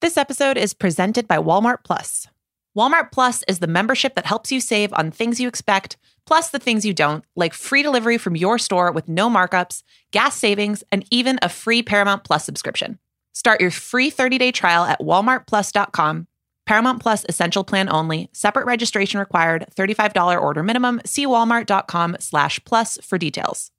This 0.00 0.16
episode 0.16 0.56
is 0.56 0.72
presented 0.72 1.28
by 1.28 1.36
Walmart 1.36 1.84
Plus. 1.84 2.26
Walmart 2.74 3.12
Plus 3.12 3.44
is 3.46 3.58
the 3.58 3.66
membership 3.66 4.14
that 4.14 4.24
helps 4.24 4.50
you 4.50 4.58
save 4.58 4.94
on 4.94 5.10
things 5.10 5.38
you 5.38 5.46
expect, 5.46 5.98
plus 6.24 6.48
the 6.48 6.58
things 6.58 6.86
you 6.86 6.94
don't, 6.94 7.22
like 7.36 7.52
free 7.52 7.82
delivery 7.82 8.16
from 8.16 8.34
your 8.34 8.58
store 8.58 8.90
with 8.92 9.10
no 9.10 9.28
markups, 9.28 9.82
gas 10.10 10.36
savings, 10.36 10.82
and 10.90 11.04
even 11.10 11.38
a 11.42 11.50
free 11.50 11.82
Paramount 11.82 12.24
Plus 12.24 12.46
subscription. 12.46 12.98
Start 13.34 13.60
your 13.60 13.70
free 13.70 14.10
30-day 14.10 14.52
trial 14.52 14.84
at 14.84 15.00
walmartplus.com. 15.00 16.26
Paramount 16.64 17.02
Plus 17.02 17.26
Essential 17.28 17.62
Plan 17.62 17.92
only. 17.92 18.30
Separate 18.32 18.64
registration 18.64 19.20
required. 19.20 19.66
$35 19.76 20.40
order 20.40 20.62
minimum. 20.62 21.02
See 21.04 21.26
walmart.com 21.26 22.16
slash 22.20 22.58
plus 22.64 22.96
for 23.02 23.18
details. 23.18 23.70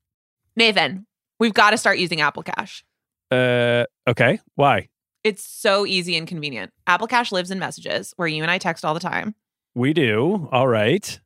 Nathan, 0.56 1.08
we've 1.40 1.56
got 1.56 1.72
to 1.72 1.80
start 1.80 1.98
using 1.98 2.22
Apple 2.22 2.44
Cash. 2.44 2.84
Uh, 3.32 3.86
okay. 4.08 4.40
Why? 4.54 4.90
It's 5.24 5.46
so 5.46 5.86
easy 5.86 6.18
and 6.18 6.28
convenient. 6.28 6.72
Apple 6.88 7.08
Cash 7.08 7.32
lives 7.32 7.52
in 7.52 7.60
messages 7.60 8.14
where 8.16 8.28
you 8.28 8.42
and 8.42 8.50
I 8.50 8.58
text 8.58 8.84
all 8.84 8.94
the 8.94 9.00
time. 9.00 9.36
We 9.76 9.94
do. 9.94 10.50
All 10.52 10.68
right. 10.68 11.20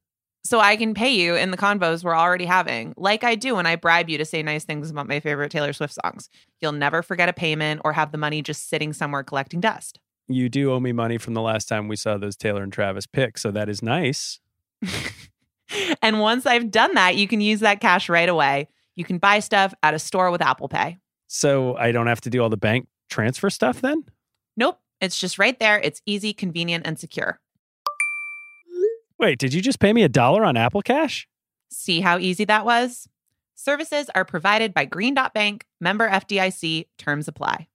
So 0.43 0.59
I 0.59 0.75
can 0.75 0.93
pay 0.93 1.09
you 1.09 1.35
in 1.35 1.49
the 1.49 1.57
convos 1.57 2.03
we're 2.03 2.15
already 2.15 2.45
having, 2.45 2.93
like 2.97 3.23
I 3.23 3.33
do 3.33 3.55
when 3.55 3.65
I 3.65 3.77
bribe 3.77 4.09
you 4.09 4.19
to 4.19 4.25
say 4.25 4.43
nice 4.43 4.63
things 4.63 4.91
about 4.91 5.07
my 5.07 5.19
favorite 5.19 5.49
Taylor 5.49 5.73
Swift 5.73 5.97
songs. 6.03 6.29
You'll 6.61 6.71
never 6.73 7.01
forget 7.01 7.29
a 7.29 7.33
payment 7.33 7.81
or 7.83 7.93
have 7.93 8.11
the 8.11 8.19
money 8.19 8.43
just 8.43 8.69
sitting 8.69 8.93
somewhere 8.93 9.23
collecting 9.23 9.59
dust. 9.59 9.97
You 10.27 10.49
do 10.49 10.71
owe 10.71 10.79
me 10.79 10.91
money 10.91 11.17
from 11.17 11.33
the 11.33 11.41
last 11.41 11.67
time 11.67 11.87
we 11.87 11.95
saw 11.95 12.17
those 12.17 12.35
Taylor 12.35 12.61
and 12.61 12.71
Travis 12.71 13.07
pics, 13.07 13.41
so 13.41 13.49
that 13.51 13.69
is 13.69 13.81
nice. 13.81 14.39
and 16.01 16.19
once 16.19 16.45
I've 16.45 16.69
done 16.69 16.93
that, 16.93 17.15
you 17.15 17.27
can 17.27 17.41
use 17.41 17.61
that 17.61 17.79
cash 17.79 18.07
right 18.07 18.29
away. 18.29 18.67
You 18.95 19.03
can 19.03 19.17
buy 19.17 19.39
stuff 19.39 19.73
at 19.81 19.95
a 19.95 19.99
store 19.99 20.29
with 20.29 20.41
Apple 20.41 20.67
Pay. 20.67 20.97
So 21.27 21.75
I 21.75 21.91
don't 21.91 22.07
have 22.07 22.21
to 22.21 22.29
do 22.29 22.43
all 22.43 22.49
the 22.49 22.57
bank 22.57 22.87
transfer 23.09 23.49
stuff 23.49 23.81
then? 23.81 24.03
Nope. 24.57 24.79
It's 25.01 25.19
just 25.19 25.37
right 25.37 25.59
there. 25.59 25.79
It's 25.79 26.01
easy, 26.05 26.33
convenient, 26.33 26.87
and 26.87 26.97
secure. 26.97 27.39
Wait, 29.19 29.39
did 29.39 29.53
you 29.53 29.61
just 29.61 29.79
pay 29.79 29.93
me 29.93 30.03
a 30.03 30.09
dollar 30.09 30.43
on 30.43 30.57
Apple 30.57 30.81
Cash? 30.81 31.27
See 31.69 32.01
how 32.01 32.17
easy 32.17 32.45
that 32.45 32.65
was? 32.65 33.07
Services 33.55 34.09
are 34.13 34.25
provided 34.25 34.73
by 34.73 34.85
Green 34.85 35.13
Dot 35.13 35.33
Bank, 35.33 35.65
member 35.79 36.09
FDIC, 36.09 36.87
terms 36.97 37.27
apply. 37.27 37.67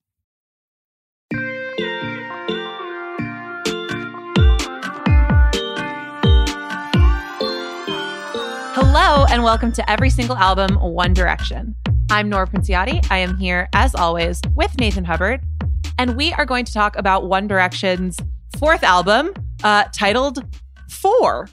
Hello, 8.75 9.25
and 9.31 9.43
welcome 9.43 9.73
to 9.73 9.91
every 9.91 10.11
single 10.11 10.37
album, 10.37 10.77
One 10.77 11.13
Direction. 11.15 11.75
I'm 12.11 12.29
Nora 12.29 12.47
Princiotti. 12.47 13.07
I 13.11 13.19
am 13.19 13.37
here, 13.37 13.69
as 13.73 13.95
always, 13.95 14.41
with 14.57 14.77
Nathan 14.81 15.05
Hubbard, 15.05 15.41
and 15.97 16.17
we 16.17 16.33
are 16.33 16.45
going 16.45 16.65
to 16.65 16.73
talk 16.73 16.97
about 16.97 17.29
One 17.29 17.47
Direction's 17.47 18.19
fourth 18.59 18.83
album, 18.83 19.33
uh, 19.63 19.85
titled 19.95 20.45
Four. 20.89 21.49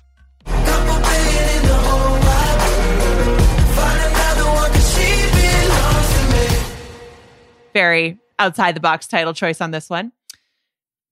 Very 7.73 8.17
outside 8.39 8.75
the 8.75 8.79
box 8.79 9.07
title 9.07 9.33
choice 9.33 9.61
on 9.61 9.71
this 9.71 9.89
one. 9.89 10.11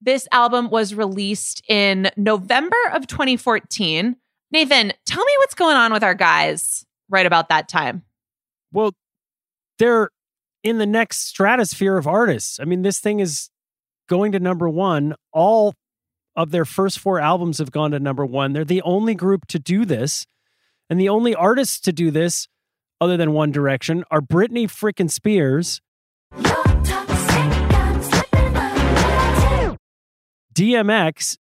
This 0.02 0.28
album 0.32 0.70
was 0.72 0.96
released 0.96 1.64
in 1.70 2.10
November 2.18 2.78
of 2.94 3.06
2014 3.08 4.16
Nathan, 4.52 4.94
tell 5.06 5.26
me 5.26 5.32
what's 5.40 5.54
going 5.54 5.76
on 5.76 5.92
with 5.92 6.04
our 6.04 6.14
guys 6.14 6.86
right 7.10 7.26
about 7.26 7.50
that 7.50 7.68
time. 7.68 8.04
Well, 8.72 8.94
they're 9.80 10.10
in 10.64 10.78
the 10.78 10.86
next 10.86 11.28
stratosphere 11.28 11.98
of 11.98 12.08
artists. 12.08 12.60
I 12.60 12.66
mean, 12.66 12.82
this 12.82 13.00
thing 13.00 13.20
is 13.20 13.50
going 14.08 14.32
to 14.32 14.40
number 14.40 14.70
one. 14.70 15.16
All 15.32 15.74
of 16.36 16.52
their 16.52 16.66
first 16.66 17.00
four 17.00 17.20
albums 17.20 17.60
have 17.60 17.72
gone 17.72 17.92
to 17.92 18.00
number 18.00 18.26
one. 18.26 18.54
They're 18.54 18.66
the 18.66 18.82
only 18.82 19.16
group 19.16 19.46
to 19.48 19.60
do 19.60 19.86
this. 19.86 20.26
And 20.90 21.00
the 21.00 21.10
only 21.10 21.34
artists 21.34 21.80
to 21.82 21.92
do 21.92 22.12
this, 22.12 22.48
other 23.02 23.18
than 23.18 23.34
One 23.34 23.52
Direction, 23.52 24.04
are 24.12 24.22
Britney 24.22 24.66
freaking 24.66 25.10
Spears, 25.10 25.82
DMX, 30.54 31.38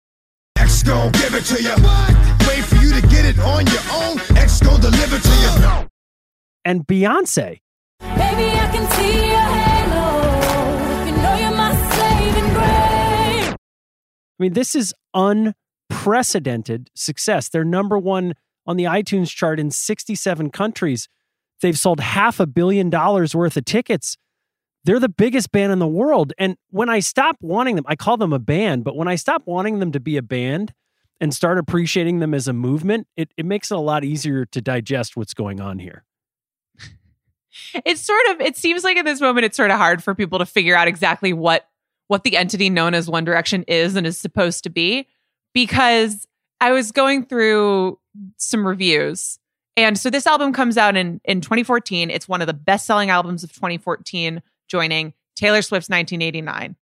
X 0.56 0.82
gon' 0.84 1.12
give 1.12 1.34
it 1.34 1.44
to 1.44 1.62
you 1.62 2.22
wait 2.53 2.64
for 2.64 2.76
you 2.76 2.93
to 2.93 3.06
get 3.09 3.25
it 3.25 3.38
on 3.41 3.66
your 3.66 3.82
own. 3.93 4.19
X 4.37 4.60
go 4.60 4.78
deliver 4.78 5.19
to 5.19 5.28
you. 5.28 5.88
And 6.64 6.87
Beyonce. 6.87 7.61
I 14.43 14.44
mean, 14.44 14.54
this 14.54 14.75
is 14.75 14.93
unprecedented 15.15 16.91
success. 16.97 17.48
They're 17.48 17.65
number 17.65 17.97
one 17.97 18.34
on 18.66 18.76
the 18.76 18.84
iTunes 18.84 19.28
chart 19.28 19.60
in 19.60 19.70
67 19.70 20.50
countries. 20.50 21.09
They've 21.60 21.78
sold 21.78 22.00
half 22.00 22.41
a 22.41 22.47
billion 22.47 22.91
dollars 22.91 23.37
worth 23.37 23.56
of 23.56 23.65
tickets. 23.65 24.16
They're 24.84 24.99
the 24.99 25.09
biggest 25.09 25.53
band 25.53 25.72
in 25.72 25.78
the 25.78 25.87
world. 25.87 26.32
And 26.38 26.56
when 26.70 26.88
I 26.88 26.99
stop 26.99 27.37
wanting 27.41 27.76
them, 27.76 27.84
I 27.87 27.94
call 27.94 28.16
them 28.16 28.32
a 28.32 28.41
band, 28.41 28.82
but 28.82 28.97
when 28.97 29.06
I 29.06 29.14
stop 29.14 29.43
wanting 29.47 29.78
them 29.78 29.93
to 29.93 30.00
be 30.00 30.16
a 30.16 30.22
band 30.22 30.75
and 31.20 31.32
start 31.32 31.56
appreciating 31.56 32.19
them 32.19 32.34
as 32.34 32.49
a 32.49 32.53
movement, 32.53 33.06
it, 33.16 33.31
it 33.37 33.47
makes 33.47 33.70
it 33.70 33.76
a 33.76 33.81
lot 33.81 34.03
easier 34.03 34.44
to 34.47 34.60
digest 34.60 35.16
what's 35.16 35.34
going 35.34 35.60
on 35.60 35.78
here. 35.78 36.03
It's 37.84 38.00
sort 38.00 38.20
of 38.30 38.40
it 38.40 38.56
seems 38.56 38.84
like 38.84 38.96
at 38.96 39.04
this 39.04 39.20
moment 39.20 39.44
it's 39.44 39.56
sort 39.56 39.70
of 39.70 39.76
hard 39.76 40.02
for 40.02 40.14
people 40.14 40.38
to 40.38 40.46
figure 40.46 40.74
out 40.74 40.88
exactly 40.88 41.32
what 41.32 41.68
what 42.08 42.24
the 42.24 42.36
entity 42.36 42.68
known 42.68 42.94
as 42.94 43.08
One 43.08 43.24
Direction 43.24 43.64
is 43.68 43.96
and 43.96 44.06
is 44.06 44.18
supposed 44.18 44.64
to 44.64 44.70
be 44.70 45.06
because 45.54 46.26
I 46.60 46.72
was 46.72 46.92
going 46.92 47.24
through 47.24 47.98
some 48.36 48.66
reviews. 48.66 49.38
And 49.76 49.98
so 49.98 50.10
this 50.10 50.26
album 50.26 50.52
comes 50.52 50.76
out 50.76 50.96
in 50.96 51.20
in 51.24 51.40
2014. 51.40 52.10
It's 52.10 52.28
one 52.28 52.40
of 52.40 52.46
the 52.46 52.54
best-selling 52.54 53.10
albums 53.10 53.42
of 53.42 53.52
2014, 53.52 54.42
joining 54.69 55.14
Taylor 55.36 55.62
Swift's 55.62 55.88
1989. 55.88 56.76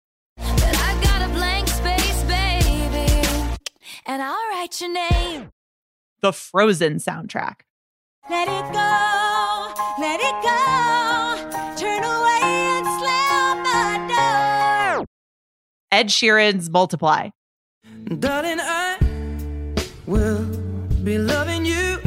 and 4.09 4.23
I'll 4.23 4.49
write 4.49 4.81
your 4.81 4.91
name. 4.91 5.51
The 6.21 6.33
Frozen 6.33 6.95
soundtrack. 6.95 7.61
Let 8.29 8.47
it 8.47 8.73
go, 8.73 9.28
let 9.99 10.19
it 10.21 10.35
go. 10.41 11.75
Turn 11.75 12.03
away 12.03 12.39
and 12.43 12.85
slam 12.99 13.63
the 13.63 14.13
door. 14.13 15.05
Ed 15.91 16.07
Sheeran's 16.07 16.69
Multiply. 16.69 17.29
Darling, 18.19 18.59
I 18.61 18.97
will 20.05 20.43
be 21.03 21.17
loving 21.17 21.65
you 21.65 21.99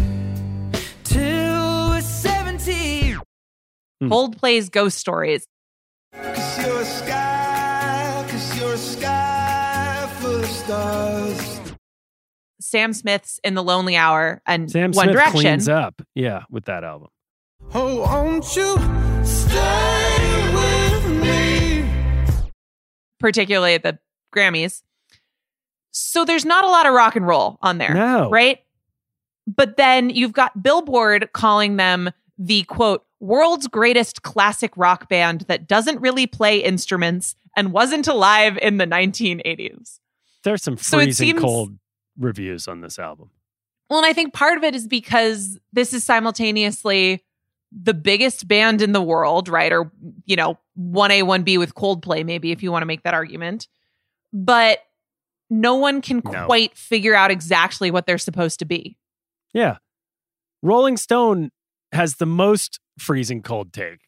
till 1.05 1.91
we're 1.91 2.01
17. 2.01 3.19
Hmm. 4.01 4.09
Coldplay's 4.09 4.69
Ghost 4.69 4.99
Stories. 4.99 5.47
Cause 6.15 6.67
you're 6.67 6.81
a 6.81 6.85
sky, 6.85 8.27
cause 8.29 8.59
you're 8.61 8.73
a 8.75 8.79
sky 8.79 10.09
full 10.21 10.41
of 10.41 10.47
stars. 10.47 11.61
Sam 12.61 12.93
Smith's 12.93 13.38
In 13.45 13.55
the 13.55 13.62
Lonely 13.62 13.97
Hour 13.97 14.41
and 14.47 14.71
Sam 14.71 14.93
One 14.93 15.05
Smith 15.06 15.12
Direction. 15.15 15.41
cleans 15.41 15.69
up, 15.69 16.00
yeah, 16.15 16.43
with 16.50 16.65
that 16.67 16.85
album. 16.85 17.09
Oh, 17.75 18.03
won't 18.03 18.55
you 18.55 18.77
stay 19.25 20.53
with 20.53 21.23
me? 21.23 21.85
Particularly 23.19 23.75
at 23.75 23.83
the 23.83 23.99
Grammys. 24.35 24.83
So 25.91 26.25
there's 26.27 26.45
not 26.45 26.65
a 26.65 26.69
lot 26.69 26.87
of 26.87 26.93
rock 26.93 27.17
and 27.17 27.27
roll 27.27 27.59
on 27.63 27.79
there, 27.79 27.95
no. 27.95 28.29
right? 28.29 28.59
But 29.47 29.77
then 29.77 30.11
you've 30.11 30.33
got 30.33 30.63
Billboard 30.63 31.33
calling 31.33 31.77
them 31.77 32.11
the 32.39 32.65
quote 32.65 33.05
world's 33.21 33.69
greatest 33.69 34.23
classic 34.23 34.73
rock 34.77 35.09
band 35.09 35.43
that 35.43 35.67
doesn't 35.67 36.01
really 36.01 36.27
play 36.27 36.59
instruments 36.59 37.37
and 37.57 37.73
wasn't 37.73 38.07
alive 38.07 38.59
in 38.61 38.77
the 38.77 38.87
1980s. 38.87 39.99
There's 40.45 40.63
some 40.63 40.77
freezing 40.77 41.13
so 41.13 41.25
seems, 41.25 41.41
cold 41.41 41.79
reviews 42.19 42.69
on 42.69 42.81
this 42.83 42.99
album. 42.99 43.31
Well, 43.89 44.01
and 44.01 44.07
I 44.07 44.13
think 44.13 44.35
part 44.35 44.59
of 44.59 44.65
it 44.65 44.75
is 44.75 44.87
because 44.87 45.59
this 45.73 45.95
is 45.95 46.05
simultaneously 46.05 47.23
the 47.75 47.95
biggest 47.95 48.47
band 48.47 48.83
in 48.83 48.93
the 48.93 49.03
world, 49.03 49.49
right? 49.49 49.73
Or, 49.73 49.91
you 50.27 50.37
know, 50.37 50.59
1A, 50.79 51.23
1B 51.23 51.59
with 51.59 51.75
Coldplay, 51.75 52.25
maybe 52.25 52.53
if 52.53 52.63
you 52.63 52.71
want 52.71 52.83
to 52.83 52.87
make 52.87 53.03
that 53.05 53.15
argument. 53.15 53.69
but 54.35 54.79
no 55.51 55.75
one 55.75 56.01
can 56.01 56.23
No. 56.25 56.47
quite 56.47 56.75
figure 56.77 57.15
out 57.15 57.31
exactly 57.31 57.91
what 57.91 58.07
they're 58.07 58.17
supposed 58.17 58.59
to 58.61 58.65
be. 58.65 58.97
Yeah. 59.53 59.77
Rolling 60.63 60.97
Stone 60.97 61.51
has 61.93 62.17
the 62.17 62.25
most 62.25 62.81
freezing 62.99 63.43
cold 63.43 63.73
take 63.75 64.01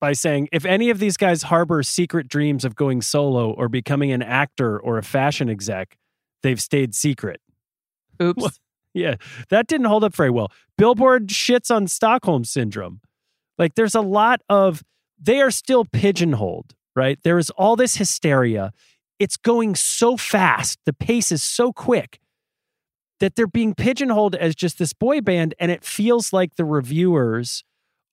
by 0.00 0.12
saying 0.12 0.48
if 0.52 0.64
any 0.64 0.90
of 0.90 1.00
these 1.00 1.16
guys 1.16 1.42
harbor 1.44 1.82
secret 1.82 2.28
dreams 2.28 2.64
of 2.64 2.76
going 2.76 3.02
solo 3.02 3.50
or 3.50 3.68
becoming 3.68 4.12
an 4.12 4.22
actor 4.22 4.78
or 4.78 4.98
a 4.98 5.02
fashion 5.02 5.48
exec, 5.50 5.96
they've 6.44 6.60
stayed 6.60 6.94
secret. 6.94 7.40
Oops. 8.22 8.60
Yeah, 8.96 9.16
that 9.50 9.66
didn't 9.66 9.88
hold 9.88 10.04
up 10.04 10.14
very 10.14 10.30
well. 10.30 10.50
Billboard 10.78 11.28
shits 11.28 11.70
on 11.70 11.86
Stockholm 11.86 12.44
syndrome. 12.44 13.02
Like 13.58 13.74
there's 13.74 13.94
a 13.94 14.00
lot 14.00 14.40
of 14.48 14.82
they 15.20 15.42
are 15.42 15.50
still 15.50 15.84
pigeonholed, 15.84 16.74
right? 16.94 17.18
There 17.22 17.36
is 17.36 17.50
all 17.50 17.76
this 17.76 17.96
hysteria. 17.96 18.72
It's 19.18 19.36
going 19.36 19.74
so 19.74 20.16
fast. 20.16 20.78
The 20.86 20.94
pace 20.94 21.30
is 21.30 21.42
so 21.42 21.74
quick 21.74 22.20
that 23.20 23.36
they're 23.36 23.46
being 23.46 23.74
pigeonholed 23.74 24.34
as 24.34 24.54
just 24.54 24.78
this 24.78 24.94
boy 24.94 25.20
band 25.20 25.54
and 25.60 25.70
it 25.70 25.84
feels 25.84 26.32
like 26.32 26.56
the 26.56 26.64
reviewers 26.64 27.64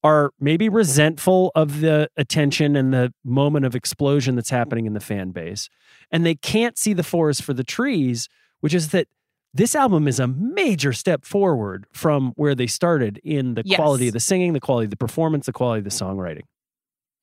are 0.04 0.32
maybe 0.38 0.68
resentful 0.68 1.54
of 1.56 1.80
the 1.80 2.10
attention 2.18 2.76
and 2.76 2.94
the 2.94 3.14
moment 3.24 3.66
of 3.66 3.74
explosion 3.74 4.36
that's 4.36 4.50
happening 4.50 4.86
in 4.86 4.94
the 4.94 5.00
fan 5.00 5.32
base 5.32 5.70
and 6.12 6.26
they 6.26 6.36
can't 6.36 6.78
see 6.78 6.92
the 6.92 7.04
forest 7.04 7.42
for 7.42 7.54
the 7.54 7.64
trees 7.64 8.28
which 8.60 8.74
is 8.74 8.90
that 8.90 9.08
this 9.54 9.76
album 9.76 10.08
is 10.08 10.20
a 10.20 10.28
major 10.28 10.94
step 10.94 11.26
forward 11.26 11.86
from 11.94 12.34
where 12.36 12.56
they 12.56 12.68
started 12.68 13.20
in 13.24 13.54
the 13.56 13.62
Yes. 13.66 13.78
quality 13.78 14.08
of 14.08 14.14
the 14.14 14.20
singing, 14.20 14.54
the 14.54 14.60
quality 14.60 14.86
of 14.86 14.90
the 14.90 14.98
performance, 14.98 15.46
the 15.46 15.54
quality 15.54 15.80
of 15.80 15.84
the 15.86 15.90
songwriting. 15.92 16.44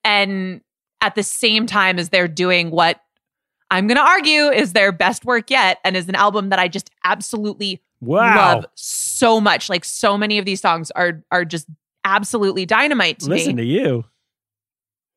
and 0.03 0.61
at 1.01 1.15
the 1.15 1.23
same 1.23 1.65
time 1.65 1.97
as 1.99 2.09
they're 2.09 2.27
doing 2.27 2.69
what 2.71 3.01
I'm 3.71 3.87
going 3.87 3.97
to 3.97 4.03
argue 4.03 4.49
is 4.49 4.73
their 4.73 4.91
best 4.91 5.25
work 5.25 5.49
yet 5.49 5.79
and 5.83 5.95
is 5.97 6.07
an 6.09 6.15
album 6.15 6.49
that 6.49 6.59
I 6.59 6.67
just 6.67 6.89
absolutely 7.03 7.81
Wow. 8.01 8.35
love 8.35 8.65
so 8.75 9.39
much. 9.41 9.69
Like 9.69 9.83
so 9.85 10.17
many 10.17 10.37
of 10.39 10.45
these 10.45 10.59
songs 10.61 10.91
are 10.91 11.23
are 11.31 11.45
just 11.45 11.67
absolutely 12.03 12.65
dynamite 12.65 13.19
to 13.19 13.29
Listen 13.29 13.55
me. 13.55 13.63
to 13.63 13.67
you. 13.67 14.05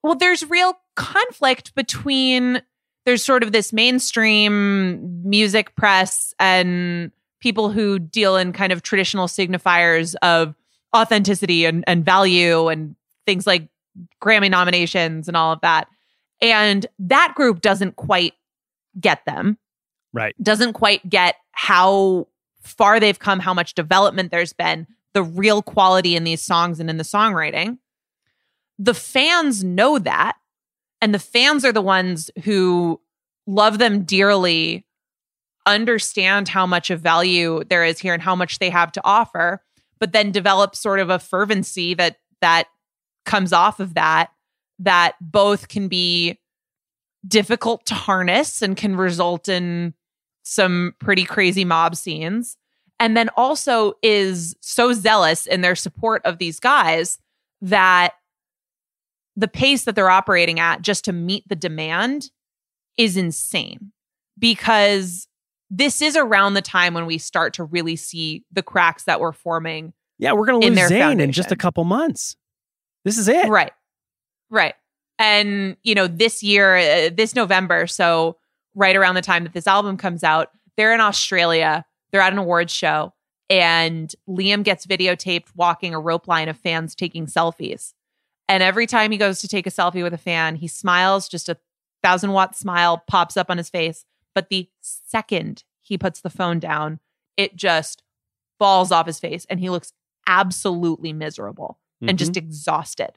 Well, 0.02 0.14
there's 0.14 0.48
real 0.48 0.74
conflict 0.96 1.74
between 1.74 2.62
there's 3.04 3.24
sort 3.24 3.42
of 3.42 3.52
this 3.52 3.72
mainstream 3.72 5.22
music 5.28 5.74
press 5.76 6.34
and 6.38 7.10
people 7.40 7.70
who 7.70 7.98
deal 7.98 8.36
in 8.36 8.52
kind 8.52 8.72
of 8.72 8.82
traditional 8.82 9.26
signifiers 9.26 10.14
of 10.22 10.54
authenticity 10.96 11.64
and, 11.66 11.84
and 11.86 12.04
value 12.04 12.68
and 12.68 12.96
things 13.26 13.46
like 13.46 13.68
Grammy 14.22 14.50
nominations 14.50 15.28
and 15.28 15.36
all 15.36 15.52
of 15.52 15.60
that. 15.60 15.88
And 16.40 16.86
that 16.98 17.34
group 17.34 17.60
doesn't 17.60 17.96
quite 17.96 18.34
get 18.98 19.24
them 19.26 19.58
Right. 20.12 20.34
doesn't 20.42 20.74
quite 20.74 21.08
get 21.10 21.34
how 21.50 22.28
far 22.62 23.00
they've 23.00 23.18
come, 23.18 23.40
how 23.40 23.52
much 23.52 23.74
development 23.74 24.30
there's 24.30 24.52
been, 24.52 24.86
the 25.12 25.22
real 25.22 25.60
quality 25.60 26.16
in 26.16 26.24
these 26.24 26.40
songs 26.40 26.80
and 26.80 26.88
in 26.88 26.96
the 26.96 27.04
songwriting. 27.04 27.78
The 28.78 28.94
fans 28.94 29.62
know 29.62 29.98
that. 29.98 30.36
And 31.04 31.12
the 31.12 31.18
fans 31.18 31.66
are 31.66 31.72
the 31.72 31.82
ones 31.82 32.30
who 32.44 32.98
love 33.46 33.76
them 33.76 34.04
dearly, 34.04 34.86
understand 35.66 36.48
how 36.48 36.64
much 36.64 36.88
of 36.88 37.02
value 37.02 37.62
there 37.68 37.84
is 37.84 37.98
here 37.98 38.14
and 38.14 38.22
how 38.22 38.34
much 38.34 38.58
they 38.58 38.70
have 38.70 38.90
to 38.92 39.02
offer, 39.04 39.62
but 39.98 40.14
then 40.14 40.32
develop 40.32 40.74
sort 40.74 41.00
of 41.00 41.10
a 41.10 41.18
fervency 41.18 41.92
that 41.92 42.16
that 42.40 42.68
comes 43.26 43.52
off 43.52 43.80
of 43.80 43.92
that 43.92 44.30
that 44.78 45.16
both 45.20 45.68
can 45.68 45.88
be 45.88 46.40
difficult 47.28 47.84
to 47.84 47.94
harness 47.94 48.62
and 48.62 48.74
can 48.74 48.96
result 48.96 49.46
in 49.46 49.92
some 50.42 50.94
pretty 51.00 51.26
crazy 51.26 51.66
mob 51.66 51.96
scenes. 51.96 52.56
And 52.98 53.14
then 53.14 53.28
also 53.36 53.92
is 54.02 54.56
so 54.60 54.94
zealous 54.94 55.46
in 55.46 55.60
their 55.60 55.76
support 55.76 56.24
of 56.24 56.38
these 56.38 56.60
guys 56.60 57.18
that 57.60 58.14
the 59.36 59.48
pace 59.48 59.84
that 59.84 59.94
they're 59.94 60.10
operating 60.10 60.60
at 60.60 60.82
just 60.82 61.04
to 61.06 61.12
meet 61.12 61.48
the 61.48 61.56
demand 61.56 62.30
is 62.96 63.16
insane 63.16 63.92
because 64.38 65.26
this 65.70 66.00
is 66.00 66.16
around 66.16 66.54
the 66.54 66.62
time 66.62 66.94
when 66.94 67.06
we 67.06 67.18
start 67.18 67.54
to 67.54 67.64
really 67.64 67.96
see 67.96 68.44
the 68.52 68.62
cracks 68.62 69.04
that 69.04 69.20
were 69.20 69.32
forming. 69.32 69.92
Yeah, 70.18 70.32
we're 70.32 70.46
going 70.46 70.60
to 70.60 70.66
lose 70.68 70.76
their 70.76 70.88
Zayn 70.88 71.20
in 71.20 71.32
just 71.32 71.50
a 71.50 71.56
couple 71.56 71.84
months. 71.84 72.36
This 73.04 73.18
is 73.18 73.28
it. 73.28 73.48
Right. 73.48 73.72
Right. 74.50 74.74
And, 75.18 75.76
you 75.82 75.94
know, 75.94 76.06
this 76.06 76.42
year, 76.42 76.76
uh, 76.76 77.10
this 77.14 77.34
November, 77.34 77.86
so 77.86 78.36
right 78.74 78.94
around 78.94 79.16
the 79.16 79.22
time 79.22 79.44
that 79.44 79.52
this 79.52 79.66
album 79.66 79.96
comes 79.96 80.22
out, 80.22 80.50
they're 80.76 80.94
in 80.94 81.00
Australia. 81.00 81.84
They're 82.10 82.20
at 82.20 82.32
an 82.32 82.38
awards 82.38 82.72
show, 82.72 83.12
and 83.50 84.14
Liam 84.28 84.62
gets 84.62 84.86
videotaped 84.86 85.48
walking 85.56 85.94
a 85.94 85.98
rope 85.98 86.28
line 86.28 86.48
of 86.48 86.56
fans 86.56 86.94
taking 86.94 87.26
selfies. 87.26 87.92
And 88.48 88.62
every 88.62 88.86
time 88.86 89.10
he 89.10 89.18
goes 89.18 89.40
to 89.40 89.48
take 89.48 89.66
a 89.66 89.70
selfie 89.70 90.02
with 90.02 90.14
a 90.14 90.18
fan, 90.18 90.56
he 90.56 90.68
smiles, 90.68 91.28
just 91.28 91.48
a 91.48 91.56
thousand 92.02 92.32
watt 92.32 92.56
smile 92.56 93.02
pops 93.06 93.36
up 93.36 93.50
on 93.50 93.56
his 93.58 93.70
face. 93.70 94.04
But 94.34 94.48
the 94.50 94.68
second 94.80 95.64
he 95.80 95.96
puts 95.96 96.20
the 96.20 96.30
phone 96.30 96.58
down, 96.58 97.00
it 97.36 97.56
just 97.56 98.02
falls 98.58 98.92
off 98.92 99.06
his 99.06 99.18
face 99.20 99.46
and 99.48 99.60
he 99.60 99.70
looks 99.70 99.92
absolutely 100.26 101.12
miserable 101.12 101.78
and 102.06 102.18
just 102.18 102.32
mm-hmm. 102.32 102.46
exhausted. 102.46 103.12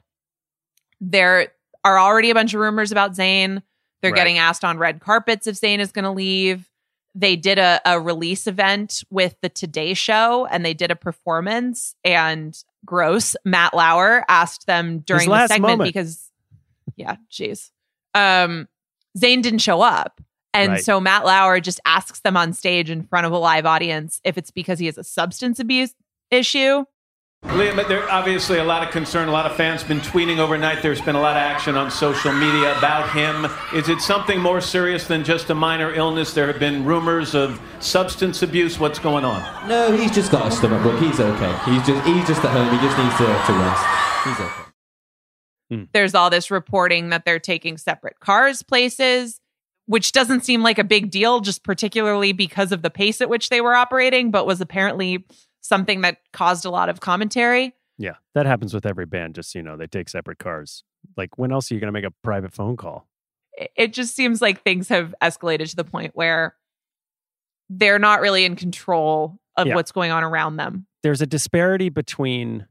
There 1.00 1.48
are 1.84 1.98
already 1.98 2.30
a 2.30 2.34
bunch 2.34 2.54
of 2.54 2.60
rumors 2.60 2.90
about 2.90 3.12
Zayn. 3.12 3.62
They're 4.00 4.12
Right. 4.12 4.16
getting 4.16 4.38
asked 4.38 4.64
on 4.64 4.78
red 4.78 5.00
carpets 5.00 5.46
if 5.46 5.60
Zayn 5.60 5.78
is 5.78 5.92
going 5.92 6.04
to 6.04 6.10
leave. 6.10 6.70
They 7.14 7.36
did 7.36 7.58
a, 7.58 7.80
a 7.84 8.00
release 8.00 8.46
event 8.46 9.02
with 9.10 9.36
the 9.42 9.48
Today 9.48 9.94
Show 9.94 10.46
and 10.46 10.64
they 10.64 10.74
did 10.74 10.90
a 10.90 10.96
performance. 10.96 11.94
And 12.04 12.56
gross, 12.88 13.36
Matt 13.44 13.74
Lauer 13.74 14.24
asked 14.28 14.66
them 14.66 15.00
during 15.00 15.28
the 15.28 15.46
segment 15.46 15.72
moment. 15.78 15.88
because, 15.88 16.30
yeah, 16.96 17.16
jeez. 17.30 17.70
Um, 18.14 18.66
Zayn 19.18 19.42
didn't 19.42 19.58
show 19.58 19.82
up. 19.82 20.20
And 20.54 20.72
Right. 20.72 20.84
so 20.84 20.98
Matt 20.98 21.26
Lauer 21.26 21.60
just 21.60 21.78
asks 21.84 22.20
them 22.20 22.34
on 22.36 22.54
stage 22.54 22.88
in 22.88 23.02
front 23.04 23.26
of 23.26 23.32
a 23.32 23.36
live 23.38 23.66
audience 23.66 24.20
if 24.24 24.38
it's 24.38 24.50
because 24.50 24.78
he 24.78 24.86
has 24.86 24.96
a 24.96 25.04
substance 25.04 25.60
abuse 25.60 25.94
issue 26.30 26.84
Liam, 27.58 27.88
there 27.88 28.08
obviously 28.10 28.58
a 28.58 28.64
lot 28.64 28.86
of 28.86 28.92
concern. 28.92 29.28
A 29.28 29.32
lot 29.32 29.44
of 29.44 29.56
fans 29.56 29.82
been 29.82 29.98
tweeting 30.00 30.38
overnight. 30.38 30.80
There's 30.80 31.00
been 31.00 31.16
a 31.16 31.20
lot 31.20 31.36
of 31.36 31.40
action 31.40 31.76
on 31.76 31.90
social 31.90 32.32
media 32.32 32.76
about 32.78 33.10
him. 33.10 33.46
Is 33.74 33.88
it 33.88 34.00
something 34.00 34.40
more 34.40 34.60
serious 34.60 35.08
than 35.08 35.24
just 35.24 35.50
a 35.50 35.54
minor 35.54 35.92
illness? 35.92 36.34
There 36.34 36.46
have 36.46 36.60
been 36.60 36.84
rumors 36.84 37.34
of 37.34 37.60
substance 37.80 38.42
abuse. 38.42 38.78
What's 38.78 39.00
going 39.00 39.24
on? 39.24 39.68
No, 39.68 39.90
he's 39.90 40.12
just 40.12 40.30
got 40.30 40.46
a 40.46 40.50
stomach 40.52 40.84
bug. 40.84 41.02
He's 41.02 41.18
okay. 41.18 41.58
He's 41.64 41.84
just 41.84 42.06
he's 42.06 42.26
just 42.28 42.44
at 42.44 42.50
home. 42.50 42.72
He 42.72 42.84
just 42.84 42.96
needs 42.96 43.16
to, 43.16 43.24
to 43.26 43.58
rest. 43.58 43.86
He's 44.24 44.46
okay. 44.46 44.64
Hmm. 45.70 45.84
there's 45.92 46.14
all 46.14 46.30
this 46.30 46.50
reporting 46.50 47.10
that 47.10 47.26
they're 47.26 47.38
taking 47.38 47.76
separate 47.76 48.20
cars 48.20 48.62
places 48.62 49.38
which 49.84 50.12
doesn't 50.12 50.42
seem 50.42 50.62
like 50.62 50.78
a 50.78 50.84
big 50.84 51.10
deal 51.10 51.40
just 51.40 51.62
particularly 51.62 52.32
because 52.32 52.72
of 52.72 52.80
the 52.80 52.88
pace 52.88 53.20
at 53.20 53.28
which 53.28 53.50
they 53.50 53.60
were 53.60 53.74
operating 53.74 54.30
but 54.30 54.46
was 54.46 54.62
apparently 54.62 55.26
something 55.68 56.00
that 56.00 56.18
caused 56.32 56.64
a 56.64 56.70
lot 56.70 56.88
of 56.88 57.00
commentary 57.00 57.74
Yeah, 57.98 58.14
that 58.34 58.46
happens 58.46 58.72
with 58.74 58.86
every 58.86 59.06
band. 59.06 59.34
Just 59.34 59.54
you 59.54 59.62
know, 59.62 59.76
they 59.76 59.86
take 59.86 60.08
separate 60.08 60.38
cars. 60.38 60.84
Like, 61.16 61.38
when 61.38 61.52
else 61.52 61.70
are 61.70 61.74
you 61.74 61.80
going 61.80 61.88
to 61.88 61.92
make 61.92 62.04
a 62.04 62.14
private 62.24 62.52
phone 62.52 62.76
call? 62.76 63.06
It- 63.76 63.92
just 63.92 64.14
seems 64.16 64.40
like 64.40 64.62
things 64.62 64.88
have 64.88 65.14
escalated 65.22 65.68
to 65.70 65.76
the 65.76 65.84
point 65.84 66.12
where 66.14 66.54
they're 67.68 67.98
not 67.98 68.20
really 68.20 68.44
in 68.44 68.56
control 68.56 69.38
of 69.56 69.66
Yeah. 69.66 69.74
what's 69.74 69.92
going 69.92 70.10
on 70.10 70.22
around 70.24 70.56
them 70.56 70.86
There's 71.02 71.20
a 71.20 71.26
disparity 71.26 71.88
between 71.90 72.66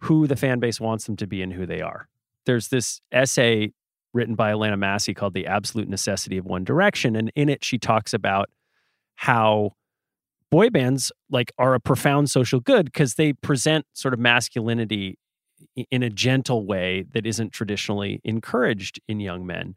who 0.00 0.26
the 0.26 0.36
fan 0.36 0.58
base 0.60 0.80
wants 0.80 1.04
them 1.06 1.16
to 1.16 1.26
be 1.26 1.42
and 1.42 1.52
who 1.52 1.66
they 1.66 1.80
are. 1.82 2.08
There's 2.46 2.68
this 2.68 3.00
essay 3.12 3.72
written 4.14 4.34
by 4.34 4.50
Alana 4.52 4.78
Massey 4.78 5.14
called 5.14 5.34
The 5.34 5.46
Absolute 5.46 5.88
Necessity 5.88 6.36
of 6.38 6.46
One 6.46 6.64
Direction. 6.64 7.14
And 7.16 7.30
in 7.36 7.48
it, 7.48 7.62
she 7.64 7.78
talks 7.78 8.12
about 8.14 8.48
how 9.16 9.74
boy 10.50 10.70
bands 10.70 11.12
like 11.30 11.52
are 11.58 11.74
a 11.74 11.80
profound 11.80 12.30
social 12.30 12.60
good 12.60 12.86
because 12.86 13.14
they 13.14 13.32
present 13.32 13.86
sort 13.92 14.14
of 14.14 14.20
masculinity 14.20 15.18
in 15.90 16.02
a 16.02 16.10
gentle 16.10 16.66
way 16.66 17.04
that 17.12 17.26
isn't 17.26 17.52
traditionally 17.52 18.20
encouraged 18.24 19.00
in 19.08 19.20
young 19.20 19.46
men 19.46 19.74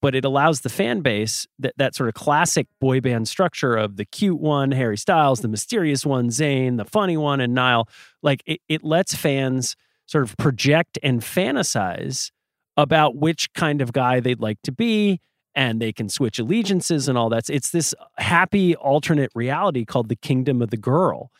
but 0.00 0.14
it 0.14 0.24
allows 0.24 0.60
the 0.60 0.68
fan 0.68 1.00
base 1.00 1.46
that, 1.58 1.74
that 1.76 1.94
sort 1.94 2.08
of 2.08 2.14
classic 2.14 2.66
boy 2.80 3.00
band 3.00 3.26
structure 3.26 3.76
of 3.76 3.96
the 3.96 4.04
cute 4.04 4.40
one, 4.40 4.70
Harry 4.72 4.96
Styles, 4.96 5.40
the 5.40 5.48
mysterious 5.48 6.06
one, 6.06 6.28
Zayn, 6.28 6.76
the 6.76 6.84
funny 6.84 7.16
one, 7.16 7.40
and 7.40 7.54
Niall. 7.54 7.88
Like 8.22 8.42
it, 8.46 8.60
it 8.68 8.84
lets 8.84 9.14
fans 9.14 9.76
sort 10.06 10.24
of 10.24 10.36
project 10.36 10.98
and 11.02 11.20
fantasize 11.20 12.30
about 12.76 13.16
which 13.16 13.52
kind 13.54 13.82
of 13.82 13.92
guy 13.92 14.20
they'd 14.20 14.40
like 14.40 14.58
to 14.62 14.72
be, 14.72 15.20
and 15.58 15.82
they 15.82 15.92
can 15.92 16.08
switch 16.08 16.38
allegiances 16.38 17.08
and 17.08 17.18
all 17.18 17.28
that. 17.30 17.50
It's 17.50 17.70
this 17.70 17.92
happy 18.16 18.76
alternate 18.76 19.32
reality 19.34 19.84
called 19.84 20.08
the 20.08 20.14
kingdom 20.14 20.62
of 20.62 20.70
the 20.70 20.76
girl. 20.76 21.32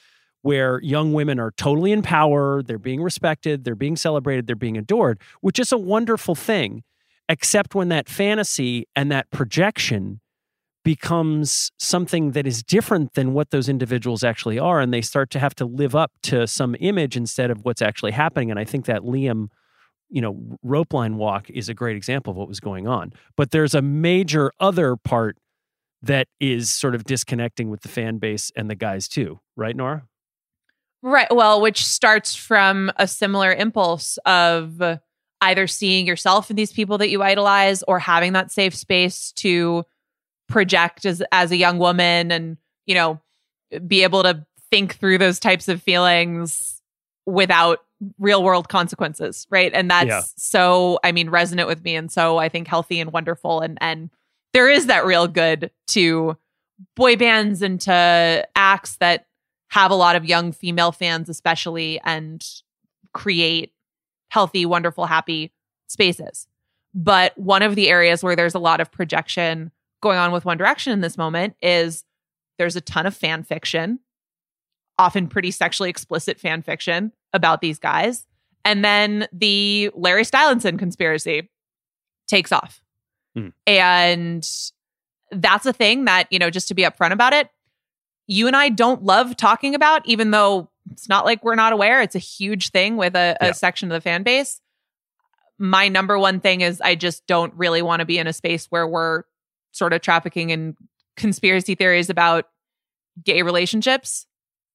Where 0.42 0.80
young 0.82 1.12
women 1.12 1.38
are 1.38 1.52
totally 1.52 1.92
in 1.92 2.02
power, 2.02 2.62
they're 2.62 2.78
being 2.78 3.00
respected, 3.00 3.62
they're 3.62 3.76
being 3.76 3.94
celebrated, 3.96 4.48
they're 4.48 4.56
being 4.56 4.76
adored, 4.76 5.20
which 5.40 5.58
is 5.60 5.70
a 5.70 5.78
wonderful 5.78 6.34
thing 6.34 6.82
except 7.28 7.76
when 7.76 7.90
that 7.90 8.08
fantasy 8.08 8.88
and 8.96 9.12
that 9.12 9.30
projection 9.30 10.20
becomes 10.84 11.70
something 11.78 12.32
that 12.32 12.46
is 12.46 12.62
different 12.62 13.14
than 13.14 13.34
what 13.34 13.50
those 13.50 13.68
individuals 13.68 14.24
actually 14.24 14.58
are 14.58 14.80
and 14.80 14.92
they 14.92 15.02
start 15.02 15.30
to 15.30 15.38
have 15.38 15.54
to 15.54 15.64
live 15.64 15.94
up 15.94 16.10
to 16.22 16.46
some 16.46 16.74
image 16.80 17.16
instead 17.16 17.50
of 17.50 17.64
what's 17.64 17.82
actually 17.82 18.12
happening 18.12 18.50
and 18.50 18.58
i 18.58 18.64
think 18.64 18.86
that 18.86 19.02
liam 19.02 19.48
you 20.10 20.20
know 20.20 20.58
rope 20.62 20.92
line 20.92 21.16
walk 21.16 21.50
is 21.50 21.68
a 21.68 21.74
great 21.74 21.96
example 21.96 22.30
of 22.30 22.36
what 22.36 22.48
was 22.48 22.60
going 22.60 22.86
on 22.86 23.12
but 23.36 23.50
there's 23.50 23.74
a 23.74 23.82
major 23.82 24.52
other 24.60 24.96
part 24.96 25.36
that 26.00 26.28
is 26.40 26.70
sort 26.70 26.94
of 26.94 27.04
disconnecting 27.04 27.70
with 27.70 27.80
the 27.80 27.88
fan 27.88 28.18
base 28.18 28.52
and 28.56 28.70
the 28.70 28.74
guys 28.74 29.08
too 29.08 29.38
right 29.56 29.76
nora 29.76 30.04
Right. 31.02 31.32
Well, 31.32 31.60
which 31.60 31.84
starts 31.84 32.34
from 32.34 32.90
a 32.96 33.06
similar 33.06 33.52
impulse 33.52 34.18
of 34.26 34.82
either 35.40 35.66
seeing 35.68 36.06
yourself 36.06 36.50
in 36.50 36.56
these 36.56 36.72
people 36.72 36.98
that 36.98 37.10
you 37.10 37.22
idolize 37.22 37.84
or 37.84 38.00
having 38.00 38.32
that 38.32 38.50
safe 38.50 38.74
space 38.74 39.32
to 39.32 39.84
project 40.48 41.04
as 41.04 41.22
as 41.30 41.52
a 41.52 41.56
young 41.56 41.78
woman 41.78 42.32
and, 42.32 42.56
you 42.86 42.94
know, 42.94 43.20
be 43.86 44.02
able 44.02 44.22
to 44.24 44.44
think 44.70 44.96
through 44.96 45.18
those 45.18 45.38
types 45.38 45.68
of 45.68 45.82
feelings 45.82 46.82
without 47.26 47.80
real 48.18 48.42
world 48.42 48.68
consequences, 48.68 49.46
right? 49.50 49.72
And 49.74 49.90
that's 49.90 50.08
Yeah. 50.08 50.22
so 50.36 50.98
I 51.02 51.12
mean 51.12 51.30
resonant 51.30 51.68
with 51.68 51.82
me 51.82 51.96
and 51.96 52.10
so 52.10 52.38
I 52.38 52.48
think 52.48 52.68
healthy 52.68 53.00
and 53.00 53.12
wonderful 53.12 53.60
and 53.60 53.78
and 53.80 54.10
there 54.52 54.68
is 54.68 54.86
that 54.86 55.04
real 55.04 55.26
good 55.28 55.70
to 55.88 56.36
boy 56.96 57.16
bands 57.16 57.60
and 57.62 57.80
to 57.82 58.46
acts 58.54 58.96
that 58.96 59.26
have 59.70 59.90
a 59.90 59.96
lot 59.96 60.16
of 60.16 60.24
young 60.24 60.52
female 60.52 60.92
fans 60.92 61.28
especially 61.28 62.00
and 62.04 62.44
create 63.12 63.72
healthy 64.30 64.64
wonderful 64.64 65.06
happy 65.06 65.52
spaces 65.88 66.46
but 66.94 67.36
one 67.36 67.62
of 67.62 67.74
the 67.74 67.88
areas 67.88 68.22
where 68.22 68.36
there's 68.36 68.54
a 68.54 68.58
lot 68.60 68.80
of 68.80 68.92
projection 68.92 69.72
going 70.00 70.18
on 70.18 70.30
with 70.30 70.44
one 70.44 70.56
direction 70.56 70.92
in 70.92 71.00
this 71.00 71.18
moment 71.18 71.56
is 71.60 72.04
there's 72.58 72.76
a 72.76 72.80
ton 72.80 73.06
of 73.06 73.16
fan 73.16 73.42
fiction 73.42 73.98
often 74.98 75.26
pretty 75.26 75.50
sexually 75.50 75.90
explicit 75.90 76.38
fan 76.38 76.62
fiction 76.62 77.12
about 77.32 77.60
these 77.60 77.78
guys 77.78 78.26
and 78.64 78.84
then 78.84 79.26
the 79.32 79.90
larry 79.94 80.24
stylinson 80.24 80.78
conspiracy 80.78 81.48
takes 82.26 82.52
off 82.52 82.82
Hmm. 83.36 83.48
and 83.66 84.48
that's 85.30 85.66
a 85.66 85.72
thing 85.72 86.06
that 86.06 86.26
you 86.30 86.38
know 86.38 86.48
just 86.50 86.68
to 86.68 86.74
be 86.74 86.82
upfront 86.82 87.12
about 87.12 87.32
it 87.34 87.50
you 88.30 88.46
and 88.46 88.54
I 88.54 88.68
don't 88.68 89.02
love 89.04 89.38
talking 89.38 89.74
about, 89.74 90.06
even 90.06 90.32
though 90.32 90.68
it's 90.90 91.08
not 91.08 91.24
like 91.24 91.42
we're 91.42 91.54
not 91.54 91.72
aware. 91.72 92.02
It's 92.02 92.14
a 92.14 92.18
huge 92.18 92.68
thing 92.72 92.98
with 92.98 93.16
a, 93.16 93.38
a 93.40 93.46
Yeah. 93.46 93.52
section 93.52 93.90
of 93.90 93.94
the 93.96 94.02
fan 94.02 94.22
base. 94.22 94.60
My 95.58 95.88
number 95.88 96.18
one 96.18 96.38
thing 96.38 96.60
is 96.60 96.78
I 96.82 96.94
just 96.94 97.26
don't 97.26 97.54
really 97.54 97.80
want 97.80 98.00
to 98.00 98.04
be 98.04 98.18
in 98.18 98.26
a 98.26 98.34
space 98.34 98.66
where 98.66 98.86
we're 98.86 99.22
sort 99.72 99.94
of 99.94 100.02
trafficking 100.02 100.50
in 100.50 100.76
conspiracy 101.16 101.74
theories 101.74 102.10
about 102.10 102.44
gay 103.24 103.40
relationships. 103.40 104.26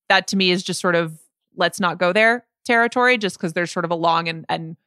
That 0.10 0.26
to 0.30 0.36
me 0.36 0.50
is 0.50 0.64
just 0.64 0.82
sort 0.82 0.96
of 0.96 1.16
let's 1.56 1.80
not 1.80 1.98
go 1.98 2.14
there 2.14 2.46
territory, 2.66 3.18
just 3.18 3.38
because 3.38 3.54
there's 3.54 3.72
sort 3.72 3.86
of 3.86 3.92
a 3.92 3.96
long 3.96 4.28
and, 4.30 4.46
and 4.48 4.78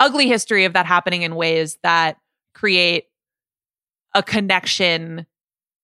ugly 0.00 0.26
history 0.26 0.64
of 0.64 0.72
that 0.72 0.86
happening 0.86 1.22
in 1.22 1.36
ways 1.36 1.78
that 1.82 2.18
create 2.54 3.06
a 4.14 4.22
connection 4.22 5.24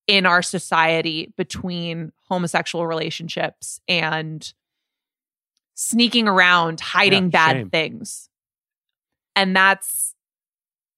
in 0.07 0.27
our 0.27 0.43
society 0.43 1.33
between 1.37 2.13
homosexual 2.29 2.87
relationships 2.87 3.81
and 3.89 4.53
sneaking 5.75 6.27
around 6.27 6.81
hiding 6.81 7.25
Yeah, 7.25 7.29
bad 7.31 7.57
shame. 7.57 7.71
things 7.71 8.29
and 9.37 9.55
that's 9.55 10.15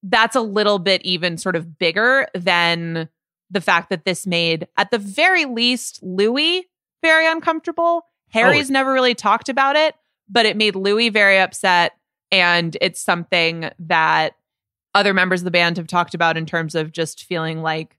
that's 0.03 0.35
a 0.35 0.41
little 0.41 0.79
bit 0.79 1.03
even 1.05 1.37
sort 1.37 1.57
of 1.57 1.79
bigger 1.79 2.27
than 2.35 3.09
the 3.51 3.61
fact 3.61 3.91
that 3.91 4.07
this 4.07 4.27
made 4.27 4.67
at 4.79 4.91
the 4.91 4.99
very 4.99 5.45
least 5.45 6.03
louis 6.03 6.67
very 7.03 7.27
uncomfortable 7.27 8.07
Oh, 8.35 8.41
harry's 8.41 8.71
never 8.71 8.93
really 8.93 9.15
talked 9.15 9.49
about 9.49 9.77
it 9.77 9.95
but 10.29 10.47
it 10.47 10.57
made 10.57 10.77
louis 10.77 11.09
very 11.09 11.39
upset 11.39 11.93
and 12.31 12.77
it's 12.81 13.01
something 13.01 13.71
that 13.79 14.35
other 14.95 15.15
members 15.15 15.41
of 15.41 15.45
the 15.45 15.51
band 15.51 15.77
have 15.77 15.87
talked 15.87 16.15
about 16.15 16.37
in 16.37 16.47
terms 16.47 16.75
of 16.75 16.93
just 16.93 17.25
feeling 17.25 17.63
like 17.63 17.97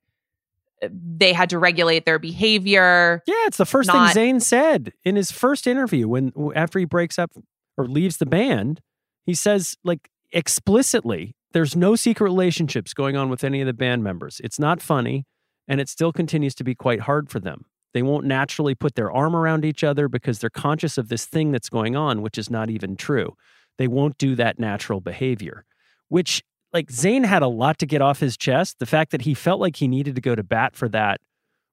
uh, 0.81 0.89
they 0.91 1.33
had 1.33 1.49
to 1.51 1.59
regulate 1.59 2.05
their 2.05 2.19
behavior. 2.19 3.23
Yeah, 3.27 3.33
it's 3.45 3.57
the 3.57 3.65
first 3.65 3.87
Not- 3.87 4.13
thing 4.13 4.37
Zayn 4.37 4.41
said 4.41 4.93
in 5.03 5.15
his 5.15 5.31
first 5.31 5.67
interview 5.67 6.07
when 6.07 6.33
after 6.55 6.79
he 6.79 6.85
breaks 6.85 7.17
up 7.17 7.31
or 7.77 7.87
leaves 7.87 8.17
the 8.17 8.25
band. 8.25 8.81
He 9.25 9.33
says 9.33 9.77
like 9.83 10.09
explicitly, 10.31 11.35
there's 11.53 11.75
no 11.75 11.95
secret 11.95 12.25
relationships 12.25 12.93
going 12.93 13.15
on 13.15 13.29
with 13.29 13.43
any 13.43 13.61
of 13.61 13.67
the 13.67 13.73
band 13.73 14.03
members. 14.03 14.41
It's 14.43 14.59
not 14.59 14.81
funny, 14.81 15.25
and 15.67 15.79
it 15.79 15.89
still 15.89 16.11
continues 16.11 16.55
to 16.55 16.63
be 16.63 16.75
quite 16.75 17.01
hard 17.01 17.29
for 17.29 17.39
them. 17.39 17.65
They 17.93 18.01
won't 18.01 18.25
naturally 18.25 18.75
put 18.75 18.95
their 18.95 19.11
arm 19.11 19.35
around 19.35 19.65
each 19.65 19.83
other 19.83 20.07
because 20.07 20.39
they're 20.39 20.49
conscious 20.49 20.97
of 20.97 21.09
this 21.09 21.25
thing 21.25 21.51
that's 21.51 21.69
going 21.69 21.95
on, 21.95 22.21
which 22.21 22.37
is 22.37 22.49
not 22.49 22.69
even 22.69 22.95
true. 22.95 23.35
They 23.77 23.87
won't 23.87 24.17
do 24.17 24.35
that 24.35 24.59
natural 24.59 25.01
behavior, 25.01 25.65
which 26.07 26.43
like 26.73 26.87
Zayn 26.87 27.25
had 27.25 27.41
a 27.41 27.47
lot 27.47 27.79
to 27.79 27.85
get 27.85 28.01
off 28.01 28.19
his 28.19 28.37
chest. 28.37 28.79
The 28.79 28.85
fact 28.85 29.11
that 29.11 29.23
he 29.23 29.33
felt 29.33 29.59
like 29.59 29.77
he 29.77 29.87
needed 29.87 30.15
to 30.15 30.21
go 30.21 30.35
to 30.35 30.43
bat 30.43 30.75
for 30.75 30.87
that 30.89 31.19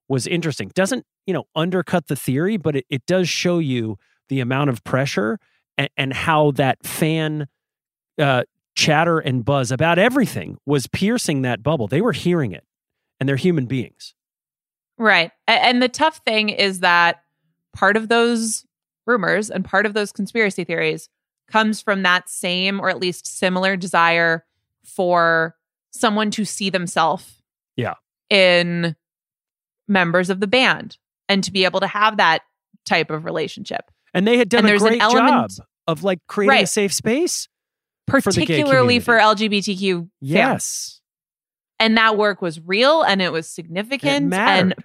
was 0.09 0.27
interesting. 0.27 0.71
Doesn't, 0.75 1.05
you 1.27 1.35
know, 1.35 1.45
undercut 1.55 2.09
the 2.09 2.17
theory, 2.17 2.57
but 2.57 2.77
it, 2.77 2.87
it 2.91 3.07
does 3.07 3.29
show 3.29 3.59
you 3.59 3.97
the 4.29 4.41
amount 4.41 4.71
of 4.71 4.83
pressure 4.85 5.39
and, 5.77 5.89
and 5.97 6.13
how 6.13 6.51
that 6.53 6.85
fan 6.85 7.47
uh, 8.19 8.43
chatter 8.75 9.19
and 9.19 9.45
buzz 9.45 9.71
about 9.71 9.99
everything 9.99 10.57
was 10.67 10.87
piercing 10.87 11.43
that 11.43 11.63
bubble. 11.63 11.87
They 11.87 12.01
were 12.01 12.13
hearing 12.13 12.53
it, 12.53 12.65
and 13.21 13.29
they're 13.29 13.37
human 13.37 13.67
beings. 13.67 14.15
Right. 14.99 15.31
And 15.47 15.83
the 15.83 15.89
tough 15.89 16.21
thing 16.27 16.49
is 16.49 16.81
that 16.81 17.23
part 17.73 17.97
of 17.97 18.09
those 18.09 18.67
rumors 19.07 19.51
and 19.51 19.65
part 19.65 19.87
of 19.87 19.95
those 19.95 20.13
conspiracy 20.13 20.65
theories 20.65 21.09
comes 21.51 21.81
from 21.81 22.03
that 22.03 22.29
same 22.29 22.81
or 22.81 22.91
at 22.91 22.99
least 22.99 23.27
similar 23.27 23.77
desire 23.77 24.45
for 24.85 25.55
someone 25.93 26.31
to 26.33 26.45
see 26.45 26.69
themselves 26.71 27.43
Yeah. 27.77 27.95
in 28.29 28.97
members 29.87 30.29
of 30.31 30.41
the 30.41 30.47
band 30.47 30.99
and 31.29 31.43
to 31.45 31.53
be 31.53 31.65
able 31.65 31.81
to 31.81 31.87
have 31.87 32.19
that 32.19 32.43
type 32.85 33.11
of 33.11 33.25
relationship. 33.25 33.91
And 34.13 34.27
they 34.27 34.37
had 34.37 34.49
done 34.49 34.59
And 34.61 34.67
a 34.67 34.71
there's 34.71 34.83
an 34.83 34.89
great 34.89 35.03
element- 35.03 35.51
job 35.53 35.67
of 35.87 36.03
like 36.05 36.19
creating 36.27 36.65
a 36.65 36.67
safe 36.67 36.93
space. 36.93 37.49
Particularly 38.07 39.01
for 39.01 39.19
LGBTQ 39.19 39.99
fans. 39.99 40.11
Yes. 40.21 40.95
and 41.81 41.97
that 41.97 42.17
work 42.17 42.43
was 42.43 42.59
real 42.61 43.03
and 43.03 43.23
it 43.23 43.31
was 43.33 43.47
It 43.47 43.51
significant 43.51 44.11
and 44.11 44.31
mattered. 44.31 44.85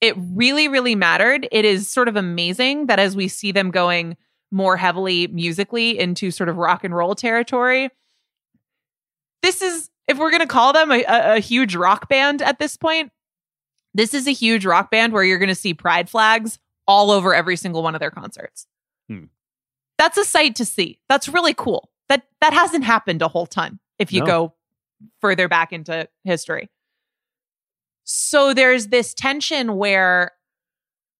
It 0.00 0.14
really 0.16 0.68
really 0.68 0.94
mattered. 0.94 1.48
It 1.52 1.64
is 1.64 1.88
sort 1.88 2.08
of 2.08 2.16
amazing 2.16 2.86
that 2.86 2.98
as 2.98 3.16
we 3.16 3.28
see 3.28 3.52
them 3.52 3.70
going 3.70 4.16
more 4.50 4.76
heavily 4.76 5.26
musically 5.28 5.98
into 5.98 6.30
sort 6.30 6.48
of 6.48 6.56
rock 6.56 6.82
and 6.84 6.94
roll 6.94 7.14
territory 7.14 7.90
this 9.42 9.60
is 9.62 9.90
if 10.06 10.16
we're 10.18 10.30
going 10.30 10.40
to 10.40 10.46
call 10.46 10.72
them 10.72 10.90
a, 10.90 11.04
a, 11.04 11.36
a 11.36 11.38
huge 11.38 11.76
rock 11.76 12.08
band 12.08 12.40
at 12.40 12.58
this 12.58 12.76
point 12.76 13.12
this 13.94 14.14
is 14.14 14.26
a 14.26 14.32
huge 14.32 14.64
rock 14.64 14.90
band 14.90 15.12
where 15.12 15.22
you're 15.22 15.38
going 15.38 15.48
to 15.48 15.54
see 15.54 15.74
pride 15.74 16.08
flags 16.08 16.58
all 16.86 17.10
over 17.10 17.34
every 17.34 17.56
single 17.56 17.82
one 17.82 17.94
of 17.94 18.00
their 18.00 18.10
concerts. 18.10 18.66
Hmm. 19.08 19.24
that's 19.98 20.16
a 20.16 20.24
sight 20.24 20.56
to 20.56 20.64
see. 20.64 20.98
That's 21.08 21.28
really 21.28 21.54
cool. 21.54 21.90
That 22.08 22.24
that 22.40 22.52
hasn't 22.52 22.84
happened 22.84 23.20
a 23.22 23.28
whole 23.28 23.46
ton 23.46 23.78
if 23.98 24.12
you 24.12 24.20
No. 24.20 24.26
go 24.26 24.54
further 25.20 25.48
back 25.48 25.72
into 25.72 26.08
history 26.24 26.68
so 28.10 28.54
there's 28.54 28.86
this 28.86 29.12
tension 29.12 29.76
where 29.76 30.32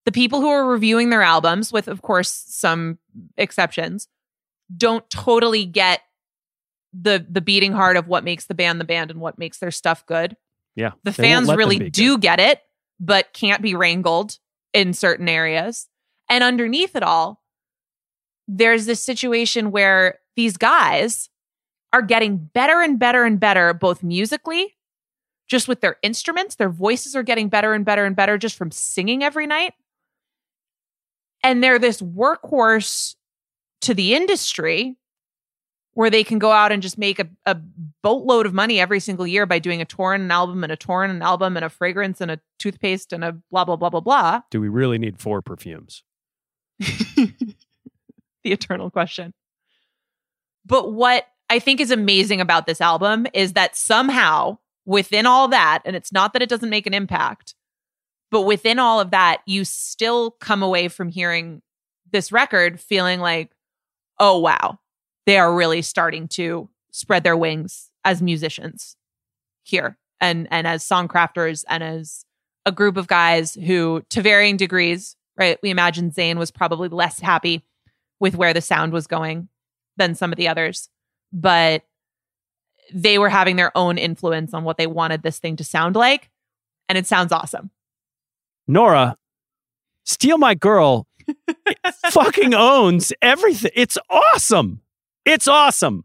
the 0.06 0.12
people 0.12 0.40
who 0.40 0.48
are 0.48 0.66
reviewing 0.66 1.10
their 1.10 1.20
albums, 1.20 1.70
with 1.70 1.86
of 1.86 2.00
course 2.00 2.30
some 2.30 2.98
exceptions, 3.36 4.08
don't 4.74 5.08
totally 5.10 5.66
get 5.66 6.00
the 6.98 7.24
the 7.28 7.42
beating 7.42 7.72
heart 7.72 7.98
of 7.98 8.08
what 8.08 8.24
makes 8.24 8.46
the 8.46 8.54
band 8.54 8.80
the 8.80 8.86
band 8.86 9.10
and 9.10 9.20
what 9.20 9.38
makes 9.38 9.58
their 9.58 9.70
stuff 9.70 10.06
good. 10.06 10.34
Yeah. 10.76 10.92
The 11.04 11.12
fans 11.12 11.54
really 11.54 11.90
do 11.90 12.14
good. 12.14 12.22
get 12.22 12.40
it, 12.40 12.62
but 12.98 13.34
can't 13.34 13.60
be 13.60 13.74
wrangled 13.74 14.38
in 14.72 14.94
certain 14.94 15.28
areas. 15.28 15.88
And 16.30 16.42
underneath 16.42 16.96
it 16.96 17.02
all, 17.02 17.42
there's 18.46 18.86
this 18.86 19.02
situation 19.02 19.72
where 19.72 20.20
these 20.36 20.56
guys 20.56 21.28
are 21.92 22.00
getting 22.00 22.38
better 22.38 22.80
and 22.80 22.98
better 22.98 23.24
and 23.24 23.38
better, 23.38 23.74
both 23.74 24.02
musically, 24.02 24.77
just 25.48 25.66
with 25.66 25.80
their 25.80 25.96
instruments. 26.02 26.54
Their 26.54 26.68
voices 26.68 27.16
are 27.16 27.22
getting 27.22 27.48
better 27.48 27.72
and 27.72 27.84
better 27.84 28.04
and 28.04 28.14
better 28.14 28.38
just 28.38 28.56
from 28.56 28.70
singing 28.70 29.24
every 29.24 29.46
night. 29.46 29.74
And 31.42 31.62
they're 31.62 31.78
this 31.78 32.00
workhorse 32.00 33.14
to 33.82 33.94
the 33.94 34.14
industry 34.14 34.96
where 35.94 36.10
they 36.10 36.22
can 36.22 36.38
go 36.38 36.52
out 36.52 36.70
and 36.70 36.80
just 36.80 36.98
make 36.98 37.18
a, 37.18 37.28
a 37.44 37.56
boatload 38.02 38.46
of 38.46 38.54
money 38.54 38.78
every 38.78 39.00
single 39.00 39.26
year 39.26 39.46
by 39.46 39.58
doing 39.58 39.80
a 39.80 39.84
tour 39.84 40.12
and 40.12 40.22
an 40.22 40.30
album 40.30 40.62
and 40.62 40.72
a 40.72 40.76
tour 40.76 41.02
and 41.02 41.12
an 41.12 41.22
album 41.22 41.56
and 41.56 41.64
a 41.64 41.68
fragrance 41.68 42.20
and 42.20 42.30
a 42.30 42.38
toothpaste 42.58 43.12
and 43.12 43.24
a 43.24 43.32
blah, 43.50 43.64
blah, 43.64 43.74
blah, 43.74 43.90
blah, 43.90 44.00
blah. 44.00 44.40
Do 44.50 44.60
we 44.60 44.68
really 44.68 44.98
need 44.98 45.18
four 45.18 45.42
perfumes? 45.42 46.04
the 46.78 47.32
eternal 48.44 48.90
question. 48.90 49.32
But 50.64 50.92
what 50.92 51.26
I 51.50 51.58
think 51.58 51.80
is 51.80 51.90
amazing 51.90 52.40
about 52.40 52.66
this 52.66 52.80
album 52.80 53.26
is 53.32 53.54
that 53.54 53.76
somehow 53.76 54.58
within 54.88 55.26
all 55.26 55.48
that, 55.48 55.82
and 55.84 55.94
it's 55.94 56.12
not 56.12 56.32
that 56.32 56.40
it 56.40 56.48
doesn't 56.48 56.70
make 56.70 56.86
an 56.86 56.94
impact, 56.94 57.54
but 58.30 58.42
within 58.42 58.78
all 58.78 59.00
of 59.00 59.10
that, 59.10 59.42
you 59.46 59.64
still 59.64 60.30
come 60.30 60.62
away 60.62 60.88
from 60.88 61.08
hearing 61.08 61.60
this 62.10 62.32
record 62.32 62.80
feeling 62.80 63.20
like, 63.20 63.52
oh, 64.18 64.38
wow, 64.38 64.78
they 65.26 65.38
are 65.38 65.54
really 65.54 65.82
starting 65.82 66.26
to 66.28 66.70
spread 66.90 67.22
their 67.22 67.36
wings 67.36 67.90
as 68.04 68.22
musicians 68.22 68.96
here 69.62 69.98
and 70.20 70.48
and 70.50 70.66
as 70.66 70.82
songcrafters 70.82 71.64
and 71.68 71.82
as 71.82 72.24
a 72.64 72.72
group 72.72 72.96
of 72.96 73.06
guys 73.06 73.54
who 73.54 74.02
to 74.08 74.22
varying 74.22 74.56
degrees 74.56 75.14
right 75.36 75.58
we 75.62 75.68
imagine 75.68 76.10
zayn 76.10 76.38
was 76.38 76.50
probably 76.50 76.88
less 76.88 77.20
happy 77.20 77.62
with 78.18 78.34
where 78.34 78.54
the 78.54 78.62
sound 78.62 78.92
was 78.92 79.06
going 79.06 79.48
than 79.96 80.14
some 80.14 80.32
of 80.32 80.38
the 80.38 80.48
others. 80.48 80.88
But 81.32 81.84
they 82.92 83.18
were 83.18 83.28
having 83.28 83.56
their 83.56 83.76
own 83.76 83.98
influence 83.98 84.54
on 84.54 84.64
what 84.64 84.78
they 84.78 84.86
wanted 84.86 85.22
this 85.22 85.38
thing 85.38 85.56
to 85.56 85.64
sound 85.64 85.96
like 85.96 86.30
and 86.88 86.96
it 86.96 87.06
sounds 87.06 87.32
awesome 87.32 87.70
Nora, 88.70 89.16
Steal 90.04 90.36
My 90.36 90.54
Girl 90.54 91.06
fucking 92.10 92.52
owns 92.54 93.12
everything. 93.22 93.70
It's 93.74 93.96
awesome. 94.10 94.82
It's 95.24 95.48
awesome. 95.48 96.04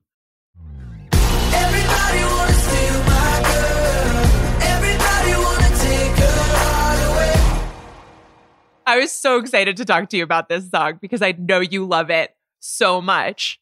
Everybody 1.11 2.23
wanna 2.23 2.53
steal 2.53 3.03
my 3.03 3.41
girl. 3.43 4.23
Everybody 4.61 5.33
wanna 5.35 5.75
take 5.77 6.15
her 6.17 6.55
heart 6.55 6.99
away. 7.11 7.69
I 8.85 8.97
was 8.97 9.11
so 9.11 9.37
excited 9.39 9.75
to 9.77 9.85
talk 9.85 10.09
to 10.09 10.17
you 10.17 10.23
about 10.23 10.47
this 10.47 10.69
song 10.69 10.99
because 11.01 11.21
I 11.21 11.33
know 11.33 11.59
you 11.59 11.85
love 11.85 12.09
it 12.09 12.35
so 12.61 13.01
much. 13.01 13.59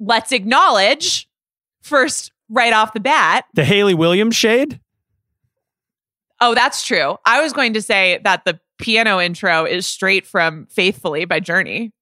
Let's 0.00 0.32
acknowledge 0.32 1.28
first, 1.82 2.32
right 2.48 2.72
off 2.72 2.92
the 2.92 3.00
bat. 3.00 3.46
The 3.54 3.64
Hayley 3.64 3.94
Williams 3.94 4.36
shade? 4.36 4.80
Oh, 6.40 6.54
that's 6.54 6.86
true. 6.86 7.16
I 7.24 7.40
was 7.42 7.52
going 7.52 7.74
to 7.74 7.82
say 7.82 8.20
that 8.24 8.44
the 8.44 8.60
piano 8.78 9.20
intro 9.20 9.64
is 9.64 9.86
straight 9.86 10.26
from 10.26 10.66
Faithfully 10.66 11.24
by 11.24 11.40
Journey. 11.40 11.92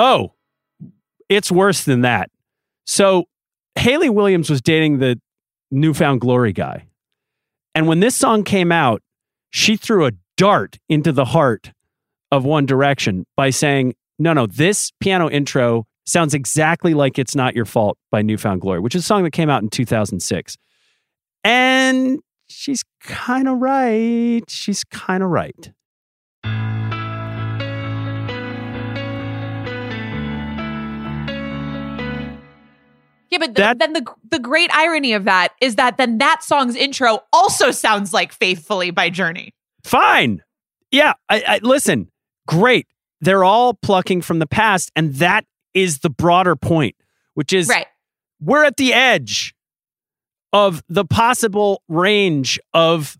Oh, 0.00 0.32
it's 1.28 1.50
worse 1.50 1.84
than 1.84 2.02
that. 2.02 2.30
So 2.84 3.24
Haley 3.74 4.08
Williams 4.08 4.48
was 4.48 4.62
dating 4.62 4.98
the 4.98 5.20
New 5.70 5.94
Found 5.94 6.20
Glory 6.20 6.52
guy. 6.52 6.86
And 7.74 7.86
when 7.86 8.00
this 8.00 8.14
song 8.14 8.44
came 8.44 8.72
out, 8.72 9.02
she 9.50 9.76
threw 9.76 10.06
a 10.06 10.12
dart 10.36 10.78
into 10.88 11.12
the 11.12 11.26
heart 11.26 11.72
of 12.30 12.44
One 12.44 12.66
Direction 12.66 13.24
by 13.36 13.50
saying, 13.50 13.94
No, 14.18 14.32
no, 14.32 14.46
this 14.46 14.92
piano 15.00 15.30
intro 15.30 15.86
sounds 16.06 16.34
exactly 16.34 16.94
like 16.94 17.18
It's 17.18 17.34
Not 17.34 17.54
Your 17.54 17.64
Fault 17.64 17.98
by 18.10 18.22
New 18.22 18.38
Found 18.38 18.60
Glory, 18.60 18.80
which 18.80 18.94
is 18.94 19.02
a 19.02 19.06
song 19.06 19.24
that 19.24 19.32
came 19.32 19.50
out 19.50 19.62
in 19.62 19.68
2006. 19.68 20.56
And 21.44 22.20
she's 22.48 22.84
kind 23.00 23.48
of 23.48 23.58
right. 23.58 24.42
She's 24.48 24.84
kind 24.84 25.22
of 25.22 25.30
right. 25.30 25.72
Yeah, 33.30 33.38
but 33.38 33.46
th- 33.46 33.56
That- 33.56 33.78
then 33.78 33.92
the 33.92 34.06
the 34.30 34.38
great 34.38 34.70
irony 34.72 35.12
of 35.12 35.24
that 35.24 35.52
is 35.60 35.76
that 35.76 35.96
then 35.98 36.18
that 36.18 36.42
song's 36.42 36.74
intro 36.76 37.20
also 37.32 37.70
sounds 37.70 38.12
like 38.12 38.32
Faithfully 38.32 38.90
by 38.90 39.10
Journey. 39.10 39.52
Fine. 39.84 40.42
Yeah. 40.90 41.12
I, 41.28 41.42
I 41.46 41.58
listen. 41.62 42.10
Great. 42.46 42.86
They're 43.20 43.44
all 43.44 43.74
plucking 43.74 44.22
from 44.22 44.38
the 44.38 44.46
past, 44.46 44.90
and 44.96 45.14
that 45.16 45.44
is 45.74 45.98
the 45.98 46.10
broader 46.10 46.56
point, 46.56 46.94
which 47.34 47.52
is 47.52 47.68
Right. 47.68 47.86
we're 48.40 48.64
at 48.64 48.76
the 48.78 48.94
edge 48.94 49.54
of 50.52 50.82
the 50.88 51.04
possible 51.04 51.82
range 51.88 52.58
of 52.72 53.18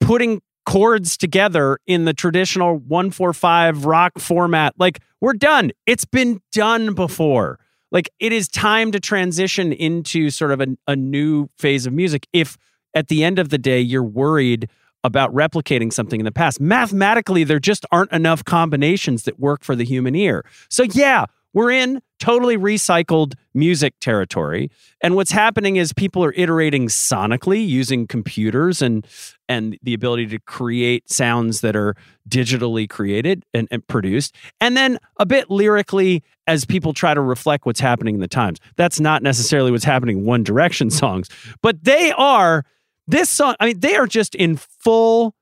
putting 0.00 0.42
chords 0.64 1.16
together 1.16 1.78
in 1.86 2.04
the 2.06 2.12
traditional 2.12 2.76
145 2.76 3.84
rock 3.86 4.18
format. 4.18 4.74
Like, 4.78 5.00
we're 5.20 5.34
done. 5.34 5.70
It's 5.86 6.04
been 6.04 6.40
done 6.50 6.94
before. 6.94 7.60
Like, 7.92 8.10
it 8.18 8.32
is 8.32 8.48
time 8.48 8.92
to 8.92 9.00
transition 9.00 9.72
into 9.72 10.30
sort 10.30 10.50
of 10.50 10.60
a, 10.60 10.66
a 10.86 10.96
new 10.96 11.48
phase 11.58 11.86
of 11.86 11.92
music. 11.92 12.26
If 12.32 12.56
at 12.94 13.08
the 13.08 13.22
end 13.22 13.38
of 13.38 13.50
the 13.50 13.58
day, 13.58 13.80
you're 13.80 14.02
worried 14.02 14.68
about 15.04 15.32
replicating 15.32 15.92
something 15.92 16.20
in 16.20 16.24
the 16.24 16.32
past, 16.32 16.60
mathematically, 16.60 17.44
there 17.44 17.60
just 17.60 17.86
aren't 17.92 18.10
enough 18.10 18.44
combinations 18.44 19.22
that 19.22 19.38
work 19.38 19.62
for 19.62 19.76
the 19.76 19.84
human 19.84 20.16
ear. 20.16 20.44
So, 20.68 20.82
yeah, 20.82 21.26
we're 21.56 21.70
in 21.70 22.02
totally 22.18 22.58
recycled 22.58 23.32
music 23.54 23.94
territory. 23.98 24.70
And 25.00 25.14
what's 25.14 25.30
happening 25.30 25.76
is 25.76 25.94
people 25.94 26.22
are 26.22 26.34
iterating 26.34 26.88
sonically 26.88 27.66
using 27.66 28.06
computers 28.06 28.82
and 28.82 29.06
and 29.48 29.78
the 29.82 29.94
ability 29.94 30.26
to 30.26 30.38
create 30.40 31.10
sounds 31.10 31.62
that 31.62 31.74
are 31.74 31.94
digitally 32.28 32.86
created 32.86 33.42
and, 33.54 33.68
and 33.70 33.86
produced. 33.86 34.34
And 34.60 34.76
then 34.76 34.98
a 35.18 35.24
bit 35.24 35.50
lyrically 35.50 36.22
as 36.46 36.66
people 36.66 36.92
try 36.92 37.14
to 37.14 37.22
reflect 37.22 37.64
what's 37.64 37.80
happening 37.80 38.16
in 38.16 38.20
the 38.20 38.28
times. 38.28 38.58
That's 38.76 39.00
not 39.00 39.22
necessarily 39.22 39.70
what's 39.70 39.84
happening 39.84 40.18
in 40.18 40.24
One 40.26 40.42
Direction 40.42 40.90
songs, 40.90 41.30
but 41.62 41.82
they 41.84 42.12
are 42.18 42.64
this 43.06 43.30
song, 43.30 43.54
I 43.60 43.66
mean, 43.66 43.80
they 43.80 43.96
are 43.96 44.06
just 44.06 44.34
in 44.34 44.56
full 44.58 45.34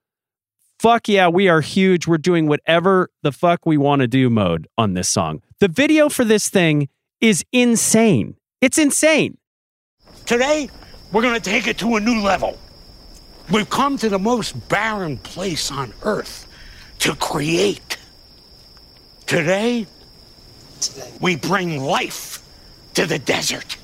fuck 0.79 1.07
yeah, 1.07 1.27
we 1.27 1.47
are 1.47 1.61
huge. 1.61 2.07
We're 2.07 2.17
doing 2.17 2.47
whatever 2.47 3.09
the 3.23 3.31
fuck 3.31 3.65
we 3.65 3.77
want 3.77 4.01
to 4.01 4.07
do 4.07 4.29
mode 4.29 4.67
on 4.77 4.93
this 4.93 5.09
song. 5.09 5.41
The 5.65 5.71
video 5.71 6.09
for 6.09 6.23
this 6.23 6.47
thing 6.47 6.89
is 7.21 7.43
insane. 7.51 8.35
It's 8.61 8.77
insane. 8.77 9.39
Today, 10.27 10.69
we're 11.11 11.23
going 11.23 11.33
to 11.33 11.41
take 11.41 11.65
it 11.65 11.79
to 11.79 11.95
a 11.95 11.99
new 11.99 12.21
level. 12.21 12.59
We've 13.49 13.67
come 13.67 13.97
to 13.97 14.07
the 14.07 14.19
most 14.19 14.69
barren 14.69 15.17
place 15.17 15.71
on 15.71 15.91
earth 16.03 16.47
to 16.99 17.15
create. 17.15 17.97
Today, 19.25 19.87
we 21.19 21.35
bring 21.35 21.81
life 21.81 22.47
to 22.93 23.07
the 23.07 23.17
desert. 23.17 23.75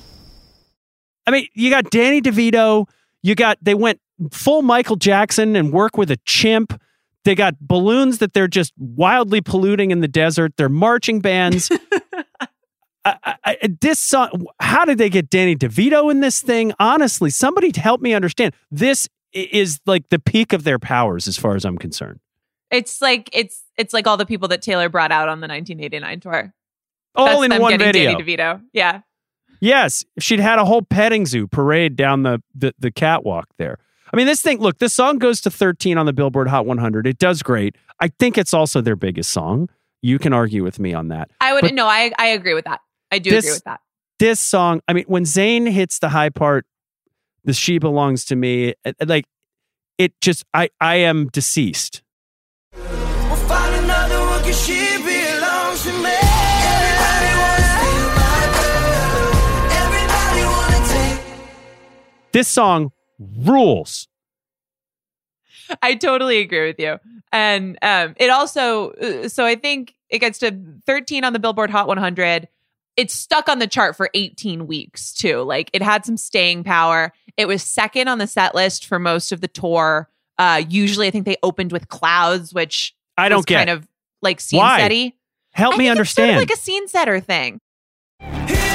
I 1.26 1.32
mean, 1.32 1.48
you 1.52 1.68
got 1.68 1.90
Danny 1.90 2.22
DeVito, 2.22 2.86
you 3.24 3.34
got 3.34 3.58
they 3.60 3.74
went 3.74 3.98
full 4.30 4.62
Michael 4.62 4.94
Jackson 4.94 5.56
and 5.56 5.72
work 5.72 5.96
with 5.96 6.12
a 6.12 6.18
chimp. 6.26 6.80
They 7.24 7.34
got 7.34 7.58
balloons 7.60 8.18
that 8.18 8.32
they're 8.32 8.48
just 8.48 8.72
wildly 8.76 9.40
polluting 9.40 9.90
in 9.90 10.00
the 10.00 10.08
desert. 10.08 10.56
They're 10.56 10.68
marching 10.68 11.20
bands. 11.20 11.70
I, 13.04 13.36
I, 13.44 13.56
this 13.80 13.98
song, 13.98 14.46
how 14.60 14.84
did 14.84 14.98
they 14.98 15.08
get 15.08 15.28
Danny 15.28 15.56
DeVito 15.56 16.10
in 16.10 16.20
this 16.20 16.40
thing? 16.40 16.72
Honestly, 16.78 17.30
somebody 17.30 17.72
help 17.74 18.00
me 18.00 18.14
understand. 18.14 18.54
This 18.70 19.08
is 19.32 19.80
like 19.86 20.08
the 20.08 20.18
peak 20.18 20.52
of 20.52 20.64
their 20.64 20.78
powers, 20.78 21.26
as 21.26 21.36
far 21.36 21.56
as 21.56 21.64
I'm 21.64 21.78
concerned. 21.78 22.20
It's 22.70 23.02
like 23.02 23.28
it's 23.32 23.62
it's 23.76 23.92
like 23.92 24.06
all 24.06 24.16
the 24.16 24.26
people 24.26 24.48
that 24.48 24.62
Taylor 24.62 24.88
brought 24.88 25.12
out 25.12 25.28
on 25.28 25.40
the 25.40 25.48
1989 25.48 26.20
tour. 26.20 26.54
All 27.14 27.26
That's 27.26 27.42
in 27.42 27.50
them 27.50 27.62
one 27.62 27.72
getting 27.72 27.86
video. 27.92 28.12
Danny 28.12 28.24
DeVito. 28.24 28.62
Yeah. 28.72 29.00
Yes, 29.60 30.04
if 30.16 30.24
she'd 30.24 30.40
had 30.40 30.58
a 30.58 30.64
whole 30.64 30.82
petting 30.82 31.26
zoo 31.26 31.46
parade 31.46 31.96
down 31.96 32.22
the, 32.22 32.42
the 32.54 32.74
the 32.78 32.90
catwalk 32.90 33.48
there. 33.58 33.78
I 34.12 34.16
mean, 34.16 34.26
this 34.26 34.42
thing. 34.42 34.58
Look, 34.58 34.78
this 34.78 34.92
song 34.92 35.18
goes 35.18 35.40
to 35.42 35.50
13 35.50 35.96
on 35.96 36.04
the 36.06 36.12
Billboard 36.12 36.48
Hot 36.48 36.66
100. 36.66 37.06
It 37.06 37.18
does 37.18 37.42
great. 37.42 37.76
I 38.00 38.08
think 38.18 38.36
it's 38.36 38.52
also 38.52 38.80
their 38.80 38.96
biggest 38.96 39.30
song. 39.30 39.68
You 40.02 40.18
can 40.18 40.32
argue 40.32 40.62
with 40.64 40.78
me 40.78 40.92
on 40.92 41.08
that. 41.08 41.30
I 41.40 41.52
would 41.54 41.62
But 41.62 41.74
no, 41.74 41.86
I 41.86 42.12
I 42.18 42.26
agree 42.28 42.54
with 42.54 42.64
that. 42.66 42.80
I 43.10 43.18
do 43.18 43.30
This- 43.30 43.44
agree 43.44 43.54
with 43.54 43.64
that. 43.64 43.80
This 44.18 44.38
song. 44.38 44.80
I 44.86 44.92
mean, 44.92 45.04
when 45.08 45.24
Zayn 45.24 45.70
hits 45.70 45.98
the 45.98 46.10
high 46.10 46.28
part, 46.28 46.64
the 47.44 47.52
"She 47.52 47.78
Belongs 47.78 48.24
to 48.26 48.36
Me," 48.36 48.74
it- 48.84 48.96
it, 49.00 49.08
like 49.08 49.24
it 49.98 50.12
just. 50.20 50.44
I 50.54 50.68
I 50.80 50.96
am 50.96 51.28
deceased. 51.28 52.02
We'll 52.74 53.36
find 53.48 53.74
another 53.84 54.20
one 54.20 54.42
'cause 54.42 54.64
she 54.64 54.96
belongs 54.98 55.82
to 55.84 55.92
me. 55.92 56.14
Everybody 56.22 57.32
wanna 57.40 57.66
steal 57.72 58.08
my 58.20 58.42
girl. 58.58 59.32
Everybody 59.82 60.42
wanna 60.44 60.88
take. 60.88 62.32
This 62.32 62.48
song 62.48 62.92
rules. 63.38 64.08
I 65.80 65.94
totally 65.94 66.38
agree 66.38 66.66
with 66.66 66.78
you. 66.78 66.98
And 67.32 67.78
um, 67.82 68.14
it 68.18 68.28
also, 68.30 68.90
uh, 68.92 69.28
so 69.28 69.44
I 69.44 69.54
think 69.54 69.94
it 70.10 70.18
gets 70.18 70.38
to 70.40 70.54
13 70.86 71.24
on 71.24 71.32
the 71.32 71.38
Billboard 71.38 71.70
Hot 71.70 71.86
100. 71.86 72.48
It's 72.96 73.14
stuck 73.14 73.48
on 73.48 73.58
the 73.58 73.66
chart 73.66 73.96
for 73.96 74.10
18 74.12 74.66
weeks 74.66 75.14
too. 75.14 75.38
Like 75.42 75.70
it 75.72 75.80
had 75.80 76.04
some 76.04 76.16
staying 76.18 76.64
power. 76.64 77.12
It 77.38 77.46
was 77.46 77.62
second 77.62 78.08
on 78.08 78.18
the 78.18 78.26
set 78.26 78.54
list 78.54 78.84
for 78.86 78.98
most 78.98 79.32
of 79.32 79.40
the 79.40 79.48
tour. 79.48 80.10
Uh, 80.36 80.62
usually, 80.68 81.06
I 81.06 81.10
think 81.10 81.24
they 81.24 81.36
opened 81.42 81.72
with 81.72 81.88
Clouds, 81.88 82.52
which 82.52 82.94
I 83.16 83.28
don't 83.30 83.38
was 83.38 83.44
get. 83.46 83.56
kind 83.58 83.70
of 83.70 83.88
like 84.20 84.40
scene 84.40 84.58
Why? 84.58 84.80
setty. 84.80 85.12
Help 85.52 85.74
I 85.74 85.78
me 85.78 85.84
think 85.86 86.00
it's 86.00 86.10
sort 86.10 86.24
of 86.28 86.30
understand. 86.30 86.36
like 86.38 86.50
a 86.50 86.60
scene 86.60 86.88
setter 86.88 87.20
thing. 87.20 87.60
Here 88.20 88.71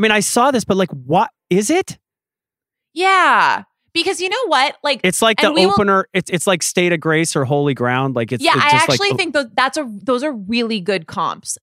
mean, 0.00 0.10
I 0.10 0.20
saw 0.20 0.50
this, 0.50 0.64
but 0.64 0.76
like, 0.76 0.90
what 0.90 1.30
is 1.50 1.70
it? 1.70 1.98
Yeah. 2.94 3.64
Because 3.94 4.20
you 4.20 4.28
know 4.30 4.46
what? 4.46 4.76
Like 4.82 5.00
It's 5.04 5.20
like 5.20 5.38
the 5.40 5.46
And 5.46 5.54
we 5.54 5.66
will- 5.66 5.72
opener. 5.72 6.06
it's 6.14 6.30
it's 6.30 6.46
like 6.46 6.62
State 6.62 6.92
of 6.92 7.00
Grace 7.00 7.36
or 7.36 7.44
Holy 7.44 7.74
Ground. 7.74 8.16
Like 8.16 8.32
it's 8.32 8.42
yeah, 8.42 8.52
it's 8.56 8.64
I 8.72 8.76
actually 8.76 9.10
like, 9.10 9.18
think 9.18 9.34
those 9.34 9.46
that's 9.54 9.76
a 9.76 9.86
those 10.02 10.22
are 10.22 10.32
really 10.32 10.80
good 10.80 11.06
comps. 11.06 11.58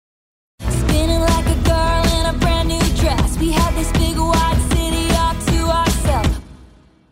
Spinning 0.60 1.20
like 1.20 1.46
a 1.46 1.60
girl 1.64 2.20
in 2.20 2.34
a 2.34 2.38
brand 2.38 2.68
new 2.68 2.78
dress. 3.00 3.36
We 3.38 3.50
had 3.50 3.74
this 3.74 3.90
big 3.92 4.16
wide 4.16 4.62
city 4.70 5.08
all 5.16 5.34
to 5.34 5.76
ourselves. 5.76 6.38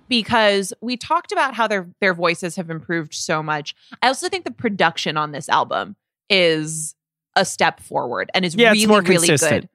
because 0.09 0.73
we 0.81 0.97
talked 0.97 1.33
about 1.33 1.55
how 1.55 1.67
their 1.67 1.89
their 2.01 2.15
voices 2.15 2.55
have 2.55 2.71
improved 2.71 3.13
so 3.13 3.43
much. 3.43 3.75
I 4.01 4.07
also 4.07 4.29
think 4.29 4.45
the 4.45 4.53
production 4.53 5.17
on 5.17 5.33
this 5.33 5.49
album 5.49 5.97
is 6.31 6.95
a 7.35 7.45
step 7.45 7.81
forward 7.81 8.31
and 8.35 8.45
is 8.45 8.55
Yeah, 8.55 8.71
it's 8.71 8.77
really 8.83 8.87
more 8.87 9.01
really 9.03 9.27
consistent. 9.29 9.63
good. 9.63 9.69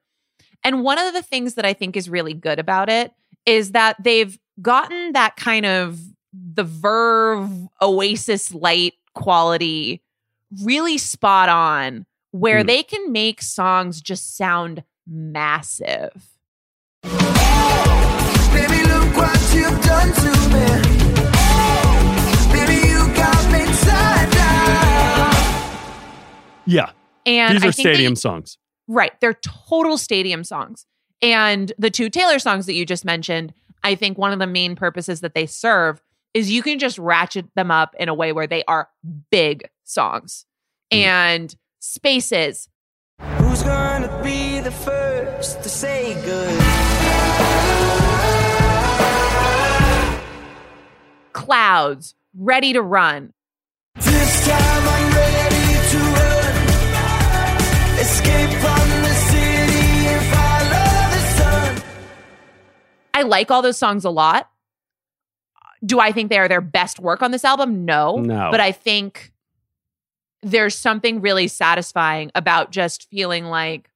And 0.64 0.82
one 0.82 0.98
of 0.98 1.12
the 1.12 1.22
things 1.22 1.54
that 1.54 1.64
I 1.66 1.72
think 1.74 1.96
is 1.96 2.08
really 2.08 2.32
good 2.34 2.58
about 2.58 2.88
it 2.88 3.12
is 3.46 3.72
that 3.72 4.02
they've 4.02 4.38
gotten 4.62 5.12
that 5.12 5.36
kind 5.36 5.66
of 5.66 6.00
the 6.32 6.64
Verve 6.64 7.50
Oasis 7.82 8.52
light 8.54 8.94
quality 9.14 10.02
really 10.62 10.96
spot 10.98 11.48
on 11.48 12.06
where 12.30 12.60
Hmm. 12.62 12.66
they 12.66 12.82
can 12.82 13.12
make 13.12 13.42
songs 13.42 14.00
just 14.00 14.36
sound 14.36 14.82
massive. 15.06 16.12
Baby, 17.02 18.82
look 18.84 19.16
what 19.16 19.38
you've 19.54 19.80
done 19.82 20.12
to 20.12 20.30
me. 20.54 20.66
Baby, 22.52 22.86
you 22.88 22.98
got 23.14 23.52
me 23.52 23.64
tied 23.84 24.30
down. 24.32 25.34
yeah. 26.66 26.90
And 27.26 27.54
These 27.56 27.64
I 27.64 27.68
are 27.68 27.72
think 27.72 27.76
that 27.86 27.94
stadium 27.94 28.16
songs. 28.16 28.58
Right. 28.86 29.12
They're 29.20 29.34
total 29.34 29.98
stadium 29.98 30.44
songs. 30.44 30.86
And 31.22 31.72
the 31.78 31.90
two 31.90 32.10
Taylor 32.10 32.38
songs 32.38 32.66
that 32.66 32.74
you 32.74 32.84
just 32.84 33.04
mentioned, 33.04 33.54
I 33.82 33.94
think 33.94 34.18
one 34.18 34.32
of 34.32 34.38
the 34.38 34.46
main 34.46 34.76
purposes 34.76 35.20
that 35.20 35.34
they 35.34 35.46
serve 35.46 36.00
is 36.34 36.50
you 36.50 36.62
can 36.62 36.78
just 36.78 36.98
ratchet 36.98 37.46
them 37.54 37.70
up 37.70 37.94
in 37.98 38.08
a 38.08 38.14
way 38.14 38.32
where 38.32 38.46
they 38.46 38.64
are 38.64 38.88
big 39.30 39.68
songs. 39.84 40.46
Hmm. 40.92 40.98
And 40.98 41.56
Spaces, 41.80 42.68
Who's 43.38 43.62
gonna 43.62 44.20
be 44.22 44.60
the 44.60 44.70
first 44.70 45.62
to 45.62 45.68
say 45.68 46.14
good? 46.24 46.60
Clouds, 51.32 52.14
Ready 52.36 52.72
to 52.72 52.82
Run. 52.82 53.32
This 53.96 54.48
time 54.48 54.88
I'm 54.88 55.12
ready 55.12 55.90
to 55.90 55.98
run. 55.98 56.54
Escape 58.00 58.62
I 63.14 63.22
like 63.22 63.50
all 63.50 63.62
those 63.62 63.78
songs 63.78 64.04
a 64.04 64.10
lot. 64.10 64.50
Do 65.84 66.00
I 66.00 66.12
think 66.12 66.30
they 66.30 66.38
are 66.38 66.48
their 66.48 66.60
best 66.60 66.98
work 66.98 67.22
on 67.22 67.30
this 67.30 67.44
album? 67.44 67.84
No. 67.84 68.16
No. 68.16 68.48
But 68.50 68.60
I 68.60 68.72
think 68.72 69.32
there's 70.42 70.74
something 70.76 71.20
really 71.20 71.48
satisfying 71.48 72.30
about 72.34 72.70
just 72.70 73.08
feeling 73.08 73.46
like 73.46 73.90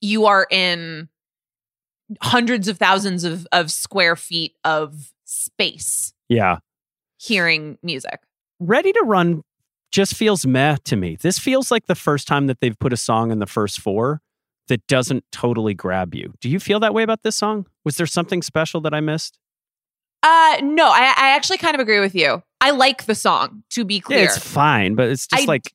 you 0.00 0.26
are 0.26 0.46
in 0.50 1.08
hundreds 2.22 2.68
of 2.68 2.78
thousands 2.78 3.24
of, 3.24 3.46
of 3.52 3.70
square 3.70 4.16
feet 4.16 4.54
of 4.64 5.12
space 5.24 6.12
Yeah. 6.28 6.58
hearing 7.18 7.78
music. 7.82 8.20
Ready 8.60 8.92
to 8.92 9.02
Run 9.04 9.42
just 9.90 10.14
feels 10.14 10.44
meh 10.44 10.76
to 10.84 10.96
me. 10.96 11.16
This 11.16 11.38
feels 11.38 11.70
like 11.70 11.86
the 11.86 11.94
first 11.94 12.26
time 12.28 12.46
that 12.48 12.60
they've 12.60 12.78
put 12.78 12.92
a 12.92 12.96
song 12.96 13.30
in 13.30 13.38
the 13.38 13.46
first 13.46 13.80
four 13.80 14.20
that 14.68 14.86
doesn't 14.86 15.24
totally 15.30 15.74
grab 15.74 16.14
you. 16.14 16.32
Do 16.40 16.48
you 16.48 16.58
feel 16.58 16.80
that 16.80 16.94
way 16.94 17.02
about 17.02 17.22
this 17.22 17.36
song? 17.36 17.66
Was 17.84 17.96
there 17.96 18.06
something 18.06 18.42
special 18.42 18.80
that 18.82 18.94
I 18.94 19.00
missed? 19.00 19.38
Uh 20.22 20.58
no, 20.62 20.88
I, 20.88 21.14
I 21.16 21.36
actually 21.36 21.58
kind 21.58 21.74
of 21.74 21.80
agree 21.80 22.00
with 22.00 22.14
you. 22.14 22.42
I 22.60 22.70
like 22.70 23.04
the 23.04 23.14
song, 23.14 23.62
to 23.70 23.84
be 23.84 24.00
clear. 24.00 24.20
Yeah, 24.20 24.24
it's 24.24 24.38
fine, 24.38 24.94
but 24.94 25.10
it's 25.10 25.26
just 25.26 25.42
I- 25.42 25.46
like 25.46 25.72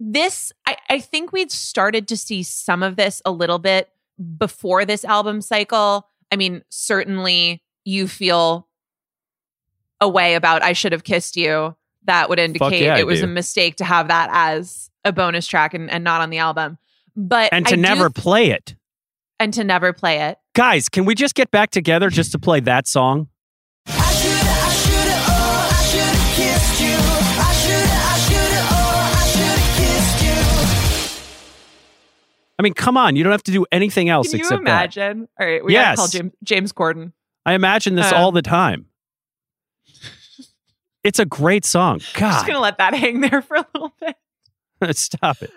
this 0.00 0.50
I, 0.66 0.76
I 0.88 0.98
think 0.98 1.30
we'd 1.30 1.52
started 1.52 2.08
to 2.08 2.16
see 2.16 2.42
some 2.42 2.82
of 2.82 2.96
this 2.96 3.20
a 3.26 3.30
little 3.30 3.58
bit 3.58 3.90
before 4.38 4.84
this 4.84 5.04
album 5.04 5.42
cycle 5.42 6.08
i 6.32 6.36
mean 6.36 6.62
certainly 6.70 7.62
you 7.84 8.08
feel 8.08 8.66
a 10.00 10.08
way 10.08 10.34
about 10.34 10.62
i 10.62 10.72
should 10.72 10.92
have 10.92 11.04
kissed 11.04 11.36
you 11.36 11.76
that 12.04 12.30
would 12.30 12.38
indicate 12.38 12.82
yeah, 12.82 12.96
it 12.96 13.06
was 13.06 13.20
do. 13.20 13.26
a 13.26 13.28
mistake 13.28 13.76
to 13.76 13.84
have 13.84 14.08
that 14.08 14.30
as 14.32 14.90
a 15.04 15.12
bonus 15.12 15.46
track 15.46 15.74
and, 15.74 15.90
and 15.90 16.02
not 16.02 16.22
on 16.22 16.30
the 16.30 16.38
album 16.38 16.78
but 17.28 17.52
and 17.52 17.66
I 17.66 17.70
to 17.70 17.76
do- 17.76 17.82
never 17.82 18.10
play 18.10 18.50
it. 18.50 18.74
and 19.38 19.52
to 19.54 19.64
never 19.64 19.92
play 19.92 20.20
it 20.20 20.38
Guys, 20.54 20.88
can 20.88 21.04
we 21.04 21.14
just 21.14 21.34
get 21.36 21.50
back 21.52 21.70
together 21.70 22.10
just 22.10 22.32
to 22.32 22.38
play 22.38 22.58
that 22.60 22.86
song? 22.88 23.28
I 23.86 23.92
I 23.92 23.94
oh, 23.94 24.06
I. 25.72 25.76
I 27.38 27.46
I 28.02 28.16
oh, 28.72 29.06
I. 29.06 30.30
I 32.58 32.62
mean, 32.62 32.74
come 32.74 32.96
on, 32.98 33.16
you 33.16 33.22
don't 33.24 33.30
have 33.32 33.42
to 33.44 33.52
do 33.52 33.64
anything 33.72 34.08
else 34.10 34.28
can 34.30 34.38
you 34.38 34.44
except 34.44 34.64
that. 34.64 34.70
imagine 34.96 35.28
all 35.40 35.46
right 35.46 35.64
we 35.64 35.72
Yes. 35.72 35.96
gotta 35.96 35.96
call 35.96 36.08
james, 36.08 36.32
james 36.44 36.72
corden 36.72 37.12
I 37.46 37.54
imagine 37.54 37.94
this 37.94 38.12
Uh, 38.12 38.16
all 38.16 38.32
the 38.32 38.42
time. 38.42 38.86
It's 41.02 41.18
a 41.18 41.24
great 41.24 41.64
song. 41.64 42.00
God, 42.12 42.26
i'm 42.26 42.32
just 42.34 42.46
gonna 42.46 42.60
let 42.60 42.76
that 42.76 42.92
hang 43.02 43.20
there 43.22 43.40
for 43.40 43.56
a 43.56 43.66
little 43.72 43.94
bit 44.00 44.16
stop 44.96 45.40
it. 45.42 45.50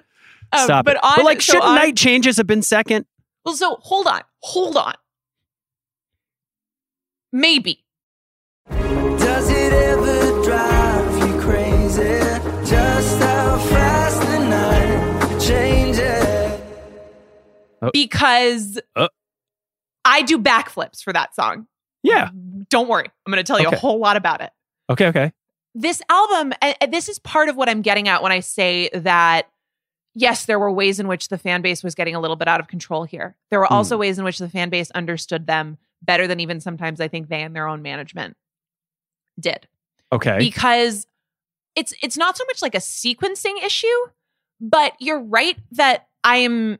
Um, 0.53 0.65
Stop 0.65 0.85
but 0.85 0.95
it. 0.97 1.03
on 1.03 1.13
but 1.17 1.25
like, 1.25 1.41
so 1.41 1.53
shouldn't 1.53 1.69
on- 1.69 1.75
Night 1.75 1.95
Changes 1.97 2.37
have 2.37 2.47
been 2.47 2.61
second? 2.61 3.05
Well, 3.45 3.55
so 3.55 3.77
hold 3.81 4.07
on, 4.07 4.21
hold 4.41 4.77
on. 4.77 4.93
Maybe. 7.31 7.83
Does 8.69 9.49
it 9.49 9.73
ever 9.73 10.43
drive 10.43 11.17
you 11.27 11.41
crazy? 11.41 12.19
Just 12.69 13.19
how 13.19 13.57
fast 13.69 14.21
the 14.21 14.39
night 14.47 15.41
changes. 15.41 16.61
Because 17.91 18.79
Uh. 18.95 19.07
I 20.05 20.21
do 20.21 20.37
backflips 20.37 21.01
for 21.03 21.11
that 21.13 21.33
song. 21.35 21.67
Yeah. 22.03 22.29
Don't 22.69 22.87
worry. 22.87 23.05
I'm 23.25 23.31
going 23.31 23.43
to 23.43 23.47
tell 23.47 23.59
you 23.59 23.67
Okay. 23.67 23.75
a 23.77 23.79
whole 23.79 23.99
lot 23.99 24.15
about 24.17 24.41
it. 24.41 24.51
Okay, 24.89 25.07
okay. 25.07 25.31
This 25.75 26.01
album, 26.09 26.53
and 26.61 26.75
and 26.81 26.93
this 26.93 27.09
is 27.09 27.17
part 27.19 27.49
of 27.49 27.55
what 27.55 27.67
I'm 27.69 27.81
getting 27.81 28.07
at 28.07 28.21
when 28.21 28.31
I 28.31 28.41
say 28.41 28.89
that, 28.93 29.47
yes, 30.15 30.45
there 30.45 30.59
were 30.59 30.71
ways 30.71 30.99
in 30.99 31.07
which 31.07 31.29
the 31.29 31.37
fan 31.37 31.61
base 31.61 31.83
was 31.83 31.95
getting 31.95 32.15
a 32.15 32.19
little 32.19 32.35
bit 32.35 32.47
out 32.47 32.59
of 32.59 32.67
control 32.67 33.03
here. 33.03 33.35
There 33.49 33.59
were 33.59 33.71
also 33.71 33.95
hmm. 33.95 34.01
ways 34.01 34.19
in 34.19 34.25
which 34.25 34.37
the 34.37 34.49
fan 34.49 34.69
base 34.69 34.91
understood 34.91 35.47
them 35.47 35.77
better 36.01 36.27
than 36.27 36.39
even 36.39 36.59
sometimes 36.59 36.99
I 36.99 37.07
think 37.07 37.29
they 37.29 37.41
and 37.41 37.55
their 37.55 37.67
own 37.67 37.81
management 37.81 38.37
did. 39.39 39.67
Okay. 40.11 40.37
because 40.37 41.07
it's 41.75 41.93
it's 42.03 42.17
not 42.17 42.37
so 42.37 42.45
much 42.45 42.61
like 42.61 42.75
a 42.75 42.79
sequencing 42.79 43.63
issue, 43.63 43.87
but 44.61 44.93
you're 44.99 45.21
right 45.21 45.57
that 45.71 46.07
I 46.23 46.37
am 46.37 46.77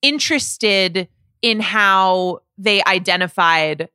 interested 0.00 1.08
in 1.42 1.60
how 1.60 2.40
they 2.56 2.82
identified 2.84 3.90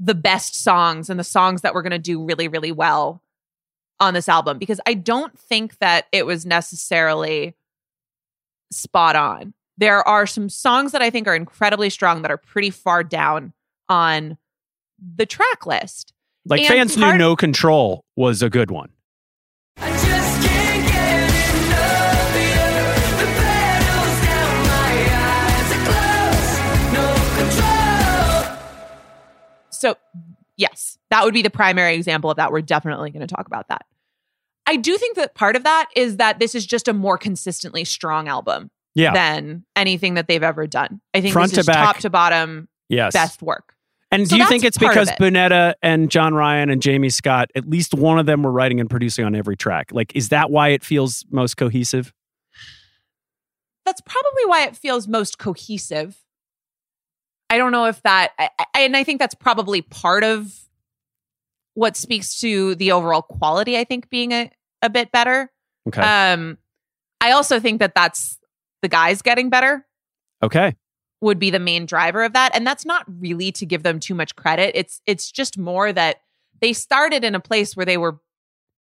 the 0.00 0.14
best 0.14 0.62
songs 0.62 1.10
and 1.10 1.20
the 1.20 1.24
songs 1.24 1.62
that 1.62 1.74
were 1.74 1.82
going 1.82 1.90
to 1.90 1.98
do 1.98 2.24
really 2.24 2.48
really 2.48 2.72
well 2.72 3.22
on 4.00 4.14
this 4.14 4.28
album 4.28 4.58
because 4.58 4.80
I 4.86 4.94
don't 4.94 5.38
think 5.38 5.78
that 5.78 6.06
it 6.12 6.26
was 6.26 6.46
necessarily 6.46 7.54
spot 8.70 9.16
on. 9.16 9.54
There 9.78 10.06
are 10.08 10.26
some 10.26 10.48
songs 10.48 10.92
that 10.92 11.02
I 11.02 11.10
think 11.10 11.28
are 11.28 11.34
incredibly 11.34 11.90
strong 11.90 12.22
that 12.22 12.30
are 12.30 12.38
pretty 12.38 12.70
far 12.70 13.04
down 13.04 13.52
on 13.88 14.38
the 14.98 15.26
track 15.26 15.66
list. 15.66 16.12
like 16.46 16.60
and 16.60 16.68
fans 16.68 16.96
knew 16.96 17.16
No 17.18 17.36
Control 17.36 18.04
was 18.16 18.42
a 18.42 18.48
good 18.48 18.70
one. 18.70 18.88
I 19.76 19.90
just 19.90 20.48
can't 20.48 20.86
get 20.86 21.28
enough 21.54 22.30
of 22.30 22.36
you. 22.40 23.18
The 23.18 23.26
down 24.24 24.62
my 24.66 24.94
eyes 25.12 25.70
are 25.76 25.84
closed. 25.84 26.94
No 26.94 27.06
control. 28.50 28.58
So, 29.70 29.96
yes, 30.56 30.96
that 31.10 31.24
would 31.24 31.34
be 31.34 31.42
the 31.42 31.50
primary 31.50 31.94
example 31.94 32.30
of 32.30 32.38
that. 32.38 32.50
We're 32.50 32.62
definitely 32.62 33.10
going 33.10 33.26
to 33.26 33.34
talk 33.34 33.46
about 33.46 33.68
that. 33.68 33.84
I 34.66 34.76
do 34.76 34.96
think 34.98 35.16
that 35.16 35.34
part 35.34 35.56
of 35.56 35.64
that 35.64 35.88
is 35.94 36.16
that 36.16 36.38
this 36.38 36.54
is 36.54 36.66
just 36.66 36.88
a 36.88 36.92
more 36.92 37.16
consistently 37.18 37.84
strong 37.84 38.28
album 38.28 38.70
Yeah. 38.94 39.12
than 39.12 39.64
anything 39.76 40.14
that 40.14 40.26
they've 40.28 40.42
ever 40.42 40.66
done. 40.66 41.00
I 41.14 41.20
think 41.20 41.32
Front 41.32 41.50
this 41.50 41.58
is 41.60 41.66
to 41.66 41.72
back. 41.72 41.84
top 41.84 41.98
to 41.98 42.10
bottom 42.10 42.68
yes. 42.88 43.12
best 43.12 43.42
work. 43.42 43.74
And 44.12 44.28
So 44.28 44.36
do 44.36 44.42
you 44.42 44.48
think 44.48 44.64
it's 44.64 44.78
because 44.78 45.10
it. 45.10 45.18
Bunetta 45.18 45.74
and 45.82 46.10
John 46.10 46.32
Ryan 46.34 46.70
and 46.70 46.80
Jamie 46.80 47.10
Scott, 47.10 47.50
at 47.56 47.68
least 47.68 47.92
one 47.94 48.18
of 48.18 48.26
them 48.26 48.42
were 48.42 48.52
writing 48.52 48.80
and 48.80 48.88
producing 48.88 49.24
on 49.24 49.34
every 49.34 49.56
track? 49.56 49.88
Like, 49.92 50.14
is 50.14 50.28
that 50.28 50.50
why 50.50 50.68
it 50.68 50.84
feels 50.84 51.24
most 51.30 51.56
cohesive? 51.56 52.12
That's 53.84 54.00
probably 54.00 54.44
why 54.46 54.64
it 54.64 54.76
feels 54.76 55.06
most 55.06 55.38
cohesive. 55.38 56.16
I 57.50 57.58
don't 57.58 57.70
know 57.72 57.86
if 57.86 58.02
that, 58.02 58.32
I, 58.38 58.50
I, 58.58 58.66
and 58.80 58.96
I 58.96 59.04
think 59.04 59.20
that's 59.20 59.34
probably 59.34 59.82
part 59.82 60.24
of 60.24 60.52
what 61.74 61.96
speaks 61.96 62.40
to 62.40 62.74
the 62.76 62.92
overall 62.92 63.22
quality, 63.22 63.76
I 63.78 63.84
think, 63.84 64.08
being 64.08 64.32
a, 64.32 64.50
a 64.82 64.90
bit 64.90 65.10
better. 65.12 65.50
Okay. 65.88 66.00
Um, 66.02 66.58
I 67.20 67.32
also 67.32 67.58
think 67.60 67.80
that 67.80 67.94
that's 67.94 68.38
the 68.82 68.88
guys 68.88 69.22
getting 69.22 69.50
better. 69.50 69.84
okay. 70.42 70.76
would 71.22 71.38
be 71.38 71.50
the 71.50 71.58
main 71.58 71.86
driver 71.86 72.22
of 72.24 72.34
that 72.34 72.54
and 72.54 72.66
that's 72.66 72.84
not 72.84 73.04
really 73.20 73.50
to 73.50 73.64
give 73.64 73.82
them 73.82 73.98
too 73.98 74.14
much 74.14 74.36
credit 74.36 74.72
it's 74.78 75.00
it's 75.06 75.32
just 75.32 75.56
more 75.56 75.90
that 75.92 76.20
they 76.60 76.72
started 76.74 77.24
in 77.24 77.34
a 77.34 77.40
place 77.40 77.74
where 77.74 77.86
they 77.86 77.96
were 77.96 78.20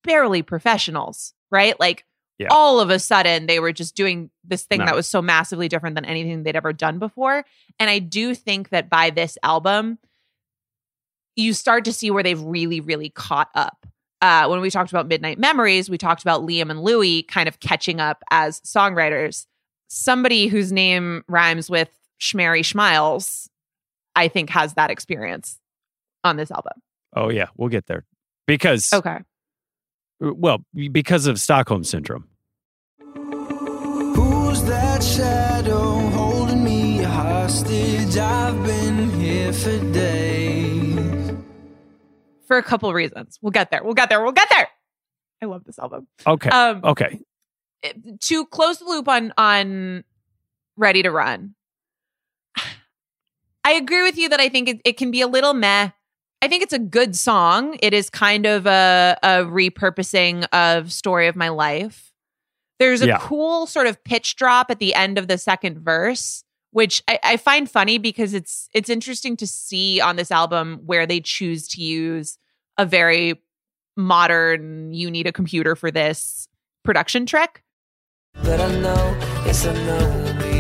barely 0.05 0.41
professionals 0.43 1.35
right 1.51 1.79
like 1.79 2.05
Yeah. 2.39 2.49
all 2.51 2.81
of 2.81 2.89
a 2.89 2.99
sudden 2.99 3.47
they 3.47 3.61
were 3.61 3.73
just 3.73 3.95
doing 3.95 4.31
this 4.43 4.65
thing 4.65 4.81
No. 4.81 4.87
that 4.87 4.95
was 4.97 5.07
so 5.07 5.21
massively 5.21 5.69
different 5.69 5.95
than 5.97 6.07
anything 6.07 6.43
they'd 6.43 6.57
ever 6.57 6.73
done 6.73 6.99
before 6.99 7.45
and 7.79 7.91
i 7.91 7.99
do 7.99 8.35
think 8.35 8.71
that 8.71 8.89
by 8.89 9.11
this 9.11 9.37
album 9.43 9.99
you 11.37 11.53
start 11.53 11.85
to 11.85 11.93
see 11.93 12.11
where 12.11 12.23
they've 12.23 12.41
really 12.43 12.81
really 12.81 13.11
caught 13.11 13.51
up 13.55 13.87
uh, 14.25 14.47
when 14.49 14.61
we 14.61 14.71
talked 14.71 14.91
about 14.91 15.07
midnight 15.07 15.39
memories 15.39 15.91
we 15.91 15.99
talked 15.99 16.23
about 16.23 16.41
liam 16.43 16.71
and 16.71 16.83
louis 16.83 17.23
kind 17.25 17.49
of 17.49 17.61
catching 17.61 18.01
up 18.01 18.23
as 18.31 18.61
songwriters 18.63 19.47
somebody 19.89 20.47
whose 20.49 20.73
name 20.73 21.23
rhymes 21.29 21.69
with 21.71 21.91
Schmary 22.21 22.63
Schmiles, 22.63 23.49
I 24.17 24.29
think 24.29 24.51
has 24.51 24.75
that 24.75 24.91
experience 24.91 25.59
on 26.23 26.37
this 26.37 26.51
album. 26.51 26.73
Oh 27.15 27.29
yeah, 27.29 27.49
we'll 27.57 27.69
get 27.69 27.87
there 27.87 28.05
because 28.47 28.93
Okay. 28.93 29.19
well 30.21 30.65
because 30.93 31.27
of 31.27 31.39
Stockholm 31.39 31.85
syndrome. 31.85 32.29
Who's 34.17 34.63
that 34.65 35.03
shadow 35.03 35.99
holding 36.11 36.65
me 36.65 37.03
hostage? 37.03 38.17
I've 38.17 38.65
been 38.65 39.11
here 39.21 39.53
for 39.53 39.79
days. 39.93 40.34
For 42.55 42.59
a 42.59 42.63
couple 42.63 42.93
reasons. 42.95 43.37
We'll 43.43 43.51
get 43.51 43.73
there. 43.73 43.83
We'll 43.83 43.95
get 43.95 44.09
there. 44.11 44.23
We'll 44.23 44.31
get 44.33 44.49
there. 44.49 44.69
I 45.43 45.47
love 45.47 45.65
this 45.65 45.77
album. 45.79 46.07
Okay. 46.25 46.49
Um 46.51 46.81
okay. 46.85 47.19
to 48.21 48.47
close 48.47 48.79
the 48.79 48.85
loop 48.85 49.09
on 49.09 49.33
on 49.37 50.05
Ready 50.77 51.03
to 51.03 51.11
Run. 51.11 51.57
I 53.65 53.73
agree 53.73 54.03
with 54.03 54.17
you 54.19 54.29
that 54.29 54.41
I 54.41 54.49
think 54.49 54.69
it, 54.69 54.81
it 54.85 54.97
can 54.97 55.11
be 55.11 55.21
a 55.21 55.27
little 55.27 55.55
meh. 55.55 55.91
I 56.43 56.49
think 56.49 56.63
it's 56.63 56.73
a 56.73 56.79
good 56.79 57.17
song. 57.17 57.77
It 57.83 57.95
is 57.95 58.11
kind 58.11 58.47
of 58.47 58.67
a, 58.67 59.17
a 59.23 59.29
repurposing 59.45 60.47
of 60.53 60.93
Story 60.93 61.27
of 61.27 61.35
My 61.37 61.49
Life. 61.49 62.13
There's 62.79 63.01
a 63.03 63.07
Yeah. 63.07 63.19
cool 63.21 63.67
sort 63.67 63.87
of 63.87 64.03
pitch 64.05 64.37
drop 64.37 64.71
at 64.71 64.79
the 64.79 64.95
end 64.95 65.17
of 65.19 65.27
the 65.27 65.39
second 65.39 65.79
verse, 65.81 66.45
which 66.73 67.03
I, 67.09 67.19
I 67.25 67.37
find 67.39 67.71
funny 67.71 67.99
because 67.99 68.35
it's 68.35 68.69
it's 68.75 68.91
interesting 68.91 69.37
to 69.39 69.47
see 69.47 70.01
on 70.01 70.17
this 70.17 70.31
album 70.31 70.81
where 70.85 71.07
they 71.07 71.21
choose 71.21 71.67
to 71.69 71.83
use 71.83 72.39
a 72.79 72.87
very 72.87 73.41
modern, 73.97 74.93
you 74.93 75.11
need 75.11 75.27
a 75.27 75.33
computer 75.33 75.77
for 75.77 75.91
this 75.91 76.49
production 76.83 77.27
trick. 77.27 77.63
But 78.43 78.61
I 78.61 78.81
know, 78.81 79.17
yes, 79.47 79.65
I 79.67 79.73
know 79.73 80.23
we'll 80.25 80.39
be 80.39 80.55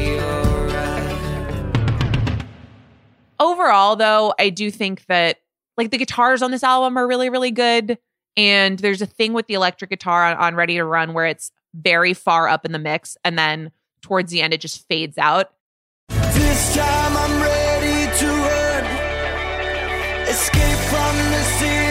overall 3.40 3.96
though 3.96 4.32
i 4.38 4.48
do 4.48 4.70
think 4.70 5.04
that 5.06 5.38
like 5.76 5.90
the 5.90 5.98
guitars 5.98 6.40
on 6.40 6.50
this 6.50 6.62
album 6.62 6.96
are 6.96 7.06
really 7.06 7.28
really 7.28 7.50
good 7.50 7.98
and 8.36 8.78
there's 8.78 9.02
a 9.02 9.06
thing 9.06 9.32
with 9.32 9.46
the 9.46 9.54
electric 9.54 9.90
guitar 9.90 10.24
on, 10.24 10.36
on 10.36 10.54
ready 10.54 10.74
to 10.74 10.84
run 10.84 11.12
where 11.14 11.26
it's 11.26 11.50
very 11.74 12.14
far 12.14 12.48
up 12.48 12.64
in 12.64 12.72
the 12.72 12.78
mix 12.78 13.16
and 13.24 13.38
then 13.38 13.70
towards 14.02 14.30
the 14.30 14.40
end 14.40 14.54
it 14.54 14.60
just 14.60 14.86
fades 14.86 15.18
out 15.18 15.50
This 16.08 16.74
time 16.76 17.16
I'm 17.16 17.42
ready 17.42 18.18
to 18.18 18.26
run. 18.26 18.84
Escape 20.28 20.78
from 20.90 21.16
the 21.16 21.42
city 21.58 21.83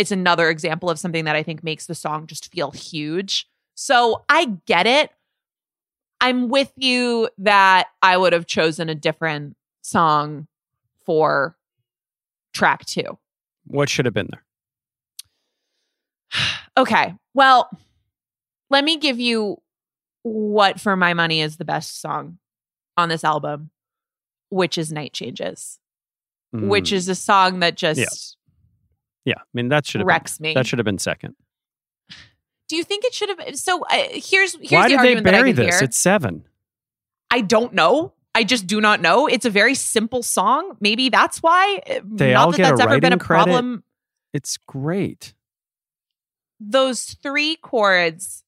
it's 0.00 0.10
another 0.10 0.48
example 0.48 0.88
of 0.90 0.98
something 0.98 1.24
that 1.26 1.36
i 1.36 1.42
think 1.42 1.62
makes 1.62 1.86
the 1.86 1.94
song 1.94 2.26
just 2.26 2.50
feel 2.52 2.70
huge 2.70 3.46
so 3.74 4.24
i 4.28 4.46
get 4.66 4.86
it 4.86 5.10
i'm 6.20 6.48
with 6.48 6.72
you 6.76 7.28
that 7.38 7.88
i 8.02 8.16
would 8.16 8.32
have 8.32 8.46
chosen 8.46 8.88
a 8.88 8.94
different 8.94 9.56
song 9.82 10.46
for 11.04 11.56
track 12.54 12.84
two 12.86 13.18
What 13.66 13.88
should 13.88 14.06
have 14.06 14.14
been 14.14 14.28
there? 14.30 14.44
Okay. 16.76 17.14
Well, 17.34 17.68
let 18.70 18.84
me 18.84 18.96
give 18.96 19.18
you 19.20 19.58
what 20.22 20.80
for 20.80 20.96
my 20.96 21.12
money 21.14 21.40
is 21.42 21.56
the 21.56 21.64
best 21.64 22.00
song 22.00 22.38
on 22.96 23.08
this 23.08 23.24
album, 23.24 23.70
which 24.50 24.78
is 24.78 24.92
Night 24.92 25.12
Changes, 25.12 25.78
which 26.52 26.90
Mm, 26.90 26.94
is 26.94 27.08
a 27.08 27.14
song 27.16 27.58
that 27.60 27.76
just 27.76 27.98
yeah. 27.98 28.06
I 29.28 29.34
mean 29.54 29.68
that 29.68 29.86
should 29.86 30.00
have 30.00 30.06
wrecks 30.06 30.38
been, 30.38 30.50
me. 30.50 30.54
that 30.54 30.66
should 30.66 30.78
have 30.78 30.84
been 30.86 30.98
second. 30.98 31.34
Do 32.68 32.76
you 32.76 32.84
think 32.84 33.04
it 33.04 33.14
should 33.14 33.28
have 33.28 33.56
so 33.56 33.82
uh, 33.84 33.94
here's 34.12 34.54
here's 34.54 34.70
Why 34.70 34.82
the 34.84 34.88
did 34.90 34.98
they 35.00 35.14
argument 35.14 35.24
that 35.24 35.34
I 35.34 35.38
bury 35.38 35.52
this? 35.52 35.78
hear. 35.78 35.84
It's 35.84 35.96
seven. 35.96 36.44
I 37.30 37.40
don't 37.40 37.72
know. 37.74 38.12
I 38.34 38.44
just 38.44 38.66
do 38.66 38.80
not 38.80 39.00
know. 39.00 39.26
It's 39.26 39.44
a 39.44 39.50
very 39.50 39.74
simple 39.74 40.22
song. 40.22 40.76
Maybe 40.80 41.08
that's 41.08 41.42
why. 41.42 41.80
Uh, 41.88 42.00
They 42.04 42.32
not 42.32 42.44
all 42.46 42.50
that 42.52 42.56
get 42.58 42.66
a 42.66 42.76
that's 42.76 42.80
ever 42.80 43.00
been 43.00 43.12
a 43.12 43.18
credit? 43.18 43.44
problem. 43.50 43.82
It's 44.32 44.56
great. 44.56 45.34
Those 46.60 47.04
three 47.22 47.56
chords 47.56 48.44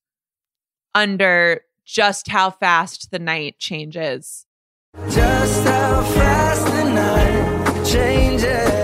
under 0.95 1.63
just 1.85 2.29
how 2.29 2.51
fast 2.51 3.11
the 3.11 3.19
night 3.19 3.59
changes 3.59 4.47
Just 5.11 5.65
how 5.67 6.03
fast 6.05 6.65
the 6.67 6.85
night 6.91 7.85
changes. 7.87 8.82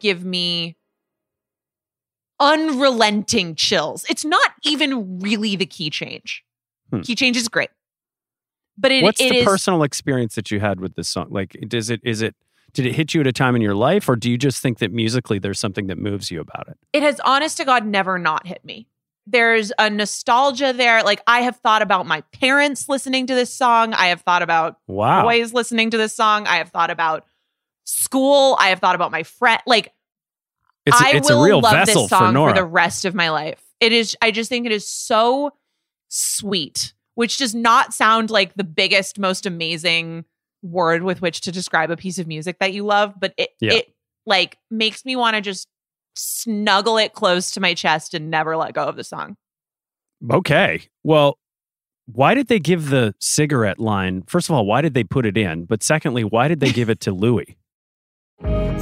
Give 0.00 0.24
me 0.24 0.76
unrelenting 2.40 3.54
chills. 3.54 4.04
It's 4.08 4.24
not 4.24 4.52
even 4.64 5.18
really 5.20 5.56
the 5.56 5.66
key 5.66 5.90
change. 5.90 6.44
Hmm. 6.90 7.00
Key 7.00 7.14
change 7.14 7.36
is 7.36 7.48
great. 7.48 7.70
But 8.76 8.92
it, 8.92 9.02
What's 9.02 9.20
it 9.20 9.30
the 9.30 9.38
is- 9.38 9.44
personal 9.44 9.82
experience 9.82 10.34
that 10.36 10.50
you 10.50 10.60
had 10.60 10.80
with 10.80 10.94
this 10.94 11.08
song? 11.08 11.28
Like, 11.30 11.56
does 11.66 11.90
it 11.90 12.00
is 12.04 12.22
it 12.22 12.34
did 12.74 12.86
it 12.86 12.94
hit 12.94 13.12
you 13.14 13.20
at 13.22 13.26
a 13.26 13.32
time 13.32 13.56
in 13.56 13.62
your 13.62 13.74
life, 13.74 14.08
or 14.08 14.14
do 14.14 14.30
you 14.30 14.38
just 14.38 14.62
think 14.62 14.78
that 14.78 14.92
musically 14.92 15.38
there's 15.38 15.58
something 15.58 15.86
that 15.88 15.98
moves 15.98 16.30
you 16.30 16.40
about 16.40 16.68
it? 16.68 16.78
it 16.92 17.02
has 17.02 17.18
honest 17.20 17.56
to 17.56 17.64
God 17.64 17.84
never 17.86 18.18
not 18.18 18.46
hit 18.46 18.64
me. 18.64 18.86
There's 19.26 19.72
a 19.78 19.90
nostalgia 19.90 20.72
there. 20.72 21.02
Like 21.02 21.20
I 21.26 21.40
have 21.40 21.56
thought 21.56 21.82
about 21.82 22.06
my 22.06 22.20
parents 22.32 22.88
listening 22.88 23.26
to 23.26 23.34
this 23.34 23.52
song. 23.52 23.92
I 23.94 24.06
have 24.06 24.20
thought 24.20 24.42
about 24.42 24.76
Wow. 24.86 25.24
boys 25.24 25.52
listening 25.52 25.90
to 25.90 25.98
this 25.98 26.14
song. 26.14 26.46
I 26.46 26.56
have 26.56 26.70
thought 26.70 26.90
about 26.90 27.24
school. 27.88 28.56
I 28.60 28.68
have 28.68 28.80
thought 28.80 28.94
about 28.94 29.10
my 29.10 29.22
friend. 29.22 29.60
Like 29.66 29.92
It's, 30.84 31.00
I 31.00 31.12
it's 31.14 31.30
will 31.30 31.42
a 31.42 31.44
real 31.46 31.60
love 31.60 31.72
vessel 31.72 32.02
this 32.02 32.10
song 32.10 32.28
for 32.28 32.32
Nora. 32.32 32.54
the 32.54 32.64
rest 32.64 33.04
of 33.04 33.14
my 33.14 33.30
life. 33.30 33.62
It 33.80 33.92
is. 33.92 34.16
I 34.20 34.30
just 34.30 34.48
think 34.50 34.66
it 34.66 34.72
is 34.72 34.86
so 34.88 35.52
sweet, 36.08 36.92
which 37.14 37.38
does 37.38 37.54
not 37.54 37.94
sound 37.94 38.30
like 38.30 38.54
the 38.54 38.64
biggest, 38.64 39.18
most 39.18 39.46
amazing 39.46 40.24
word 40.62 41.02
with 41.02 41.22
which 41.22 41.40
to 41.42 41.52
describe 41.52 41.90
a 41.90 41.96
piece 41.96 42.18
of 42.18 42.26
music 42.26 42.58
that 42.58 42.72
you 42.72 42.84
love, 42.84 43.14
but 43.18 43.32
it 43.36 43.50
Yeah. 43.60 43.74
it 43.74 43.94
like 44.26 44.58
makes 44.70 45.04
me 45.04 45.16
want 45.16 45.36
to 45.36 45.40
just 45.40 45.68
snuggle 46.14 46.98
it 46.98 47.12
close 47.12 47.52
to 47.52 47.60
my 47.60 47.74
chest 47.74 48.12
and 48.12 48.30
never 48.30 48.56
let 48.56 48.74
go 48.74 48.84
of 48.84 48.96
the 48.96 49.04
song. 49.04 49.36
Okay. 50.32 50.82
Well, 51.04 51.38
why 52.06 52.34
did 52.34 52.48
they 52.48 52.58
give 52.58 52.90
the 52.90 53.14
cigarette 53.20 53.78
line? 53.78 54.22
First 54.26 54.48
of 54.50 54.54
all, 54.56 54.66
why 54.66 54.80
did 54.82 54.94
they 54.94 55.04
put 55.04 55.24
it 55.26 55.36
in? 55.36 55.64
But 55.64 55.82
secondly, 55.82 56.24
why 56.24 56.48
did 56.48 56.58
they 56.60 56.72
give 56.72 56.90
it 56.90 57.00
to 57.02 57.12
Louis? 57.24 57.56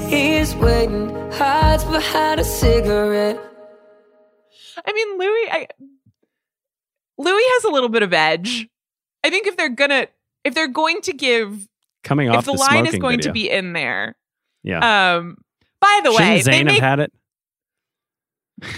He's 0.09 0.54
waiting, 0.56 1.11
hides 1.32 1.85
behind 1.85 2.40
a 2.40 2.44
cigarette. 2.44 3.40
I 4.85 4.92
mean, 4.92 5.18
Louis, 5.18 5.48
I, 5.50 5.66
Louis 7.18 7.44
has 7.54 7.64
a 7.64 7.68
little 7.68 7.88
bit 7.88 8.02
of 8.02 8.12
edge. 8.12 8.68
I 9.24 9.30
think 9.30 9.46
if 9.46 9.56
they're 9.56 9.68
gonna, 9.68 10.09
if 10.44 10.54
they're 10.54 10.68
going 10.68 11.00
to 11.02 11.12
give, 11.12 11.68
Coming 12.04 12.28
off 12.28 12.40
if 12.40 12.44
the, 12.44 12.52
line 12.52 12.87
is 12.87 12.90
smoking 12.90 13.00
going 13.00 13.20
to 13.20 13.32
be 13.32 13.50
in 13.50 13.72
there, 13.72 14.16
yeah. 14.62 15.16
Um, 15.16 15.38
by 15.80 16.00
the 16.04 16.12
way, 16.12 16.40
Shouldn't 16.40 16.44
they 16.44 16.52
Zayn 16.52 16.64
make, 16.66 16.80
have 16.80 16.98
had 16.98 17.00
it? 17.00 17.12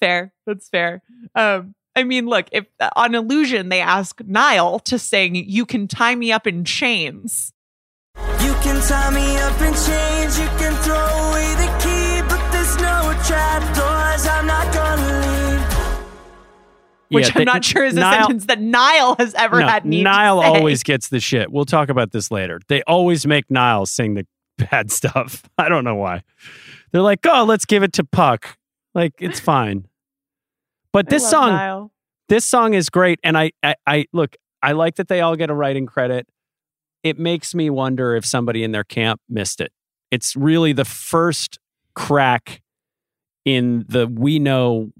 fair. 0.00 0.32
That's 0.46 0.68
fair. 0.68 1.02
Um, 1.34 1.74
I 1.94 2.04
mean, 2.04 2.26
look, 2.26 2.46
if 2.52 2.66
on 2.96 3.14
Illusion 3.14 3.68
they 3.68 3.80
ask 3.80 4.20
Niall 4.24 4.78
to 4.80 4.98
sing 4.98 5.34
"You 5.34 5.66
Can 5.66 5.88
Tie 5.88 6.14
Me 6.14 6.32
Up 6.32 6.46
in 6.46 6.64
Chains," 6.64 7.52
You 8.44 8.52
can 8.62 8.80
tie 8.86 9.10
me 9.10 9.36
up 9.38 9.60
in 9.60 9.72
chains, 9.74 10.38
you 10.38 10.46
can 10.58 10.74
throw 10.82 10.96
away 11.28 11.54
the 11.54 11.68
key, 11.82 12.22
but 12.28 12.40
there's 12.52 12.76
no 12.76 13.12
trap 13.26 13.62
doors. 13.76 14.26
I'm 14.26 14.46
not 14.46 14.72
gonna 14.72 15.20
leave. 15.20 15.60
which 17.08 17.26
Yeah, 17.26 17.32
I'm 17.34 17.38
they- 17.40 17.44
not 17.44 17.64
sure 17.64 17.84
is 17.84 17.96
a 17.96 18.00
Niall- 18.00 18.20
sentence 18.26 18.46
that 18.46 18.60
Niall 18.60 19.16
has 19.18 19.34
ever 19.34 19.58
No, 19.60 19.66
had 19.66 19.84
need 19.84 20.04
Niall 20.04 20.40
to 20.42 20.46
say. 20.46 20.58
always 20.58 20.82
gets 20.84 21.08
the 21.08 21.18
shit. 21.20 21.50
We'll 21.50 21.64
talk 21.64 21.88
about 21.88 22.12
this 22.12 22.30
later. 22.30 22.60
They 22.68 22.82
always 22.82 23.26
make 23.26 23.50
Niall 23.50 23.86
sing 23.86 24.14
the 24.14 24.26
bad 24.70 24.92
stuff. 24.92 25.42
I 25.58 25.68
don't 25.68 25.82
know 25.84 25.96
why. 25.96 26.22
They're 26.92 27.02
like, 27.02 27.26
oh, 27.26 27.44
let's 27.44 27.64
give 27.64 27.82
it 27.82 27.92
to 27.94 28.04
Puck. 28.04 28.56
Like, 28.94 29.14
it's 29.18 29.40
fine. 29.54 29.88
But 30.92 31.08
this 31.08 31.28
song, 31.28 31.50
Niall. 31.50 31.90
this 32.28 32.44
song 32.46 32.74
is 32.74 32.88
great. 32.90 33.18
And 33.24 33.36
I, 33.36 33.50
I, 33.62 33.74
I 33.86 34.06
look, 34.12 34.36
I 34.62 34.72
like 34.72 34.94
that 34.96 35.08
they 35.08 35.20
all 35.20 35.34
get 35.36 35.50
a 35.50 35.54
writing 35.54 35.86
credit. 35.86 36.28
It 37.02 37.18
makes 37.18 37.54
me 37.54 37.70
wonder 37.70 38.14
if 38.14 38.24
somebody 38.26 38.62
in 38.62 38.72
their 38.72 38.84
camp 38.84 39.20
missed 39.28 39.60
it. 39.60 39.72
It's 40.10 40.36
really 40.36 40.72
the 40.72 40.84
first 40.84 41.58
crack 41.94 42.60
in 43.44 43.84
the 43.88 44.06
we 44.06 44.38
know 44.38 44.90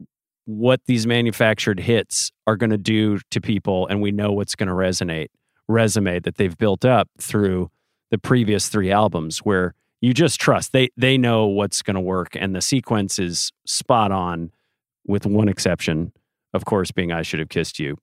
what 0.47 0.81
these 0.87 1.07
manufactured 1.07 1.79
hits 1.81 2.33
are 2.47 2.57
going 2.57 2.71
to 2.71 2.79
do 2.79 3.21
to 3.31 3.41
people 3.41 3.87
and 3.87 4.01
we 4.01 4.11
know 4.11 4.33
what's 4.33 4.55
going 4.57 4.69
to 4.69 4.75
resonate 4.75 5.29
resume 5.69 6.19
that 6.21 6.37
they've 6.37 6.57
built 6.59 6.85
up 6.85 7.09
through 7.21 7.71
the 8.11 8.19
previous 8.19 8.69
three 8.69 8.91
albums 8.91 9.39
where 9.41 9.75
you 10.01 10.13
just 10.13 10.41
trust 10.41 10.73
they 10.73 10.89
they 10.97 11.17
know 11.17 11.47
what's 11.47 11.83
going 11.83 11.95
to 11.95 12.01
work 12.01 12.35
and 12.35 12.57
the 12.57 12.61
sequence 12.61 13.19
is 13.21 13.53
spot 13.67 14.11
on 14.11 14.51
with 15.07 15.27
one 15.27 15.49
exception 15.49 16.11
of 16.53 16.65
course 16.65 16.91
being 16.91 17.13
i 17.13 17.23
should 17.23 17.39
have 17.39 17.51
kissed 17.51 17.79
you 17.79 17.97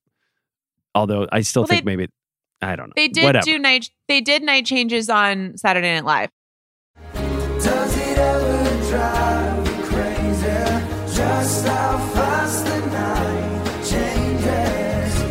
although 0.95 1.27
i 1.33 1.41
still 1.41 1.63
Well, 1.63 1.67
think 1.67 1.83
they- 1.83 1.95
maybe 1.95 2.11
i 2.61 2.75
don't 2.75 2.87
know 2.87 2.93
They 2.95 3.07
did 3.07 3.23
Whatever. 3.23 3.43
do 3.45 3.59
night. 3.59 3.89
They 4.07 4.21
did 4.21 4.43
night 4.43 4.65
changes 4.65 5.09
on 5.09 5.57
Saturday 5.57 5.93
Night 5.95 6.05
Live. 6.05 6.29
Does 7.13 7.97
it 7.97 8.17
ever 8.17 8.87
drive 8.89 9.65
crazy? 9.85 11.15
Just 11.15 11.67
how 11.67 11.97
fast 12.13 12.65
the 12.65 12.79
night 12.87 13.83
changes. 13.85 15.23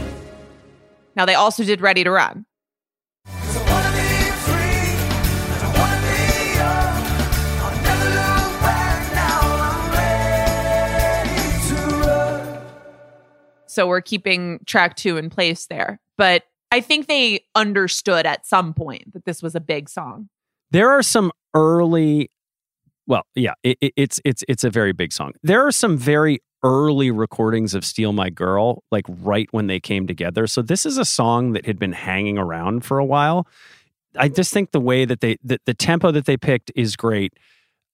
Now 1.16 1.24
they 1.24 1.34
also 1.34 1.64
did 1.64 1.80
Ready 1.80 2.04
to 2.04 2.10
Run. 2.10 2.44
So 3.26 3.60
I 3.60 3.70
wanna 3.70 3.90
be 3.92 4.30
free, 4.44 4.90
and 5.52 5.62
I 5.62 5.68
wanna 5.78 6.00
be 6.02 6.54
young. 6.56 7.02
I'll 7.62 7.76
never 7.82 8.08
look 8.10 8.60
back 8.60 9.00
now. 9.14 9.40
I'm 9.66 9.90
ready 11.26 11.40
to 11.68 11.76
run. 12.06 12.66
So 13.66 13.86
we're 13.86 14.00
keeping 14.02 14.60
track 14.66 14.96
two 14.96 15.16
in 15.16 15.30
place 15.30 15.66
there. 15.66 15.98
But 16.16 16.42
I 16.72 16.80
think 16.80 17.06
they 17.06 17.40
understood 17.54 18.26
at 18.26 18.46
some 18.46 18.74
point 18.74 19.12
that 19.12 19.24
this 19.24 19.42
was 19.42 19.54
a 19.54 19.60
big 19.60 19.88
song. 19.88 20.28
there 20.70 20.90
are 20.90 21.02
some 21.02 21.30
early 21.54 22.30
well 23.06 23.22
yeah 23.34 23.54
it, 23.62 23.78
it- 23.80 23.92
it's 23.96 24.20
it's 24.24 24.44
it's 24.48 24.64
a 24.64 24.70
very 24.70 24.92
big 24.92 25.12
song. 25.12 25.32
There 25.42 25.64
are 25.66 25.72
some 25.72 25.96
very 25.96 26.40
early 26.64 27.10
recordings 27.10 27.74
of 27.74 27.84
steal 27.84 28.12
my 28.12 28.28
girl 28.30 28.82
like 28.90 29.04
right 29.08 29.46
when 29.52 29.68
they 29.68 29.78
came 29.78 30.06
together. 30.06 30.46
So 30.48 30.62
this 30.62 30.84
is 30.84 30.98
a 30.98 31.04
song 31.04 31.52
that 31.52 31.66
had 31.66 31.78
been 31.78 31.92
hanging 31.92 32.38
around 32.38 32.84
for 32.84 32.98
a 32.98 33.04
while. 33.04 33.46
I 34.18 34.28
just 34.28 34.52
think 34.52 34.72
the 34.72 34.80
way 34.80 35.04
that 35.04 35.20
they 35.20 35.36
the, 35.44 35.58
the 35.66 35.74
tempo 35.74 36.10
that 36.10 36.24
they 36.26 36.36
picked 36.36 36.72
is 36.74 36.96
great. 36.96 37.34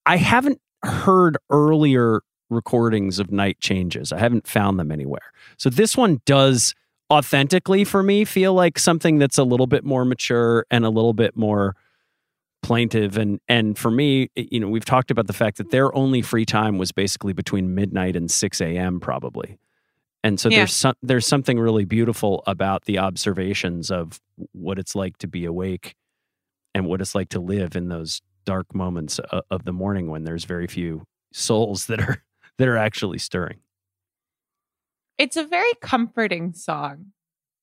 I 0.07 0.17
haven't 0.17 0.61
heard 0.85 1.37
earlier 1.51 2.23
recordings 2.51 3.19
of 3.19 3.31
night 3.31 3.59
changes. 3.61 4.13
I 4.13 4.19
haven't 4.19 4.47
found 4.47 4.79
them 4.79 4.91
anywhere. 4.93 5.33
So 5.59 5.69
this 5.71 5.97
one 5.97 6.21
does 6.27 6.75
authentically 7.13 7.85
for 7.85 8.03
me 8.03 8.25
feel 8.25 8.55
like 8.55 8.79
something 8.79 9.19
that's 9.19 9.39
a 9.39 9.45
little 9.45 9.67
bit 9.69 9.85
more 9.85 10.05
mature 10.05 10.65
and 10.71 10.85
a 10.85 10.91
little 10.91 11.13
bit 11.13 11.37
more 11.37 11.77
plaintive. 12.63 13.17
And 13.19 13.41
and 13.49 13.77
for 13.77 13.91
me 13.91 14.31
you 14.37 14.61
know 14.61 14.69
we've 14.69 14.85
talked 14.85 15.11
about 15.11 15.27
the 15.27 15.33
fact 15.33 15.59
that 15.59 15.71
their 15.71 15.95
only 15.95 16.23
free 16.23 16.47
time 16.47 16.79
was 16.79 16.93
basically 16.93 17.33
between 17.33 17.75
midnight 17.75 18.17
and 18.17 18.31
6 18.31 18.61
a.m 18.61 19.01
probably. 19.01 19.59
And 20.25 20.39
so 20.41 20.49
Yeah. 20.49 20.59
there's 20.59 20.73
some 20.75 20.95
there's 21.03 21.27
something 21.27 21.59
really 21.59 21.85
beautiful 21.85 22.43
about 22.47 22.85
the 22.87 22.99
observations 22.99 23.91
of 23.91 24.21
what 24.53 24.79
it's 24.79 24.95
like 24.95 25.19
to 25.19 25.29
be 25.29 25.45
awake 25.45 25.95
and 26.75 26.87
what 26.87 27.01
it's 27.01 27.15
like 27.15 27.31
to 27.31 27.41
live 27.41 27.77
in 27.77 27.89
those 27.89 28.23
dark 28.47 28.75
moments 28.75 29.19
of, 29.19 29.43
of 29.51 29.65
the 29.65 29.73
morning 29.73 30.09
when 30.11 30.25
there's 30.25 30.45
very 30.45 30.69
few 30.69 31.05
souls 31.33 31.87
that 31.87 32.01
are 32.01 32.23
that 32.59 32.69
are 32.69 32.79
actually 32.79 33.19
stirring 33.19 33.59
It's 35.23 35.37
a 35.37 35.45
very 35.45 35.73
comforting 35.81 36.53
song, 36.53 37.13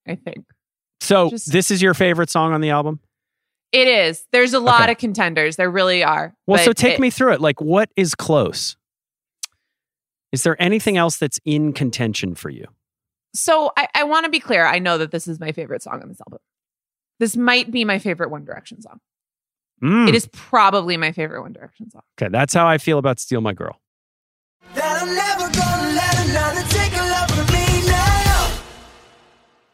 I 0.08 0.16
think. 0.16 0.46
so 1.02 1.30
Just- 1.30 1.52
this 1.52 1.72
is 1.72 1.82
your 1.82 1.94
favorite 1.94 2.30
song 2.30 2.54
on 2.54 2.62
the 2.62 2.70
album 2.70 3.00
It 3.72 3.88
is. 3.88 4.26
There's 4.32 4.54
a 4.54 4.60
lot 4.60 4.84
Okay. 4.84 4.94
of 4.94 4.98
contenders. 4.98 5.56
There 5.58 5.70
really 5.70 6.04
are. 6.04 6.34
well 6.48 6.64
so 6.64 6.74
take 6.74 6.96
it- 6.96 7.00
me 7.00 7.10
through 7.10 7.34
it 7.34 7.42
like 7.42 7.60
what 7.62 7.90
is 7.96 8.16
close 8.16 8.76
is 10.32 10.44
there 10.44 10.56
anything 10.62 10.96
else 10.98 11.18
that's 11.18 11.40
in 11.46 11.74
contention 11.74 12.36
for 12.36 12.50
you 12.50 12.66
So 13.34 13.72
I, 13.78 13.88
I 13.94 14.04
want 14.06 14.24
to 14.26 14.32
be 14.32 14.40
clear. 14.40 14.66
I 14.66 14.80
know 14.80 14.98
that 14.98 15.12
this 15.12 15.28
is 15.28 15.40
my 15.40 15.52
favorite 15.52 15.84
song 15.84 16.02
on 16.02 16.08
this 16.10 16.20
album. 16.26 16.40
This 17.20 17.36
might 17.38 17.70
be 17.72 17.84
my 17.86 18.00
favorite 18.00 18.30
One 18.32 18.46
Direction 18.46 18.82
song. 18.82 19.00
Mm. 19.84 20.08
It 20.10 20.16
is 20.16 20.28
probably 20.32 20.98
my 20.98 21.12
favorite 21.12 21.42
One 21.42 21.54
Direction 21.54 21.92
song. 21.92 22.02
Okay, 22.20 22.30
that's 22.32 22.54
how 22.54 22.66
I 22.68 22.78
feel 22.80 22.98
about 22.98 23.20
Steal 23.20 23.42
My 23.42 23.54
Girl. 23.54 23.80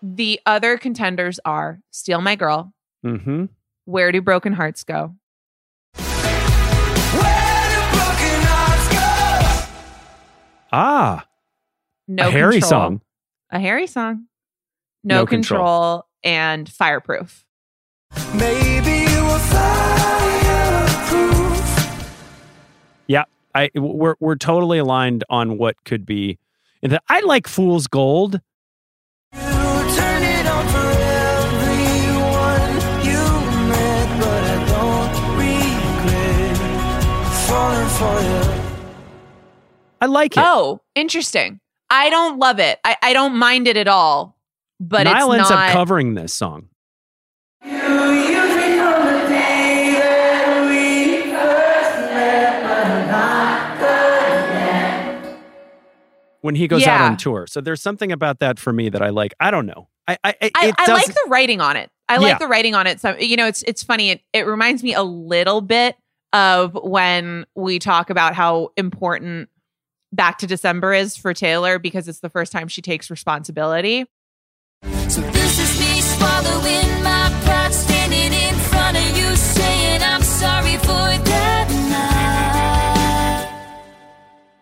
The 0.08 0.40
other 0.46 0.78
contenders 0.78 1.40
are 1.46 1.80
Steal 1.92 2.22
My 2.22 2.36
Girl, 2.36 2.72
Mm-hmm. 3.04 3.46
Where 3.86 4.12
Do 4.12 4.22
Broken 4.22 4.54
Hearts 4.54 4.84
Go, 4.84 5.16
Where 5.96 6.04
do 7.70 7.80
broken 7.92 8.42
hearts 8.48 8.88
go? 8.92 9.72
Ah, 10.72 11.26
No 12.08 12.28
a 12.28 12.32
Harry 12.32 12.54
Control, 12.60 12.70
song. 12.70 13.02
a 13.52 13.60
Harry 13.60 13.88
song, 13.88 14.26
No, 15.04 15.22
No 15.22 15.26
control. 15.26 15.60
Control. 15.60 16.06
and 16.24 16.70
Fireproof. 16.70 17.44
Maybe 18.36 19.12
you 19.12 19.24
were 19.26 19.40
fireproof. 19.40 20.46
Yeah, 23.08 23.24
I 23.56 23.70
we're 23.76 24.16
we're 24.20 24.36
totally 24.36 24.78
aligned 24.80 25.24
on 25.30 25.58
what 25.58 25.84
could 25.84 26.06
be. 26.06 26.38
And 26.84 27.00
I 27.10 27.22
like 27.22 27.48
Fool's 27.48 27.88
Gold. 27.88 28.40
I 40.02 40.06
like 40.08 40.36
it. 40.38 40.44
Oh, 40.46 40.82
interesting. 40.96 41.60
I 41.90 42.10
don't 42.10 42.40
love 42.40 42.60
it. 42.60 42.80
I, 42.84 42.98
I 43.02 43.14
don't 43.14 43.36
mind 43.38 43.68
it 43.68 43.78
at 43.78 43.88
all. 43.88 44.36
But 44.80 45.08
it's 45.08 45.16
ends 45.16 45.50
not. 45.50 45.52
up 45.52 45.72
covering 45.72 46.16
this 46.16 46.34
song. 46.34 46.68
You 47.64 47.72
used 47.72 47.80
me 47.80 48.78
from 48.78 49.06
the 49.06 49.28
day 49.30 49.96
that 50.00 50.68
we 50.70 51.32
first 51.32 52.00
met, 52.14 52.62
but 52.62 52.88
I'm 52.88 53.08
not 53.10 53.80
good 53.80 54.54
yet. 55.32 55.40
when 56.42 56.56
he 56.56 56.68
goes 56.68 56.86
out 56.86 57.02
on 57.02 57.16
tour. 57.18 57.48
So 57.48 57.62
there's 57.62 57.82
something 57.82 58.12
about 58.12 58.40
that 58.40 58.60
for 58.60 58.74
me 58.74 58.90
that 58.90 59.02
I 59.02 59.10
like. 59.10 59.34
I 59.40 59.50
don't 59.50 59.66
know. 59.66 59.88
I 60.08 60.18
I, 60.24 60.30
I, 60.30 60.34
I, 60.34 60.68
it 60.68 60.76
I 60.78 60.86
does- 60.86 61.08
like 61.08 61.16
the 61.16 61.26
writing 61.30 61.62
on 61.62 61.78
it. 61.78 61.90
I 62.10 62.16
Yeah. 62.16 62.20
like 62.20 62.40
the 62.40 62.48
writing 62.48 62.76
on 62.76 62.86
it. 62.86 63.00
So 63.00 63.16
you 63.18 63.38
know, 63.38 63.48
it's 63.48 63.64
it's 63.64 63.82
funny. 63.82 64.10
It 64.12 64.22
it 64.34 64.42
reminds 64.46 64.84
me 64.84 64.94
a 64.94 65.04
little 65.04 65.62
bit 65.62 65.96
of 66.34 66.74
when 66.84 67.46
we 67.56 67.80
talk 67.80 68.10
about 68.10 68.36
how 68.36 68.70
important 68.76 69.48
Back 70.16 70.38
to 70.38 70.48
December 70.48 70.94
is 70.94 71.18
for 71.18 71.34
Taylor 71.34 71.78
because 71.78 72.08
it's 72.08 72.22
the 72.22 72.30
first 72.30 72.54
time 72.54 72.70
she 72.70 72.82
takes 72.82 73.10
responsibility. 73.10 74.06
So 75.10 75.20
this 75.20 75.60
is 75.60 75.80
me 75.80 76.00
swallowing 76.00 77.04
my 77.04 77.38
pride, 77.44 77.74
standing 77.74 78.32
in 78.32 78.56
front 78.56 78.96
of 78.96 79.18
you, 79.18 79.36
saying 79.36 80.02
I'm 80.02 80.22
sorry 80.22 80.78
for 80.78 80.88
that 81.26 81.68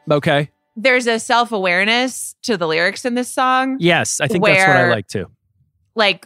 night. 0.07 0.15
okay. 0.15 0.49
There's 0.75 1.05
a 1.05 1.19
self 1.19 1.51
awareness 1.51 2.35
to 2.43 2.57
the 2.57 2.67
lyrics 2.67 3.05
in 3.05 3.13
this 3.13 3.31
song. 3.31 3.77
Yes, 3.79 4.19
I 4.19 4.27
think 4.27 4.43
that's 4.43 4.67
what 4.67 4.75
I 4.75 4.89
like 4.89 5.07
too. 5.07 5.29
Like 5.93 6.25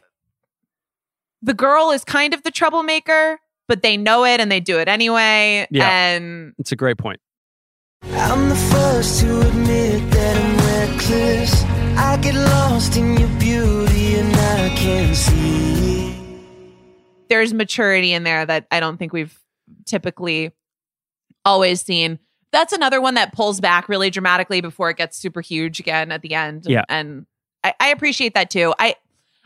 the 1.41 1.53
girl 1.53 1.91
is 1.91 2.05
kind 2.05 2.33
of 2.33 2.43
the 2.43 2.51
troublemaker, 2.51 3.39
but 3.67 3.81
they 3.81 3.97
know 3.97 4.23
it 4.23 4.39
and 4.39 4.49
they 4.49 4.61
do 4.61 4.79
it 4.79 4.87
anyway. 4.87 5.67
Yeah. 5.69 5.89
And 5.89 6.53
It's 6.57 6.71
a 6.71 6.77
great 6.77 6.97
point. 6.97 7.19
I'm 8.03 8.49
the 8.49 8.55
first 8.55 9.19
to 9.21 9.41
admit 9.47 10.11
that 10.11 10.37
I'm 10.37 10.57
reckless. 10.89 11.63
I 11.97 12.17
get 12.17 12.35
lost 12.35 12.97
in 12.97 13.17
your 13.17 13.29
beauty 13.39 14.15
and 14.15 14.35
I 14.35 14.69
can't 14.75 15.15
see. 15.15 16.15
there's 17.29 17.53
maturity 17.53 18.13
in 18.13 18.23
there 18.23 18.45
that 18.45 18.67
I 18.71 18.79
don't 18.79 18.97
think 18.97 19.11
we've 19.13 19.37
typically 19.85 20.51
always 21.43 21.81
seen. 21.81 22.19
That's 22.51 22.71
another 22.71 23.01
one 23.01 23.15
that 23.15 23.33
pulls 23.33 23.59
back 23.59 23.89
really 23.89 24.09
dramatically 24.09 24.61
before 24.61 24.89
it 24.89 24.97
gets 24.97 25.17
super 25.17 25.41
huge 25.41 25.79
again 25.79 26.11
at 26.11 26.21
the 26.21 26.33
end. 26.33 26.65
Yeah. 26.67 26.83
And 26.87 27.25
I, 27.63 27.73
I 27.79 27.89
appreciate 27.89 28.33
that 28.35 28.49
too. 28.49 28.73
I 28.79 28.95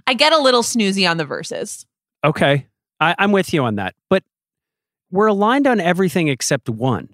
I 0.05 0.13
get 0.13 0.33
a 0.33 0.37
little 0.39 0.61
snoozy 0.61 1.09
on 1.09 1.17
the 1.17 1.25
verses. 1.25 1.85
Okay. 2.23 2.67
I, 2.99 3.15
I'm 3.17 3.31
with 3.31 3.53
you 3.53 3.63
on 3.63 3.75
that. 3.75 3.95
But 4.09 4.23
we're 5.09 5.27
aligned 5.27 5.65
on 5.67 5.79
everything 5.79 6.27
except 6.27 6.69
one. 6.69 7.09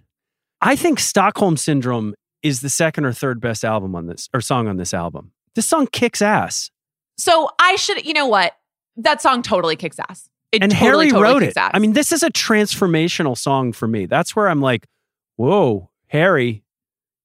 I 0.62 0.76
think 0.76 0.99
Stockholm 0.99 1.58
Syndrome 1.58 2.16
is 2.43 2.62
the 2.62 2.70
second 2.70 3.05
or 3.05 3.14
third 3.14 3.39
best 3.39 3.64
album 3.66 3.95
on 3.95 4.08
this 4.08 4.30
or 4.34 4.41
song 4.41 4.68
on 4.68 4.78
this 4.78 4.93
album. 4.93 5.32
This 5.55 5.66
song 5.66 5.88
kicks 5.88 6.22
ass. 6.22 6.72
So 7.18 7.49
I 7.60 7.76
should, 7.76 8.05
you 8.05 8.14
know 8.14 8.28
what? 8.28 8.53
That 8.95 9.22
song 9.22 9.41
totally 9.41 9.76
kicks 9.76 9.97
ass. 9.99 10.30
It 10.51 10.64
and 10.64 10.72
totally, 10.72 11.05
Harry 11.05 11.12
totally 11.12 11.34
wrote 11.34 11.39
kicks 11.41 11.58
it. 11.58 11.60
ass. 11.60 11.72
I 11.74 11.80
mean, 11.80 11.93
this 11.93 12.12
is 12.12 12.24
a 12.24 12.30
transformational 12.30 13.38
song 13.38 13.74
for 13.74 13.88
me. 13.88 14.05
That's 14.05 14.36
where 14.36 14.47
I'm 14.47 14.62
like, 14.62 14.88
whoa, 15.36 15.89
Harry, 16.08 16.64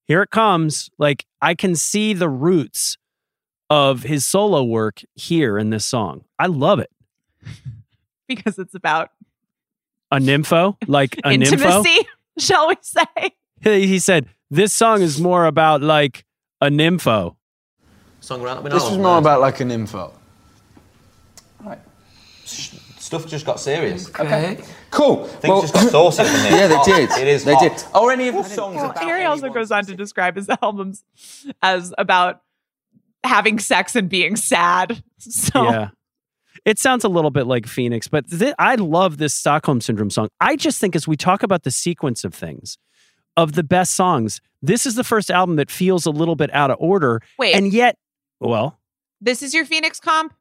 here 0.07 0.23
it 0.23 0.31
comes. 0.31 0.91
Like, 0.99 1.25
I 1.41 1.55
can 1.55 1.75
see 1.77 2.15
the 2.15 2.29
roots 2.29 2.97
of 3.71 4.03
his 4.03 4.27
solo 4.27 4.63
work 4.65 5.03
here 5.15 5.57
in 5.57 5.71
this 5.71 5.85
song. 5.87 6.25
I 6.39 6.47
love 6.47 6.79
it. 6.79 6.91
because 8.29 8.59
it's 8.59 8.75
about 8.75 9.11
A 10.11 10.19
nympho, 10.19 10.77
like 10.87 11.17
a 11.19 11.21
nympho. 11.31 12.05
Intimacy, 12.37 12.47
shall 12.47 12.69
we 12.69 12.77
say? 12.83 13.33
he 13.63 13.99
said 13.99 14.27
this 14.51 14.73
song 14.73 15.03
is 15.03 15.21
more 15.21 15.47
about 15.47 15.83
like 15.83 16.25
A 16.61 16.69
nympho. 16.69 17.37
Song 18.21 18.43
around. 18.43 18.65
This 18.65 18.85
was 18.85 18.99
more 18.99 19.19
about 19.19 19.41
like 19.41 19.61
an 19.61 19.71
info. 19.71 20.13
Right. 21.65 21.79
Stuff 22.45 23.27
just 23.27 23.45
got 23.45 23.59
serious. 23.61 24.09
Okay. 24.09 24.59
Cool. 24.91 25.25
Things 25.25 25.63
just 25.63 25.75
got 25.75 25.91
saucy 25.91 26.23
from 26.25 26.41
here. 26.43 26.51
Yeah, 26.53 26.67
they 26.69 26.83
did. 26.85 27.11
It 27.19 27.27
is 27.29 27.45
They 27.45 27.55
hot. 27.55 27.63
did. 27.63 27.85
Are 27.95 28.11
any 28.13 28.29
of 28.29 28.35
the 28.37 28.43
songs 28.45 28.77
Well, 28.77 28.91
about 28.91 29.03
Harry 29.03 29.25
also 29.25 29.49
goes 29.51 29.71
on 29.73 29.85
to 29.87 29.97
describe 29.97 30.37
his 30.37 30.49
albums 30.63 31.03
as 31.63 31.93
about 31.99 32.43
having 33.25 33.59
sex 33.59 33.97
and 33.97 34.09
being 34.09 34.37
sad. 34.37 35.03
So 35.19 35.65
Yeah. 35.65 35.89
It 36.65 36.79
sounds 36.79 37.03
a 37.05 37.09
little 37.09 37.31
bit 37.33 37.47
like 37.47 37.67
Phoenix, 37.67 38.07
but 38.07 38.27
thi- 38.27 38.55
I 38.59 38.77
love 38.77 39.19
this 39.19 39.35
Stockholm 39.35 39.81
Syndrome 39.81 40.11
song. 40.11 40.29
I 40.41 40.55
just 40.55 40.81
think 40.81 40.95
as 40.95 41.09
we 41.09 41.17
talk 41.17 41.43
about 41.43 41.65
the 41.65 41.73
sequence 41.73 42.23
of 42.25 42.35
things, 42.35 42.79
of 43.37 43.55
the 43.55 43.65
best 43.65 43.95
songs, 43.95 44.41
this 44.61 44.87
is 44.87 44.95
the 44.95 45.03
first 45.05 45.31
album 45.31 45.57
that 45.57 45.71
feels 45.71 46.07
a 46.07 46.11
little 46.11 46.37
bit 46.37 46.55
out 46.55 46.71
of 46.71 46.77
order. 46.79 47.21
Wait. 47.39 47.55
And 47.57 47.73
yet, 47.73 47.97
well, 48.39 48.79
this 49.21 49.43
is 49.43 49.55
your 49.55 49.65
Phoenix 49.65 49.99
comp? 49.99 50.35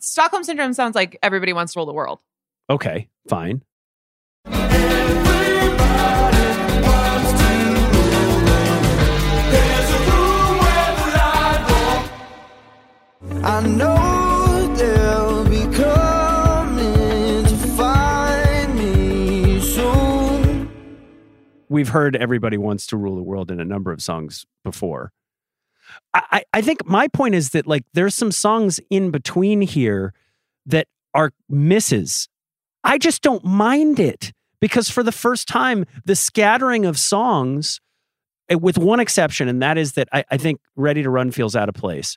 Stockholm 0.00 0.44
Syndrome 0.44 0.72
sounds 0.72 0.94
like 0.94 1.18
everybody 1.22 1.52
wants 1.52 1.72
to 1.72 1.78
rule 1.78 1.86
the 1.86 1.92
world. 1.92 2.20
okay, 2.70 3.08
fine. 3.28 3.62
I 13.44 13.66
know 13.66 14.74
they'll 14.74 15.44
be 15.44 15.74
coming 15.76 17.44
to 17.44 17.56
find 17.76 18.74
me 18.74 19.60
soon. 19.60 20.70
We've 21.68 21.88
heard 21.88 22.16
everybody 22.16 22.56
wants 22.56 22.86
to 22.88 22.96
rule 22.96 23.16
the 23.16 23.22
world 23.22 23.50
in 23.50 23.60
a 23.60 23.64
number 23.64 23.92
of 23.92 24.02
songs 24.02 24.44
before. 24.64 25.12
I, 26.12 26.42
I 26.52 26.62
think 26.62 26.86
my 26.86 27.08
point 27.08 27.34
is 27.34 27.50
that 27.50 27.66
like 27.66 27.84
there's 27.94 28.14
some 28.14 28.32
songs 28.32 28.80
in 28.90 29.10
between 29.10 29.62
here 29.62 30.12
that 30.66 30.86
are 31.14 31.32
misses. 31.48 32.28
I 32.84 32.98
just 32.98 33.22
don't 33.22 33.44
mind 33.44 33.98
it 33.98 34.32
because 34.60 34.90
for 34.90 35.02
the 35.02 35.12
first 35.12 35.48
time, 35.48 35.84
the 36.04 36.16
scattering 36.16 36.84
of 36.84 36.98
songs, 36.98 37.80
eh, 38.48 38.54
with 38.54 38.78
one 38.78 39.00
exception, 39.00 39.48
and 39.48 39.62
that 39.62 39.78
is 39.78 39.92
that 39.92 40.08
I, 40.12 40.24
I 40.30 40.36
think 40.36 40.60
Ready 40.76 41.02
to 41.02 41.10
Run 41.10 41.30
feels 41.30 41.56
out 41.56 41.68
of 41.68 41.74
place. 41.74 42.16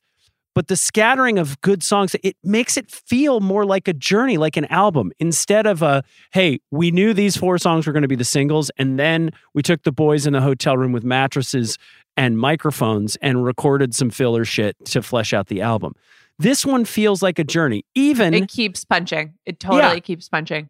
But 0.54 0.68
the 0.68 0.76
scattering 0.76 1.40
of 1.40 1.60
good 1.62 1.82
songs, 1.82 2.16
it 2.24 2.36
makes 2.44 2.76
it 2.76 2.92
feel 2.92 3.40
more 3.40 3.66
like 3.66 3.88
a 3.88 3.94
journey, 3.94 4.38
like 4.38 4.58
an 4.58 4.66
album, 4.66 5.12
instead 5.20 5.66
of 5.66 5.82
a, 5.82 6.04
hey, 6.34 6.60
we 6.72 6.92
knew 6.92 7.14
these 7.14 7.38
four 7.38 7.58
songs 7.58 7.88
were 7.88 7.94
going 7.94 8.02
to 8.02 8.10
be 8.10 8.18
the 8.18 8.26
singles, 8.26 8.70
and 8.78 9.00
then 9.00 9.32
we 9.54 9.62
took 9.62 9.84
the 9.84 9.92
boys 9.94 10.26
in 10.28 10.34
the 10.34 10.42
hotel 10.42 10.76
room 10.78 10.92
with 10.92 11.04
mattresses 11.06 11.78
and 12.18 12.38
microphones 12.38 13.16
and 13.18 13.46
recorded 13.46 13.96
some 13.96 14.10
filler 14.10 14.44
shit 14.44 14.76
to 14.86 15.02
flesh 15.02 15.32
out 15.34 15.48
the 15.48 15.62
album. 15.62 15.94
This 16.38 16.66
one 16.66 16.84
feels 16.86 17.22
like 17.22 17.40
a 17.40 17.44
journey, 17.46 17.86
even 17.96 18.34
It 18.34 18.50
keeps 18.50 18.84
punching. 18.84 19.34
It 19.46 19.60
totally 19.60 19.96
Yeah. 19.96 20.00
keeps 20.00 20.28
punching. 20.28 20.68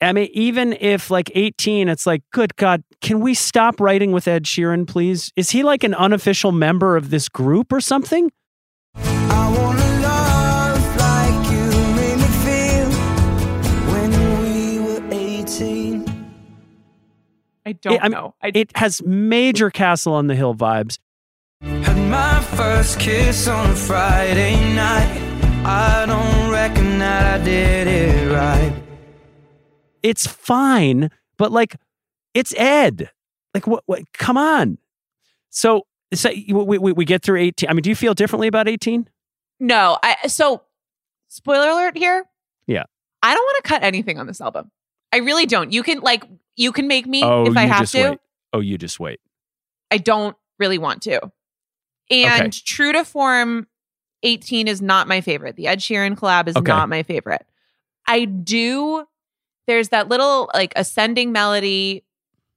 I 0.00 0.12
mean, 0.12 0.28
even 0.32 0.74
if 0.80 1.10
like 1.10 1.30
18, 1.34 1.88
it's 1.88 2.06
like, 2.06 2.22
good 2.30 2.54
God, 2.56 2.84
can 3.00 3.20
we 3.20 3.32
stop 3.34 3.80
writing 3.80 4.12
with 4.12 4.28
Ed 4.28 4.44
Sheeran, 4.44 4.86
please? 4.86 5.32
Is 5.34 5.50
he 5.50 5.62
like 5.62 5.82
an 5.82 5.94
unofficial 5.94 6.52
member 6.52 6.96
of 6.96 7.10
this 7.10 7.28
group 7.28 7.72
or 7.72 7.80
something? 7.80 8.30
I 8.96 9.54
wanna 9.56 10.00
love 10.00 10.96
like 10.96 11.50
you 11.50 11.64
made 11.96 12.16
me 12.16 12.30
feel 12.44 12.90
when 13.92 14.10
we 14.42 14.78
were 14.80 15.02
18. 15.12 16.04
I 17.66 17.72
don't 17.72 18.04
It- 18.04 18.08
know. 18.10 18.34
I, 18.42 18.52
It 18.54 18.76
has 18.76 19.02
major 19.02 19.70
Castle 19.70 20.12
on 20.14 20.26
the 20.26 20.34
Hill 20.34 20.54
vibes. 20.54 20.98
Had 21.62 21.96
my 22.10 22.40
first 22.56 22.98
kiss 23.00 23.48
on 23.48 23.70
a 23.70 23.74
Friday 23.76 24.74
night. 24.74 25.20
I 25.66 26.04
don't 26.06 26.50
reckon 26.50 26.98
that 26.98 27.40
I 27.40 27.42
did 27.44 27.86
it 27.88 28.30
right. 28.32 28.72
It's 30.02 30.26
fine, 30.26 31.10
but 31.38 31.50
like, 31.52 31.76
it's 32.34 32.52
Ed. 32.58 33.10
Like, 33.54 33.66
what? 33.66 33.82
what 33.86 34.02
come 34.12 34.36
on. 34.36 34.76
So, 35.48 35.86
so 36.18 36.30
we, 36.30 36.78
we, 36.78 36.92
we 36.92 37.04
get 37.04 37.22
through 37.22 37.40
18. 37.40 37.68
I 37.68 37.72
mean, 37.72 37.82
do 37.82 37.90
you 37.90 37.96
feel 37.96 38.14
differently 38.14 38.48
about 38.48 38.68
18? 38.68 39.08
no. 39.60 39.98
I 40.02 40.26
so 40.28 40.62
spoiler 41.28 41.68
alert 41.68 41.96
here. 41.96 42.24
Yeah. 42.66 42.84
I 43.22 43.32
don't 43.34 43.42
want 43.44 43.64
to 43.64 43.68
cut 43.68 43.82
anything 43.82 44.18
on 44.18 44.26
this 44.26 44.40
album. 44.40 44.70
I 45.12 45.18
really 45.18 45.46
don't. 45.46 45.72
You 45.72 45.82
can 45.82 46.00
like 46.00 46.24
you 46.56 46.72
can 46.72 46.88
make 46.88 47.06
me 47.06 47.22
Oh, 47.24 47.46
if 47.46 47.56
I 47.56 47.62
have 47.64 47.88
to. 47.90 48.10
wait. 48.10 48.18
Oh, 48.52 48.60
you 48.60 48.76
just 48.78 48.98
wait. 49.00 49.20
I 49.90 49.98
don't 49.98 50.36
really 50.58 50.78
want 50.78 51.02
to. 51.02 51.20
And 52.10 52.48
Okay. 52.48 52.50
true 52.64 52.92
to 52.92 53.04
form, 53.04 53.66
18 54.22 54.68
is 54.68 54.82
not 54.82 55.08
my 55.08 55.20
favorite. 55.20 55.56
The 55.56 55.66
Ed 55.68 55.78
Sheeran 55.80 56.16
collab 56.16 56.48
is 56.48 56.56
Okay. 56.56 56.68
not 56.70 56.88
my 56.88 57.02
favorite. 57.02 57.46
I 58.06 58.24
do, 58.26 59.06
there's 59.66 59.88
that 59.90 60.08
little 60.08 60.50
like 60.54 60.72
ascending 60.76 61.32
melody 61.32 62.04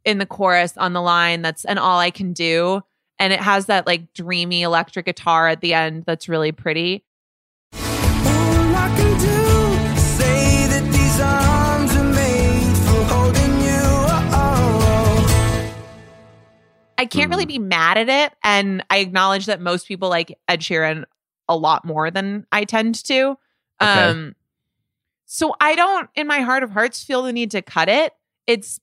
in 0.04 0.18
the 0.18 0.26
chorus 0.26 0.76
on 0.78 0.94
the 0.94 1.02
line 1.02 1.42
that's 1.42 1.64
an 1.66 1.78
all 1.78 2.00
I 2.00 2.12
can 2.12 2.34
do. 2.34 2.82
And 3.20 3.34
it 3.34 3.40
has 3.42 3.66
that 3.66 3.88
like 3.88 4.14
dreamy 4.14 4.62
electric 4.62 5.06
guitar 5.06 5.48
at 5.48 5.62
the 5.62 5.74
end 5.74 6.04
that's 6.06 6.30
really 6.30 6.52
pretty. 6.52 7.04
I 8.80 8.96
can 8.96 9.20
do 9.20 9.96
is 9.96 10.04
say 10.04 10.68
that 10.68 10.92
these 10.92 11.20
arms 11.20 11.96
are 11.96 12.14
made 12.14 12.78
for 12.86 13.04
holding 13.14 13.60
you. 13.62 13.82
Oh, 14.34 15.76
I 16.98 17.06
can't 17.06 17.32
really 17.32 17.48
be 17.48 17.60
mad 17.60 17.98
at 17.98 18.08
it. 18.08 18.34
And 18.44 18.84
I 18.90 18.98
acknowledge 18.98 19.48
that 19.48 19.60
most 19.62 19.88
people 19.88 20.10
like 20.10 20.38
Ed 20.48 20.62
Sheeran 20.62 21.06
a 21.50 21.58
lot 21.58 21.86
more 21.86 22.12
than 22.12 22.46
I 22.52 22.66
tend 22.66 23.04
to. 23.06 23.38
Okay. 23.82 24.04
Um, 24.04 24.36
so 25.26 25.56
I 25.60 25.76
don't, 25.76 26.10
in 26.16 26.28
my 26.28 26.42
heart 26.42 26.64
of 26.64 26.72
hearts, 26.72 27.04
feel 27.04 27.24
the 27.24 27.34
need 27.34 27.52
to 27.52 27.62
cut 27.62 27.90
it. 27.90 28.14
It's 28.46 28.80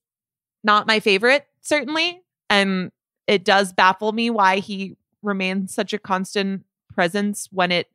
not 0.63 0.87
my 0.87 1.01
favorite, 1.01 1.47
certainly. 1.61 2.23
And 2.51 2.91
it 3.27 3.45
does 3.45 3.73
baffle 3.73 4.13
me 4.13 4.31
why 4.31 4.59
he 4.59 4.97
remains 5.23 5.75
such 5.75 5.93
a 5.93 5.99
constant 5.99 6.65
presence 6.93 7.49
when 7.51 7.73
it 7.73 7.89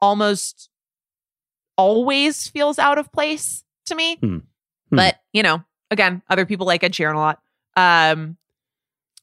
almost 0.00 0.70
always 1.76 2.48
feels 2.48 2.78
out 2.78 2.98
of 2.98 3.10
place 3.12 3.64
to 3.86 3.94
me. 3.94 4.16
Hmm. 4.16 4.36
Hmm. 4.88 4.96
But, 4.96 5.16
you 5.32 5.42
know, 5.42 5.62
again, 5.90 6.22
other 6.28 6.46
people 6.46 6.66
like 6.66 6.82
Ed 6.82 6.92
Sheeran 6.92 7.14
a 7.14 7.18
lot. 7.18 7.40
Um, 7.76 8.36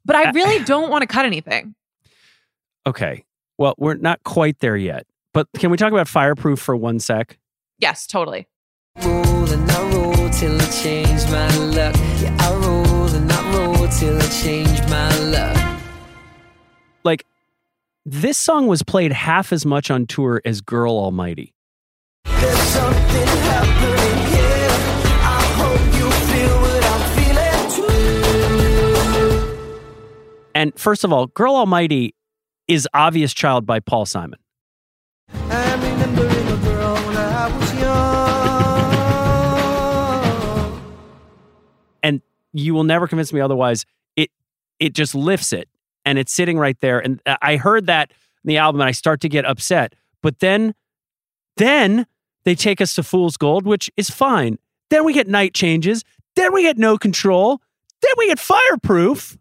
but 0.06 0.16
I 0.16 0.30
Uh, 0.30 0.32
really 0.34 0.64
don't 0.66 0.90
want 0.90 1.02
to 1.02 1.08
cut 1.08 1.26
anything. 1.26 1.76
Okay. 2.86 3.26
Well, 3.58 3.76
we're 3.78 3.96
not 3.96 4.24
quite 4.24 4.60
there 4.60 4.78
yet. 4.78 5.06
But 5.34 5.48
can 5.58 5.70
we 5.72 5.78
talk 5.78 5.92
about 5.92 6.08
Fireproof 6.08 6.60
for 6.60 6.76
one 6.76 7.00
sec? 7.00 7.38
Yes, 7.80 8.08
totally. 8.08 8.48
roll 12.62 12.77
Till 13.90 14.22
I 14.22 14.28
change 14.28 14.80
my 14.90 15.18
luck. 15.30 15.80
Like, 17.04 17.26
this 18.06 18.38
song 18.38 18.68
was 18.68 18.84
played 18.84 19.12
half 19.12 19.52
as 19.52 19.66
much 19.66 19.90
on 19.90 20.06
tour 20.06 20.40
as 20.46 20.62
Girl 20.62 20.92
Almighty. 20.92 21.56
There's 22.26 22.60
something 22.60 23.28
happening 23.28 24.28
here. 24.36 24.70
I 25.24 25.42
hope 25.58 25.82
you 25.98 26.12
feel 26.28 26.56
what 26.62 26.84
I'm 26.94 27.04
feeling 27.18 27.72
too. 29.42 30.52
And 30.54 30.78
first 30.78 31.04
of 31.04 31.12
all, 31.12 31.28
Girl 31.28 31.56
Almighty 31.56 32.14
is 32.68 32.88
Obvious 32.94 33.34
Child 33.34 33.66
by 33.66 33.80
Paul 33.80 34.06
Simon. 34.06 34.38
I'm 35.34 35.67
you 42.60 42.74
will 42.74 42.84
never 42.84 43.08
convince 43.08 43.32
me 43.34 43.42
otherwise. 43.42 43.86
It 44.16 44.32
it 44.80 44.94
just 44.94 45.16
lifts 45.16 45.54
it 45.54 45.70
and 46.06 46.18
it's 46.18 46.32
sitting 46.32 46.58
right 46.58 46.80
there. 46.80 47.00
And 47.00 47.22
I 47.42 47.58
heard 47.58 47.88
that 47.88 48.12
in 48.44 48.48
the 48.48 48.58
album 48.58 48.82
and 48.82 48.88
I 48.88 48.92
start 48.92 49.22
to 49.22 49.30
get 49.30 49.46
upset. 49.46 49.94
But 50.22 50.40
then 50.40 50.74
then 51.58 52.06
they 52.46 52.56
take 52.56 52.82
us 52.82 52.96
to 52.96 53.04
Fool's 53.04 53.36
Gold, 53.38 53.66
which 53.66 53.90
is 53.98 54.10
fine. 54.10 54.58
Then 54.90 55.04
we 55.04 55.14
get 55.14 55.28
night 55.28 55.54
changes. 55.54 56.04
Then 56.36 56.54
we 56.54 56.62
get 56.62 56.78
no 56.78 56.98
control. 56.98 57.62
Then 58.02 58.14
we 58.18 58.28
get 58.28 58.40
fireproof. 58.40 59.38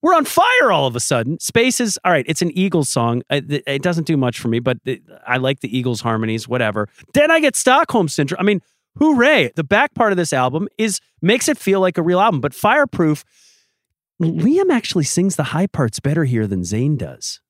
We're 0.00 0.14
on 0.14 0.24
fire 0.24 0.70
all 0.70 0.86
of 0.86 0.94
a 0.94 1.00
sudden. 1.00 1.40
Space 1.40 1.80
is 1.80 1.98
all 2.04 2.12
right. 2.12 2.26
It's 2.28 2.42
an 2.42 2.56
Eagles 2.56 2.88
song. 2.88 3.22
It, 3.30 3.82
doesn't 3.82 4.06
do 4.06 4.16
much 4.16 4.38
for 4.38 4.48
me, 4.48 4.58
but 4.58 4.78
I 5.26 5.38
like 5.38 5.60
the 5.60 5.76
Eagles 5.76 6.02
harmonies, 6.02 6.46
whatever. 6.46 6.88
Then 7.14 7.30
I 7.30 7.40
get 7.40 7.56
Stockholm 7.56 8.08
syndrome. 8.08 8.38
I 8.38 8.44
mean, 8.44 8.60
hooray! 8.98 9.50
The 9.56 9.64
back 9.64 9.94
part 9.94 10.12
of 10.12 10.16
this 10.16 10.32
album 10.32 10.68
is 10.78 11.00
makes 11.22 11.48
it 11.48 11.58
feel 11.58 11.80
like 11.80 11.98
a 11.98 12.02
real 12.02 12.20
album. 12.20 12.40
But 12.40 12.52
Fireproof, 12.54 13.24
Liam 14.22 14.70
actually 14.70 15.04
sings 15.04 15.36
the 15.36 15.42
high 15.44 15.66
parts 15.66 16.00
better 16.00 16.24
here 16.24 16.46
than 16.46 16.60
Zayn 16.62 16.96
does. 16.98 17.40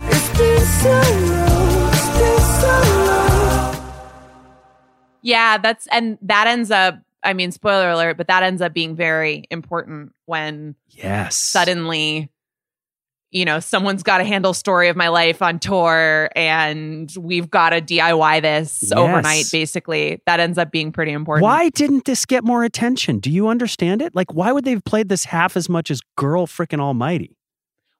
It's 0.00 0.38
been 0.38 0.60
so 0.60 0.90
long, 0.90 1.88
it's 1.92 2.18
been 2.18 2.40
so 2.60 2.82
long. 3.06 3.76
Yeah, 5.22 5.58
that's 5.58 5.86
and 5.88 6.18
that 6.22 6.46
ends 6.46 6.70
up. 6.70 6.98
I 7.22 7.32
mean, 7.32 7.50
spoiler 7.50 7.90
alert, 7.90 8.16
but 8.18 8.28
that 8.28 8.44
ends 8.44 8.62
up 8.62 8.72
being 8.72 8.94
very 8.94 9.44
important 9.50 10.12
when 10.26 10.76
Yes. 10.90 11.34
suddenly, 11.34 12.30
you 13.30 13.44
know, 13.44 13.60
someone's 13.60 14.02
got 14.02 14.18
to 14.18 14.24
handle 14.24 14.54
story 14.54 14.88
of 14.88 14.96
my 14.96 15.08
life 15.08 15.42
on 15.42 15.58
tour, 15.58 16.30
and 16.36 17.12
we've 17.18 17.50
got 17.50 17.70
to 17.70 17.80
DIY 17.80 18.40
this 18.42 18.80
Yes. 18.82 18.92
overnight. 18.92 19.46
Basically, 19.52 20.22
that 20.26 20.40
ends 20.40 20.58
up 20.58 20.70
being 20.70 20.92
pretty 20.92 21.12
important. 21.12 21.42
Why 21.42 21.68
didn't 21.70 22.04
this 22.04 22.24
get 22.24 22.44
more 22.44 22.64
attention? 22.64 23.18
Do 23.18 23.30
you 23.30 23.48
understand 23.48 24.00
it? 24.02 24.14
Like, 24.14 24.32
why 24.32 24.52
would 24.52 24.64
they 24.64 24.70
have 24.72 24.84
played 24.84 25.08
this 25.08 25.24
half 25.24 25.56
as 25.56 25.68
much 25.68 25.90
as 25.90 26.00
Girl 26.16 26.46
Frickin' 26.46 26.80
Almighty? 26.80 27.36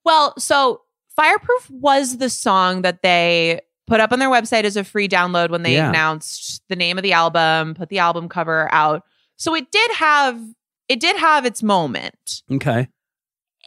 Well, 0.05 0.35
so 0.39 0.83
Fireproof 1.17 1.71
was 1.71 2.19
the 2.19 2.31
song 2.31 2.83
that 2.83 3.03
they 3.03 3.61
put 3.87 4.01
up 4.01 4.13
on 4.13 4.19
their 4.19 4.31
website 4.31 4.65
as 4.65 4.77
a 4.77 4.85
free 4.85 5.09
download 5.09 5.51
when 5.51 5.63
they 5.63 5.75
Yeah. 5.75 5.89
announced 5.89 6.63
the 6.69 6.77
name 6.77 6.99
of 6.99 7.03
the 7.03 7.13
album, 7.13 7.75
put 7.75 7.89
the 7.89 7.99
album 7.99 8.29
cover 8.29 8.69
out. 8.73 9.03
So 9.37 9.55
it 9.55 9.71
did 9.71 9.91
have 9.93 10.41
it 10.89 11.01
did 11.01 11.17
have 11.17 11.45
its 11.45 11.65
moment. 11.65 12.43
Okay. 12.53 12.87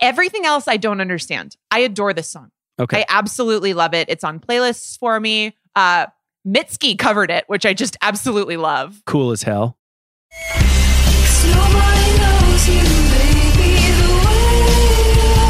Everything 0.02 0.46
else 0.46 0.68
I 0.68 0.78
don't 0.78 1.02
understand. 1.02 1.56
I 1.72 1.80
adore 1.80 2.14
this 2.14 2.30
song. 2.30 2.52
Okay. 2.80 3.02
I 3.02 3.06
absolutely 3.10 3.74
love 3.74 3.94
it. 3.94 4.10
It's 4.10 4.24
on 4.24 4.40
playlists 4.40 4.98
for 4.98 5.20
me. 5.20 5.56
Uh 5.76 6.08
Mitski 6.48 6.98
covered 6.98 7.30
it, 7.30 7.44
which 7.48 7.66
I 7.66 7.74
just 7.74 7.98
absolutely 8.02 8.56
love. 8.58 9.02
cool 9.06 9.32
as 9.32 9.44
hell. 9.44 9.78
You, 12.68 12.76
baby, 12.76 13.76
the 13.98 14.22
way 14.26 14.56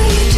you 0.08 0.32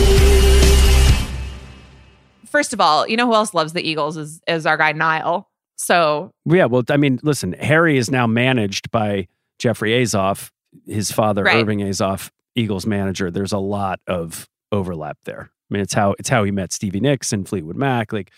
do. 2.41 2.47
First 2.47 2.74
of 2.74 2.82
all, 2.82 3.07
you 3.07 3.16
know 3.18 3.28
who 3.28 3.34
else 3.34 3.53
loves 3.53 3.74
the 3.74 3.82
Eagles 3.88 4.18
is 4.18 4.41
is 4.47 4.66
our 4.66 4.78
guy 4.78 4.91
Niall. 4.93 5.49
So 5.76 6.32
Yeah. 6.45 6.66
Well, 6.66 6.84
I 6.89 6.97
mean, 6.97 7.20
listen, 7.24 7.53
Harry 7.53 7.97
is 7.97 8.09
now 8.12 8.26
managed 8.28 8.89
by 8.91 9.28
Jeffrey 9.59 9.91
Azoff, 9.91 10.51
his 10.88 11.12
father, 11.12 11.43
Right. 11.43 11.57
Irving 11.57 11.80
Azoff, 11.80 12.30
Eagles 12.56 12.86
manager. 12.86 13.32
There's 13.32 13.54
a 13.54 13.58
lot 13.58 13.99
of 14.08 14.47
overlap 14.72 15.18
there. 15.26 15.49
I 15.52 15.74
mean, 15.74 15.82
it's 15.82 15.93
how 15.93 16.16
it's 16.20 16.30
how 16.30 16.43
he 16.43 16.52
met 16.52 16.74
Stevie 16.74 16.99
Nicks 16.99 17.32
and 17.32 17.47
Fleetwood 17.47 17.78
Mac. 17.78 18.12
Like 18.12 18.32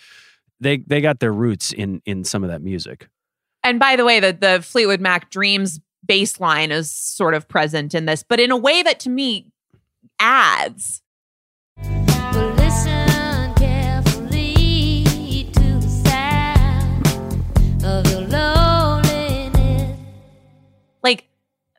they 0.59 0.77
they 0.77 1.01
got 1.01 1.19
their 1.19 1.33
roots 1.33 1.73
in 1.73 2.01
in 2.05 2.23
some 2.23 2.43
of 2.43 2.49
that 2.49 2.61
music. 2.61 3.07
And 3.63 3.79
by 3.79 3.95
the 3.95 4.05
way, 4.05 4.19
the 4.19 4.33
the 4.33 4.61
Fleetwood 4.61 5.01
Mac 5.01 5.29
Dreams 5.29 5.79
bass 6.05 6.39
line 6.39 6.71
is 6.71 6.91
sort 6.91 7.33
of 7.33 7.47
present 7.47 7.93
in 7.95 8.05
this, 8.05 8.23
but 8.23 8.39
in 8.39 8.51
a 8.51 8.57
way 8.57 8.83
that 8.83 8.99
to 9.01 9.09
me 9.09 9.51
adds. 10.19 11.01
But 11.77 12.55
listen 12.57 13.53
carefully 13.55 15.49
to 15.53 15.79
the 15.79 15.89
sound 16.05 17.07
of 17.83 18.11
your 18.11 18.21
loneliness. 18.27 19.99
Like 21.01 21.25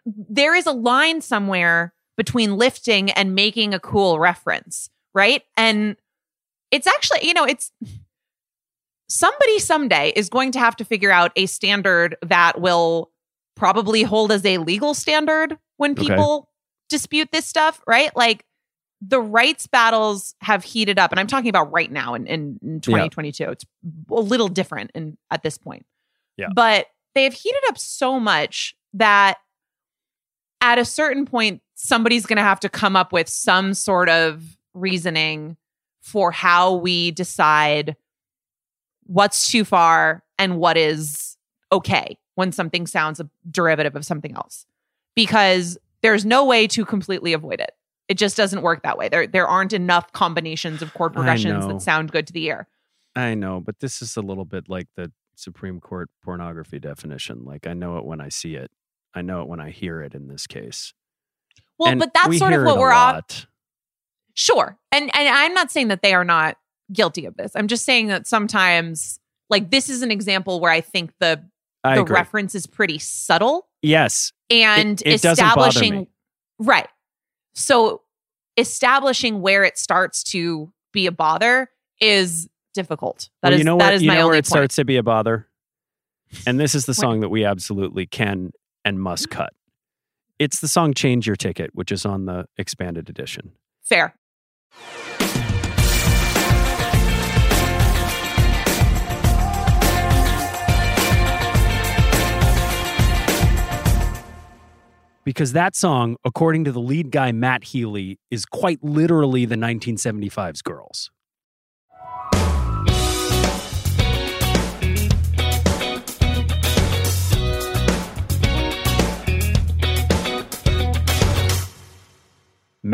there 0.04 0.54
is 0.54 0.66
a 0.66 0.72
line 0.72 1.20
somewhere 1.20 1.93
between 2.16 2.56
lifting 2.56 3.10
and 3.10 3.34
making 3.34 3.74
a 3.74 3.80
cool 3.80 4.18
reference, 4.18 4.90
right? 5.14 5.42
And 5.56 5.96
it's 6.70 6.86
actually, 6.86 7.26
you 7.26 7.34
know, 7.34 7.44
it's 7.44 7.72
somebody 9.08 9.58
someday 9.58 10.12
is 10.16 10.28
going 10.28 10.52
to 10.52 10.58
have 10.58 10.76
to 10.76 10.84
figure 10.84 11.10
out 11.10 11.32
a 11.36 11.46
standard 11.46 12.16
that 12.22 12.60
will 12.60 13.10
probably 13.56 14.02
hold 14.02 14.32
as 14.32 14.44
a 14.44 14.58
legal 14.58 14.94
standard 14.94 15.56
when 15.76 15.92
Okay. 15.92 16.08
people 16.08 16.48
dispute 16.88 17.28
this 17.32 17.46
stuff, 17.46 17.80
right? 17.86 18.14
Like 18.16 18.44
the 19.00 19.20
rights 19.20 19.66
battles 19.66 20.34
have 20.40 20.64
heated 20.64 20.98
up, 20.98 21.10
and 21.10 21.20
I'm 21.20 21.26
talking 21.26 21.50
about 21.50 21.70
right 21.72 21.90
now 21.90 22.14
in, 22.14 22.26
in, 22.26 22.58
in 22.62 22.80
2022. 22.80 23.50
It's 23.50 23.64
a 24.10 24.14
little 24.14 24.48
different 24.48 24.90
in 24.94 25.18
at 25.30 25.42
this 25.42 25.58
point. 25.58 25.84
Yeah. 26.36 26.48
But 26.54 26.86
they 27.14 27.24
have 27.24 27.34
heated 27.34 27.62
up 27.68 27.78
so 27.78 28.18
much 28.18 28.74
that 28.94 29.38
at 30.60 30.78
a 30.78 30.84
certain 30.84 31.26
point, 31.26 31.60
somebody's 31.74 32.26
going 32.26 32.36
to 32.36 32.42
have 32.42 32.60
to 32.60 32.68
come 32.68 32.96
up 32.96 33.12
with 33.12 33.28
some 33.28 33.74
sort 33.74 34.08
of 34.08 34.56
reasoning 34.74 35.56
for 36.00 36.30
how 36.30 36.74
we 36.74 37.10
decide 37.10 37.96
what's 39.04 39.50
too 39.50 39.64
far 39.64 40.22
and 40.38 40.58
what 40.58 40.76
is 40.76 41.36
okay 41.72 42.16
when 42.34 42.52
something 42.52 42.86
sounds 42.86 43.20
a 43.20 43.28
derivative 43.50 43.96
of 43.96 44.04
something 44.04 44.34
else. 44.34 44.66
Because 45.14 45.78
there's 46.02 46.24
no 46.24 46.44
way 46.44 46.66
to 46.66 46.84
completely 46.84 47.32
avoid 47.32 47.60
it. 47.60 47.72
It 48.08 48.18
just 48.18 48.36
doesn't 48.36 48.62
work 48.62 48.82
that 48.82 48.98
way. 48.98 49.08
There 49.08 49.26
there 49.26 49.46
aren't 49.46 49.72
enough 49.72 50.12
combinations 50.12 50.82
of 50.82 50.92
chord 50.92 51.14
progressions 51.14 51.66
that 51.66 51.80
sound 51.80 52.12
good 52.12 52.26
to 52.26 52.32
the 52.32 52.44
ear. 52.44 52.68
I 53.16 53.34
know, 53.34 53.60
but 53.60 53.80
this 53.80 54.02
is 54.02 54.16
a 54.16 54.20
little 54.20 54.44
bit 54.44 54.68
like 54.68 54.88
the 54.96 55.10
Supreme 55.36 55.80
Court 55.80 56.10
pornography 56.22 56.78
definition. 56.78 57.44
Like 57.44 57.66
I 57.66 57.72
know 57.72 57.96
it 57.96 58.04
when 58.04 58.20
I 58.20 58.28
see 58.28 58.56
it. 58.56 58.70
I 59.14 59.22
know 59.22 59.40
it 59.40 59.48
when 59.48 59.60
I 59.60 59.70
hear 59.70 60.02
it 60.02 60.14
in 60.14 60.28
this 60.28 60.46
case. 60.46 60.92
Well, 61.84 61.92
And 61.92 62.00
but 62.00 62.12
that's 62.14 62.28
we 62.28 62.38
sort 62.38 62.52
of 62.52 62.64
what 62.64 62.78
we're 62.78 62.92
off. 62.92 63.46
Sure. 64.34 64.76
And 64.90 65.04
and 65.14 65.28
I'm 65.28 65.54
not 65.54 65.70
saying 65.70 65.88
that 65.88 66.02
they 66.02 66.14
are 66.14 66.24
not 66.24 66.56
guilty 66.92 67.26
of 67.26 67.36
this. 67.36 67.52
I'm 67.54 67.68
just 67.68 67.84
saying 67.84 68.08
that 68.08 68.26
sometimes 68.26 69.20
like 69.50 69.70
this 69.70 69.88
is 69.88 70.02
an 70.02 70.10
example 70.10 70.60
where 70.60 70.72
I 70.72 70.80
think 70.80 71.12
the 71.20 71.44
I 71.82 71.96
the 71.96 72.02
agree. 72.02 72.14
reference 72.14 72.54
is 72.54 72.66
pretty 72.66 72.98
subtle 72.98 73.68
yes. 73.82 74.32
and 74.50 75.00
it 75.04 75.22
bother 75.22 75.32
establishing 75.32 75.98
me. 76.00 76.08
right. 76.58 76.88
So 77.54 78.02
establishing 78.56 79.40
where 79.40 79.64
it 79.64 79.78
starts 79.78 80.22
to 80.24 80.72
be 80.92 81.06
a 81.06 81.12
bother 81.12 81.70
is 82.00 82.48
difficult. 82.72 83.28
That 83.42 83.48
well, 83.48 83.52
is 83.54 83.58
you 83.58 83.64
know 83.64 83.78
is 83.78 84.02
you 84.02 84.08
my 84.08 84.16
know 84.16 84.26
where 84.26 84.34
it 84.34 84.44
point. 84.44 84.46
starts 84.46 84.76
to 84.76 84.84
be 84.84 84.96
a 84.96 85.02
bother? 85.02 85.48
And 86.46 86.58
this 86.58 86.74
is 86.74 86.86
the 86.86 86.94
song 86.94 87.20
that 87.20 87.28
we 87.28 87.44
absolutely 87.44 88.06
can 88.06 88.52
and 88.84 89.00
must 89.00 89.28
mm-hmm. 89.28 89.42
cut. 89.42 89.54
It's 90.40 90.58
the 90.58 90.66
song 90.66 90.94
Change 90.94 91.28
Your 91.28 91.36
Ticket, 91.36 91.70
which 91.74 91.92
is 91.92 92.04
on 92.04 92.24
the 92.24 92.46
expanded 92.58 93.08
edition. 93.08 93.52
Fair. 93.82 94.16
Because 105.24 105.52
that 105.52 105.76
song, 105.76 106.16
according 106.24 106.64
to 106.64 106.72
the 106.72 106.80
lead 106.80 107.12
guy, 107.12 107.30
Matt 107.30 107.62
Healy, 107.64 108.18
is 108.32 108.44
quite 108.44 108.82
literally 108.82 109.44
the 109.44 109.54
1975's 109.54 110.62
Girls. 110.62 111.12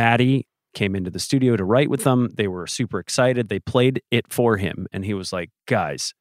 Maddie 0.01 0.47
came 0.73 0.97
into 0.97 1.11
the 1.11 1.19
studio 1.19 1.57
to 1.57 1.65
write 1.65 1.91
with 1.91 2.05
them. 2.05 2.31
They 2.35 2.49
were 2.49 2.67
super 2.67 2.99
excited. 2.99 3.51
They 3.51 3.61
played 3.61 4.01
it 4.11 4.33
for 4.33 4.57
him, 4.57 4.87
and 4.95 5.05
he 5.05 5.13
was 5.13 5.31
like, 5.31 5.51
Guys, 5.67 6.15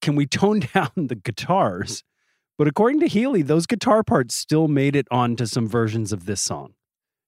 can 0.00 0.16
we 0.16 0.24
tone 0.24 0.60
down 0.74 0.88
the 0.96 1.14
guitars? 1.14 2.04
But 2.56 2.68
according 2.68 3.00
to 3.00 3.08
Healy, 3.08 3.42
those 3.42 3.66
guitar 3.66 4.02
parts 4.02 4.34
still 4.34 4.66
made 4.66 4.96
it 4.96 5.06
onto 5.10 5.44
some 5.44 5.68
versions 5.68 6.10
of 6.10 6.24
this 6.24 6.40
song. 6.40 6.72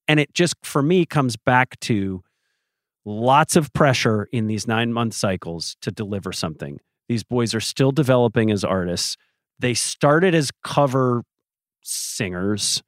And 0.09 0.19
it 0.19 0.33
just, 0.33 0.55
for 0.63 0.81
me, 0.81 1.05
comes 1.05 1.37
back 1.37 1.79
to 1.81 2.23
lots 3.05 3.55
of 3.55 3.71
pressure 3.75 4.27
in 4.33 4.47
these 4.47 4.67
nine 4.67 4.91
month 4.91 5.13
cycles 5.13 5.77
to 5.83 5.91
deliver 5.91 6.33
something. 6.33 6.81
These 7.11 7.25
boys 7.25 7.55
are 7.55 7.61
still 7.61 7.93
developing 7.93 8.51
as 8.51 8.65
artists. 8.65 9.19
They 9.59 9.75
started 9.75 10.35
as 10.35 10.51
cover 10.63 11.25
singers. 11.83 12.83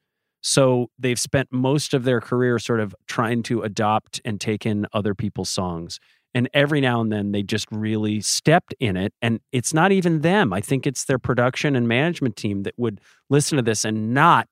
So 0.49 0.91
they've 0.97 1.19
spent 1.19 1.49
most 1.53 1.93
of 1.93 2.05
their 2.05 2.21
career 2.21 2.61
sort 2.61 2.79
of 2.79 2.95
trying 3.09 3.43
to 3.45 3.63
adopt 3.63 4.21
and 4.25 4.41
take 4.41 4.65
in 4.65 4.87
other 4.93 5.13
people's 5.13 5.51
songs. 5.51 5.99
And 6.35 6.49
every 6.55 6.81
now 6.81 7.01
and 7.01 7.11
then 7.11 7.33
they 7.33 7.43
just 7.43 7.67
really 7.73 8.21
stepped 8.21 8.73
in 8.79 8.97
it. 8.97 9.13
And 9.21 9.41
it's 9.51 9.75
not 9.75 9.91
even 9.91 10.21
them. 10.21 10.53
I 10.53 10.61
think 10.61 10.87
it's 10.87 11.07
their 11.07 11.19
production 11.19 11.75
and 11.75 11.89
management 11.89 12.37
team 12.37 12.63
that 12.63 12.75
would 12.77 13.01
listen 13.29 13.57
to 13.57 13.63
this 13.63 13.85
and 13.85 14.15
not 14.15 14.47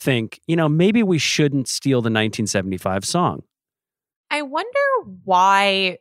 think, 0.00 0.40
you 0.46 0.56
know, 0.56 0.66
maybe 0.66 1.02
we 1.02 1.18
shouldn't 1.18 1.68
steal 1.68 1.98
the 1.98 2.06
1975 2.06 3.04
song. 3.04 3.42
I 4.30 4.40
wonder 4.40 4.78
why 5.24 5.98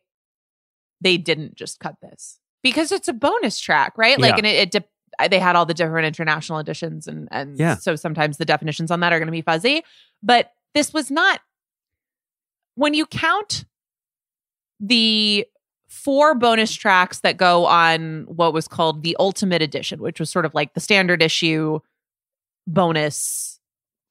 they 1.01 1.17
didn't 1.17 1.55
just 1.55 1.81
cut 1.81 1.95
this 2.01 2.39
because 2.63 2.93
it's 2.93 3.09
a 3.09 3.13
bonus 3.13 3.59
track, 3.59 3.97
right? 3.97 4.17
Like, 4.17 4.31
Yeah. 4.31 4.37
and 4.37 4.45
it, 4.45 4.55
it 4.55 4.71
de- 4.71 4.83
they 5.29 5.39
had 5.39 5.55
all 5.55 5.65
the 5.65 5.73
different 5.73 6.05
international 6.05 6.59
editions, 6.59 7.07
and 7.07 7.27
and 7.31 7.57
Yeah. 7.59 7.75
so 7.75 7.95
sometimes 7.95 8.37
the 8.37 8.45
definitions 8.45 8.91
on 8.91 8.99
that 8.99 9.11
are 9.13 9.19
going 9.19 9.27
to 9.27 9.31
be 9.31 9.41
fuzzy. 9.41 9.83
But 10.21 10.51
this 10.73 10.93
was 10.93 11.09
not 11.09 11.41
when 12.75 12.93
you 12.93 13.05
count 13.07 13.65
the 14.79 15.47
four 15.87 16.35
bonus 16.35 16.73
tracks 16.75 17.21
that 17.21 17.37
go 17.37 17.65
on 17.65 18.23
what 18.27 18.53
was 18.53 18.67
called 18.67 19.01
the 19.03 19.15
Ultimate 19.19 19.61
Edition, 19.61 19.99
which 20.01 20.19
was 20.19 20.29
sort 20.29 20.45
of 20.45 20.53
like 20.53 20.73
the 20.73 20.79
standard 20.79 21.21
issue 21.23 21.79
bonus 22.67 23.59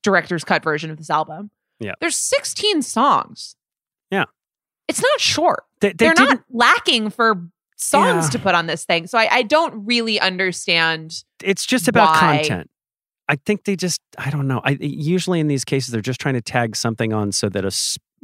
director's 0.02 0.42
cut 0.44 0.62
version 0.64 0.90
of 0.90 0.96
this 0.96 1.10
album. 1.10 1.50
Yeah. 1.78 1.92
There's 2.00 2.16
16 2.16 2.82
songs. 2.82 3.54
Yeah. 4.10 4.24
It's 4.88 5.02
not 5.02 5.20
short. 5.20 5.64
They, 5.80 5.92
they 5.92 6.06
are 6.08 6.14
not 6.14 6.42
lacking 6.50 7.10
for 7.10 7.46
songs 7.76 8.24
Yeah. 8.26 8.30
to 8.30 8.38
put 8.38 8.54
on 8.54 8.66
this 8.66 8.84
thing. 8.84 9.06
So 9.06 9.18
I, 9.18 9.28
I 9.30 9.42
don't 9.42 9.86
really 9.86 10.18
understand. 10.20 11.22
It's 11.42 11.64
just 11.66 11.88
about 11.88 12.14
Why? 12.14 12.38
content. 12.38 12.70
I 13.28 13.36
think 13.36 13.64
they 13.64 13.76
just, 13.76 14.00
I 14.18 14.30
don't 14.30 14.46
know. 14.46 14.60
I 14.64 14.78
usually 14.80 15.40
in 15.40 15.48
these 15.48 15.64
cases 15.64 15.92
they're 15.92 16.00
just 16.00 16.20
trying 16.20 16.34
to 16.34 16.40
tag 16.42 16.76
something 16.76 17.12
on 17.12 17.32
so 17.32 17.48
that 17.48 17.64
a, 17.64 17.72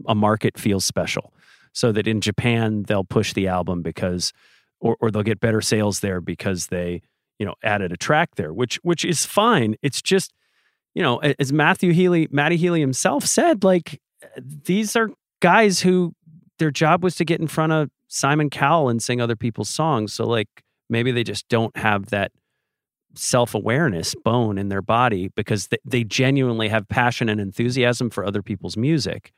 a 0.06 0.14
market 0.14 0.58
feels 0.58 0.84
special. 0.84 1.32
So 1.72 1.90
that 1.92 2.06
in 2.06 2.20
Japan 2.20 2.84
they'll 2.86 3.04
push 3.04 3.32
the 3.32 3.48
album 3.48 3.82
because 3.82 4.32
or 4.80 4.96
or 5.00 5.10
they'll 5.10 5.22
get 5.22 5.40
better 5.40 5.60
sales 5.62 6.00
there 6.00 6.20
because 6.20 6.66
they, 6.66 7.00
you 7.38 7.46
know, 7.46 7.54
added 7.62 7.92
a 7.92 7.96
track 7.96 8.34
there, 8.36 8.52
which 8.52 8.76
which 8.82 9.04
is 9.06 9.24
fine. 9.24 9.76
It's 9.82 10.02
just, 10.02 10.32
you 10.94 11.02
know, 11.02 11.18
as 11.38 11.50
Matthew 11.52 11.92
Healy, 11.92 12.28
Matty 12.30 12.56
Healy 12.58 12.80
himself 12.80 13.24
said, 13.24 13.64
like 13.64 14.00
eh, 14.22 14.40
these 14.64 14.96
are 14.96 15.10
guys 15.40 15.80
who 15.80 16.14
their 16.58 16.70
job 16.70 17.02
was 17.02 17.14
to 17.16 17.24
get 17.24 17.40
in 17.40 17.46
front 17.48 17.72
of 17.72 17.90
Simon 18.14 18.50
Cowell 18.50 18.90
and 18.90 19.02
sing 19.02 19.22
other 19.22 19.36
people's 19.36 19.70
songs. 19.70 20.12
So 20.12 20.26
like 20.26 20.48
maybe 20.90 21.12
they 21.12 21.24
just 21.24 21.48
don't 21.48 21.74
have 21.78 22.06
that 22.10 22.30
self-awareness 23.14 24.14
bone 24.22 24.58
in 24.58 24.68
their 24.68 24.82
body 24.82 25.28
because 25.34 25.68
they, 25.68 25.78
they 25.86 26.04
genuinely 26.04 26.68
have 26.68 26.86
passion 26.88 27.30
and 27.30 27.40
enthusiasm 27.40 28.10
for 28.10 28.26
other 28.26 28.42
people's 28.42 28.76
music. 28.76 29.32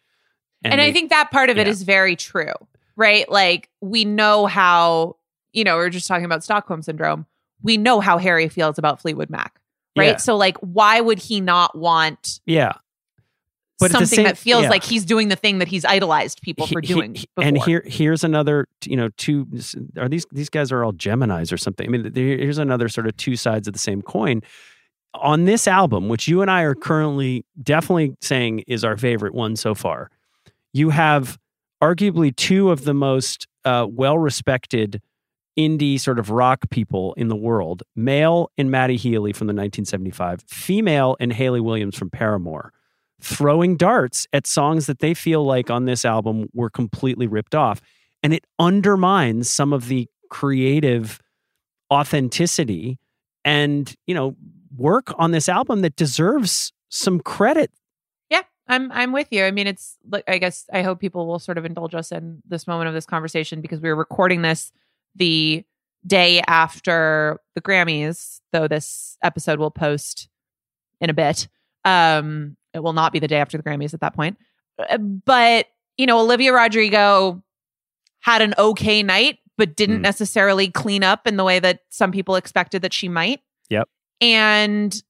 And, 0.64 0.80
I 0.80 0.86
they- 0.86 0.92
think 0.92 1.10
that 1.10 1.30
part 1.30 1.50
of 1.50 1.58
it 1.58 1.68
yeah. 1.68 1.72
is 1.72 1.82
very 1.82 2.16
true, 2.16 2.52
right? 2.96 3.30
Like 3.30 3.70
we 3.80 4.04
know 4.04 4.46
how, 4.46 5.18
you 5.52 5.62
know, 5.62 5.76
we 5.78 5.84
are 5.84 5.90
just 5.90 6.08
talking 6.08 6.24
about 6.24 6.42
Stockholm 6.42 6.82
syndrome. 6.82 7.26
We 7.62 7.76
know 7.76 8.00
how 8.00 8.18
Harry 8.18 8.48
feels 8.48 8.76
about 8.76 9.00
Fleetwood 9.00 9.30
Mac, 9.30 9.60
right? 9.96 10.06
Yeah. 10.06 10.16
So 10.16 10.36
like, 10.36 10.56
why 10.58 11.00
would 11.00 11.20
he 11.20 11.40
not 11.40 11.78
want 11.78 12.40
yeah. 12.44 12.72
But 13.80 13.90
something 13.90 14.06
same- 14.06 14.24
that 14.24 14.38
feels 14.38 14.64
yeah. 14.64 14.70
like 14.70 14.84
he's 14.84 15.04
doing 15.04 15.28
the 15.28 15.36
thing 15.36 15.58
that 15.58 15.68
he's 15.68 15.84
idolized 15.84 16.42
people 16.42 16.66
for 16.66 16.80
He- 16.80 16.86
he- 16.86 16.94
doing 16.94 17.14
he- 17.14 17.26
before? 17.34 17.48
And 17.48 17.58
here, 17.62 17.82
here's 17.84 18.22
another, 18.22 18.66
you 18.84 18.96
know, 18.96 19.08
two. 19.16 19.46
Are 19.98 20.08
these 20.08 20.26
these 20.32 20.48
guys 20.48 20.70
are 20.70 20.84
all 20.84 20.92
Gemini's 20.92 21.52
or 21.52 21.56
something? 21.56 21.86
I 21.86 21.90
mean, 21.90 22.12
here's 22.14 22.58
another 22.58 22.88
sort 22.88 23.06
of 23.08 23.16
two 23.16 23.36
sides 23.36 23.66
of 23.66 23.72
the 23.72 23.80
same 23.80 24.00
coin. 24.00 24.42
On 25.14 25.44
this 25.44 25.66
album, 25.68 26.08
which 26.08 26.26
you 26.28 26.40
and 26.42 26.50
I 26.50 26.62
are 26.62 26.74
currently 26.74 27.44
definitely 27.62 28.16
saying 28.20 28.64
is 28.66 28.84
our 28.84 28.96
favorite 28.96 29.34
one 29.34 29.54
so 29.56 29.74
far, 29.74 30.10
you 30.72 30.90
have 30.90 31.38
arguably 31.82 32.34
two 32.34 32.70
of 32.70 32.84
the 32.84 32.94
most 32.94 33.46
uh, 33.64 33.86
well-respected 33.88 35.00
indie 35.58 36.00
sort 36.00 36.18
of 36.18 36.30
rock 36.30 36.68
people 36.70 37.12
in 37.14 37.28
the 37.28 37.36
world: 37.36 37.82
male 37.96 38.50
in 38.56 38.70
Matty 38.70 38.96
Healy 38.96 39.32
from 39.32 39.46
the 39.46 39.52
1975, 39.52 40.42
female 40.48 41.16
in 41.20 41.30
Hayley 41.30 41.60
Williams 41.60 41.96
from 41.96 42.10
Paramore 42.10 42.72
throwing 43.24 43.76
darts 43.76 44.26
at 44.32 44.46
songs 44.46 44.86
that 44.86 44.98
they 44.98 45.14
feel 45.14 45.44
like 45.44 45.70
on 45.70 45.84
this 45.84 46.04
album 46.04 46.48
were 46.52 46.70
completely 46.70 47.26
ripped 47.26 47.54
off. 47.54 47.80
And 48.22 48.32
it 48.32 48.44
undermines 48.58 49.50
some 49.50 49.72
of 49.72 49.88
the 49.88 50.08
creative 50.30 51.20
authenticity 51.92 52.98
and, 53.44 53.94
you 54.06 54.14
know, 54.14 54.36
work 54.76 55.12
on 55.18 55.30
this 55.30 55.48
album 55.48 55.82
that 55.82 55.96
deserves 55.96 56.72
some 56.88 57.20
credit. 57.20 57.70
Yeah, 58.30 58.42
I'm 58.68 58.90
I'm 58.92 59.12
with 59.12 59.28
you. 59.30 59.44
I 59.44 59.50
mean, 59.50 59.66
it's 59.66 59.96
I 60.26 60.38
guess 60.38 60.66
I 60.72 60.82
hope 60.82 61.00
people 61.00 61.26
will 61.26 61.38
sort 61.38 61.58
of 61.58 61.64
indulge 61.64 61.94
us 61.94 62.12
in 62.12 62.42
this 62.48 62.66
moment 62.66 62.88
of 62.88 62.94
this 62.94 63.06
conversation 63.06 63.60
because 63.60 63.80
we 63.80 63.88
were 63.88 63.96
recording 63.96 64.42
this 64.42 64.72
the 65.14 65.64
day 66.06 66.42
after 66.46 67.40
the 67.54 67.60
Grammys, 67.60 68.40
though 68.52 68.68
this 68.68 69.16
episode 69.22 69.58
will 69.58 69.70
post 69.70 70.28
in 71.00 71.10
a 71.10 71.14
bit. 71.14 71.48
Um, 71.84 72.56
it 72.72 72.82
will 72.82 72.92
not 72.92 73.12
be 73.12 73.18
the 73.18 73.28
day 73.28 73.38
after 73.38 73.56
the 73.56 73.62
Grammys 73.62 73.94
at 73.94 74.00
that 74.00 74.14
point. 74.14 74.36
Uh, 74.78 74.98
But, 74.98 75.66
you 75.96 76.06
know, 76.06 76.20
Olivia 76.20 76.52
Rodrigo 76.52 77.42
had 78.20 78.42
an 78.42 78.54
okay 78.58 79.02
night, 79.02 79.38
but 79.56 79.76
didn't 79.76 79.98
Mm. 79.98 80.02
necessarily 80.02 80.68
clean 80.70 81.04
up 81.04 81.26
in 81.26 81.36
the 81.36 81.44
way 81.44 81.58
that 81.60 81.80
some 81.90 82.10
people 82.10 82.36
expected 82.36 82.82
that 82.82 82.92
she 82.92 83.08
might. 83.08 83.40
Yep. 83.70 83.88
And 84.20 85.02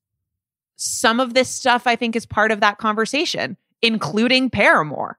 some 0.76 1.20
of 1.20 1.34
this 1.34 1.48
stuff 1.48 1.86
I 1.86 1.96
think 1.96 2.16
is 2.16 2.26
part 2.26 2.50
of 2.50 2.60
that 2.60 2.78
conversation, 2.78 3.56
including 3.80 4.50
Paramore. 4.50 5.18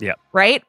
Yep. 0.00 0.18
Right? 0.32 0.64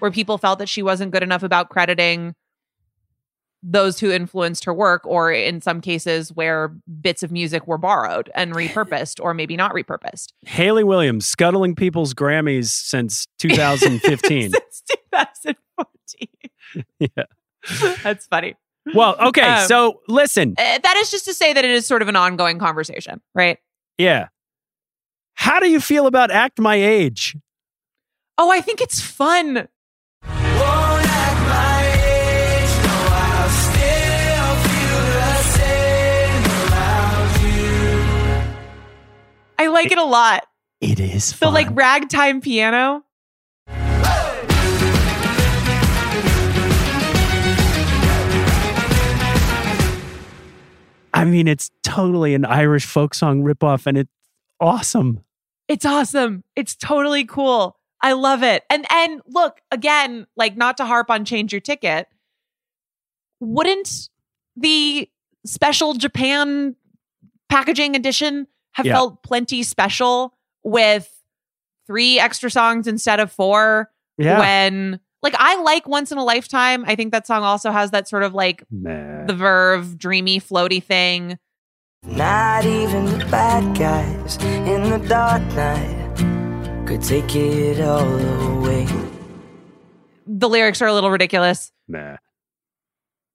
Where 0.00 0.10
people 0.10 0.36
felt 0.38 0.58
that 0.58 0.68
she 0.68 0.82
wasn't 0.82 1.12
good 1.12 1.22
enough 1.22 1.42
about 1.42 1.68
crediting 1.68 2.34
those 3.62 4.00
who 4.00 4.10
influenced 4.10 4.64
her 4.64 4.72
work, 4.72 5.02
or 5.06 5.30
in 5.30 5.60
some 5.60 5.82
cases 5.82 6.32
where 6.32 6.68
bits 7.02 7.22
of 7.22 7.30
music 7.30 7.66
were 7.66 7.76
borrowed 7.76 8.30
and 8.34 8.54
repurposed, 8.54 9.22
or 9.22 9.34
maybe 9.34 9.54
not 9.54 9.72
repurposed. 9.74 10.28
Hayley 10.46 10.82
Williams 10.82 11.26
scuttling 11.26 11.74
people's 11.74 12.14
Grammys 12.14 12.68
since 12.70 13.26
2015. 13.38 14.50
Since 14.52 14.82
2014. 15.12 16.28
yeah. 16.98 17.24
That's 18.02 18.26
funny. 18.26 18.56
Well, 18.94 19.14
okay. 19.20 19.42
Um, 19.42 19.68
so 19.68 20.00
listen, 20.08 20.54
Uh, 20.56 20.78
that 20.82 20.96
is 20.96 21.10
just 21.10 21.26
to 21.26 21.34
say 21.34 21.52
that 21.52 21.62
it 21.62 21.70
is 21.70 21.86
sort 21.86 22.00
of 22.00 22.08
an 22.08 22.16
ongoing 22.16 22.58
conversation, 22.58 23.20
right? 23.34 23.58
yeah. 23.98 24.28
How 25.34 25.58
do 25.60 25.70
you 25.70 25.80
feel 25.80 26.06
about 26.06 26.30
Act 26.30 26.58
My 26.58 26.76
Age? 26.76 27.34
Oh, 28.36 28.50
I 28.50 28.60
think 28.60 28.80
it's 28.82 29.00
fun. 29.00 29.68
I 39.60 39.66
like 39.66 39.92
it 39.92 39.98
a 39.98 40.04
lot. 40.04 40.46
It 40.80 40.98
is 41.00 41.22
So 41.22 41.36
fun. 41.48 41.52
like 41.52 41.68
ragtime 41.72 42.40
piano. 42.40 43.04
I 51.12 51.24
mean, 51.24 51.46
it's 51.48 51.70
totally 51.82 52.34
an 52.34 52.44
Irish 52.44 52.86
folk 52.86 53.14
song 53.14 53.42
ripoff, 53.42 53.86
and 53.86 53.98
it's 53.98 54.10
awesome. 54.60 55.22
It's 55.68 55.84
awesome. 55.84 56.44
It's 56.56 56.74
totally 56.74 57.24
cool. 57.24 57.76
I 58.00 58.12
love 58.12 58.42
it. 58.42 58.62
And 58.70 58.86
and 58.90 59.20
look, 59.26 59.60
again, 59.70 60.26
like 60.36 60.56
not 60.56 60.76
to 60.78 60.86
harp 60.86 61.10
on 61.10 61.24
change 61.24 61.52
your 61.52 61.60
ticket. 61.60 62.06
Wouldn't 63.40 64.08
the 64.56 65.10
special 65.44 65.94
Japan 65.94 66.76
packaging 67.48 67.94
edition 67.96 68.46
have 68.72 68.86
Yeah. 68.86 68.94
felt 68.94 69.22
plenty 69.22 69.62
special 69.62 70.34
with 70.64 71.08
three 71.86 72.18
extra 72.20 72.50
songs 72.50 72.86
instead 72.86 73.20
of 73.20 73.32
four? 73.32 73.90
Yeah. 74.18 74.38
When 74.38 75.00
like 75.22 75.34
I 75.38 75.60
like 75.62 75.86
Once 75.88 76.12
in 76.12 76.18
a 76.18 76.24
Lifetime. 76.24 76.84
I 76.86 76.94
think 76.94 77.12
that 77.12 77.26
song 77.26 77.42
also 77.42 77.70
has 77.70 77.90
that 77.90 78.08
sort 78.08 78.22
of 78.22 78.34
like 78.34 78.64
Nah. 78.70 79.26
the 79.26 79.34
verve, 79.34 79.98
dreamy, 79.98 80.40
floaty 80.40 80.82
thing. 80.82 81.38
Not 82.06 82.64
even 82.64 83.04
the 83.18 83.26
bad 83.26 83.78
guys 83.78 84.36
in 84.42 84.88
the 84.88 84.98
dark 85.06 85.42
night 85.54 86.86
could 86.86 87.02
take 87.02 87.34
it 87.36 87.80
all 87.82 88.58
away. 88.58 88.86
The 90.26 90.48
lyrics 90.48 90.80
are 90.80 90.86
a 90.86 90.94
little 90.94 91.10
ridiculous. 91.10 91.72
Nah. 91.88 92.16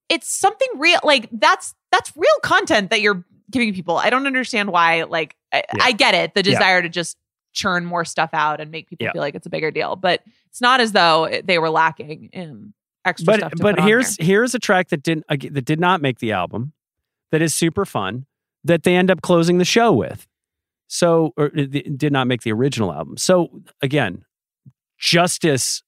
it's 0.07 0.31
something 0.31 0.67
real 0.77 0.99
like 1.03 1.27
that's 1.31 1.73
that's 1.91 2.11
real 2.15 2.39
content 2.43 2.89
that 2.91 3.01
you're 3.01 3.25
giving 3.55 3.73
people 3.73 3.97
i 3.97 4.09
don't 4.09 4.27
understand 4.27 4.69
why 4.71 5.03
like 5.03 5.35
i, 5.53 5.63
Yeah. 5.75 5.83
I 5.85 5.91
get 5.93 6.13
it 6.13 6.33
the 6.35 6.39
Yeah. 6.43 6.51
desire 6.51 6.81
to 6.81 6.89
just 6.89 7.15
churn 7.53 7.85
more 7.85 8.03
stuff 8.03 8.29
out 8.33 8.59
and 8.59 8.69
make 8.69 8.89
people 8.89 9.05
Yeah. 9.05 9.13
feel 9.13 9.21
like 9.21 9.33
it's 9.33 9.47
a 9.47 9.49
bigger 9.49 9.71
deal 9.71 9.95
but 9.95 10.21
it's 10.49 10.59
not 10.61 10.81
as 10.81 10.91
though 10.91 11.23
it- 11.23 11.47
they 11.47 11.57
were 11.57 11.69
lacking 11.69 12.29
in 12.33 12.73
extra 13.05 13.35
stuff 13.35 13.51
But 13.51 13.57
to 13.57 13.75
but 13.77 13.83
here's 13.85 14.17
here's 14.17 14.53
a 14.55 14.59
track 14.59 14.89
that 14.89 15.01
didn't 15.03 15.25
that 15.29 15.63
did 15.65 15.79
not 15.79 16.01
make 16.01 16.19
the 16.19 16.31
album, 16.33 16.73
that 17.31 17.41
is 17.41 17.53
super 17.55 17.85
fun, 17.85 18.25
that 18.63 18.83
they 18.83 18.95
end 18.95 19.09
up 19.11 19.21
closing 19.21 19.57
the 19.59 19.65
show 19.65 19.93
with. 19.93 20.27
So 20.87 21.31
or 21.37 21.49
did 21.49 22.11
not 22.11 22.25
make 22.27 22.41
the 22.41 22.51
original 22.51 22.91
album. 22.91 23.15
So 23.17 23.61
again, 23.81 24.25
justice 24.97 25.83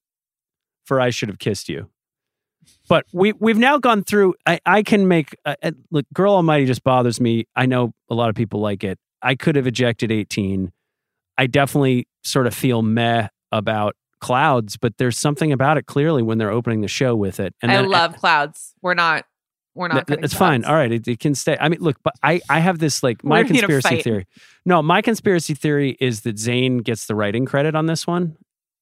for 0.86 1.01
I 1.01 1.09
should 1.09 1.30
have 1.30 1.39
kissed 1.39 1.70
you. 1.70 1.89
But 2.90 3.06
we 3.12 3.34
we've 3.34 3.58
now 3.58 3.78
gone 3.78 4.04
through. 4.04 4.36
I 4.46 4.60
I 4.66 4.84
can 4.84 5.08
make 5.08 5.36
uh, 5.46 5.56
uh, 5.62 5.72
look. 5.92 6.06
Girl 6.14 6.34
Almighty 6.34 6.66
just 6.66 6.84
bothers 6.84 7.20
me. 7.20 7.46
I 7.56 7.66
know 7.66 7.94
a 8.10 8.16
lot 8.16 8.30
of 8.30 8.36
people 8.36 8.60
like 8.62 8.84
it. 8.84 8.98
I 9.22 9.36
could 9.36 9.56
have 9.56 9.68
ejected 9.68 10.12
eighteen. 10.12 10.72
I 11.38 11.48
definitely 11.48 12.08
sort 12.24 12.48
of 12.48 12.54
feel 12.54 12.82
meh 12.82 13.28
about 13.52 13.96
clouds, 14.20 14.78
but 14.78 14.98
there's 14.98 15.18
something 15.18 15.52
about 15.52 15.78
it 15.78 15.86
clearly 15.86 16.24
when 16.24 16.38
they're 16.38 16.52
opening 16.52 16.82
the 16.82 16.88
show 16.88 17.16
with 17.16 17.40
it. 17.40 17.54
And 17.62 17.72
I 17.72 17.76
then- 17.82 17.90
love 17.90 18.16
clouds 18.16 18.74
we're 18.82 18.94
not 18.94 19.26
we're 19.76 19.88
not 19.90 20.08
Th- 20.08 20.20
it's 20.24 20.34
fine. 20.34 20.66
All 20.66 20.74
right, 20.74 20.92
it, 20.92 21.08
it 21.08 21.20
can 21.20 21.36
stay. 21.36 21.56
I 21.60 21.70
mean, 21.70 21.80
look, 21.82 21.98
but 22.04 22.14
I 22.24 22.42
I 22.50 22.60
have 22.60 22.80
this 22.80 23.04
like 23.04 23.24
my 23.24 23.40
We're 23.40 23.44
gonna 23.44 23.54
need 23.54 23.64
a 23.64 23.68
conspiracy 23.68 24.02
theory. 24.02 24.28
No, 24.66 24.82
my 24.82 25.02
conspiracy 25.02 25.54
theory 25.54 25.98
is 26.00 26.22
that 26.22 26.36
Zayn 26.38 26.84
gets 26.84 27.06
the 27.06 27.16
writing 27.16 27.46
credit 27.46 27.76
on 27.76 27.86
this 27.86 28.08
one, 28.08 28.38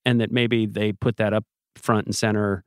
and 0.05 0.21
that 0.21 0.31
maybe 0.31 0.65
they 0.65 0.93
put 0.93 1.17
that 1.17 1.33
up 1.33 1.43
front 1.75 2.05
and 2.05 2.15
center 2.15 2.63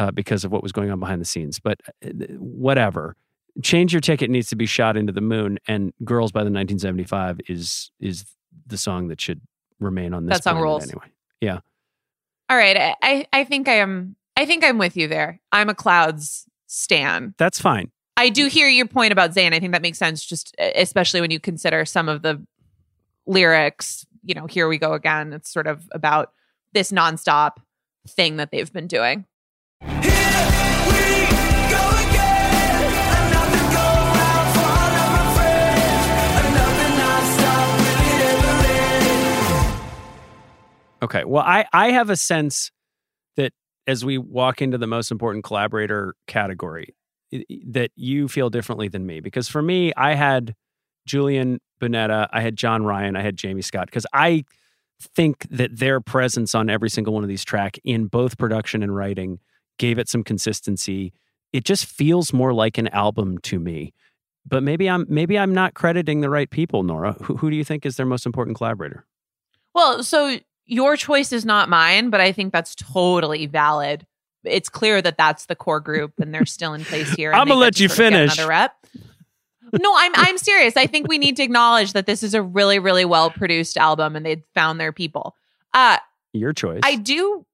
uh, 0.00 0.10
because 0.10 0.44
of 0.46 0.50
what 0.50 0.62
was 0.62 0.72
going 0.72 0.90
on 0.90 0.98
behind 0.98 1.20
the 1.20 1.26
scenes. 1.26 1.60
But 1.60 1.78
uh, 2.04 2.08
whatever. 2.38 3.16
Change 3.62 3.92
your 3.92 4.00
ticket 4.00 4.30
needs 4.30 4.48
to 4.48 4.56
be 4.56 4.64
shot 4.64 4.96
into 4.96 5.12
the 5.12 5.20
moon, 5.20 5.58
and 5.66 5.92
"Girls" 6.04 6.32
by 6.32 6.40
the 6.40 6.50
1975 6.50 7.40
is 7.48 7.90
is 8.00 8.24
the 8.66 8.78
song 8.78 9.08
that 9.08 9.20
should 9.20 9.40
remain 9.80 10.14
on 10.14 10.24
this. 10.24 10.38
That 10.38 10.44
song 10.44 10.62
rules. 10.62 10.84
anyway. 10.84 11.06
Yeah, 11.40 11.58
All 12.48 12.56
right, 12.56 12.96
I, 13.02 13.26
I 13.32 13.44
think 13.44 13.68
I 13.68 13.74
am. 13.74 14.16
I 14.36 14.46
think 14.46 14.64
I'm 14.64 14.78
with 14.78 14.96
you 14.96 15.08
there. 15.08 15.40
I'm 15.52 15.68
a 15.68 15.74
Clouds 15.74 16.46
stan. 16.66 17.34
that's 17.36 17.60
fine. 17.60 17.90
I 18.16 18.28
do 18.28 18.46
hear 18.46 18.68
your 18.68 18.86
point 18.86 19.12
about 19.12 19.32
Zayn. 19.32 19.52
I 19.52 19.58
think 19.58 19.72
that 19.72 19.82
makes 19.82 19.98
sense, 19.98 20.24
just 20.24 20.54
especially 20.58 21.20
when 21.20 21.30
you 21.30 21.40
consider 21.40 21.84
some 21.84 22.08
of 22.08 22.22
the 22.22 22.40
lyrics. 23.26 24.06
You 24.22 24.34
know, 24.34 24.46
here 24.46 24.68
we 24.68 24.78
go 24.78 24.92
again. 24.92 25.32
It's 25.32 25.52
sort 25.52 25.66
of 25.66 25.88
about 25.92 26.32
this 26.72 26.92
nonstop 26.92 27.56
thing 28.08 28.36
that 28.36 28.52
they've 28.52 28.72
been 28.72 28.86
doing. 28.86 29.26
Okay. 41.02 41.24
Well, 41.24 41.42
I 41.42 41.64
I 41.72 41.92
have 41.92 42.10
a 42.10 42.16
sense 42.16 42.70
that 43.36 43.52
as 43.86 44.04
we 44.04 44.18
walk 44.18 44.60
into 44.60 44.78
the 44.78 44.86
most 44.86 45.10
important 45.10 45.44
collaborator 45.44 46.14
category, 46.26 46.94
that 47.68 47.90
you 47.96 48.28
feel 48.28 48.50
differently 48.50 48.88
than 48.88 49.06
me 49.06 49.20
because 49.20 49.48
for 49.48 49.62
me, 49.62 49.92
I 49.96 50.14
had 50.14 50.54
Julian 51.06 51.60
Bunetta, 51.80 52.28
I 52.32 52.40
had 52.40 52.56
John 52.56 52.84
Ryan, 52.84 53.16
I 53.16 53.22
had 53.22 53.36
Jamie 53.36 53.62
Scott 53.62 53.86
because 53.86 54.06
I 54.12 54.44
think 55.00 55.46
that 55.50 55.78
their 55.78 56.00
presence 56.00 56.54
on 56.54 56.68
every 56.68 56.90
single 56.90 57.14
one 57.14 57.22
of 57.22 57.28
these 57.28 57.44
track 57.44 57.78
in 57.84 58.06
both 58.06 58.36
production 58.36 58.82
and 58.82 58.94
writing 58.94 59.40
gave 59.80 59.98
it 59.98 60.08
some 60.08 60.22
consistency. 60.22 61.12
It 61.52 61.64
just 61.64 61.86
feels 61.86 62.32
more 62.32 62.52
like 62.52 62.78
an 62.78 62.86
album 62.88 63.38
to 63.38 63.58
me. 63.58 63.92
But 64.46 64.62
maybe 64.62 64.88
I'm 64.88 65.06
maybe 65.08 65.38
I'm 65.38 65.52
not 65.52 65.74
crediting 65.74 66.20
the 66.20 66.30
right 66.30 66.48
people, 66.48 66.82
Nora. 66.82 67.12
Who, 67.22 67.36
who 67.36 67.50
do 67.50 67.56
you 67.56 67.64
think 67.64 67.84
is 67.84 67.96
their 67.96 68.06
most 68.06 68.26
important 68.26 68.56
collaborator? 68.56 69.04
Well, 69.74 70.02
so 70.02 70.38
your 70.66 70.96
choice 70.96 71.32
is 71.32 71.44
not 71.44 71.68
mine, 71.68 72.10
but 72.10 72.20
I 72.20 72.32
think 72.32 72.52
that's 72.52 72.74
totally 72.74 73.46
valid. 73.46 74.06
It's 74.44 74.68
clear 74.68 75.02
that 75.02 75.18
that's 75.18 75.46
the 75.46 75.56
core 75.56 75.80
group, 75.80 76.12
and 76.18 76.32
they're 76.32 76.46
still 76.46 76.72
in 76.74 76.84
place 76.84 77.10
here. 77.10 77.32
I'ma 77.32 77.54
let 77.54 77.80
you 77.80 77.88
sort 77.88 77.98
of 78.06 78.12
get 78.12 78.12
finish. 78.12 78.34
Another 78.34 78.48
rep. 78.48 78.86
No, 79.72 79.92
I'm 79.96 80.12
I'm 80.14 80.38
serious. 80.38 80.76
I 80.76 80.86
think 80.86 81.08
we 81.08 81.18
need 81.18 81.36
to 81.36 81.42
acknowledge 81.42 81.92
that 81.92 82.06
this 82.06 82.22
is 82.22 82.34
a 82.34 82.42
really 82.42 82.78
really 82.78 83.04
well 83.04 83.30
produced 83.30 83.76
album, 83.76 84.16
and 84.16 84.24
they 84.24 84.42
found 84.54 84.80
their 84.80 84.92
people. 84.92 85.36
Uh, 85.74 85.98
Your 86.32 86.52
choice. 86.52 86.80
I 86.82 86.96
do 86.96 87.44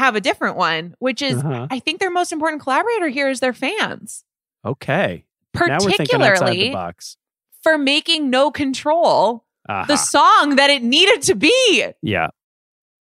have 0.00 0.16
a 0.16 0.20
different 0.20 0.56
one, 0.56 0.94
which 0.98 1.22
is 1.22 1.38
Uh-huh. 1.38 1.66
I 1.70 1.78
think 1.78 2.00
their 2.00 2.10
most 2.10 2.32
important 2.32 2.62
collaborator 2.62 3.08
here 3.08 3.28
is 3.28 3.38
their 3.40 3.52
fans, 3.52 4.24
Okay. 4.66 5.24
now 5.54 5.78
we're 5.80 5.90
the 5.90 5.96
particularly 5.96 6.70
box. 6.72 7.16
for 7.62 7.78
making 7.78 8.30
No 8.30 8.50
Control 8.50 9.44
Aha. 9.68 9.84
the 9.86 9.96
song 9.96 10.56
that 10.56 10.70
it 10.70 10.82
needed 10.82 11.22
to 11.22 11.34
be. 11.34 11.84
yeah. 12.02 12.28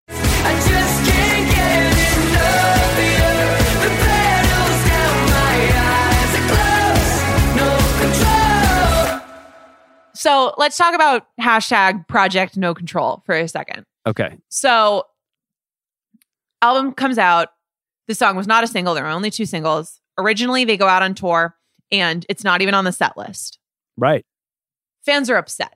I 0.09 0.53
just 0.68 1.11
can't 1.11 1.51
get 1.55 1.92
enough 2.16 2.92
of 2.92 2.99
you. 3.03 3.30
The 3.82 3.90
petals 4.03 4.80
down 4.88 5.16
my 5.36 5.57
eyes 5.90 6.32
are 6.38 6.47
closed. 6.53 7.18
No 7.57 7.70
control. 9.20 9.20
So 10.14 10.55
let's 10.57 10.76
talk 10.76 10.94
about 10.94 11.26
hashtag 11.40 12.07
Project 12.09 12.57
No 12.57 12.74
Control 12.74 13.22
for 13.26 13.34
a 13.34 13.49
second. 13.49 13.84
Okay. 14.07 14.36
So, 14.49 15.05
album 16.63 16.93
comes 16.93 17.19
out. 17.19 17.49
The 18.09 18.15
song 18.15 18.37
was 18.37 18.47
not 18.47 18.65
a 18.65 18.67
single. 18.67 18.95
There 18.95 19.05
were 19.05 19.11
only 19.11 19.31
two 19.31 19.47
singles. 19.47 20.01
Originally, 20.19 20.65
they 20.65 20.77
go 20.77 20.87
out 20.87 21.03
on 21.03 21.15
tour, 21.15 21.57
and 21.91 22.25
it's 22.29 22.45
not 22.45 22.63
even 22.63 22.75
on 22.75 22.85
the 22.85 22.93
set 22.93 23.17
list. 23.17 23.59
Right. 23.97 24.25
Fans 25.05 25.31
are 25.31 25.37
upset. 25.37 25.75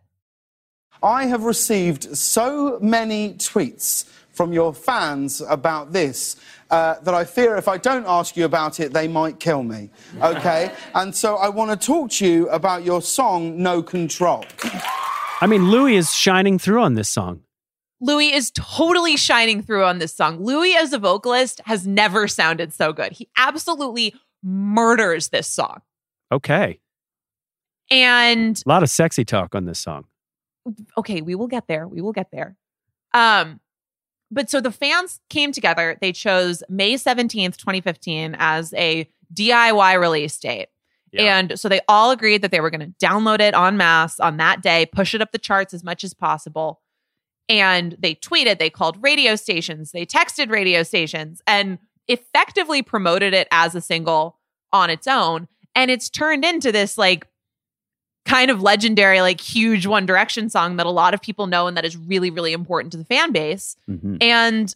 I 1.03 1.26
have 1.26 1.45
received 1.45 2.16
so 2.16 2.78
many 2.81 3.35
tweets 3.35 4.05
from 4.33 4.53
your 4.53 4.72
fans 4.72 5.41
about 5.41 5.93
this 5.93 6.37
uh, 6.70 6.95
that 7.01 7.14
I 7.14 7.24
fear 7.24 7.57
if 7.57 7.68
I 7.68 7.78
don't 7.78 8.07
ask 8.07 8.37
you 8.37 8.45
about 8.45 8.81
it, 8.81 8.93
they 8.93 9.09
might 9.09 9.41
kill 9.41 9.62
me. 9.62 9.91
Okay? 10.22 10.72
and 10.95 11.14
so 11.14 11.37
I 11.37 11.49
want 11.49 11.70
to 11.78 11.87
talk 11.87 12.11
to 12.12 12.26
you 12.26 12.49
about 12.49 12.85
your 12.85 13.03
song, 13.03 13.61
No 13.62 13.83
Control. 13.83 14.45
I 15.41 15.47
mean, 15.47 15.70
Louis 15.70 15.97
is 15.97 16.12
shining 16.12 16.59
through 16.59 16.83
on 16.83 16.95
this 16.95 17.09
song. 17.09 17.43
Louis 18.01 18.32
is 18.32 18.51
totally 18.53 19.16
shining 19.16 19.62
through 19.62 19.84
on 19.84 19.98
this 19.98 20.14
song. 20.14 20.42
Louis, 20.42 20.74
as 20.74 20.92
a 20.92 20.98
vocalist, 20.98 21.61
has 21.66 21.86
never 21.86 22.26
sounded 22.26 22.72
so 22.72 22.92
good. 22.92 23.12
He 23.12 23.28
absolutely 23.36 24.14
murders 24.42 25.28
this 25.28 25.46
song. 25.46 25.82
Okay. 26.32 26.80
And 27.90 28.62
A 28.64 28.68
lot 28.68 28.82
of 28.82 28.90
sexy 28.90 29.24
talk 29.24 29.55
on 29.55 29.64
this 29.64 29.78
song. 29.80 30.05
okay, 30.96 31.20
we 31.20 31.34
will 31.34 31.48
get 31.48 31.66
there. 31.66 31.86
We 31.88 32.01
will 32.01 32.12
get 32.12 32.30
there. 32.30 32.57
Um, 33.12 33.61
but 34.30 34.48
so 34.48 34.61
the 34.61 34.70
fans 34.70 35.20
came 35.28 35.51
together. 35.53 35.98
They 36.01 36.12
chose 36.12 36.62
May 36.68 36.94
17th, 36.94 37.57
2015 37.57 38.36
as 38.38 38.72
a 38.74 39.09
DIY 39.34 40.01
release 40.01 40.38
date. 40.38 40.68
Yeah. 41.12 41.38
And 41.38 41.59
so 41.59 41.68
they 41.68 41.80
all 41.88 42.12
agreed 42.12 42.42
that 42.42 42.53
they 42.53 42.61
were 42.61 42.70
going 42.70 42.92
to 42.92 43.07
download 43.07 43.40
it 43.40 43.55
en 43.55 43.76
masse 43.76 44.20
on 44.20 44.36
that 44.36 44.62
day, 44.62 44.86
push 44.86 45.12
it 45.14 45.20
up 45.20 45.32
the 45.32 45.38
charts 45.38 45.74
as 45.74 45.82
much 45.82 46.05
as 46.05 46.14
possible. 46.14 46.80
And 47.51 47.96
they 47.98 48.14
tweeted, 48.14 48.59
they 48.59 48.70
called 48.70 48.96
radio 49.03 49.34
stations, 49.36 49.90
they 49.90 50.07
texted 50.07 50.51
radio 50.51 50.82
stations, 50.84 51.42
and 51.46 51.78
effectively 52.07 52.80
promoted 52.80 53.34
it 53.34 53.48
as 53.51 53.74
a 53.74 53.80
single 53.80 54.38
on 54.72 54.88
its 54.88 55.07
own. 55.07 55.48
And 55.74 55.90
it's 55.90 56.09
turned 56.09 56.44
into 56.44 56.70
this 56.72 56.96
like 56.96 57.26
kind 58.24 58.51
of 58.51 58.62
legendary, 58.62 59.20
like 59.20 59.40
huge 59.40 59.86
One 59.86 60.07
Direction 60.07 60.48
song 60.48 60.76
that 60.76 60.86
a 60.86 60.90
lot 60.90 61.12
of 61.12 61.20
people 61.20 61.46
know 61.48 61.66
and 61.66 61.76
that 61.76 61.84
is 61.84 61.96
really, 61.96 62.30
really 62.30 62.53
important 62.53 62.92
to 62.92 62.98
the 62.98 63.05
fan 63.05 63.32
base. 63.32 63.76
Mhm. 63.88 64.22
And 64.22 64.74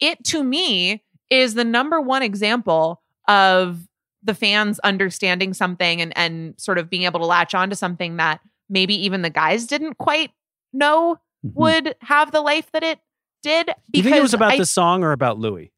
it 0.00 0.22
to 0.26 0.44
me 0.44 1.02
is 1.30 1.54
the 1.54 1.64
number 1.64 2.00
one 2.00 2.22
example 2.22 3.02
of 3.26 3.88
the 4.22 4.34
fans 4.34 4.78
understanding 4.80 5.54
something 5.54 6.00
and 6.00 6.16
and 6.16 6.54
sort 6.58 6.78
of 6.78 6.88
being 6.88 7.02
able 7.02 7.20
to 7.20 7.26
latch 7.26 7.54
onto 7.54 7.74
something 7.74 8.16
that 8.16 8.40
maybe 8.68 8.94
even 9.04 9.22
the 9.22 9.30
guys 9.30 9.66
didn't 9.66 9.98
quite 9.98 10.30
know 10.72 11.18
Mhm. 11.44 11.54
would 11.54 11.94
have 12.00 12.32
the 12.32 12.40
life 12.40 12.70
that 12.72 12.82
it 12.82 12.98
did. 13.42 13.70
you 13.92 14.02
think 14.02 14.16
it 14.16 14.22
was 14.22 14.34
about 14.34 14.52
I- 14.52 14.58
the 14.58 14.66
song 14.66 15.04
or 15.04 15.12
about 15.12 15.38
Louis? 15.38 15.70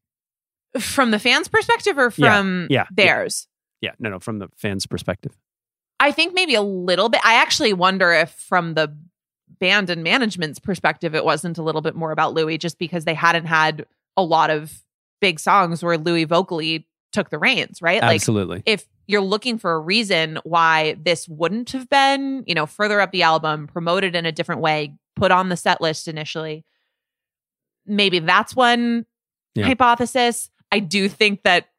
from 0.79 1.09
the 1.11 1.17
fans' 1.19 1.47
perspective 1.47 1.97
or 1.97 2.11
from 2.11 2.67
yeah, 2.69 2.81
yeah. 2.81 2.85
theirs. 2.91 3.47
Yeah. 3.81 3.91
No, 3.99 4.09
no, 4.11 4.19
from 4.19 4.37
the 4.39 4.47
fans' 4.57 4.85
perspective. 4.85 5.31
I 5.99 6.11
think 6.11 6.33
maybe 6.35 6.53
a 6.53 6.61
little 6.61 7.09
bit. 7.09 7.21
I 7.23 7.35
actually 7.35 7.73
wonder 7.73 8.11
if 8.11 8.29
from 8.31 8.75
the 8.75 8.95
band 9.59 9.89
and 9.89 10.03
management's 10.03 10.59
perspective, 10.59 11.15
it 11.15 11.25
wasn't 11.25 11.57
a 11.57 11.63
little 11.63 11.81
bit 11.81 11.95
more 11.95 12.11
about 12.11 12.33
Louis 12.33 12.57
just 12.59 12.77
because 12.77 13.05
they 13.05 13.15
hadn't 13.15 13.45
had 13.45 13.85
a 14.15 14.21
lot 14.23 14.51
of 14.51 14.71
big 15.19 15.39
songs 15.39 15.81
where 15.83 15.97
Louis 15.97 16.25
vocally 16.25 16.85
took 17.11 17.29
the 17.31 17.39
reins, 17.39 17.81
right? 17.81 18.03
Absolutely. 18.03 18.57
Like 18.57 18.63
if 18.67 18.85
you're 19.07 19.21
looking 19.21 19.57
for 19.57 19.73
a 19.73 19.79
reason 19.79 20.37
why 20.43 20.95
this 21.03 21.27
wouldn't 21.27 21.71
have 21.71 21.89
been, 21.89 22.43
you 22.45 22.53
know, 22.53 22.67
further 22.67 23.01
up 23.01 23.11
the 23.11 23.23
album, 23.23 23.65
promoted 23.65 24.15
in 24.15 24.25
a 24.27 24.31
different 24.31 24.61
way, 24.61 24.93
put 25.17 25.31
on 25.31 25.49
the 25.49 25.57
set 25.57 25.81
list 25.81 26.07
initially, 26.07 26.63
maybe 27.85 28.19
that's 28.19 28.55
one 28.55 29.05
Yeah. 29.55 29.65
hypothesis. 29.65 30.49
I 30.71 30.79
do 30.79 31.09
think 31.09 31.43
that 31.43 31.69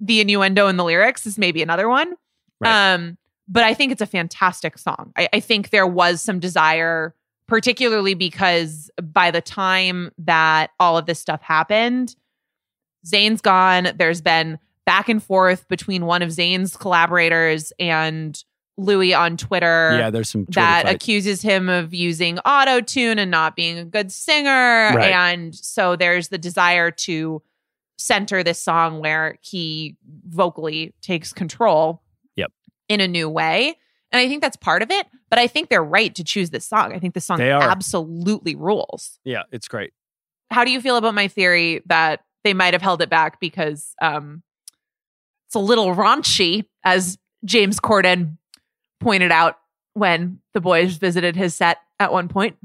the 0.00 0.20
innuendo 0.20 0.68
in 0.68 0.76
the 0.76 0.84
lyrics 0.84 1.26
is 1.26 1.38
maybe 1.38 1.62
another 1.62 1.88
one. 1.88 2.14
Right. 2.60 2.94
Um, 2.94 3.18
but 3.48 3.62
I 3.64 3.74
think 3.74 3.92
it's 3.92 4.02
a 4.02 4.06
fantastic 4.06 4.78
song. 4.78 5.12
I, 5.16 5.28
I 5.32 5.40
think 5.40 5.70
there 5.70 5.86
was 5.86 6.20
some 6.22 6.38
desire, 6.40 7.14
particularly 7.46 8.14
because 8.14 8.90
by 9.02 9.30
the 9.30 9.40
time 9.40 10.10
that 10.18 10.70
all 10.80 10.96
of 10.98 11.06
this 11.06 11.18
stuff 11.20 11.42
happened, 11.42 12.16
Zayn's 13.06 13.40
gone. 13.40 13.88
There's 13.96 14.20
been 14.20 14.58
back 14.84 15.08
and 15.08 15.22
forth 15.22 15.68
between 15.68 16.06
one 16.06 16.22
of 16.22 16.30
Zayn's 16.30 16.76
collaborators 16.76 17.72
and 17.78 18.42
Louis 18.78 19.14
on 19.14 19.36
Twitter 19.38 19.96
yeah, 19.98 20.10
there's 20.10 20.28
some 20.28 20.44
Twitter 20.44 20.60
that 20.60 20.84
fight. 20.84 20.94
accuses 20.94 21.40
him 21.42 21.68
of 21.68 21.94
using 21.94 22.38
auto 22.40 22.80
tune 22.80 23.18
and 23.18 23.30
not 23.30 23.56
being 23.56 23.78
a 23.78 23.84
good 23.84 24.12
singer. 24.12 24.50
Right. 24.94 25.12
And 25.12 25.54
so 25.54 25.96
there's 25.96 26.28
the 26.28 26.38
desire 26.38 26.90
to 26.90 27.42
center 27.96 28.42
this 28.42 28.60
song 28.62 29.00
where 29.00 29.38
he 29.40 29.96
vocally 30.28 30.94
takes 31.00 31.32
control 31.32 32.02
Yep. 32.36 32.52
in 32.90 33.00
a 33.00 33.08
new 33.08 33.28
way. 33.30 33.76
And 34.12 34.20
I 34.20 34.28
think 34.28 34.42
that's 34.42 34.56
part 34.58 34.82
of 34.82 34.90
it. 34.90 35.06
But 35.30 35.38
I 35.38 35.46
think 35.46 35.70
they're 35.70 35.82
right 35.82 36.14
to 36.14 36.22
choose 36.22 36.50
this 36.50 36.66
song. 36.66 36.92
I 36.92 36.98
think 36.98 37.14
this 37.14 37.24
song 37.24 37.40
absolutely 37.40 38.54
rules. 38.54 39.18
yeah, 39.24 39.42
it's 39.50 39.68
great. 39.68 39.92
How 40.50 40.64
do 40.64 40.70
you 40.70 40.80
feel 40.80 40.96
about 40.96 41.14
my 41.14 41.26
theory 41.28 41.82
that 41.86 42.20
they 42.44 42.54
might 42.54 42.74
have 42.74 42.82
held 42.82 43.02
it 43.02 43.10
back 43.10 43.40
because 43.40 43.94
um, 44.00 44.42
it's 45.48 45.54
a 45.56 45.58
little 45.58 45.94
raunchy, 45.96 46.66
as 46.84 47.18
James 47.44 47.80
Corden 47.80 48.36
pointed 49.00 49.32
out 49.32 49.58
when 49.94 50.40
the 50.54 50.60
boys 50.60 50.96
visited 50.96 51.36
his 51.36 51.54
set 51.54 51.78
at 51.98 52.12
one 52.12 52.28
point? 52.28 52.56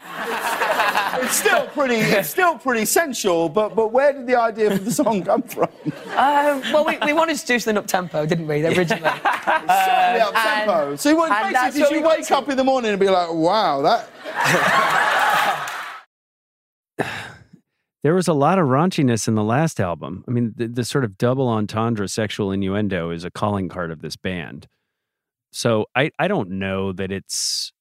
it's 1.24 1.36
still 1.36 1.66
pretty. 1.68 1.96
It's 1.96 2.28
still 2.28 2.58
pretty 2.58 2.84
sensual. 2.84 3.48
But 3.48 3.74
but 3.74 3.92
where 3.92 4.12
did 4.12 4.26
the 4.26 4.38
idea 4.38 4.76
for 4.76 4.82
the 4.82 4.90
song 4.90 5.24
come 5.24 5.42
from? 5.42 5.68
Um, 5.84 6.62
well, 6.72 6.84
we, 6.84 6.98
we 7.04 7.12
wanted 7.12 7.38
to 7.38 7.46
do 7.46 7.58
something 7.58 7.78
up 7.78 7.86
tempo, 7.86 8.26
didn't 8.26 8.46
we, 8.46 8.64
originally? 8.64 8.84
Certainly 9.44 10.20
up 10.20 10.34
tempo. 10.34 10.96
So 10.96 11.14
what, 11.14 11.32
and 11.32 11.52
basically, 11.52 11.80
did 11.80 12.02
you 12.02 12.08
wake 12.08 12.26
to. 12.26 12.36
up 12.36 12.48
in 12.48 12.56
the 12.56 12.64
morning 12.64 12.90
and 12.90 13.00
be 13.00 13.08
like, 13.08 13.32
"Wow, 13.32 13.82
that." 13.82 15.70
There 18.02 18.14
was 18.14 18.28
a 18.28 18.34
lot 18.34 18.58
of 18.58 18.66
raunchiness 18.66 19.26
in 19.26 19.34
the 19.34 19.42
last 19.42 19.80
album. 19.80 20.24
I 20.28 20.30
mean, 20.30 20.52
the, 20.54 20.68
the 20.68 20.84
sort 20.84 21.04
of 21.04 21.16
double 21.16 21.48
entendre 21.48 22.06
sexual 22.06 22.52
innuendo 22.52 23.08
is 23.08 23.24
a 23.24 23.30
calling 23.30 23.70
card 23.70 23.90
of 23.90 24.02
this 24.02 24.14
band. 24.14 24.68
So 25.54 25.86
I, 25.94 26.10
I 26.18 26.26
don't 26.26 26.50
know 26.50 26.92
that 26.92 27.12
it's. 27.12 27.72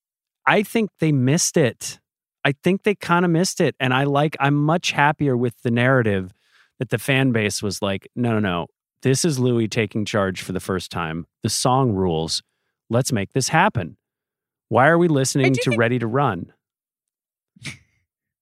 I 0.45 0.61
think 0.63 0.91
they 0.99 1.11
missed 1.11 1.57
it. 1.57 1.99
I 2.45 2.53
think 2.63 2.83
they 2.83 2.93
kind 2.95 3.25
of 3.25 3.31
missed 3.31 3.59
it. 3.61 3.75
And 3.79 3.93
I 3.93 4.03
like, 4.03 4.35
I'm 4.39 4.55
much 4.55 4.91
happier 4.91 5.35
with 5.35 5.55
the 5.63 5.71
narrative 5.71 6.31
that 6.79 6.89
the 6.89 6.97
fan 6.97 7.31
base 7.31 7.63
was 7.63 7.81
like, 7.81 8.07
no, 8.15 8.33
no, 8.33 8.39
no. 8.39 8.67
This 9.01 9.25
is 9.25 9.39
Louis 9.39 9.67
taking 9.67 10.05
charge 10.05 10.41
for 10.41 10.51
the 10.51 10.59
first 10.59 10.91
time. 10.91 11.25
The 11.41 11.49
song 11.49 11.93
rules. 11.93 12.43
Let's 12.89 13.11
make 13.11 13.33
this 13.33 13.47
happen. 13.47 13.97
Why 14.69 14.87
are 14.87 14.97
we 14.97 15.07
listening 15.07 15.53
to 15.53 15.69
think- 15.71 15.79
Ready 15.79 15.99
to 15.99 16.07
Run? 16.07 16.53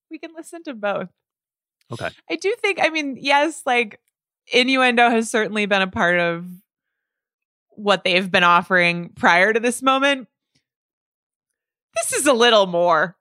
We 0.10 0.20
can 0.20 0.32
listen 0.36 0.62
to 0.64 0.74
both. 0.74 1.08
Okay. 1.90 2.10
I 2.30 2.36
do 2.36 2.54
think, 2.62 2.80
I 2.82 2.90
mean, 2.90 3.18
yes, 3.18 3.62
like 3.66 3.98
innuendo 4.52 5.10
has 5.10 5.30
certainly 5.32 5.66
been 5.68 5.82
a 5.82 5.88
part 5.88 6.20
of 6.20 6.46
what 7.72 8.04
they've 8.04 8.30
been 8.30 8.44
offering 8.44 9.10
prior 9.16 9.54
to 9.54 9.60
this 9.60 9.82
moment. 9.82 10.28
This 11.96 12.14
is 12.14 12.28
a 12.28 12.34
little 12.34 12.68
more. 12.68 13.16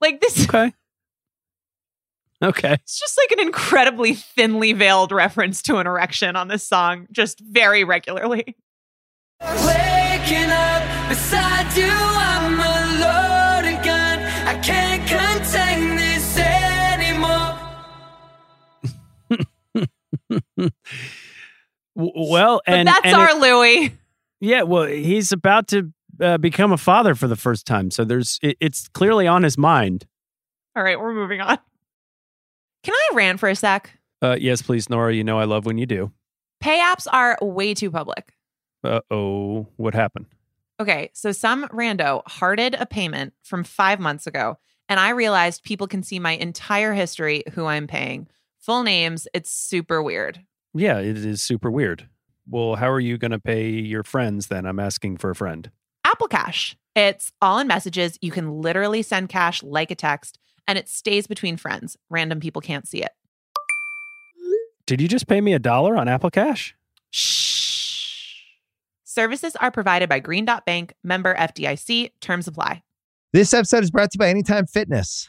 Like 0.00 0.20
this 0.20 0.48
Okay. 0.54 0.72
Okay. 2.40 2.72
it's 2.74 3.00
just 3.00 3.18
like 3.18 3.32
an 3.32 3.44
incredibly 3.44 4.14
thinly 4.14 4.72
veiled 4.72 5.10
reference 5.10 5.60
to 5.62 5.78
an 5.78 5.88
erection 5.88 6.36
on 6.36 6.46
this 6.46 6.64
song, 6.66 7.08
just 7.10 7.40
very 7.40 7.82
regularly. 7.82 8.56
Waking 9.40 10.50
up 10.50 11.08
beside 11.08 11.76
you, 11.76 11.90
I'm 11.90 12.60
a 12.60 12.74
loaded 13.00 13.84
gun. 13.84 14.20
I 14.46 14.58
can't 14.62 15.04
contain 15.06 15.96
this 15.96 16.38
anymore. 16.38 17.58
Well, 21.98 22.62
But 22.64 22.74
and 22.74 22.88
that's 22.88 23.00
and 23.04 23.16
our 23.16 23.30
it- 23.30 23.38
Louis. 23.38 23.92
yeah. 24.40 24.62
Well, 24.62 24.84
he's 24.84 25.32
about 25.32 25.66
to 25.68 25.92
uh, 26.20 26.38
become 26.38 26.70
a 26.72 26.76
father 26.78 27.14
for 27.14 27.26
the 27.28 27.36
first 27.36 27.66
time, 27.66 27.90
so 27.90 28.04
there's 28.04 28.38
it, 28.42 28.56
it's 28.60 28.88
clearly 28.88 29.26
on 29.26 29.42
his 29.42 29.58
mind. 29.58 30.06
All 30.76 30.82
right, 30.82 30.98
we're 30.98 31.12
moving 31.12 31.40
on. 31.40 31.58
Can 32.84 32.94
I 32.94 33.10
rant 33.14 33.40
for 33.40 33.48
a 33.48 33.56
sec? 33.56 33.90
Uh, 34.22 34.36
yes, 34.38 34.62
please, 34.62 34.88
Nora. 34.88 35.12
You 35.12 35.24
know 35.24 35.38
I 35.38 35.44
love 35.44 35.66
when 35.66 35.76
you 35.78 35.86
do. 35.86 36.12
Pay 36.60 36.78
apps 36.78 37.06
are 37.12 37.36
way 37.42 37.74
too 37.74 37.90
public. 37.90 38.32
Uh 38.84 39.00
oh, 39.10 39.66
what 39.76 39.94
happened? 39.94 40.26
Okay, 40.80 41.10
so 41.12 41.32
some 41.32 41.66
rando 41.68 42.22
hearted 42.28 42.76
a 42.78 42.86
payment 42.86 43.32
from 43.42 43.64
five 43.64 43.98
months 43.98 44.28
ago, 44.28 44.56
and 44.88 45.00
I 45.00 45.10
realized 45.10 45.64
people 45.64 45.88
can 45.88 46.04
see 46.04 46.20
my 46.20 46.32
entire 46.32 46.94
history, 46.94 47.42
who 47.54 47.66
I'm 47.66 47.88
paying, 47.88 48.28
full 48.60 48.84
names. 48.84 49.26
It's 49.34 49.50
super 49.50 50.00
weird. 50.00 50.40
Yeah, 50.74 50.98
it 50.98 51.16
is 51.16 51.42
super 51.42 51.70
weird. 51.70 52.08
Well, 52.48 52.76
how 52.76 52.90
are 52.90 53.00
you 53.00 53.18
going 53.18 53.30
to 53.32 53.38
pay 53.38 53.68
your 53.68 54.02
friends 54.02 54.46
then? 54.46 54.66
I'm 54.66 54.78
asking 54.78 55.18
for 55.18 55.30
a 55.30 55.34
friend. 55.34 55.70
Apple 56.04 56.28
Cash. 56.28 56.76
It's 56.96 57.30
all 57.40 57.58
in 57.58 57.66
messages. 57.66 58.18
You 58.20 58.30
can 58.30 58.60
literally 58.60 59.02
send 59.02 59.28
cash 59.28 59.62
like 59.62 59.90
a 59.90 59.94
text, 59.94 60.38
and 60.66 60.78
it 60.78 60.88
stays 60.88 61.26
between 61.26 61.56
friends. 61.56 61.96
Random 62.10 62.40
people 62.40 62.62
can't 62.62 62.88
see 62.88 63.02
it. 63.02 63.12
Did 64.86 65.00
you 65.00 65.08
just 65.08 65.28
pay 65.28 65.40
me 65.40 65.52
a 65.52 65.58
dollar 65.58 65.96
on 65.96 66.08
Apple 66.08 66.30
Cash? 66.30 66.74
Shh. 67.10 68.44
Services 69.04 69.54
are 69.56 69.70
provided 69.70 70.08
by 70.08 70.18
Green 70.18 70.44
Dot 70.46 70.64
Bank, 70.64 70.94
member 71.04 71.34
FDIC. 71.34 72.12
Terms 72.20 72.48
apply. 72.48 72.82
This 73.32 73.52
episode 73.52 73.82
is 73.84 73.90
brought 73.90 74.10
to 74.12 74.16
you 74.16 74.18
by 74.20 74.30
Anytime 74.30 74.66
Fitness. 74.66 75.28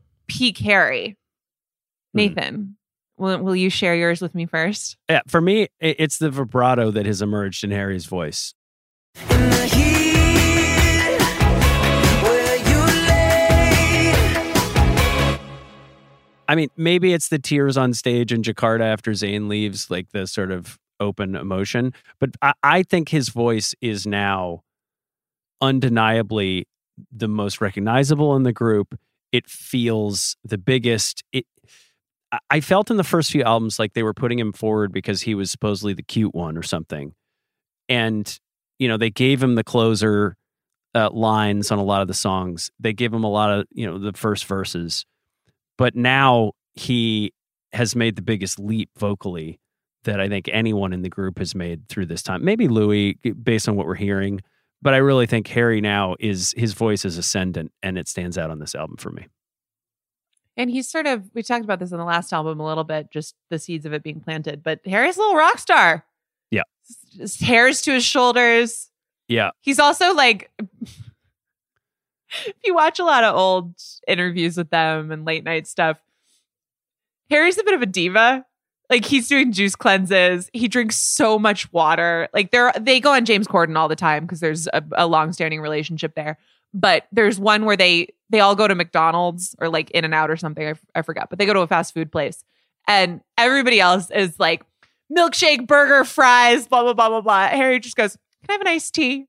peak 0.31 0.57
Harry. 0.59 1.17
Hmm. 2.13 2.17
Nathan, 2.17 2.77
will, 3.17 3.39
will 3.39 3.55
you 3.55 3.69
share 3.69 3.95
yours 3.95 4.21
with 4.21 4.33
me 4.33 4.45
first? 4.45 4.95
Yeah, 5.09 5.21
for 5.27 5.41
me, 5.41 5.67
it's 5.81 6.19
the 6.19 6.29
vibrato 6.29 6.89
that 6.91 7.05
has 7.05 7.21
emerged 7.21 7.65
in 7.65 7.71
Harry's 7.71 8.05
voice. 8.05 8.53
I 16.47 16.55
mean, 16.55 16.69
maybe 16.75 17.13
it's 17.13 17.29
the 17.29 17.39
tears 17.39 17.77
on 17.77 17.93
stage 17.93 18.33
in 18.33 18.41
Jakarta 18.41 18.83
after 18.83 19.11
Zayn 19.11 19.47
leaves, 19.47 19.89
like 19.89 20.11
the 20.11 20.27
sort 20.27 20.51
of 20.51 20.77
open 20.99 21.35
emotion. 21.35 21.93
But 22.19 22.31
I, 22.41 22.53
I 22.63 22.83
think 22.83 23.09
his 23.09 23.29
voice 23.29 23.73
is 23.81 24.05
now 24.05 24.63
undeniably 25.61 26.67
the 27.11 27.27
most 27.27 27.61
recognizable 27.61 28.35
in 28.35 28.43
the 28.43 28.53
group. 28.53 28.97
It 29.31 29.49
feels 29.49 30.35
the 30.43 30.57
biggest. 30.57 31.23
It. 31.31 31.45
I- 32.49 32.61
felt 32.61 32.89
in 32.89 32.97
the 32.97 33.03
first 33.03 33.31
few 33.31 33.43
albums 33.43 33.77
like 33.77 33.93
they 33.93 34.03
were 34.03 34.13
putting 34.13 34.39
him 34.39 34.53
forward 34.53 34.93
because 34.93 35.21
he 35.21 35.35
was 35.35 35.51
supposedly 35.51 35.93
the 35.93 36.03
cute 36.03 36.33
one 36.33 36.57
or 36.57 36.63
something, 36.63 37.13
and 37.89 38.39
you 38.79 38.87
know 38.87 38.97
they 38.97 39.09
gave 39.09 39.43
him 39.43 39.55
the 39.55 39.63
closer 39.63 40.37
uh, 40.95 41.09
lines 41.11 41.71
on 41.71 41.79
a 41.79 41.83
lot 41.83 42.01
of 42.01 42.07
the 42.07 42.13
songs. 42.13 42.71
They 42.79 42.93
gave 42.93 43.13
him 43.13 43.23
a 43.23 43.29
lot 43.29 43.51
of 43.51 43.67
you 43.71 43.85
know 43.85 43.97
the 43.97 44.13
first 44.13 44.45
verses, 44.45 45.05
but 45.77 45.95
now 45.95 46.53
he 46.73 47.33
has 47.73 47.95
made 47.95 48.15
the 48.15 48.21
biggest 48.21 48.59
leap 48.59 48.89
vocally 48.97 49.59
that 50.03 50.19
I 50.19 50.27
think 50.29 50.49
anyone 50.51 50.93
in 50.93 51.01
the 51.03 51.09
group 51.09 51.37
has 51.37 51.53
made 51.53 51.87
through 51.87 52.07
this 52.07 52.23
time. 52.23 52.43
Maybe 52.43 52.67
Louis, 52.67 53.13
based 53.43 53.69
on 53.69 53.75
what 53.75 53.85
we're 53.85 53.95
hearing, 53.95 54.41
but 54.81 54.93
I 54.93 54.97
really 54.97 55.25
think 55.27 55.47
Harry 55.47 55.81
now 55.81 56.15
is 56.19 56.53
his 56.57 56.73
voice 56.73 57.05
is 57.05 57.17
ascendant, 57.17 57.71
and 57.83 57.97
it 57.97 58.07
stands 58.07 58.37
out 58.37 58.51
on 58.51 58.59
this 58.59 58.75
album 58.75 58.97
for 58.97 59.11
me. 59.11 59.27
And 60.57 60.69
he's 60.69 60.89
sort 60.89 61.07
of, 61.07 61.23
we 61.33 61.43
talked 61.43 61.63
about 61.63 61.79
this 61.79 61.91
in 61.91 61.97
the 61.97 62.03
last 62.03 62.33
album 62.33 62.59
a 62.59 62.65
little 62.65 62.83
bit, 62.83 63.09
just 63.11 63.35
the 63.49 63.57
seeds 63.57 63.85
of 63.85 63.93
it 63.93 64.03
being 64.03 64.19
planted, 64.19 64.61
but 64.63 64.79
Harry's 64.85 65.15
a 65.17 65.19
little 65.21 65.35
rock 65.35 65.59
star. 65.59 66.05
Yeah, 66.51 66.63
His 67.17 67.39
hair's 67.39 67.81
to 67.83 67.93
his 67.93 68.03
shoulders. 68.03 68.89
yeah. 69.29 69.51
He's 69.61 69.79
also 69.79 70.13
like, 70.13 70.51
if 72.45 72.53
you 72.63 72.73
watch 72.75 72.99
a 72.99 73.05
lot 73.05 73.23
of 73.23 73.35
old 73.35 73.75
interviews 74.07 74.57
with 74.57 74.69
them 74.69 75.11
and 75.11 75.25
late 75.25 75.43
night 75.45 75.67
stuff, 75.67 75.97
Harry's 77.29 77.57
a 77.57 77.63
bit 77.63 77.73
of 77.73 77.81
a 77.81 77.85
diva. 77.85 78.45
Like 78.91 79.05
he's 79.05 79.29
doing 79.29 79.53
juice 79.53 79.75
cleanses. 79.75 80.49
He 80.51 80.67
drinks 80.67 80.97
so 80.97 81.39
much 81.39 81.71
water. 81.71 82.27
Like 82.33 82.51
they're 82.51 82.73
they 82.77 82.99
go 82.99 83.13
on 83.13 83.23
James 83.23 83.47
Corden 83.47 83.77
all 83.77 83.87
the 83.87 83.95
time 83.95 84.25
because 84.25 84.41
there's 84.41 84.67
a, 84.67 84.83
a 84.93 85.07
long-standing 85.07 85.61
relationship 85.61 86.13
there. 86.13 86.37
But 86.73 87.07
there's 87.11 87.39
one 87.39 87.63
where 87.63 87.77
they 87.77 88.09
they 88.29 88.41
all 88.41 88.53
go 88.53 88.67
to 88.67 88.75
McDonald's 88.75 89.55
or 89.59 89.69
like 89.69 89.91
In 89.91 90.03
and 90.03 90.13
Out 90.13 90.29
or 90.29 90.35
something. 90.35 90.67
I, 90.67 90.73
I 90.93 91.01
forgot. 91.03 91.29
But 91.29 91.39
they 91.39 91.45
go 91.45 91.53
to 91.53 91.61
a 91.61 91.67
fast 91.67 91.93
food 91.93 92.11
place, 92.11 92.43
and 92.85 93.21
everybody 93.37 93.79
else 93.79 94.11
is 94.11 94.37
like 94.39 94.63
milkshake, 95.09 95.67
burger, 95.67 96.03
fries, 96.03 96.67
blah 96.67 96.83
blah 96.83 96.93
blah 96.93 97.07
blah 97.07 97.21
blah. 97.21 97.47
Harry 97.47 97.79
just 97.79 97.95
goes, 97.95 98.17
"Can 98.45 98.49
I 98.49 98.53
have 98.53 98.61
an 98.61 98.67
iced 98.67 98.93
tea?" 98.93 99.25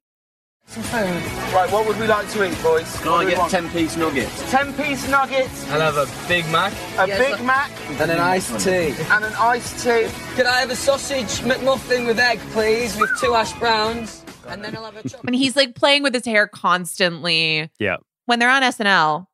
Right, 0.73 1.69
what 1.71 1.87
would 1.87 1.99
we 2.01 2.07
like 2.07 2.31
to 2.31 2.45
eat, 2.51 2.63
boys? 2.63 2.97
Can 3.01 3.09
I 3.09 3.29
get 3.29 3.51
10 3.51 3.69
piece 3.71 3.97
nuggets? 3.97 4.51
10 4.51 4.73
piece 4.73 5.07
nuggets, 5.09 5.71
I'll 5.71 5.81
have 5.93 5.97
a 5.99 6.29
Big 6.29 6.49
Mac. 6.51 6.73
a 6.99 7.07
Big 7.07 7.45
Mac, 7.45 7.71
And 8.01 8.11
an 8.11 8.19
iced 8.19 8.59
tea. 8.65 8.95
and 9.11 9.25
an 9.25 9.35
iced 9.39 9.85
tea. 9.85 10.09
Could 10.35 10.47
I 10.47 10.61
have 10.61 10.71
a 10.71 10.77
sausage 10.77 11.41
McMuffin 11.41 12.07
with 12.07 12.19
egg, 12.19 12.39
please, 12.53 12.97
with 12.99 13.11
two 13.21 13.33
hash 13.35 13.53
browns? 13.59 14.25
And 14.49 14.65
then 14.65 14.75
I'll 14.75 14.85
have 14.87 14.97
a 14.97 15.03
chocolate. 15.07 15.25
And 15.27 15.35
he's 15.35 15.57
like 15.57 15.75
playing 15.75 16.05
with 16.05 16.15
his 16.15 16.25
hair 16.25 16.47
constantly. 16.47 17.71
Yeah. 17.79 17.97
when 18.25 18.39
they're 18.39 18.49
on 18.51 18.63
SNL 18.63 19.27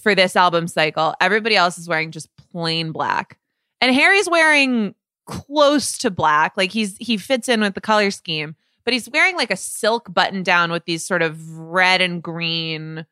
for 0.00 0.14
this 0.14 0.36
album 0.36 0.68
cycle, 0.68 1.14
everybody 1.20 1.56
else 1.56 1.76
is 1.76 1.88
wearing 1.88 2.12
just 2.12 2.28
plain 2.52 2.92
black. 2.92 3.36
And 3.80 3.92
Harry's 3.92 4.28
wearing 4.30 4.94
close 5.26 5.98
to 5.98 6.10
black. 6.10 6.56
Like 6.56 6.70
he's 6.70 6.96
he 6.98 7.16
fits 7.16 7.48
in 7.48 7.60
with 7.62 7.74
the 7.74 7.80
color 7.80 8.10
scheme, 8.12 8.54
but 8.86 8.94
he's 8.94 9.10
wearing 9.10 9.36
like 9.36 9.50
a 9.50 9.56
silk 9.56 10.12
button 10.14 10.42
down 10.42 10.72
with 10.72 10.86
these 10.86 11.04
sort 11.04 11.20
of 11.20 11.58
red 11.58 12.00
and 12.00 12.22
green 12.22 13.04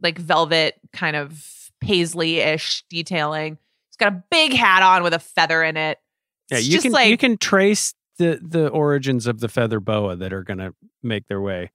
like 0.00 0.18
velvet 0.18 0.80
kind 0.92 1.14
of 1.14 1.70
paisley-ish 1.80 2.84
detailing. 2.88 3.58
He's 3.90 3.96
got 3.98 4.12
a 4.12 4.24
big 4.30 4.54
hat 4.54 4.82
on 4.82 5.04
with 5.04 5.14
a 5.14 5.20
feather 5.20 5.62
in 5.62 5.76
it. 5.76 5.98
Yeah, 6.50 6.58
you 6.58 6.72
just 6.72 6.82
can 6.84 6.92
like 6.92 7.10
you 7.10 7.18
can 7.18 7.36
trace 7.36 7.94
the 8.18 8.40
the 8.42 8.68
origins 8.68 9.26
of 9.26 9.40
the 9.40 9.48
feather 9.48 9.78
boa 9.78 10.16
that 10.16 10.32
are 10.32 10.42
going 10.42 10.58
to 10.58 10.74
make 11.02 11.28
their 11.28 11.40
way. 11.40 11.70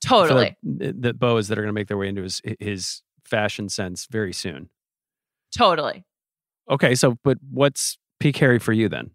Totally. 0.00 0.40
like 0.40 0.56
the 0.62 0.92
the 0.92 1.12
boas 1.14 1.48
that 1.48 1.58
are 1.58 1.62
going 1.62 1.68
to 1.68 1.78
make 1.78 1.88
their 1.88 1.98
way 1.98 2.08
into 2.08 2.22
his 2.22 2.40
his 2.60 3.02
fashion 3.24 3.68
sense 3.68 4.06
very 4.06 4.32
soon. 4.32 4.70
Totally. 5.52 6.04
Okay, 6.70 6.94
so 6.94 7.18
but 7.24 7.38
what's 7.50 7.98
peak 8.20 8.36
Harry 8.36 8.58
for 8.58 8.72
you 8.72 8.88
then? 8.88 9.10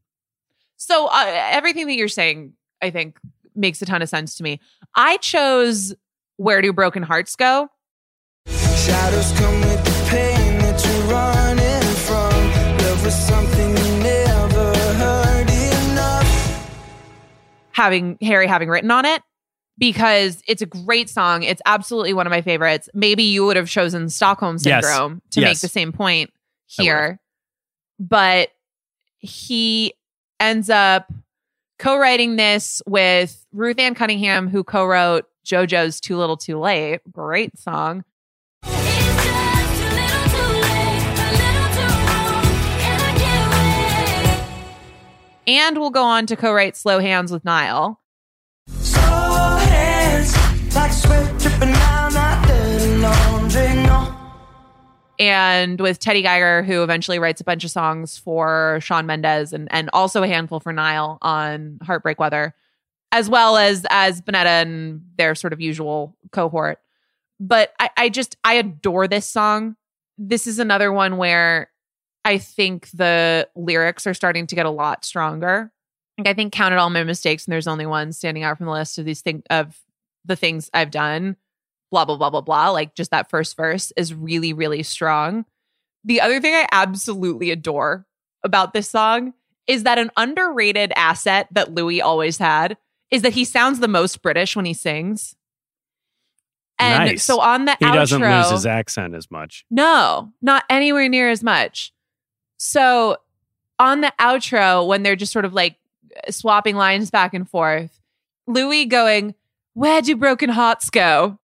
So 0.78 1.08
uh, 1.08 1.24
everything 1.52 1.88
that 1.88 1.96
you're 1.96 2.08
saying, 2.10 2.54
I 2.82 2.90
think, 2.90 3.18
makes 3.56 3.82
a 3.82 3.86
ton 3.86 4.02
of 4.02 4.10
sense 4.10 4.36
to 4.36 4.44
me. 4.44 4.60
I 4.96 5.18
chose 5.18 5.94
"Where 6.38 6.62
Do 6.62 6.74
Broken 6.74 7.04
Hearts 7.04 7.36
Go." 7.36 7.70
Shadows 8.48 9.32
come 9.38 9.62
with 9.62 9.84
the 9.86 10.08
pain 10.10 10.60
that 10.60 10.86
you're 10.86 11.04
running 11.12 11.96
from. 12.06 12.78
Love 12.86 13.04
was 13.06 13.16
something 13.16 13.70
you 13.70 14.04
never 14.04 14.74
heard 14.96 15.50
enough. 15.92 16.70
having 17.72 18.18
Harry 18.22 18.46
having 18.48 18.70
written 18.70 18.92
on 18.92 19.06
it 19.06 19.22
because 19.78 20.42
it's 20.48 20.62
a 20.62 20.66
great 20.66 21.10
song. 21.10 21.44
It's 21.44 21.62
absolutely 21.66 22.14
one 22.14 22.28
of 22.28 22.32
my 22.32 22.42
favorites. 22.42 22.90
Maybe 22.94 23.24
you 23.24 23.46
would 23.46 23.56
have 23.58 23.70
chosen 23.70 24.10
Stockholm 24.10 24.58
Yes. 24.60 24.86
Syndrome 24.86 25.22
to 25.32 25.42
make 25.42 25.60
the 25.60 25.68
same 25.68 25.92
point 25.92 26.30
I 26.78 26.82
would 26.84 26.88
have. 26.90 26.98
here. 27.00 27.20
But 28.00 28.50
he 29.20 29.94
ends 30.40 30.70
up 30.70 31.12
co-writing 31.84 32.38
this 32.38 32.82
with 32.86 33.46
Ruth-Anne 33.52 33.94
Cunningham, 33.94 34.48
who 34.48 34.64
co-wrote 34.64 35.26
JoJo's 35.46 36.00
Too 36.00 36.16
Little 36.18 36.38
Too 36.38 36.58
Late. 36.58 37.02
Great 37.12 37.60
song. 37.60 38.06
And 45.46 45.78
we'll 45.78 45.90
go 45.90 46.04
on 46.04 46.26
to 46.28 46.38
co-write 46.38 46.78
Slow 46.78 47.00
Hands 47.00 47.30
with 47.30 47.44
Niall. 47.44 48.00
Hands 48.70 50.38
like 50.74 50.94
sweat 50.94 51.38
down 51.60 52.14
laundry. 53.02 53.74
No. 53.84 54.13
And 55.30 55.80
with 55.80 56.00
Teddy 56.00 56.22
Geiger, 56.22 56.64
who 56.64 56.84
eventually 56.84 57.18
writes 57.18 57.40
a 57.40 57.46
bunch 57.46 57.64
of 57.64 57.72
songs 57.72 58.18
for 58.18 58.80
Shawn 58.82 59.06
Mendes 59.06 59.54
and, 59.54 59.70
and 59.72 59.90
also 59.94 60.22
a 60.22 60.28
handful 60.28 60.60
for 60.60 60.74
Niall 60.74 61.18
on 61.22 61.80
Heartbreak 61.82 62.20
Weather, 62.20 62.54
as 63.14 63.30
well 63.30 63.56
as 63.56 63.86
as 63.90 64.22
Bunetta 64.22 64.64
and 64.64 65.02
their 65.18 65.34
sort 65.34 65.54
of 65.54 65.62
usual 65.62 66.18
cohort. 66.32 66.80
But 67.40 67.72
I, 67.80 67.90
I 67.96 68.10
just 68.10 68.36
I 68.44 68.56
adore 68.56 69.08
this 69.08 69.26
song. 69.26 69.78
This 70.18 70.46
is 70.46 70.60
another 70.60 70.92
one 70.92 71.16
where 71.16 71.70
I 72.26 72.38
think 72.38 72.90
the 72.92 73.48
lyrics 73.56 74.06
are 74.06 74.14
starting 74.14 74.46
to 74.48 74.56
get 74.56 74.66
a 74.66 74.72
lot 74.72 75.06
stronger. 75.06 75.72
Like 76.18 76.28
I 76.28 76.34
think 76.34 76.52
counted 76.52 76.80
all 76.80 76.90
my 76.90 77.06
mistakes, 77.06 77.46
and 77.46 77.54
there's 77.54 77.68
only 77.68 77.86
one 77.86 78.12
standing 78.12 78.44
out 78.44 78.58
from 78.58 78.66
the 78.66 78.74
list 78.74 79.00
of 79.00 79.06
these 79.06 79.22
thing 79.22 79.44
of 79.50 79.80
the 80.26 80.36
things 80.36 80.70
I've 80.74 80.92
done 80.92 81.38
blah 81.94 82.06
blah 82.06 82.18
blah 82.18 82.30
blah 82.30 82.42
blah 82.42 82.70
like 82.72 82.96
just 82.96 83.12
that 83.12 83.30
first 83.30 83.56
verse 83.56 83.94
is 83.96 84.14
really 84.14 84.52
really 84.52 84.82
strong 84.82 85.46
the 86.04 86.20
other 86.20 86.42
thing 86.42 86.54
i 86.54 86.68
absolutely 86.72 87.52
adore 87.52 88.06
about 88.44 88.74
this 88.74 88.90
song 88.90 89.34
is 89.68 89.84
that 89.84 90.00
an 90.00 90.10
underrated 90.18 90.92
asset 90.96 91.48
that 91.52 91.74
louis 91.74 92.02
always 92.02 92.38
had 92.38 92.76
is 93.12 93.22
that 93.22 93.34
he 93.34 93.46
sounds 93.46 93.80
the 93.80 93.88
most 93.88 94.22
british 94.24 94.56
when 94.56 94.66
he 94.66 94.74
sings 94.74 95.36
and 96.80 97.06
nice. 97.12 97.24
so 97.24 97.40
on 97.40 97.66
the 97.66 97.74
outro. 97.74 97.78
he 97.80 97.86
outro 97.86 97.94
doesn't 97.94 98.22
lose 98.22 98.50
his 98.50 98.66
accent 98.66 99.16
as 99.16 99.30
much. 99.30 99.64
no, 99.70 100.34
not 100.42 100.64
anywhere 100.70 101.08
near 101.08 101.30
as 101.30 101.44
much. 101.44 101.94
So 102.58 103.18
on 103.80 104.02
the 104.02 104.14
outro, 104.20 104.88
when 104.88 105.04
they're 105.04 105.16
just 105.16 105.34
sort 105.34 105.46
of 105.46 105.54
like 105.54 105.78
swapping 106.30 106.76
lines 106.76 107.12
back 107.12 107.34
and 107.34 107.50
forth, 107.50 108.00
Louis 108.48 108.86
going, 108.86 109.36
Where 109.74 110.02
do 110.02 110.16
broken 110.16 110.50
hearts 110.50 110.90
go? 110.90 111.40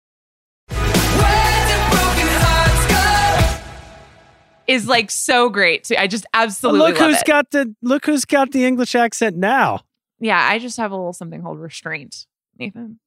Is 4.70 4.88
like 4.88 5.10
so 5.10 5.50
great. 5.50 5.88
So 5.88 5.96
I 5.98 6.06
just 6.06 6.28
absolutely 6.32 6.92
look 6.92 7.00
love 7.00 7.10
who's 7.10 7.22
it. 7.22 7.26
got 7.26 7.50
the 7.50 7.76
look 7.82 8.06
who's 8.06 8.24
got 8.24 8.52
the 8.52 8.66
English 8.66 8.94
accent 8.94 9.36
now. 9.36 9.82
yeah, 10.20 10.40
I 10.40 10.60
just 10.60 10.78
have 10.78 10.92
a 10.92 10.96
little 10.96 11.12
something 11.12 11.42
called 11.42 11.60
restraint, 11.60 12.28
Nathan. 12.58 13.00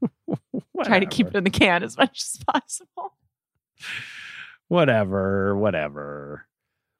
Try 0.84 1.00
to 1.00 1.06
keep 1.06 1.26
it 1.26 1.34
in 1.34 1.44
the 1.44 1.50
can 1.50 1.82
as 1.82 1.98
much 1.98 2.22
as 2.22 2.38
possible. 2.46 3.12
Whatever, 4.68 5.54
whatever. 5.56 6.46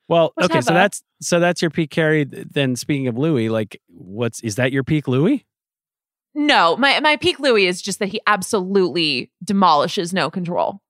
Well, 0.07 0.35
okay, 0.43 0.61
so 0.61 0.75
that's 0.75 1.03
so 1.23 1.41
that's 1.41 1.63
your 1.63 1.71
peak 1.71 1.95
Harry. 1.95 2.25
Then 2.25 2.77
speaking 2.77 3.09
of 3.09 3.17
Louis, 3.17 3.49
like 3.49 3.81
what's 3.89 4.41
is 4.41 4.57
that 4.57 4.71
your 4.71 4.85
peak 4.85 5.09
Louis? 5.09 5.47
No, 6.35 6.77
my 6.77 7.01
my 7.01 7.17
peak 7.17 7.41
Louis 7.41 7.67
is 7.67 7.81
just 7.81 8.01
that 8.01 8.09
he 8.09 8.21
absolutely 8.27 9.31
demolishes 9.43 10.13
no 10.13 10.31
control. 10.31 10.83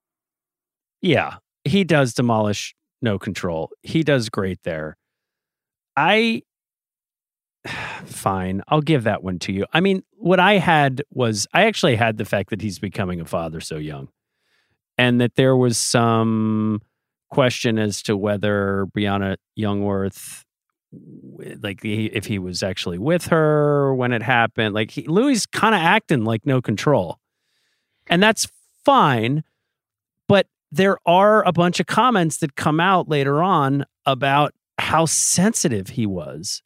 Yeah, 1.01 1.37
he 1.62 1.85
does 1.85 2.12
demolish 2.12 2.75
no 3.05 3.18
control. 3.18 3.70
He 3.82 4.02
does 4.02 4.28
great 4.28 4.59
there. 4.64 4.96
I 5.96 6.42
fine, 8.05 8.62
I'll 8.68 8.82
give 8.82 9.05
that 9.05 9.22
one 9.22 9.38
to 9.40 9.52
you. 9.52 9.64
I 9.72 9.80
mean, 9.80 10.02
what 10.16 10.40
I 10.40 10.55
had 10.59 11.02
was 11.11 11.46
I 11.52 11.66
actually 11.66 11.96
had 11.96 12.18
the 12.18 12.24
fact 12.24 12.50
that 12.50 12.61
he's 12.61 12.78
becoming 12.78 13.20
a 13.20 13.24
father 13.24 13.61
so 13.61 13.76
young. 13.76 14.09
And 14.98 15.20
that 15.20 15.34
there 15.36 15.57
was 15.57 15.76
some 15.78 16.80
question 17.30 17.78
as 17.78 18.02
to 18.02 18.16
whether 18.16 18.86
Briana 18.96 19.36
Jungwirth 19.59 20.44
like 21.62 21.80
if 21.84 22.26
he 22.26 22.38
was 22.38 22.62
actually 22.62 22.98
with 22.98 23.26
her 23.26 23.94
when 23.94 24.12
it 24.12 24.22
happened. 24.22 24.74
Like 24.74 24.90
he, 24.90 25.07
Louis 25.07 25.44
kind 25.46 25.74
of 25.74 25.80
acting 25.80 26.24
like 26.24 26.46
no 26.46 26.61
control. 26.61 27.18
And 28.07 28.22
that's 28.22 28.46
fine, 28.84 29.44
there 30.75 30.99
are 31.07 31.47
a 31.47 31.53
bunch 31.53 31.79
of 31.79 31.87
comments 31.87 32.39
that 32.39 32.57
come 32.57 32.81
out 32.81 33.09
later 33.09 33.43
on 33.43 33.85
about 34.07 34.53
how 34.79 35.07
sensitive 35.07 35.91
he 35.91 36.05
was 36.05 36.62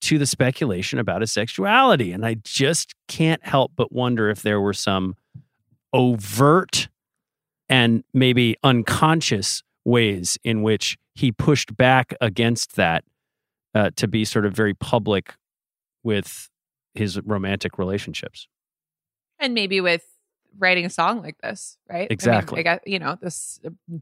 to 0.00 0.16
the 0.16 0.26
speculation 0.26 1.00
about 1.00 1.22
his 1.22 1.32
sexuality. 1.32 2.12
And 2.12 2.24
I 2.24 2.36
just 2.44 2.94
can't 3.08 3.44
help 3.44 3.72
but 3.74 3.90
wonder 3.90 4.30
if 4.30 4.42
there 4.42 4.60
were 4.60 4.72
some 4.72 5.16
overt 5.92 6.88
and 7.68 8.04
maybe 8.14 8.56
unconscious 8.62 9.64
ways 9.84 10.38
in 10.44 10.62
which 10.62 10.96
he 11.16 11.32
pushed 11.32 11.76
back 11.76 12.14
against 12.20 12.76
that 12.76 13.02
uh, 13.74 13.90
to 13.96 14.06
be 14.06 14.24
sort 14.24 14.46
of 14.46 14.54
very 14.54 14.74
public 14.74 15.34
with 16.04 16.48
his 16.94 17.20
romantic 17.22 17.76
relationships. 17.76 18.46
And 19.40 19.52
maybe 19.52 19.80
with 19.80 20.04
writing 20.58 20.84
a 20.84 20.90
song 20.90 21.22
like 21.22 21.36
this, 21.42 21.78
right? 21.88 21.96
I 21.96 22.00
mean, 22.00 22.08
Exactly. 22.10 22.60
I 22.60 22.62
got, 22.62 22.86
you 22.86 22.98
know, 22.98 23.16
this. 23.20 23.60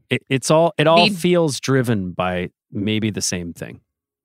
It, 0.09 0.23
it's 0.29 0.51
all 0.51 0.73
it 0.77 0.87
all 0.87 1.09
feels 1.09 1.59
driven 1.59 2.11
by 2.11 2.49
maybe 2.71 3.09
the 3.09 3.21
same 3.21 3.53
thing. 3.53 3.81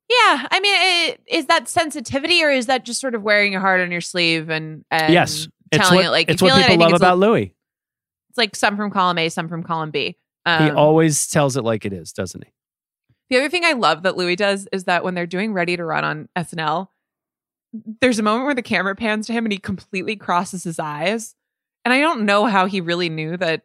Yeah, 0.09 0.47
I 0.51 0.61
mean, 0.61 0.75
it, 0.77 1.21
is 1.27 1.47
that 1.47 1.69
sensitivity 1.69 2.43
or 2.45 2.51
is 2.51 2.67
that 2.67 2.85
just 2.85 3.01
sort 3.01 3.15
of 3.15 3.23
wearing 3.23 3.53
your 3.53 3.61
heart 3.63 3.81
on 3.81 3.91
your 3.91 4.03
sleeve 4.03 4.51
and, 4.51 4.85
and 4.91 5.13
yes, 5.13 5.49
telling 5.73 5.97
what, 5.97 6.05
it 6.05 6.11
like 6.11 6.29
it's 6.29 6.43
what 6.43 6.49
it? 6.49 6.55
People 6.57 6.69
think 6.69 6.81
love 6.81 6.93
about 6.93 7.19
like, 7.19 7.29
Louis. 7.29 7.55
It's 8.29 8.39
like 8.39 8.55
some 8.57 8.77
from 8.77 8.91
column 8.91 9.19
A, 9.19 9.29
some 9.29 9.49
from 9.49 9.63
column 9.63 9.91
B. 9.91 10.17
he 10.47 10.51
Um, 10.51 10.77
always 10.77 11.29
tells 11.29 11.57
it 11.57 11.63
like 11.63 11.85
it 11.85 11.93
is, 11.93 12.13
doesn't 12.13 12.45
he? 12.45 12.53
The 13.31 13.39
other 13.39 13.49
thing 13.49 13.65
I 13.65 13.73
love 13.73 14.03
that 14.03 14.17
Louis 14.17 14.37
does 14.37 14.69
is 14.73 14.85
that 14.85 15.05
when 15.05 15.15
they're 15.15 15.27
doing 15.27 15.55
Ready 15.55 15.77
to 15.77 15.85
Run 15.85 16.05
on 16.05 16.29
SNL, 16.37 16.89
there's 18.03 18.19
a 18.19 18.23
moment 18.23 18.45
where 18.45 18.55
the 18.55 18.63
camera 18.63 18.95
pans 18.95 19.27
to 19.29 19.33
him 19.33 19.47
and 19.47 19.53
he 19.53 19.59
completely 19.59 20.17
crosses 20.17 20.65
his 20.65 20.79
eyes. 20.79 21.35
And 21.85 21.93
I 21.93 22.01
don't 22.01 22.25
know 22.25 22.47
how 22.47 22.67
he 22.67 22.81
really 22.81 23.09
knew 23.09 23.37
that 23.37 23.63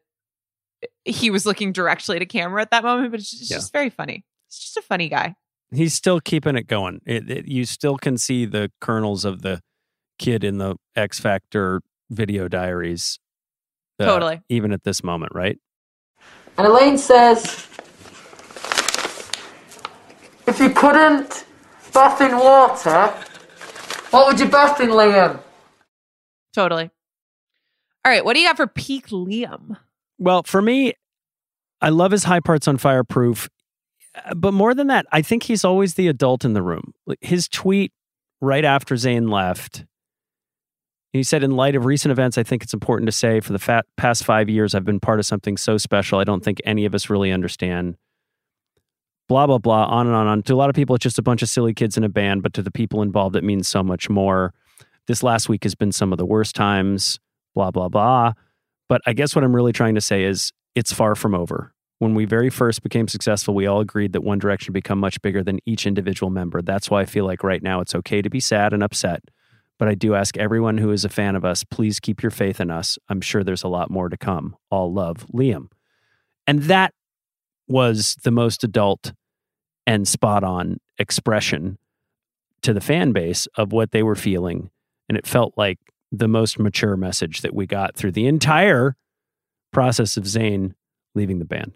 he 1.06 1.30
was 1.30 1.46
looking 1.46 1.72
directly 1.72 2.20
to 2.20 2.26
camera 2.26 2.62
at 2.62 2.72
that 2.72 2.84
moment, 2.84 3.12
but 3.12 3.20
it's 3.20 3.30
just, 3.30 3.42
it's 3.44 3.52
Yeah. 3.52 3.58
just 3.58 3.72
very 3.74 3.90
funny. 3.90 4.26
He's 4.50 4.60
just 4.60 4.78
a 4.78 4.82
funny 4.82 5.10
guy. 5.10 5.36
He's 5.72 5.94
still 5.94 6.20
keeping 6.20 6.56
it 6.56 6.68
going. 6.68 7.02
It, 7.06 7.30
it, 7.30 7.48
you 7.48 7.66
still 7.66 7.98
can 7.98 8.18
see 8.18 8.46
the 8.46 8.72
kernels 8.80 9.26
of 9.26 9.42
the 9.42 9.62
kid 10.18 10.44
in 10.44 10.58
the 10.58 10.76
X 10.96 11.20
Factor 11.20 11.82
video 12.10 12.48
diaries. 12.48 13.20
uh, 14.00 14.06
Totally. 14.06 14.42
Even 14.50 14.72
at 14.72 14.84
this 14.84 15.04
moment, 15.04 15.34
right? 15.36 15.60
And 16.58 16.66
Elaine 16.68 16.98
says, 16.98 17.68
if 20.48 20.60
you 20.60 20.70
couldn't 20.70 21.46
bath 21.94 22.22
in 22.22 22.38
water, 22.38 23.08
what 24.12 24.28
would 24.28 24.40
you 24.40 24.48
bath 24.48 24.80
in, 24.80 24.90
Liam? 24.90 25.40
Totally. 26.54 26.90
All 28.06 28.12
right. 28.12 28.24
What 28.24 28.34
do 28.36 28.40
you 28.40 28.48
got 28.48 28.58
for 28.58 28.68
peak 28.68 29.08
Liam? 29.08 29.78
Well, 30.18 30.44
for 30.44 30.62
me, 30.62 30.94
I 31.82 31.90
love 31.90 32.12
his 32.12 32.24
high 32.24 32.40
parts 32.40 32.68
on 32.68 32.78
Fireproof. 32.78 33.50
Uh, 34.26 34.34
But 34.36 34.54
more 34.54 34.74
than 34.74 34.88
that, 34.88 35.06
I 35.12 35.22
think 35.22 35.44
he's 35.44 35.64
always 35.66 35.96
the 35.96 36.08
adult 36.08 36.46
in 36.46 36.54
the 36.54 36.62
room. 36.62 36.94
His 37.22 37.48
tweet 37.48 37.92
right 38.42 38.66
after 38.66 38.96
Zayn 38.96 39.30
left, 39.32 39.86
he 41.14 41.24
said, 41.24 41.44
In 41.44 41.52
light 41.52 41.76
of 41.76 41.86
recent 41.86 42.12
events, 42.12 42.38
I 42.38 42.44
think 42.44 42.64
it's 42.64 42.74
important 42.74 43.08
to 43.08 43.12
say 43.12 43.40
for 43.42 43.54
the 43.54 43.60
fa- 43.60 43.84
past 43.98 44.24
five 44.24 44.50
years, 44.50 44.74
I've 44.74 44.86
been 44.86 45.00
part 45.00 45.20
of 45.20 45.26
something 45.26 45.58
so 45.58 45.78
special. 45.78 46.20
I 46.20 46.24
don't 46.24 46.44
think 46.44 46.62
any 46.66 46.86
of 46.86 46.96
us 46.96 47.10
really 47.10 47.32
understand. 47.32 47.96
Blah, 49.28 49.46
blah, 49.48 49.58
blah, 49.58 49.86
on 49.86 50.08
and 50.08 50.16
on 50.16 50.26
on. 50.28 50.42
To 50.44 50.54
a 50.54 50.56
lot 50.56 50.70
of 50.70 50.76
people, 50.76 50.96
it's 50.96 51.04
just 51.04 51.20
a 51.20 51.24
bunch 51.24 51.42
of 51.42 51.50
silly 51.50 51.74
kids 51.74 51.98
in 51.98 52.04
a 52.06 52.10
band, 52.10 52.44
but 52.44 52.54
to 52.54 52.62
the 52.62 52.72
people 52.72 53.02
involved, 53.02 53.36
it 53.36 53.44
means 53.44 53.68
so 53.68 53.84
much 53.84 54.10
more. 54.10 54.54
This 55.08 55.22
last 55.22 55.50
week 55.50 55.64
has 55.64 55.76
been 55.76 55.92
some 55.92 56.12
of 56.14 56.18
the 56.18 56.26
worst 56.26 56.56
times, 56.56 57.20
blah, 57.58 57.72
blah, 57.72 57.90
blah. 57.90 58.34
But 58.88 59.02
I 59.08 59.14
guess 59.14 59.36
what 59.36 59.44
I'm 59.44 59.56
really 59.56 59.74
trying 59.74 59.96
to 59.96 60.02
say 60.02 60.24
is 60.26 60.54
it's 60.76 60.94
far 60.94 61.16
from 61.16 61.34
over. 61.34 61.74
When 61.98 62.14
we 62.14 62.26
very 62.26 62.52
first 62.52 62.84
became 62.84 63.08
successful, 63.08 63.56
we 63.56 63.66
all 63.66 63.80
agreed 63.80 64.14
that 64.14 64.24
One 64.24 64.38
Direction 64.38 64.74
become 64.74 65.00
much 65.00 65.20
bigger 65.24 65.44
than 65.44 65.60
each 65.66 65.88
individual 65.88 66.30
member. 66.30 66.62
That's 66.62 66.92
why 66.92 67.02
I 67.02 67.06
feel 67.06 67.26
like 67.26 67.44
right 67.44 67.64
now 67.64 67.82
it's 67.82 67.96
okay 67.96 68.22
to 68.22 68.30
be 68.30 68.40
sad 68.40 68.74
and 68.74 68.84
upset. 68.84 69.24
But 69.80 69.88
I 69.88 69.96
do 69.96 70.14
ask 70.14 70.38
everyone 70.38 70.78
who 70.78 70.92
is 70.92 71.04
a 71.04 71.10
fan 71.10 71.36
of 71.36 71.44
us, 71.44 71.64
please 71.64 72.00
keep 72.00 72.22
your 72.22 72.30
faith 72.30 72.62
in 72.62 72.70
us. 72.70 73.00
I'm 73.10 73.22
sure 73.22 73.44
there's 73.44 73.64
a 73.64 73.68
lot 73.68 73.90
more 73.90 74.08
to 74.08 74.18
come. 74.18 74.56
All 74.70 74.94
love, 74.94 75.26
Liam. 75.34 75.70
And 76.46 76.64
that 76.64 76.94
was 77.68 78.18
the 78.24 78.32
most 78.32 78.64
adult 78.64 79.14
and 79.88 80.08
spot 80.08 80.44
on 80.44 80.78
expression 81.00 81.80
to 82.62 82.72
the 82.74 82.82
fan 82.82 83.14
base 83.14 83.48
of 83.58 83.72
what 83.72 83.92
they 83.92 84.04
were 84.04 84.16
feeling. 84.16 84.70
And 85.10 85.18
it 85.18 85.26
felt 85.26 85.54
like 85.58 85.80
the 86.12 86.28
most 86.28 86.60
mature 86.60 86.96
message 86.96 87.42
that 87.42 87.54
we 87.54 87.66
got 87.66 87.96
through 87.96 88.12
the 88.12 88.28
entire 88.28 88.96
process 89.74 90.18
of 90.18 90.24
Zayn 90.24 90.74
leaving 91.16 91.40
the 91.40 91.46
band. 91.46 91.74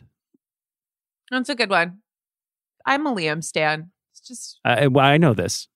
That's 1.29 1.49
a 1.49 1.55
good 1.55 1.69
one. 1.69 1.99
I'm 2.85 3.05
a 3.05 3.13
Liam 3.13 3.43
Stan. 3.43 3.91
It's 4.11 4.27
just 4.27 4.59
I, 4.65 4.87
well, 4.87 5.05
I 5.05 5.17
know 5.17 5.33
this. 5.33 5.67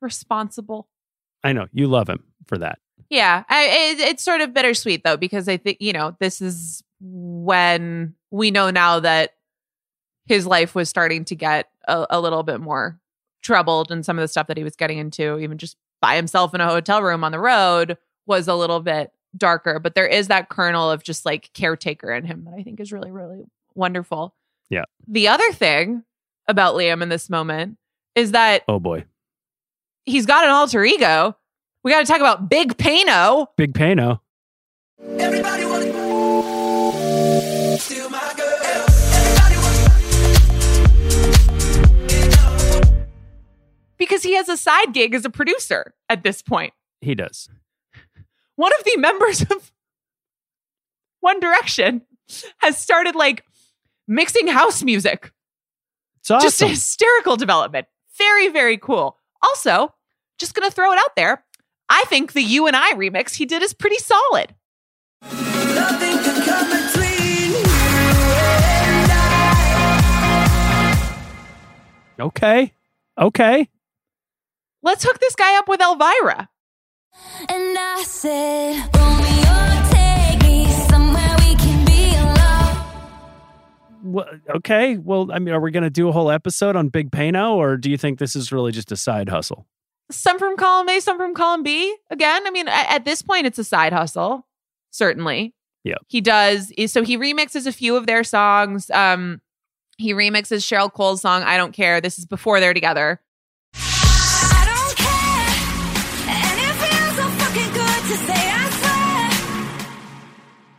responsible. 0.00 0.88
I 1.44 1.52
know 1.52 1.66
you 1.72 1.86
love 1.88 2.08
him 2.08 2.24
for 2.46 2.58
that. 2.58 2.78
Yeah, 3.10 3.44
I, 3.48 3.64
it, 3.64 4.00
it's 4.00 4.22
sort 4.22 4.40
of 4.40 4.54
bittersweet 4.54 5.04
though 5.04 5.16
because 5.16 5.48
I 5.48 5.56
think 5.56 5.78
you 5.80 5.92
know 5.92 6.16
this 6.20 6.40
is 6.40 6.82
when 7.00 8.14
we 8.30 8.50
know 8.50 8.70
now 8.70 9.00
that 9.00 9.34
his 10.26 10.46
life 10.46 10.74
was 10.74 10.88
starting 10.88 11.24
to 11.26 11.34
get 11.34 11.68
a, 11.88 12.06
a 12.10 12.20
little 12.20 12.42
bit 12.42 12.60
more 12.60 12.98
troubled, 13.42 13.90
and 13.90 14.04
some 14.04 14.18
of 14.18 14.22
the 14.22 14.28
stuff 14.28 14.46
that 14.46 14.56
he 14.56 14.64
was 14.64 14.76
getting 14.76 14.98
into, 14.98 15.38
even 15.38 15.58
just 15.58 15.76
by 16.02 16.16
himself 16.16 16.54
in 16.54 16.60
a 16.60 16.68
hotel 16.68 17.02
room 17.02 17.24
on 17.24 17.32
the 17.32 17.38
road, 17.38 17.96
was 18.26 18.48
a 18.48 18.54
little 18.54 18.80
bit 18.80 19.10
darker. 19.34 19.78
But 19.78 19.94
there 19.94 20.06
is 20.06 20.28
that 20.28 20.50
kernel 20.50 20.90
of 20.90 21.02
just 21.02 21.24
like 21.24 21.50
caretaker 21.54 22.12
in 22.12 22.26
him 22.26 22.44
that 22.44 22.54
I 22.54 22.62
think 22.62 22.80
is 22.80 22.92
really, 22.92 23.10
really 23.10 23.44
wonderful. 23.74 24.34
Yeah. 24.68 24.84
The 25.08 25.28
other 25.28 25.50
thing 25.52 26.04
about 26.46 26.74
Liam 26.74 27.02
in 27.02 27.08
this 27.08 27.30
moment 27.30 27.78
is 28.14 28.32
that 28.32 28.64
Oh 28.68 28.78
boy, 28.78 29.04
he's 30.04 30.26
got 30.26 30.44
an 30.44 30.50
alter 30.50 30.84
ego. 30.84 31.36
We 31.82 31.90
got 31.90 32.00
to 32.00 32.06
talk 32.06 32.20
about 32.20 32.50
Big 32.50 32.76
Payno. 32.76 33.46
Big 33.56 33.72
Payno. 33.72 34.20
Everybody 35.18 35.64
wanna 35.64 36.01
because 44.02 44.24
he 44.24 44.34
has 44.34 44.48
a 44.48 44.56
side 44.56 44.92
gig 44.92 45.14
as 45.14 45.24
a 45.24 45.30
producer 45.30 45.94
at 46.08 46.24
this 46.24 46.42
point. 46.42 46.72
He 47.00 47.14
does. 47.14 47.48
One 48.56 48.72
of 48.76 48.84
the 48.84 48.96
members 48.96 49.42
of 49.42 49.70
One 51.20 51.38
Direction 51.38 52.02
has 52.58 52.76
started 52.76 53.14
like 53.14 53.44
mixing 54.08 54.48
house 54.48 54.82
music. 54.82 55.32
It's 56.18 56.32
awesome. 56.32 56.46
Just 56.46 56.62
a 56.62 56.66
hysterical 56.66 57.36
development. 57.36 57.86
Very, 58.18 58.48
very 58.48 58.76
cool. 58.76 59.16
Also, 59.40 59.94
just 60.36 60.54
going 60.54 60.68
to 60.68 60.74
throw 60.74 60.92
it 60.92 60.98
out 60.98 61.14
there. 61.14 61.44
I 61.88 62.02
think 62.08 62.32
the 62.32 62.42
You 62.42 62.66
and 62.66 62.74
I 62.74 62.94
remix 62.94 63.34
he 63.34 63.46
did 63.46 63.62
is 63.62 63.72
pretty 63.72 63.98
solid. 63.98 64.52
Nothing 65.22 66.18
can 66.18 66.44
come 66.44 66.68
between 66.70 67.50
you 67.50 67.62
and 67.62 69.12
I. 72.18 72.20
Okay. 72.20 72.72
Okay. 73.16 73.68
Let's 74.82 75.04
hook 75.04 75.18
this 75.20 75.34
guy 75.36 75.56
up 75.58 75.68
with 75.68 75.80
Elvira. 75.80 76.48
And 77.48 77.76
I 77.78 78.02
said, 78.06 78.88
Romeo, 78.96 79.90
take 79.90 80.42
me 80.42 80.66
somewhere 80.88 81.36
we 81.38 81.54
can 81.56 81.84
be 81.84 82.14
alone. 82.16 83.12
Well, 84.02 84.26
okay. 84.56 84.96
Well, 84.96 85.30
I 85.32 85.38
mean, 85.38 85.54
are 85.54 85.60
we 85.60 85.70
going 85.70 85.84
to 85.84 85.90
do 85.90 86.08
a 86.08 86.12
whole 86.12 86.30
episode 86.30 86.74
on 86.74 86.88
Big 86.88 87.10
Payno, 87.10 87.52
or 87.54 87.76
do 87.76 87.90
you 87.90 87.96
think 87.98 88.18
this 88.18 88.34
is 88.34 88.50
really 88.50 88.72
just 88.72 88.90
a 88.90 88.96
side 88.96 89.28
hustle? 89.28 89.66
Some 90.10 90.38
from 90.38 90.56
column 90.56 90.88
A, 90.88 91.00
some 91.00 91.16
from 91.16 91.34
column 91.34 91.62
B. 91.62 91.94
Again, 92.10 92.46
I 92.46 92.50
mean, 92.50 92.66
a- 92.68 92.72
at 92.90 93.04
this 93.04 93.22
point, 93.22 93.46
it's 93.46 93.58
a 93.58 93.64
side 93.64 93.92
hustle, 93.92 94.46
certainly. 94.90 95.54
Yeah. 95.84 95.94
He 96.08 96.20
does. 96.20 96.72
So 96.86 97.02
he 97.02 97.16
remixes 97.16 97.66
a 97.66 97.72
few 97.72 97.96
of 97.96 98.06
their 98.06 98.24
songs. 98.24 98.90
Um, 98.90 99.40
he 99.98 100.12
remixes 100.12 100.58
Cheryl 100.66 100.92
Cole's 100.92 101.20
song, 101.20 101.42
I 101.42 101.56
Don't 101.56 101.72
Care. 101.72 102.00
This 102.00 102.18
is 102.18 102.26
before 102.26 102.58
they're 102.60 102.74
together. 102.74 103.20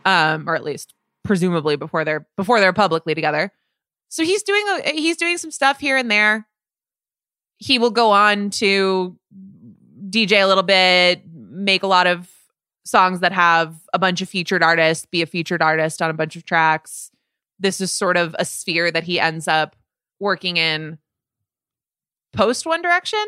Um, 0.04 0.48
or 0.48 0.54
at 0.54 0.64
least 0.64 0.94
presumably 1.24 1.76
before 1.76 2.04
they're 2.04 2.26
before 2.36 2.60
they're 2.60 2.72
publicly 2.72 3.14
together. 3.14 3.50
So 4.08 4.22
he's 4.22 4.42
doing 4.42 4.64
a, 4.68 4.92
he's 4.92 5.16
doing 5.16 5.38
some 5.38 5.50
stuff 5.50 5.80
here 5.80 5.96
and 5.96 6.10
there. 6.10 6.46
He 7.58 7.78
will 7.78 7.90
go 7.90 8.10
on 8.10 8.50
to 8.50 9.18
DJ 10.10 10.42
a 10.42 10.46
little 10.46 10.62
bit, 10.62 11.22
make 11.32 11.82
a 11.82 11.88
lot 11.88 12.06
of 12.06 12.30
songs 12.84 13.20
that 13.20 13.32
have 13.32 13.74
a 13.92 13.98
bunch 13.98 14.20
of 14.20 14.28
featured 14.28 14.62
artists, 14.62 15.06
be 15.06 15.22
a 15.22 15.26
featured 15.26 15.62
artist 15.62 16.02
on 16.02 16.10
a 16.10 16.14
bunch 16.14 16.36
of 16.36 16.44
tracks. 16.44 17.10
This 17.58 17.80
is 17.80 17.92
sort 17.92 18.16
of 18.16 18.36
a 18.38 18.44
sphere 18.44 18.90
that 18.90 19.04
he 19.04 19.18
ends 19.18 19.48
up 19.48 19.76
working 20.20 20.56
in 20.58 20.98
post 22.32 22.66
One 22.66 22.82
Direction, 22.82 23.24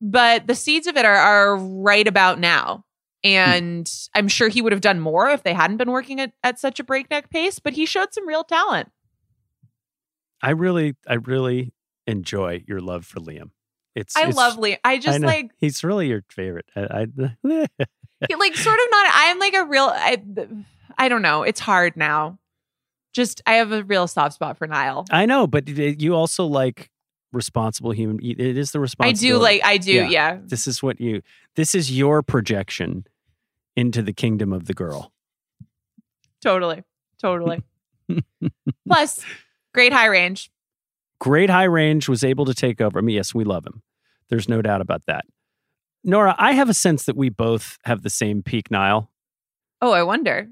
but 0.00 0.46
the 0.46 0.54
seeds 0.54 0.86
of 0.86 0.96
it 0.96 1.04
are, 1.04 1.14
are 1.14 1.56
right 1.56 2.06
about 2.08 2.40
now. 2.40 2.84
Hmm. 3.24 3.30
And 3.30 3.92
I'm 4.14 4.28
sure 4.28 4.48
he 4.48 4.62
would 4.62 4.72
have 4.72 4.80
done 4.80 5.00
more 5.00 5.28
if 5.30 5.42
they 5.42 5.52
hadn't 5.54 5.76
been 5.76 5.90
working 5.90 6.20
at, 6.20 6.32
at 6.42 6.58
such 6.58 6.80
a 6.80 6.84
breakneck 6.84 7.30
pace, 7.30 7.58
but 7.58 7.72
he 7.72 7.86
showed 7.86 8.12
some 8.12 8.26
real 8.26 8.44
talent. 8.44 8.90
I 10.42 10.50
really, 10.50 10.96
I 11.06 11.14
really 11.14 11.72
enjoy 12.06 12.64
your 12.66 12.80
love 12.80 13.06
for 13.06 13.20
Liam. 13.20 13.50
It's 13.94 14.16
I 14.16 14.22
it's- 14.22 14.36
love 14.36 14.56
Liam. 14.56 14.78
I 14.84 14.98
just 14.98 15.20
know. 15.20 15.26
like 15.26 15.50
he's 15.58 15.84
really 15.84 16.08
your 16.08 16.24
favorite. 16.30 16.66
I, 16.74 16.80
I 16.82 17.06
he, 18.28 18.34
like 18.34 18.56
sort 18.56 18.78
of 18.78 18.86
not 18.90 19.06
I'm 19.10 19.38
like 19.38 19.54
a 19.54 19.64
real 19.64 19.90
I 19.92 20.22
I 20.96 21.08
don't 21.08 21.22
know. 21.22 21.42
It's 21.42 21.60
hard 21.60 21.96
now. 21.96 22.38
Just 23.12 23.42
I 23.46 23.54
have 23.54 23.72
a 23.72 23.84
real 23.84 24.06
soft 24.06 24.34
spot 24.34 24.56
for 24.56 24.66
Niall. 24.66 25.06
I 25.10 25.26
know, 25.26 25.46
but 25.46 25.68
you 25.68 26.14
also 26.14 26.46
like 26.46 26.90
responsible 27.32 27.90
human. 27.90 28.18
It 28.22 28.40
is 28.56 28.72
the 28.72 28.80
responsible 28.80 29.10
I 29.10 29.30
do 29.30 29.38
like 29.38 29.60
I 29.64 29.76
do, 29.76 29.92
yeah. 29.92 30.38
This 30.42 30.66
is 30.66 30.82
what 30.82 31.00
you. 31.00 31.20
This 31.56 31.74
is 31.74 31.96
your 31.96 32.22
projection 32.22 33.04
into 33.76 34.02
the 34.02 34.12
kingdom 34.12 34.52
of 34.52 34.66
the 34.66 34.74
girl. 34.74 35.12
Totally. 36.42 36.82
Totally. 37.20 37.62
Plus, 38.86 39.20
great 39.74 39.92
high 39.92 40.06
range. 40.06 40.50
Great 41.20 41.50
high 41.50 41.64
range 41.64 42.08
was 42.08 42.24
able 42.24 42.44
to 42.46 42.54
take 42.54 42.80
over. 42.80 42.98
I 42.98 43.02
mean, 43.02 43.14
yes, 43.16 43.34
we 43.34 43.44
love 43.44 43.64
him. 43.66 43.82
There's 44.28 44.48
no 44.48 44.60
doubt 44.60 44.80
about 44.80 45.02
that. 45.06 45.24
Nora, 46.04 46.34
I 46.38 46.52
have 46.52 46.68
a 46.68 46.74
sense 46.74 47.04
that 47.04 47.16
we 47.16 47.28
both 47.28 47.78
have 47.84 48.02
the 48.02 48.10
same 48.10 48.42
peak 48.42 48.70
Niall. 48.70 49.10
Oh, 49.80 49.92
I 49.92 50.02
wonder. 50.02 50.48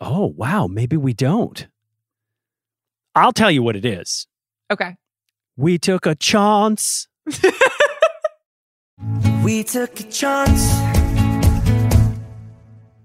Oh, 0.00 0.26
wow. 0.26 0.66
Maybe 0.66 0.96
we 0.96 1.12
don't. 1.12 1.66
I'll 3.14 3.32
tell 3.32 3.50
you 3.50 3.62
what 3.62 3.76
it 3.76 3.84
is. 3.84 4.26
Okay. 4.70 4.96
We 5.56 5.78
took 5.78 6.06
a 6.06 6.14
chance. 6.14 7.08
We 9.44 9.62
took 9.62 10.00
a 10.00 10.04
chance. 10.04 11.03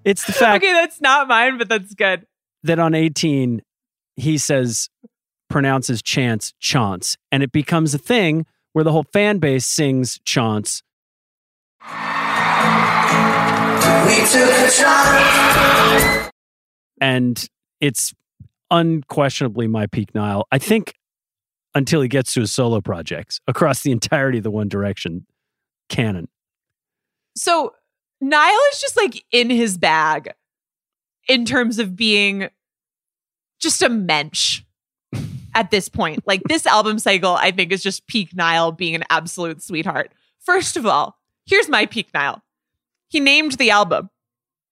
It's 0.05 0.26
the 0.26 0.34
fact 0.34 0.63
okay, 0.63 0.73
that's 0.73 1.01
not 1.01 1.27
mine, 1.27 1.57
but 1.57 1.69
that's 1.69 1.93
good. 1.93 2.26
that 2.63 2.80
on 2.80 2.93
18 2.95 3.61
he 4.15 4.38
says 4.38 4.89
pronounces 5.49 6.01
chance 6.01 6.53
chance 6.59 7.17
and 7.31 7.43
it 7.43 7.51
becomes 7.51 7.93
a 7.93 7.97
thing 7.97 8.45
where 8.73 8.84
the 8.84 8.91
whole 8.91 9.05
fan 9.13 9.38
base 9.39 9.65
sings 9.65 10.19
chance 10.26 10.81
We 11.81 11.85
took 14.26 14.51
a 14.51 14.69
chance. 14.71 16.31
and 17.01 17.49
it's 17.80 18.13
unquestionably 18.71 19.67
my 19.67 19.88
peak 19.88 20.13
Niall. 20.15 20.47
I 20.51 20.57
think 20.57 20.93
until 21.76 22.01
he 22.01 22.07
gets 22.07 22.34
to 22.34 22.41
his 22.41 22.51
solo 22.51 22.81
projects 22.81 23.39
across 23.47 23.81
the 23.81 23.91
entirety 23.91 24.39
of 24.39 24.43
the 24.43 24.51
One 24.51 24.67
Direction 24.67 25.26
canon. 25.88 26.27
So 27.35 27.73
Niall 28.21 28.59
is 28.71 28.81
just 28.81 28.97
like 28.97 29.23
in 29.31 29.49
his 29.49 29.77
bag 29.77 30.33
in 31.27 31.45
terms 31.45 31.79
of 31.79 31.95
being 31.95 32.49
just 33.59 33.81
a 33.81 33.89
mensch 33.89 34.63
at 35.55 35.71
this 35.71 35.89
point. 35.89 36.25
Like 36.25 36.41
this 36.43 36.65
album 36.65 36.99
cycle, 36.99 37.35
I 37.35 37.51
think, 37.51 37.71
is 37.71 37.83
just 37.83 38.07
peak 38.07 38.35
Niall 38.35 38.71
being 38.71 38.95
an 38.95 39.03
absolute 39.09 39.61
sweetheart. 39.61 40.11
First 40.39 40.77
of 40.77 40.85
all, 40.85 41.17
here's 41.45 41.69
my 41.69 41.85
peak 41.85 42.09
Niall. 42.13 42.41
He 43.09 43.19
named 43.19 43.53
the 43.53 43.71
album. 43.71 44.09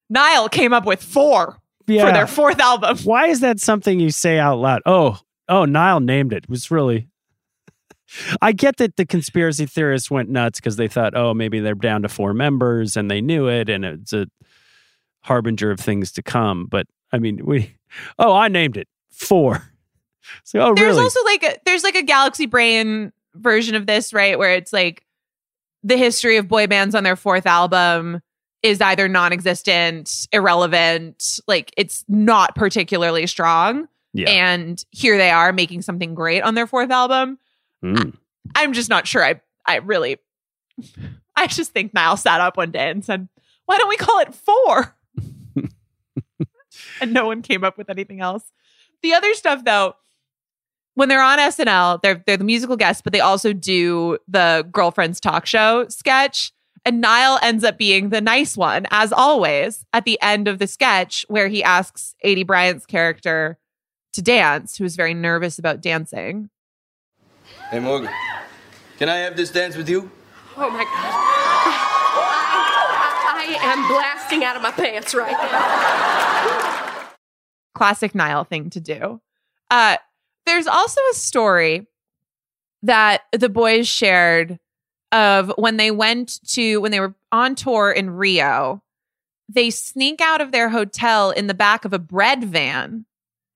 Niall 0.10 0.50
came 0.50 0.74
up 0.74 0.86
with 0.86 1.02
four 1.04 1.58
for 1.86 2.12
their 2.12 2.28
fourth 2.28 2.60
album. 2.60 2.98
Why 3.00 3.28
is 3.28 3.40
that 3.42 3.60
something 3.60 4.00
you 4.00 4.10
say 4.12 4.40
out 4.40 4.58
loud? 4.58 4.82
Oh, 4.86 5.20
oh, 5.50 5.66
Niall 5.66 6.00
named 6.00 6.34
it. 6.34 6.44
It 6.44 6.50
was 6.50 6.72
really. 6.72 7.08
I 8.42 8.52
get 8.52 8.78
that 8.78 8.96
the 8.96 9.06
conspiracy 9.06 9.66
theorists 9.66 10.10
went 10.10 10.30
nuts 10.30 10.60
because 10.60 10.78
they 10.78 10.88
thought, 10.88 11.16
oh, 11.16 11.34
maybe 11.34 11.60
they're 11.60 11.76
down 11.76 12.04
to 12.04 12.10
four 12.10 12.34
members 12.34 12.96
and 12.96 13.12
they 13.12 13.22
knew 13.22 13.48
it 13.48 13.70
and 13.70 13.84
it's 13.84 14.14
a 14.14 14.28
harbinger 15.22 15.72
of 15.72 15.80
things 15.80 16.12
to 16.14 16.24
come. 16.24 16.68
But 16.68 16.88
I 17.12 17.20
mean, 17.20 17.42
we, 17.46 17.76
oh, 18.20 18.34
I 18.34 18.48
named 18.48 18.78
it 18.78 18.88
four. 19.12 19.74
So, 20.44 20.60
oh, 20.60 20.76
there's 20.76 20.96
really? 20.96 21.04
also 21.04 21.24
like 21.24 21.44
a, 21.44 21.58
there's 21.66 21.84
like 21.84 21.96
a 21.96 22.04
Galaxy 22.04 22.46
Brain 22.46 23.14
version 23.36 23.76
of 23.76 23.86
this, 23.86 24.14
right? 24.14 24.38
Where 24.38 24.54
it's 24.54 24.74
like 24.74 25.06
the 25.84 25.98
history 25.98 26.38
of 26.38 26.48
boy 26.48 26.68
bands 26.68 26.96
on 26.96 27.04
their 27.04 27.16
fourth 27.16 27.46
album 27.46 28.22
is 28.64 28.82
either 28.82 29.08
non-existent, 29.08 30.28
irrelevant, 30.32 31.40
like 31.48 31.74
it's 31.78 32.04
not 32.08 32.56
particularly 32.56 33.28
strong. 33.28 33.88
Yeah. 34.14 34.30
And 34.30 34.84
here 34.92 35.18
they 35.18 35.30
are 35.30 35.54
making 35.54 35.84
something 35.84 36.16
great 36.16 36.42
on 36.42 36.56
their 36.56 36.68
fourth 36.68 36.90
album. 36.90 37.38
Mm. 37.84 38.18
I'm 38.56 38.74
just 38.74 38.90
not 38.90 39.08
sure 39.08 39.24
I 39.24 39.42
I 39.66 39.78
really 39.78 40.18
I 41.36 41.48
just 41.48 41.72
think 41.72 41.94
Niall 41.94 42.18
sat 42.18 42.42
up 42.42 42.58
one 42.58 42.72
day 42.72 42.90
and 42.90 43.04
said, 43.04 43.28
"Why 43.66 43.78
don't 43.78 43.90
we 43.90 43.98
call 43.98 44.20
it 44.20 44.34
4?" 44.34 44.96
and 47.02 47.14
no 47.14 47.28
one 47.28 47.42
came 47.42 47.64
up 47.64 47.78
with 47.78 47.90
anything 47.90 48.22
else. 48.22 48.52
The 49.04 49.14
other 49.14 49.34
stuff 49.34 49.64
though, 49.64 49.96
when 50.96 51.10
they're 51.10 51.22
on 51.22 51.40
SNL, 51.40 52.02
they're 52.02 52.24
they're 52.26 52.38
the 52.38 52.44
musical 52.44 52.76
guests, 52.76 53.02
but 53.02 53.14
they 53.14 53.20
also 53.20 53.54
do 53.54 54.18
the 54.28 54.68
girlfriends 54.72 55.20
talk 55.20 55.46
show 55.46 55.88
sketch. 55.90 56.52
And 56.86 57.02
Niall 57.02 57.38
ends 57.42 57.66
up 57.66 57.78
being 57.78 58.10
the 58.10 58.22
nice 58.22 58.56
one, 58.56 58.88
as 58.92 59.12
always, 59.12 59.86
at 59.92 60.06
the 60.06 60.18
end 60.22 60.48
of 60.48 60.58
the 60.58 60.68
sketch, 60.68 61.26
where 61.28 61.50
he 61.50 61.62
asks 61.62 62.16
Aidy 62.24 62.48
Bryant's 62.48 62.86
character 62.86 63.58
to 64.14 64.22
dance, 64.22 64.78
who 64.78 64.86
is 64.86 64.96
very 64.96 65.14
nervous 65.14 65.60
about 65.60 65.82
dancing. 65.82 66.50
Hey, 67.70 67.80
Morgan. 67.80 68.10
Can 68.98 69.10
I 69.10 69.18
have 69.18 69.36
this 69.36 69.52
dance 69.52 69.76
with 69.76 69.90
you? 69.90 70.10
Oh 70.56 70.70
my 70.70 70.86
God. 70.86 70.88
I, 73.30 73.58
I 73.60 73.74
am 73.74 73.88
blasting 73.90 74.46
out 74.46 74.56
of 74.56 74.62
my 74.62 74.72
pants 74.72 75.14
right 75.14 75.34
now. 75.34 77.10
classic 77.76 78.16
Niall 78.16 78.46
thing 78.46 78.70
to 78.70 78.80
do. 78.80 79.20
Uh, 79.70 79.98
there's 80.46 80.66
also 80.66 81.02
a 81.12 81.14
story 81.14 81.88
that 82.84 83.24
the 83.34 83.50
boys 83.50 83.86
shared 83.86 84.60
of 85.12 85.52
when 85.58 85.76
they 85.76 85.92
went 85.92 86.40
to 86.52 86.78
when 86.78 86.92
they 86.92 87.02
were 87.02 87.16
on 87.34 87.56
tour 87.56 87.92
in 87.92 88.12
Rio. 88.12 88.82
They 89.50 89.72
sneak 89.72 90.22
out 90.22 90.40
of 90.40 90.54
their 90.54 90.70
hotel 90.70 91.32
in 91.32 91.48
the 91.48 91.54
back 91.54 91.84
of 91.84 91.92
a 91.92 92.00
bread 92.00 92.46
van, 92.46 93.06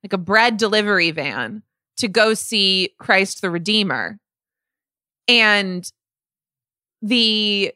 like 0.03 0.11
a 0.11 0.17
bread 0.17 0.57
delivery 0.57 1.11
van, 1.11 1.63
to 2.01 2.07
go 2.07 2.33
see 2.33 2.93
Christ 2.99 3.41
the 3.41 3.49
Redeemer. 3.49 4.19
And 5.27 5.89
the 7.01 7.73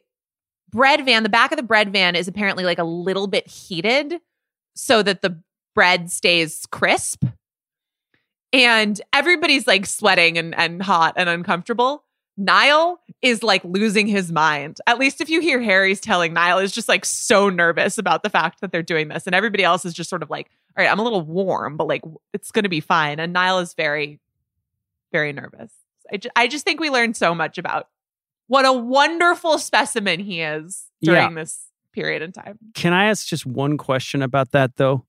bread 0.70 1.04
van, 1.04 1.22
the 1.22 1.28
back 1.28 1.52
of 1.52 1.56
the 1.56 1.62
bread 1.62 1.92
van 1.92 2.16
is 2.16 2.28
apparently 2.28 2.64
like 2.64 2.78
a 2.78 2.84
little 2.84 3.28
bit 3.28 3.46
heated 3.46 4.20
so 4.74 5.02
that 5.02 5.22
the 5.22 5.40
bread 5.74 6.10
stays 6.10 6.66
crisp. 6.70 7.24
And 8.52 9.00
everybody's 9.12 9.66
like 9.66 9.86
sweating 9.86 10.38
and, 10.38 10.54
and 10.56 10.82
hot 10.82 11.14
and 11.16 11.28
uncomfortable. 11.28 12.02
Niall 12.36 13.00
is 13.22 13.42
like 13.42 13.64
losing 13.64 14.06
his 14.06 14.32
mind. 14.32 14.78
At 14.86 14.98
least 14.98 15.20
if 15.20 15.30
you 15.30 15.40
hear 15.40 15.60
Harry's 15.62 16.00
telling, 16.00 16.34
Niall 16.34 16.58
is 16.58 16.72
just 16.72 16.88
like 16.88 17.04
so 17.04 17.48
nervous 17.48 17.96
about 17.96 18.22
the 18.22 18.30
fact 18.30 18.60
that 18.60 18.72
they're 18.72 18.82
doing 18.82 19.08
this. 19.08 19.26
And 19.26 19.34
everybody 19.34 19.62
else 19.64 19.84
is 19.84 19.94
just 19.94 20.10
sort 20.10 20.22
of 20.22 20.30
like, 20.30 20.50
all 20.76 20.84
right, 20.84 20.90
I'm 20.90 20.98
a 20.98 21.02
little 21.02 21.22
warm, 21.22 21.76
but 21.76 21.86
like 21.86 22.02
it's 22.32 22.50
going 22.50 22.64
to 22.64 22.68
be 22.68 22.80
fine. 22.80 23.18
And 23.20 23.32
Niall 23.32 23.60
is 23.60 23.74
very, 23.74 24.20
very 25.12 25.32
nervous. 25.32 25.72
I, 26.12 26.16
ju- 26.18 26.28
I 26.36 26.46
just 26.48 26.64
think 26.64 26.80
we 26.80 26.90
learned 26.90 27.16
so 27.16 27.34
much 27.34 27.58
about 27.58 27.88
what 28.48 28.64
a 28.64 28.72
wonderful 28.72 29.58
specimen 29.58 30.20
he 30.20 30.40
is 30.40 30.84
during 31.02 31.20
Yeah. 31.36 31.42
this 31.42 31.64
period 31.92 32.22
in 32.22 32.32
time. 32.32 32.58
Can 32.74 32.92
I 32.92 33.06
ask 33.06 33.26
just 33.26 33.46
one 33.46 33.78
question 33.78 34.22
about 34.22 34.52
that, 34.52 34.76
though? 34.76 35.06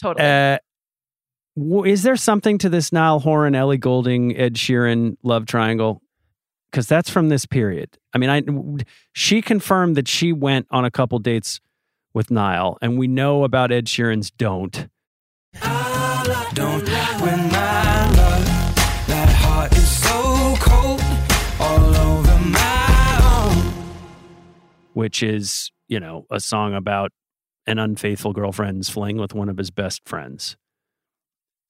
Totally. 0.00 0.24
Uh, 0.26 0.58
w- 1.56 1.84
is 1.90 2.02
there 2.02 2.16
something 2.16 2.58
to 2.58 2.68
this 2.68 2.92
Niall 2.92 3.20
Horan, 3.20 3.54
Ellie 3.54 3.78
Goulding, 3.78 4.36
Ed 4.36 4.54
Sheeran 4.54 5.16
love 5.22 5.46
triangle? 5.46 6.02
Because 6.70 6.86
that's 6.88 7.08
from 7.08 7.28
this 7.28 7.46
period. 7.46 7.96
I 8.12 8.18
mean, 8.18 8.28
I 8.30 8.42
she 9.12 9.40
confirmed 9.40 9.96
that 9.96 10.08
she 10.08 10.32
went 10.32 10.66
on 10.72 10.84
a 10.84 10.90
couple 10.90 11.18
dates 11.20 11.60
with 12.14 12.30
Niall, 12.30 12.78
and 12.80 12.96
we 12.96 13.06
know 13.06 13.44
about 13.44 13.70
Ed 13.70 13.86
Sheeran's 13.86 14.30
"Don't." 14.30 14.88
Don't 16.54 16.88
when 17.20 17.38
my 17.50 18.10
love, 18.12 18.44
that 19.06 19.28
heart 19.28 19.72
is 19.72 19.88
so 19.88 20.54
cold, 20.60 21.02
all 21.60 21.94
over 21.96 22.38
my 22.48 23.50
own. 23.50 23.72
which 24.94 25.22
is, 25.22 25.70
you 25.88 26.00
know, 26.00 26.26
a 26.30 26.40
song 26.40 26.74
about 26.74 27.10
an 27.66 27.78
unfaithful 27.78 28.32
girlfriend's 28.32 28.88
fling 28.88 29.16
with 29.16 29.34
one 29.34 29.48
of 29.48 29.58
his 29.58 29.70
best 29.70 30.02
friends. 30.06 30.56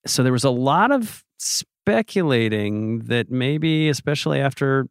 So 0.06 0.22
there 0.22 0.32
was 0.32 0.44
a 0.44 0.50
lot 0.50 0.92
of 0.92 1.24
speculating 1.38 3.00
that 3.00 3.30
maybe, 3.30 3.88
especially 3.88 4.40
after 4.40 4.86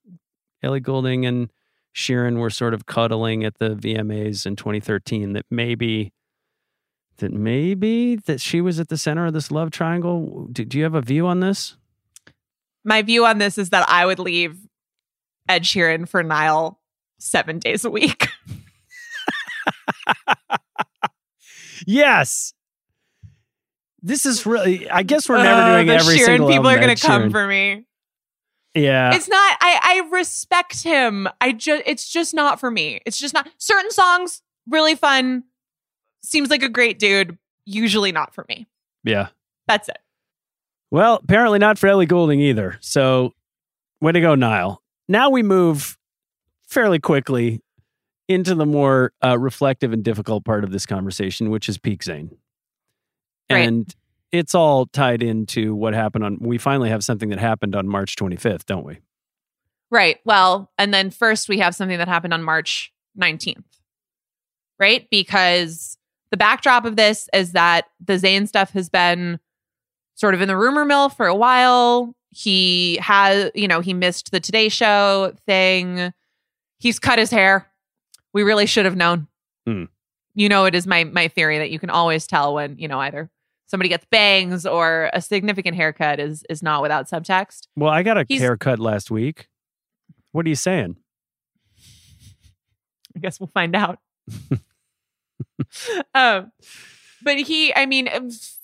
Ellie 0.61 0.79
Goulding 0.79 1.25
and 1.25 1.51
Sheeran 1.95 2.37
were 2.39 2.49
sort 2.49 2.73
of 2.73 2.85
cuddling 2.85 3.43
at 3.43 3.59
the 3.59 3.69
VMAs 3.75 4.45
in 4.45 4.55
2013, 4.55 5.33
that 5.33 5.45
maybe 5.51 6.11
that 7.17 7.31
maybe 7.31 8.15
that 8.15 8.41
she 8.41 8.59
was 8.61 8.79
at 8.79 8.89
the 8.89 8.97
center 8.97 9.27
of 9.27 9.33
this 9.33 9.51
love 9.51 9.69
triangle. 9.71 10.47
Do, 10.51 10.65
do 10.65 10.77
you 10.77 10.83
have 10.83 10.95
a 10.95 11.01
view 11.01 11.27
on 11.27 11.39
this? 11.39 11.75
my 12.85 13.01
view 13.01 13.25
on 13.25 13.37
this 13.37 13.57
is 13.57 13.69
that 13.69 13.87
I 13.87 14.05
would 14.05 14.19
leave 14.19 14.57
Ed 15.47 15.63
Sheeran 15.63 16.05
for 16.09 16.21
Niall 16.21 16.81
seven 17.19 17.59
days 17.59 17.85
a 17.85 17.89
week. 17.89 18.27
Yes. 21.85 22.53
This 24.01 24.25
is 24.25 24.45
really. 24.45 24.89
I 24.89 25.03
guess 25.03 25.27
we're 25.29 25.37
never 25.41 25.61
Uh, 25.61 25.75
doing 25.75 25.87
the 25.87 25.93
every 25.95 26.17
Sheeran 26.17 26.25
single 26.25 26.49
people 26.49 26.67
are 26.69 26.79
going 26.79 26.95
to 26.95 27.01
come 27.07 27.29
for 27.31 27.47
me. 27.47 27.85
Yeah. 28.75 29.13
It's 29.15 29.27
not. 29.27 29.57
I 29.61 29.79
I 30.03 30.09
respect 30.11 30.83
him. 30.83 31.27
I 31.39 31.51
just. 31.51 31.83
It's 31.85 32.09
just 32.09 32.33
not 32.33 32.59
for 32.59 32.71
me. 32.71 33.01
It's 33.05 33.17
just 33.17 33.33
not. 33.33 33.47
Certain 33.57 33.91
songs 33.91 34.41
really 34.67 34.95
fun. 34.95 35.43
Seems 36.23 36.49
like 36.49 36.63
a 36.63 36.69
great 36.69 36.99
dude. 36.99 37.37
Usually 37.65 38.11
not 38.11 38.33
for 38.33 38.45
me. 38.49 38.67
yeah. 39.03 39.27
That's 39.67 39.87
it. 39.87 39.97
Well, 40.91 41.21
apparently 41.23 41.57
not 41.59 41.77
for 41.79 41.87
Ellie 41.87 42.05
Goulding 42.05 42.39
either. 42.41 42.77
So, 42.81 43.33
way 44.01 44.11
to 44.11 44.19
go, 44.21 44.35
Niall. 44.35 44.81
Now 45.07 45.29
we 45.29 45.41
move 45.41 45.97
fairly 46.67 46.99
quickly 46.99 47.61
into 48.27 48.55
the 48.55 48.65
more 48.65 49.13
uh, 49.23 49.37
reflective 49.39 49.93
and 49.93 50.03
difficult 50.03 50.43
part 50.43 50.63
of 50.65 50.71
this 50.71 50.85
conversation, 50.85 51.49
which 51.49 51.69
is 51.69 51.77
Peak 51.77 52.03
Zayn. 52.03 52.31
Right. 53.49 53.67
And 53.67 53.95
it's 54.33 54.55
all 54.55 54.87
tied 54.87 55.21
into 55.21 55.75
what 55.75 55.93
happened 55.93 56.25
on. 56.25 56.37
We 56.41 56.57
finally 56.57 56.89
have 56.89 57.03
something 57.03 57.29
that 57.29 57.39
happened 57.39 57.75
on 57.75 57.87
March 57.87 58.15
25th, 58.15 58.65
don't 58.65 58.83
we? 58.83 58.97
Right. 59.91 60.17
Well, 60.25 60.71
and 60.79 60.91
then 60.91 61.11
first 61.11 61.47
we 61.47 61.59
have 61.59 61.75
something 61.75 61.99
that 61.99 62.07
happened 62.07 62.33
on 62.33 62.43
March 62.43 62.91
19th. 63.17 63.63
Right? 64.79 65.07
Because 65.11 65.99
the 66.31 66.37
backdrop 66.37 66.83
of 66.85 66.95
this 66.95 67.29
is 67.31 67.51
that 67.51 67.85
the 68.03 68.13
Zayn 68.13 68.47
stuff 68.47 68.71
has 68.71 68.89
been 68.89 69.39
sort 70.15 70.33
of 70.33 70.41
in 70.41 70.47
the 70.47 70.57
rumor 70.57 70.83
mill 70.83 71.09
for 71.09 71.27
a 71.27 71.35
while. 71.35 72.15
He 72.31 72.97
has, 73.03 73.51
you 73.53 73.67
know, 73.67 73.81
he 73.81 73.93
missed 73.93 74.31
the 74.31 74.39
Today 74.39 74.67
Show 74.67 75.33
thing. 75.45 76.11
He's 76.79 76.97
cut 76.97 77.19
his 77.19 77.29
hair. 77.29 77.67
We 78.33 78.41
really 78.41 78.65
should 78.65 78.85
have 78.85 78.95
known. 78.95 79.27
Hmm. 79.67 79.83
You 80.33 80.49
know, 80.49 80.65
it 80.65 80.73
is 80.73 80.87
my 80.87 81.03
my 81.03 81.27
theory 81.27 81.59
that 81.59 81.69
you 81.69 81.77
can 81.77 81.91
always 81.91 82.25
tell 82.25 82.55
when 82.55 82.79
you 82.79 82.87
know 82.87 82.99
either 82.99 83.29
somebody 83.67 83.89
gets 83.89 84.05
bangs 84.11 84.65
or 84.65 85.09
a 85.13 85.21
significant 85.21 85.75
haircut 85.75 86.19
is 86.19 86.43
is 86.49 86.61
not 86.63 86.81
without 86.81 87.09
subtext. 87.09 87.67
Well, 87.75 87.89
I 87.91 88.03
got 88.03 88.17
a 88.17 88.25
He's- 88.27 88.41
haircut 88.41 88.79
last 88.79 89.09
week. 89.11 89.47
What 90.31 90.45
are 90.45 90.49
you 90.49 90.55
saying? 90.55 90.97
I 93.15 93.19
guess 93.19 93.39
we'll 93.39 93.47
find 93.47 93.75
out. 93.75 93.99
um, 96.15 96.51
but 97.21 97.37
he, 97.37 97.73
I 97.75 97.85
mean, 97.85 98.07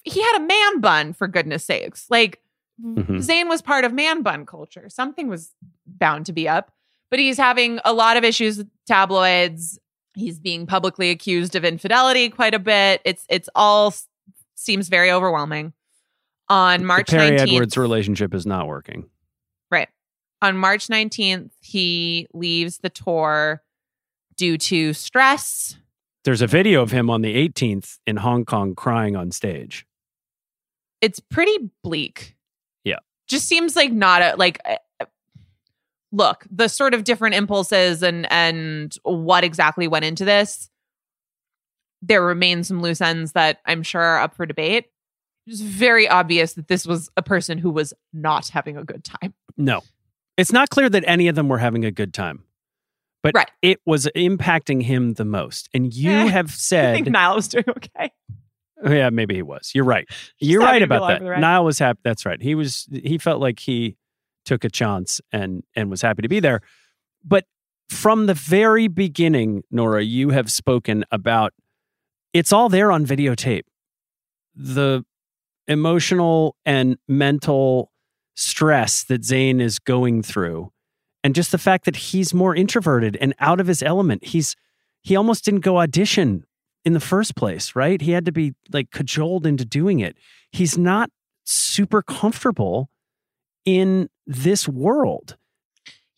he 0.04 0.22
had 0.22 0.38
a 0.38 0.46
man 0.46 0.80
bun 0.82 1.14
for 1.14 1.28
goodness 1.28 1.64
sakes. 1.66 2.06
Like 2.10 2.42
Mhm. 2.84 3.06
Zayn 3.18 3.50
was 3.50 3.62
part 3.62 3.84
of 3.84 3.92
man 3.94 4.22
bun 4.22 4.46
culture. 4.46 4.88
Something 4.90 5.28
was 5.28 5.54
bound 5.86 6.26
to 6.28 6.34
be 6.34 6.48
up. 6.48 6.72
But 7.12 7.20
he's 7.20 7.38
having 7.38 7.80
a 7.84 7.92
lot 7.92 8.16
of 8.18 8.24
issues 8.24 8.58
with 8.58 8.70
tabloids. 8.88 9.78
He's 10.16 10.40
being 10.40 10.66
publicly 10.66 11.10
accused 11.10 11.56
of 11.56 11.66
infidelity 11.66 12.30
quite 12.30 12.54
a 12.54 12.60
bit. 12.60 13.02
It's 13.04 13.26
it's 13.30 13.50
all 13.54 13.94
seems 14.60 14.90
very 14.90 15.12
overwhelming. 15.12 15.74
On 16.50 16.86
March 16.86 17.10
the 17.10 17.18
Perrie 17.18 17.38
19th, 17.38 17.54
Edwards 17.54 17.78
relationship 17.78 18.34
is 18.34 18.46
not 18.46 18.68
working. 18.68 19.10
Right. 19.70 19.90
On 20.42 20.58
March 20.58 20.88
19th, 20.88 21.52
he 21.62 22.28
leaves 22.34 22.80
the 22.80 22.90
tour 22.90 23.62
due 24.36 24.58
to 24.58 24.94
stress. 24.94 25.78
There's 26.24 26.42
a 26.42 26.48
video 26.48 26.82
of 26.82 26.92
him 26.92 27.10
on 27.10 27.22
the 27.22 27.36
18th 27.36 28.00
in 28.08 28.18
Hong 28.18 28.46
Kong 28.46 28.74
crying 28.76 29.16
on 29.16 29.32
stage. 29.32 29.86
It's 31.02 31.20
pretty 31.20 31.72
bleak. 31.84 32.36
Yeah. 32.84 32.98
Just 33.28 33.48
seems 33.48 33.76
like 33.76 33.92
not 33.92 34.22
a 34.22 34.36
like 34.38 34.60
uh, 34.66 35.06
look, 36.12 36.46
the 36.52 36.68
sort 36.68 36.94
of 36.94 37.04
different 37.04 37.36
impulses 37.36 38.04
and 38.04 38.30
and 38.32 38.96
what 39.04 39.44
exactly 39.44 39.88
went 39.88 40.06
into 40.06 40.26
this. 40.26 40.70
There 42.02 42.24
remain 42.24 42.64
some 42.64 42.82
loose 42.82 43.02
ends 43.02 43.34
that 43.34 43.60
I'm 43.66 43.84
sure 43.84 44.02
are 44.02 44.22
up 44.22 44.36
for 44.36 44.46
debate. 44.46 44.86
It's 45.46 45.62
very 45.62 46.08
obvious 46.08 46.54
that 46.54 46.68
this 46.68 46.86
was 46.86 47.10
a 47.18 47.24
person 47.24 47.58
who 47.58 47.72
was 47.72 47.94
not 48.14 48.50
having 48.50 48.78
a 48.78 48.84
good 48.84 49.04
time. 49.04 49.34
No. 49.58 49.82
It's 50.38 50.52
not 50.52 50.70
clear 50.70 50.90
that 50.90 51.04
any 51.08 51.28
of 51.28 51.36
them 51.36 51.50
were 51.50 51.58
having 51.58 51.84
a 51.86 51.92
good 51.92 52.14
time. 52.14 52.44
But 53.22 53.36
it 53.62 53.82
was 53.86 54.08
impacting 54.16 54.84
him 54.84 55.14
the 55.14 55.26
most. 55.26 55.70
And 55.74 55.94
you 55.94 56.12
have 56.28 56.48
I 56.48 56.54
said 56.54 56.96
think 56.96 57.08
Niall 57.10 57.36
was 57.36 57.48
doing 57.48 57.66
okay. 57.68 58.12
Oh, 58.84 58.92
Yeah, 58.92 59.10
maybe 59.10 59.36
he 59.36 59.42
was. 59.42 59.72
You're 59.74 59.84
right. 59.84 60.08
You're 60.40 60.62
right 60.62 60.82
about 60.82 61.08
that. 61.08 61.18
for 61.18 61.24
the 61.26 61.30
ride. 61.32 61.42
Niall 61.42 61.66
was 61.66 61.80
happy. 61.80 62.00
That's 62.04 62.26
right. 62.26 62.42
He 62.42 62.56
was. 62.56 62.88
He 62.92 63.18
felt 63.18 63.42
like 63.42 63.60
he 63.60 63.98
took 64.46 64.64
a 64.64 64.70
chance 64.70 65.20
and 65.34 65.64
and 65.76 65.90
was 65.90 66.02
happy 66.02 66.22
to 66.22 66.30
be 66.30 66.40
there. 66.40 66.62
But 67.26 67.46
from 67.90 68.28
the 68.28 68.34
very 68.34 68.88
beginning, 68.88 69.64
Nora, 69.70 70.04
you 70.04 70.30
have 70.30 70.50
spoken 70.50 71.04
about 71.12 71.54
it's 72.34 72.52
all 72.52 72.70
there 72.70 72.92
on 72.92 73.06
videotape. 73.06 73.64
The 74.56 75.04
emotional 75.68 76.56
and 76.66 76.98
mental 77.08 77.92
stress 78.36 79.04
that 79.04 79.22
Zayn 79.22 79.62
is 79.62 79.80
going 79.80 80.24
through, 80.24 80.72
and 81.24 81.36
just 81.36 81.52
the 81.52 81.58
fact 81.58 81.86
that 81.86 81.96
he's 81.96 82.34
more 82.34 82.56
introverted 82.56 83.18
and 83.20 83.34
out 83.40 83.60
of 83.60 83.68
his 83.68 83.84
element. 83.84 84.26
He's 84.26 84.56
he 85.02 85.16
almost 85.16 85.46
didn't 85.46 85.62
go 85.62 85.80
audition 85.80 86.46
in 86.86 86.94
the 86.94 87.00
first 87.00 87.36
place, 87.36 87.76
right? 87.76 88.02
He 88.02 88.12
had 88.12 88.26
to 88.26 88.32
be 88.32 88.54
like 88.72 88.92
cajoled 88.92 89.46
into 89.46 89.66
doing 89.66 90.00
it. 90.00 90.18
He's 90.52 90.78
not 90.78 91.10
super 91.44 92.02
comfortable 92.02 92.90
in 93.66 94.10
this 94.26 94.68
world. 94.68 95.38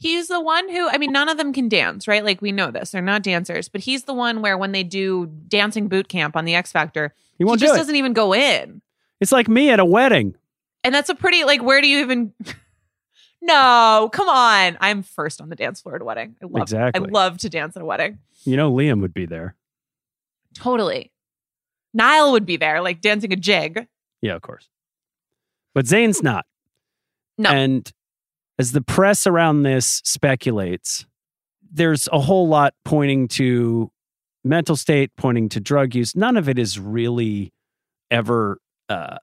He's 0.01 0.27
the 0.29 0.41
one 0.41 0.67
who, 0.67 0.89
I 0.89 0.97
mean, 0.97 1.11
none 1.11 1.29
of 1.29 1.37
them 1.37 1.53
can 1.53 1.69
dance, 1.69 2.07
right? 2.07 2.25
Like 2.25 2.41
we 2.41 2.51
know 2.51 2.71
this. 2.71 2.89
They're 2.89 3.03
not 3.03 3.21
dancers, 3.21 3.69
but 3.69 3.81
he's 3.81 4.05
the 4.05 4.15
one 4.15 4.41
where 4.41 4.57
when 4.57 4.71
they 4.71 4.81
do 4.83 5.27
dancing 5.47 5.87
boot 5.87 6.07
camp 6.07 6.35
on 6.35 6.43
the 6.45 6.55
X 6.55 6.71
Factor, 6.71 7.13
He 7.37 7.43
won't 7.43 7.59
do 7.59 7.67
just 7.67 7.75
it. 7.75 7.77
doesn't 7.77 7.95
even 7.95 8.13
go 8.13 8.33
in. 8.33 8.81
It's 9.19 9.31
like 9.31 9.47
me 9.47 9.69
at 9.69 9.79
a 9.79 9.85
wedding. 9.85 10.33
And 10.83 10.95
that's 10.95 11.09
a 11.09 11.13
pretty 11.15 11.43
like 11.43 11.61
where 11.61 11.81
do 11.81 11.87
you 11.87 11.99
even 11.99 12.33
No, 13.43 14.09
come 14.11 14.27
on. 14.27 14.75
I'm 14.81 15.03
first 15.03 15.39
on 15.39 15.49
the 15.49 15.55
dance 15.55 15.81
floor 15.81 15.95
at 15.95 16.01
a 16.01 16.05
wedding. 16.05 16.35
I 16.41 16.45
love 16.45 16.61
Exactly. 16.63 17.07
I 17.07 17.11
love 17.11 17.37
to 17.39 17.49
dance 17.49 17.75
at 17.75 17.83
a 17.83 17.85
wedding. 17.85 18.17
You 18.43 18.57
know, 18.57 18.71
Liam 18.71 19.01
would 19.01 19.13
be 19.13 19.27
there. 19.27 19.55
Totally. 20.55 21.11
Niall 21.93 22.31
would 22.31 22.45
be 22.47 22.57
there, 22.57 22.81
like 22.81 23.01
dancing 23.01 23.33
a 23.33 23.35
jig. 23.35 23.87
Yeah, 24.21 24.35
of 24.35 24.41
course. 24.41 24.67
But 25.75 25.85
Zayn's 25.85 26.23
not. 26.23 26.45
No. 27.37 27.49
And 27.51 27.91
as 28.61 28.73
the 28.73 28.81
press 28.81 29.25
around 29.25 29.63
this 29.63 30.03
speculates, 30.05 31.07
there's 31.71 32.07
a 32.11 32.19
whole 32.19 32.47
lot 32.47 32.75
pointing 32.85 33.27
to 33.27 33.89
mental 34.43 34.75
state, 34.75 35.09
pointing 35.17 35.49
to 35.49 35.59
drug 35.59 35.95
use. 35.95 36.15
None 36.15 36.37
of 36.37 36.47
it 36.47 36.59
is 36.59 36.77
really 36.77 37.51
ever 38.11 38.59
uh, 38.87 39.17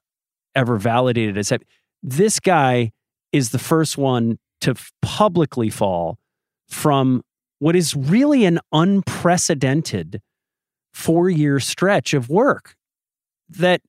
ever 0.55 0.77
validated 0.77 1.35
that. 1.35 1.63
This 2.03 2.41
guy 2.41 2.91
is 3.31 3.51
the 3.51 3.59
first 3.59 3.97
one 3.97 4.39
to 4.59 4.75
publicly 5.01 5.69
fall 5.69 6.17
from 6.67 7.23
what 7.59 7.77
is 7.77 7.95
really 7.95 8.43
an 8.43 8.59
unprecedented 8.73 10.21
four 10.93 11.29
year 11.29 11.61
stretch 11.61 12.13
of 12.13 12.27
work. 12.29 12.75
That 13.47 13.79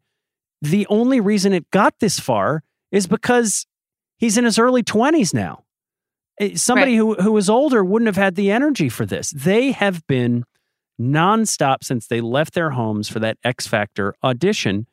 the 0.63 0.87
only 0.87 1.19
reason 1.21 1.53
it 1.53 1.69
got 1.73 1.95
this 1.99 2.21
far 2.21 2.63
is 2.93 3.09
because 3.09 3.67
he's 4.21 4.39
in 4.39 4.45
his 4.45 4.59
early 4.59 4.85
20s 4.85 5.35
now. 5.35 5.65
Eh, 6.39 6.55
Somebody 6.55 6.95
who, 6.97 7.15
who 7.15 7.33
was 7.33 7.51
older 7.51 7.83
wouldn't 7.83 8.07
have 8.07 8.17
had 8.17 8.37
the 8.37 8.51
energy 8.51 8.89
for 8.89 9.05
this. 9.05 9.31
They 9.31 9.73
have 9.73 10.07
been 10.07 10.45
nonstop 11.01 11.83
since 11.83 12.07
they 12.07 12.21
left 12.21 12.55
their 12.55 12.71
homes 12.71 13.09
for 13.09 13.19
that 13.19 13.39
X 13.43 13.67
Factor 13.67 14.15
audition. 14.23 14.87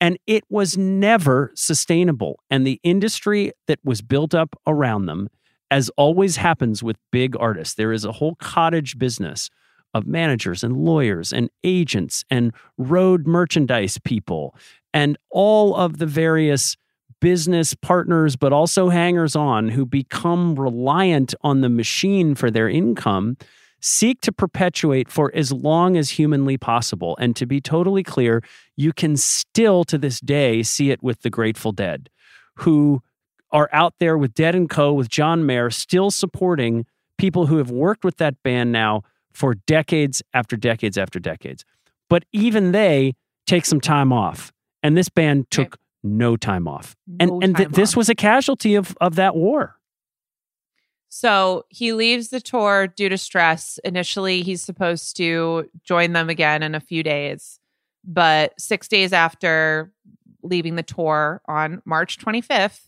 And 0.00 0.16
it 0.26 0.44
was 0.48 0.78
never 0.78 1.52
sustainable. 1.54 2.40
And 2.48 2.66
the 2.66 2.80
industry 2.82 3.52
that 3.66 3.80
was 3.84 4.00
built 4.00 4.34
up 4.34 4.58
around 4.66 5.06
them, 5.06 5.28
as 5.70 5.90
always 5.96 6.36
happens 6.36 6.82
with 6.82 6.96
big 7.12 7.36
artists, 7.38 7.74
there 7.74 7.92
is 7.92 8.04
a 8.04 8.12
whole 8.12 8.36
cottage 8.36 8.98
business 8.98 9.50
of 9.92 10.06
managers 10.06 10.62
and 10.62 10.76
lawyers 10.76 11.32
and 11.32 11.50
agents 11.64 12.24
and 12.30 12.54
road 12.78 13.26
merchandise 13.26 13.98
people 13.98 14.54
and 14.94 15.18
all 15.30 15.74
of 15.74 15.98
the 15.98 16.06
various 16.06 16.76
business 17.20 17.74
partners, 17.74 18.36
but 18.36 18.52
also 18.52 18.88
hangers 18.88 19.36
on 19.36 19.68
who 19.68 19.86
become 19.86 20.54
reliant 20.54 21.34
on 21.42 21.60
the 21.60 21.68
machine 21.68 22.34
for 22.34 22.50
their 22.50 22.68
income, 22.68 23.36
seek 23.80 24.20
to 24.20 24.32
perpetuate 24.32 25.08
for 25.08 25.30
as 25.34 25.52
long 25.52 25.96
as 25.96 26.10
humanly 26.10 26.58
possible. 26.58 27.16
And 27.18 27.34
to 27.36 27.46
be 27.46 27.60
totally 27.60 28.02
clear, 28.02 28.42
you 28.76 28.92
can 28.92 29.16
still 29.16 29.84
to 29.84 29.98
this 29.98 30.20
day 30.20 30.62
see 30.62 30.90
it 30.90 31.02
with 31.02 31.22
the 31.22 31.30
Grateful 31.30 31.72
Dead, 31.72 32.10
who 32.56 33.02
are 33.52 33.68
out 33.72 33.94
there 33.98 34.16
with 34.16 34.34
Dead 34.34 34.54
and 34.54 34.68
Co. 34.68 34.92
with 34.92 35.08
John 35.08 35.44
Mayer, 35.44 35.70
still 35.70 36.10
supporting 36.10 36.86
people 37.18 37.46
who 37.46 37.56
have 37.58 37.70
worked 37.70 38.04
with 38.04 38.16
that 38.18 38.42
band 38.42 38.72
now 38.72 39.02
for 39.32 39.54
decades 39.54 40.22
after 40.34 40.56
decades 40.56 40.96
after 40.96 41.18
decades. 41.18 41.64
But 42.08 42.24
even 42.32 42.72
they 42.72 43.14
take 43.46 43.66
some 43.66 43.80
time 43.80 44.12
off. 44.12 44.52
And 44.82 44.96
this 44.96 45.08
band 45.08 45.50
took 45.50 45.78
no 46.02 46.36
time 46.36 46.66
off. 46.68 46.96
And 47.18 47.30
No 47.30 47.40
and 47.42 47.56
th- 47.56 47.68
this 47.70 47.92
off. 47.92 47.96
was 47.96 48.08
a 48.08 48.14
casualty 48.14 48.74
of 48.74 48.96
of 49.00 49.16
that 49.16 49.34
war. 49.36 49.76
So 51.08 51.64
he 51.68 51.92
leaves 51.92 52.28
the 52.28 52.40
tour 52.40 52.86
due 52.86 53.08
to 53.08 53.18
stress. 53.18 53.78
Initially, 53.84 54.42
he's 54.42 54.62
supposed 54.62 55.16
to 55.16 55.68
join 55.82 56.12
them 56.12 56.28
again 56.30 56.62
in 56.62 56.74
a 56.74 56.80
few 56.80 57.02
days. 57.02 57.58
But 58.04 58.58
six 58.60 58.86
days 58.86 59.12
after 59.12 59.92
leaving 60.42 60.76
the 60.76 60.82
tour 60.84 61.42
on 61.48 61.82
March 61.84 62.16
25th, 62.18 62.80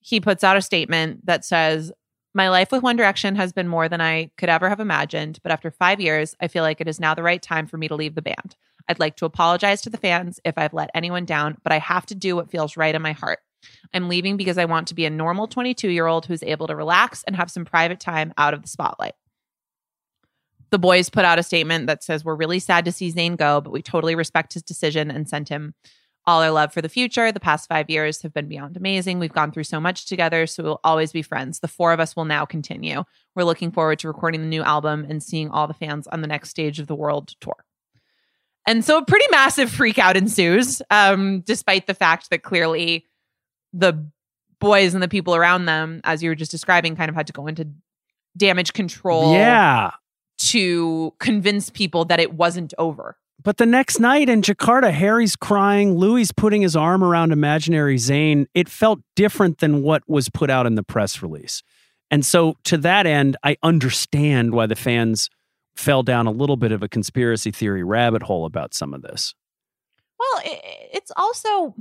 he 0.00 0.20
puts 0.20 0.44
out 0.44 0.56
a 0.58 0.62
statement 0.62 1.24
that 1.24 1.44
says, 1.44 1.90
My 2.34 2.50
life 2.50 2.70
with 2.70 2.82
One 2.82 2.96
Direction 2.96 3.34
has 3.36 3.52
been 3.52 3.66
more 3.66 3.88
than 3.88 4.00
I 4.02 4.30
could 4.36 4.50
ever 4.50 4.68
have 4.68 4.78
imagined. 4.78 5.38
But 5.42 5.50
after 5.50 5.70
five 5.70 6.00
years, 6.00 6.34
I 6.40 6.48
feel 6.48 6.62
like 6.62 6.80
it 6.82 6.86
is 6.88 7.00
now 7.00 7.14
the 7.14 7.22
right 7.22 7.42
time 7.42 7.66
for 7.66 7.78
me 7.78 7.88
to 7.88 7.96
leave 7.96 8.14
the 8.14 8.22
band. 8.22 8.56
I'd 8.88 8.98
like 8.98 9.16
to 9.16 9.26
apologize 9.26 9.82
to 9.82 9.90
the 9.90 9.98
fans 9.98 10.40
if 10.44 10.56
I've 10.56 10.72
let 10.72 10.90
anyone 10.94 11.24
down, 11.24 11.56
but 11.62 11.72
I 11.72 11.78
have 11.78 12.06
to 12.06 12.14
do 12.14 12.36
what 12.36 12.50
feels 12.50 12.76
right 12.76 12.94
in 12.94 13.02
my 13.02 13.12
heart. 13.12 13.40
I'm 13.92 14.08
leaving 14.08 14.36
because 14.36 14.58
I 14.58 14.64
want 14.64 14.88
to 14.88 14.94
be 14.94 15.04
a 15.04 15.10
normal 15.10 15.46
22 15.48 15.88
year 15.88 16.06
old 16.06 16.26
who's 16.26 16.42
able 16.42 16.66
to 16.68 16.76
relax 16.76 17.24
and 17.24 17.36
have 17.36 17.50
some 17.50 17.64
private 17.64 18.00
time 18.00 18.32
out 18.38 18.54
of 18.54 18.62
the 18.62 18.68
spotlight. 18.68 19.14
The 20.70 20.78
boys 20.78 21.08
put 21.08 21.24
out 21.24 21.38
a 21.38 21.42
statement 21.42 21.86
that 21.86 22.04
says, 22.04 22.24
We're 22.24 22.36
really 22.36 22.58
sad 22.58 22.84
to 22.84 22.92
see 22.92 23.12
Zayn 23.12 23.36
go, 23.36 23.60
but 23.60 23.72
we 23.72 23.82
totally 23.82 24.14
respect 24.14 24.54
his 24.54 24.62
decision 24.62 25.10
and 25.10 25.28
sent 25.28 25.48
him 25.48 25.74
all 26.26 26.42
our 26.42 26.50
love 26.50 26.74
for 26.74 26.82
the 26.82 26.90
future. 26.90 27.32
The 27.32 27.40
past 27.40 27.68
five 27.68 27.88
years 27.88 28.20
have 28.20 28.34
been 28.34 28.48
beyond 28.48 28.76
amazing. 28.76 29.18
We've 29.18 29.32
gone 29.32 29.50
through 29.50 29.64
so 29.64 29.80
much 29.80 30.04
together, 30.04 30.46
so 30.46 30.62
we'll 30.62 30.80
always 30.84 31.10
be 31.10 31.22
friends. 31.22 31.60
The 31.60 31.68
four 31.68 31.92
of 31.92 32.00
us 32.00 32.14
will 32.14 32.26
now 32.26 32.44
continue. 32.44 33.04
We're 33.34 33.44
looking 33.44 33.72
forward 33.72 33.98
to 34.00 34.08
recording 34.08 34.42
the 34.42 34.46
new 34.46 34.62
album 34.62 35.06
and 35.08 35.22
seeing 35.22 35.48
all 35.48 35.66
the 35.66 35.74
fans 35.74 36.06
on 36.06 36.20
the 36.20 36.28
next 36.28 36.50
stage 36.50 36.80
of 36.80 36.86
the 36.86 36.94
world 36.94 37.32
tour. 37.40 37.56
And 38.68 38.84
so 38.84 38.98
a 38.98 39.04
pretty 39.04 39.24
massive 39.30 39.70
freak 39.70 39.98
out 39.98 40.14
ensues, 40.14 40.82
um, 40.90 41.40
despite 41.40 41.86
the 41.86 41.94
fact 41.94 42.28
that 42.28 42.42
clearly 42.42 43.06
the 43.72 44.06
boys 44.60 44.92
and 44.92 45.02
the 45.02 45.08
people 45.08 45.34
around 45.34 45.64
them, 45.64 46.02
as 46.04 46.22
you 46.22 46.28
were 46.28 46.34
just 46.34 46.50
describing, 46.50 46.94
kind 46.94 47.08
of 47.08 47.14
had 47.14 47.26
to 47.28 47.32
go 47.32 47.46
into 47.46 47.66
damage 48.36 48.74
control. 48.74 49.32
Yeah. 49.32 49.92
To 50.50 51.14
convince 51.18 51.70
people 51.70 52.04
that 52.04 52.20
it 52.20 52.34
wasn't 52.34 52.74
over. 52.76 53.16
But 53.42 53.56
the 53.56 53.64
next 53.64 54.00
night 54.00 54.28
in 54.28 54.42
Jakarta, 54.42 54.92
Harry's 54.92 55.34
crying. 55.34 55.96
Louis 55.96 56.30
putting 56.32 56.60
his 56.60 56.76
arm 56.76 57.02
around 57.02 57.32
imaginary 57.32 57.96
Zayn. 57.96 58.48
It 58.52 58.68
felt 58.68 59.00
different 59.16 59.60
than 59.60 59.82
what 59.82 60.02
was 60.06 60.28
put 60.28 60.50
out 60.50 60.66
in 60.66 60.74
the 60.74 60.82
press 60.82 61.22
release. 61.22 61.62
And 62.10 62.24
so, 62.24 62.56
to 62.64 62.76
that 62.78 63.06
end, 63.06 63.38
I 63.42 63.56
understand 63.62 64.52
why 64.52 64.66
the 64.66 64.76
fans 64.76 65.30
fell 65.78 66.02
down 66.02 66.26
a 66.26 66.30
little 66.32 66.56
bit 66.56 66.72
of 66.72 66.82
a 66.82 66.88
conspiracy 66.88 67.52
theory 67.52 67.84
rabbit 67.84 68.22
hole 68.22 68.44
about 68.44 68.74
some 68.74 68.92
of 68.92 69.00
this. 69.02 69.34
Well, 70.18 70.42
it's 70.44 71.12
also 71.16 71.76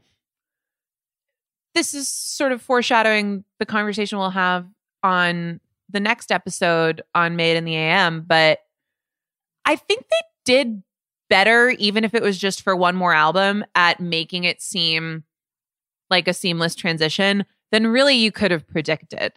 this 1.74 1.96
is 1.96 2.08
sort 2.08 2.52
of 2.52 2.62
foreshadowing 2.62 3.44
the 3.60 3.66
conversation 3.66 4.20
we'll 4.20 4.30
have 4.30 4.68
on 5.02 5.60
the 5.90 6.00
next 6.00 6.32
episode 6.32 7.02
on 7.16 7.36
Made 7.36 7.58
in 7.58 7.66
the 7.66 7.76
AM, 7.76 8.22
but 8.22 8.60
I 9.66 9.76
think 9.76 10.06
they 10.10 10.22
did 10.46 10.84
better 11.30 11.70
even 11.72 12.04
if 12.04 12.14
it 12.14 12.22
was 12.22 12.38
just 12.38 12.62
for 12.62 12.76
one 12.76 12.96
more 12.96 13.14
album 13.14 13.66
at 13.74 14.00
making 14.00 14.44
it 14.44 14.62
seem 14.62 15.24
like 16.10 16.28
a 16.28 16.34
seamless 16.34 16.76
transition 16.76 17.46
than 17.72 17.88
really 17.88 18.16
you 18.16 18.32
could 18.32 18.52
have 18.52 18.68
predicted. 18.68 19.34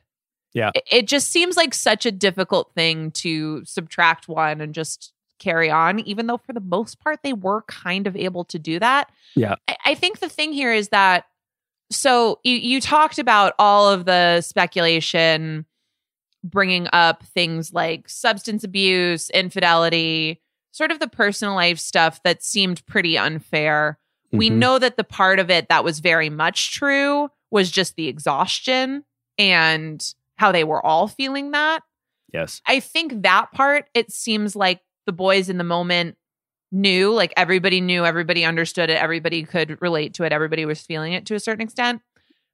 Yeah. 0.54 0.70
It- 0.74 0.84
It 0.90 1.08
just 1.08 1.30
seems 1.30 1.56
like 1.56 1.74
such 1.74 2.06
a 2.06 2.10
difficult 2.12 2.72
thing 2.74 3.10
to 3.12 3.64
subtract 3.64 4.28
one 4.28 4.60
and 4.60 4.74
just 4.74 5.12
carry 5.38 5.70
on, 5.70 6.00
even 6.00 6.26
though 6.26 6.36
for 6.38 6.52
the 6.52 6.60
most 6.60 7.00
part 7.00 7.20
they 7.22 7.32
were 7.32 7.62
kind 7.62 8.06
of 8.06 8.14
able 8.16 8.44
to 8.44 8.58
do 8.58 8.78
that. 8.78 9.10
Yeah. 9.34 9.54
I- 9.68 9.76
I 9.86 9.94
think 9.94 10.18
the 10.18 10.28
thing 10.28 10.52
here 10.52 10.72
is 10.72 10.88
that 10.90 11.24
so 11.92 12.38
you 12.44 12.54
you 12.56 12.80
talked 12.80 13.18
about 13.18 13.54
all 13.58 13.88
of 13.88 14.04
the 14.04 14.40
speculation 14.42 15.64
bringing 16.44 16.86
up 16.92 17.22
things 17.24 17.72
like 17.72 18.08
substance 18.08 18.62
abuse, 18.64 19.28
infidelity, 19.30 20.40
sort 20.72 20.90
of 20.92 21.00
the 21.00 21.08
personal 21.08 21.54
life 21.54 21.78
stuff 21.78 22.22
that 22.22 22.42
seemed 22.42 22.84
pretty 22.86 23.18
unfair. 23.18 23.98
We 24.32 24.48
Mhm. 24.50 24.54
know 24.54 24.78
that 24.78 24.96
the 24.96 25.04
part 25.04 25.38
of 25.40 25.50
it 25.50 25.68
that 25.68 25.82
was 25.84 25.98
very 25.98 26.30
much 26.30 26.72
true 26.72 27.28
was 27.50 27.70
just 27.70 27.96
the 27.96 28.06
exhaustion 28.08 29.04
and 29.36 30.14
how 30.40 30.50
they 30.50 30.64
were 30.64 30.84
all 30.84 31.06
feeling 31.06 31.50
that. 31.50 31.82
Yes. 32.32 32.62
I 32.66 32.80
think 32.80 33.24
that 33.24 33.52
part, 33.52 33.90
it 33.92 34.10
seems 34.10 34.56
like 34.56 34.80
the 35.04 35.12
boys 35.12 35.50
in 35.50 35.58
the 35.58 35.64
moment 35.64 36.16
knew, 36.72 37.12
like 37.12 37.34
everybody 37.36 37.82
knew, 37.82 38.06
everybody 38.06 38.42
understood 38.42 38.88
it, 38.88 38.96
everybody 38.96 39.42
could 39.42 39.76
relate 39.82 40.14
to 40.14 40.24
it, 40.24 40.32
everybody 40.32 40.64
was 40.64 40.80
feeling 40.80 41.12
it 41.12 41.26
to 41.26 41.34
a 41.34 41.40
certain 41.40 41.60
extent. 41.60 42.00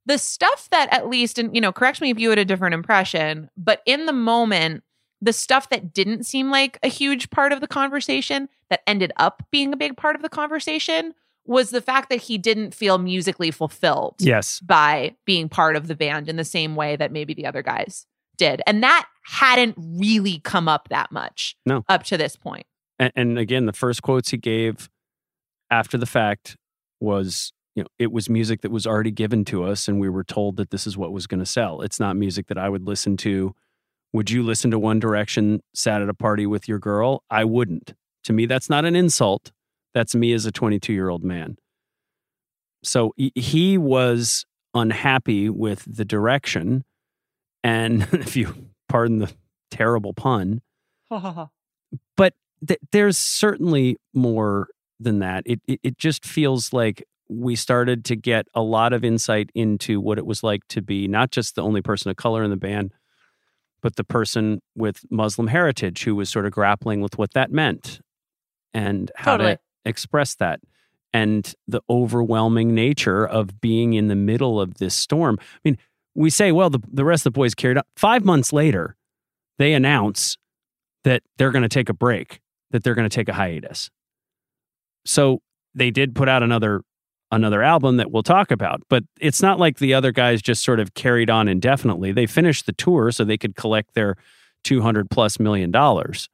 The 0.05 0.19
stuff 0.19 0.69
that, 0.73 0.93
at 0.93 1.09
least, 1.09 1.39
and 1.39 1.55
you 1.55 1.61
know, 1.61 1.71
correct 1.71 2.01
me 2.01 2.11
if 2.11 2.19
you 2.19 2.29
had 2.31 2.41
a 2.41 2.45
different 2.45 2.75
impression, 2.75 3.51
but 3.57 3.83
in 3.87 4.07
the 4.07 4.13
moment, 4.13 4.83
the 5.23 5.33
stuff 5.33 5.69
that 5.69 5.95
didn't 5.95 6.27
seem 6.27 6.51
like 6.51 6.81
a 6.83 6.89
huge 6.89 7.31
part 7.31 7.53
of 7.53 7.61
the 7.61 7.69
conversation 7.69 8.49
that 8.69 8.83
ended 8.89 9.13
up 9.17 9.45
being 9.53 9.73
a 9.73 9.77
big 9.77 9.97
part 9.97 10.17
of 10.17 10.23
the 10.23 10.29
conversation 10.29 11.15
was 11.49 11.71
the 11.71 11.81
fact 11.81 12.09
that 12.11 12.17
he 12.23 12.39
didn't 12.39 12.75
feel 12.75 12.99
musically 12.99 13.51
fulfilled 13.51 14.17
Yes. 14.21 14.61
by 14.61 15.15
being 15.25 15.49
part 15.49 15.77
of 15.77 15.87
the 15.89 15.95
band 15.95 16.29
in 16.29 16.37
the 16.37 16.45
same 16.45 16.77
way 16.77 16.97
that 16.97 17.13
maybe 17.13 17.35
the 17.35 17.47
other 17.47 17.63
guys 17.63 18.07
did. 18.37 18.61
And 18.67 18.83
that 18.83 19.09
hadn't 19.25 19.75
really 19.79 20.41
come 20.45 20.69
up 20.69 20.89
that 20.91 21.11
much 21.11 21.57
No. 21.65 21.85
up 21.89 22.03
to 22.05 22.17
this 22.17 22.37
point. 22.37 22.67
And, 22.99 23.13
and 23.17 23.39
again, 23.39 23.67
the 23.67 23.73
first 23.73 24.03
quotes 24.03 24.31
he 24.31 24.37
gave 24.37 24.89
after 25.71 25.99
the 25.99 26.07
fact 26.07 26.57
was, 27.01 27.53
you 27.75 27.83
know, 27.83 27.89
it 27.99 28.11
was 28.13 28.31
music 28.31 28.63
that 28.63 28.71
was 28.71 28.87
already 28.87 29.11
given 29.11 29.45
to 29.47 29.65
us, 29.65 29.87
and 29.89 30.01
we 30.01 30.09
were 30.09 30.25
told 30.25 30.57
that 30.57 30.71
this 30.71 30.87
is 30.87 30.97
what 30.97 31.13
was 31.13 31.27
going 31.27 31.41
to 31.41 31.47
sell. 31.47 31.83
It's 31.83 32.01
not 32.01 32.17
music 32.17 32.47
that 32.47 32.57
I 32.57 32.69
would 32.69 32.87
listen 32.87 33.17
to. 33.19 33.55
Would 34.15 34.31
you 34.31 34.43
listen 34.43 34.71
to 34.71 34.79
One 34.79 34.99
Direction 34.99 35.61
sat 35.75 36.01
at 36.01 36.09
a 36.09 36.15
party 36.15 36.47
with 36.47 36.69
your 36.69 36.79
girl? 36.79 37.23
I 37.31 37.45
wouldn't. 37.45 37.95
To 38.25 38.33
me, 38.33 38.47
that's 38.47 38.71
not 38.71 38.85
an 38.87 38.97
insult. 38.97 39.53
That's 39.97 40.15
me 40.15 40.35
as 40.35 40.45
a 40.45 40.53
22 40.53 40.93
year 40.93 41.09
old 41.09 41.25
man. 41.25 41.57
So 42.85 43.15
he- 43.17 43.79
was 43.79 44.45
unhappy 44.75 45.49
with 45.49 45.85
the 45.87 46.05
direction. 46.05 46.85
And 47.65 48.03
if 48.13 48.37
you 48.37 48.55
pardon 48.91 49.21
the 49.21 49.33
terrible 49.71 50.13
pun, 50.13 50.61
but 51.11 52.35
th- 52.69 52.81
there's 52.93 53.17
certainly 53.17 53.97
more 54.13 54.69
than 55.01 55.21
that. 55.21 55.45
It, 55.47 55.63
it 55.67 55.81
it 55.83 55.97
just 55.97 56.27
feels 56.27 56.75
like 56.75 57.03
we 57.31 57.57
started 57.57 58.05
to 58.05 58.17
get 58.17 58.49
a 58.55 58.61
lot 58.61 58.93
of 58.93 59.03
insight 59.03 59.49
into 59.55 59.99
what 59.99 60.19
it 60.19 60.27
was 60.27 60.43
like 60.43 60.61
to 60.69 60.83
be 60.83 61.09
not 61.09 61.31
just 61.31 61.55
the 61.55 61.63
only 61.63 61.81
person 61.81 62.11
of 62.11 62.17
color 62.17 62.45
in 62.45 62.51
the 62.51 62.57
band, 62.59 62.93
but 63.81 63.97
the 63.97 64.05
person 64.05 64.61
with 64.75 65.01
Muslim 65.11 65.49
heritage 65.49 66.05
who 66.05 66.15
was 66.15 66.29
sort 66.29 66.45
of 66.45 66.53
grappling 66.53 67.01
with 67.01 67.17
what 67.17 67.33
that 67.33 67.51
meant 67.51 68.01
and 68.75 69.11
how 69.17 69.39
Totally. 69.39 69.55
to 69.55 69.61
express 69.87 70.35
that. 70.37 70.61
And 71.13 71.55
the 71.67 71.81
overwhelming 71.89 72.75
nature 72.75 73.27
of 73.27 73.61
being 73.61 73.95
in 73.95 74.09
the 74.09 74.17
middle 74.17 74.61
of 74.61 74.75
this 74.75 74.95
storm. 74.95 75.39
I 75.41 75.59
mean, 75.65 75.79
we 76.15 76.29
say, 76.31 76.53
well, 76.53 76.69
the, 76.69 76.81
the 76.93 77.05
rest 77.05 77.27
of 77.27 77.33
the 77.33 77.39
boys 77.39 77.55
carried 77.55 77.79
out. 77.79 77.87
Five 77.97 78.25
months 78.25 78.53
later, 78.53 78.97
they 79.59 79.73
announce 79.73 80.37
that 81.05 81.23
they're 81.39 81.53
going 81.53 81.63
to 81.63 81.69
take 81.69 81.89
a 81.89 81.95
break, 81.95 82.41
that 82.71 82.83
they're 82.83 82.95
going 82.95 83.09
to 83.09 83.15
take 83.15 83.29
a 83.29 83.33
hiatus. 83.33 83.91
So 85.07 85.41
they 85.75 85.91
did 85.91 86.15
put 86.15 86.29
out 86.29 86.43
another 86.43 86.83
another 87.33 87.63
album 87.63 87.97
that 87.97 88.11
we'll 88.11 88.23
talk 88.23 88.51
about, 88.51 88.83
but 88.89 89.03
it's 89.21 89.43
not 89.43 89.59
like 89.59 89.79
the 89.79 89.93
other 89.95 90.13
guys 90.13 90.41
just 90.41 90.63
sort 90.63 90.79
of 90.79 90.95
carried 90.95 91.29
on 91.29 91.49
indefinitely. 91.49 92.13
They 92.13 92.27
finished 92.27 92.67
the 92.67 92.73
tour 92.73 93.11
so 93.11 93.25
they 93.25 93.37
could 93.37 93.57
collect 93.57 93.95
their 93.95 94.17
200 94.65 95.11
plus 95.11 95.41
million 95.41 95.71
dollars. 95.71 96.29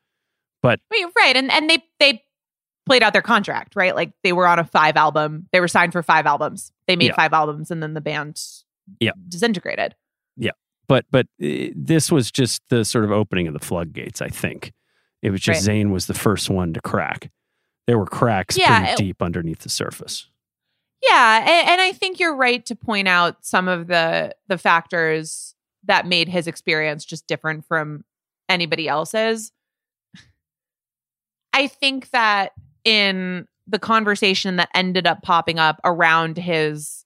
But 0.63 0.81
right. 1.19 1.37
And 1.37 1.51
and 1.51 1.69
they 1.69 1.85
they 1.99 2.23
played 2.87 3.03
out 3.03 3.13
their 3.13 3.23
contract, 3.23 3.77
right? 3.77 3.95
Like 3.95 4.13
they 4.23 4.33
were 4.33 4.47
on 4.47 4.59
a 4.59 4.65
five 4.65 4.97
album, 4.97 5.49
they 5.53 5.61
were 5.61 5.69
signed 5.69 5.93
for 5.93 6.03
five 6.03 6.27
albums. 6.27 6.73
They 6.87 6.97
made 6.97 7.07
Yeah. 7.09 7.15
five 7.17 7.33
albums 7.33 7.71
and 7.71 7.83
then 7.83 7.95
the 7.95 8.01
band 8.01 8.41
yeah, 9.01 9.13
disintegrated. 9.29 9.95
yeah. 10.37 10.51
But 10.89 11.07
but 11.11 11.27
uh, 11.43 11.69
this 11.77 12.11
was 12.11 12.31
just 12.31 12.61
the 12.69 12.85
sort 12.85 13.05
of 13.05 13.13
opening 13.13 13.47
of 13.47 13.55
the 13.55 13.61
floodgates, 13.65 14.21
I 14.21 14.29
think. 14.29 14.73
It 15.23 15.31
was 15.31 15.41
just 15.41 15.67
Right. 15.67 15.77
Zayn 15.77 15.91
was 15.91 16.07
the 16.07 16.15
first 16.15 16.51
one 16.51 16.73
to 16.75 16.81
crack. 16.81 17.31
There 17.87 17.99
were 17.99 18.07
cracks 18.07 18.59
Yeah, 18.59 18.79
pretty 18.79 18.93
it- 18.93 18.99
deep 18.99 19.23
underneath 19.23 19.61
the 19.61 19.69
surface. 19.69 20.29
Yeah, 21.09 21.39
and, 21.41 21.69
and 21.71 21.81
I 21.81 21.93
think 21.93 22.21
you're 22.21 22.37
right 22.37 22.65
to 22.67 22.77
point 22.77 23.09
out 23.09 23.45
some 23.45 23.69
of 23.69 23.87
the 23.87 24.35
the 24.49 24.59
factors 24.59 25.55
that 25.85 26.07
made 26.07 26.29
his 26.29 26.47
experience 26.47 27.05
just 27.05 27.27
different 27.27 27.65
from 27.67 28.05
anybody 28.49 28.87
else's. 28.89 29.53
I 31.53 31.67
think 31.67 32.11
that 32.11 32.53
in 32.85 33.47
the 33.67 33.79
conversation 33.79 34.57
that 34.57 34.69
ended 34.75 35.07
up 35.07 35.23
popping 35.23 35.59
up 35.59 35.81
around 35.85 36.37
his 36.37 37.05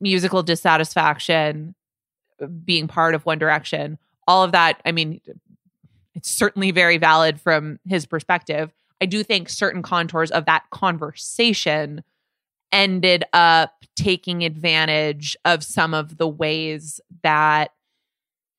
musical 0.00 0.42
dissatisfaction 0.42 1.74
being 2.64 2.88
part 2.88 3.14
of 3.14 3.26
One 3.26 3.38
Direction, 3.38 3.98
all 4.26 4.44
of 4.44 4.52
that, 4.52 4.80
I 4.84 4.92
mean, 4.92 5.20
it's 6.14 6.30
certainly 6.30 6.70
very 6.70 6.98
valid 6.98 7.40
from 7.40 7.78
his 7.86 8.06
perspective. 8.06 8.72
I 9.00 9.06
do 9.06 9.22
think 9.22 9.48
certain 9.48 9.82
contours 9.82 10.30
of 10.30 10.44
that 10.46 10.64
conversation 10.70 12.02
ended 12.72 13.24
up 13.32 13.84
taking 13.96 14.44
advantage 14.44 15.36
of 15.44 15.64
some 15.64 15.94
of 15.94 16.18
the 16.18 16.28
ways 16.28 17.00
that 17.22 17.70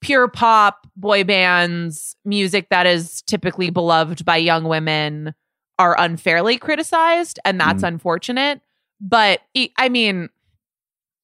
pure 0.02 0.28
pop 0.28 0.88
boy 0.96 1.24
bands, 1.24 2.16
music 2.26 2.70
that 2.70 2.88
is 2.88 3.22
typically 3.24 3.70
beloved 3.70 4.26
by 4.26 4.38
young 4.38 4.64
women, 4.64 5.34
are 5.80 5.96
unfairly 5.98 6.58
criticized. 6.58 7.40
And 7.46 7.60
that's 7.60 7.82
mm. 7.82 7.88
unfortunate. 7.88 8.62
But 9.02 9.40
I 9.78 9.90
mean, 9.90 10.30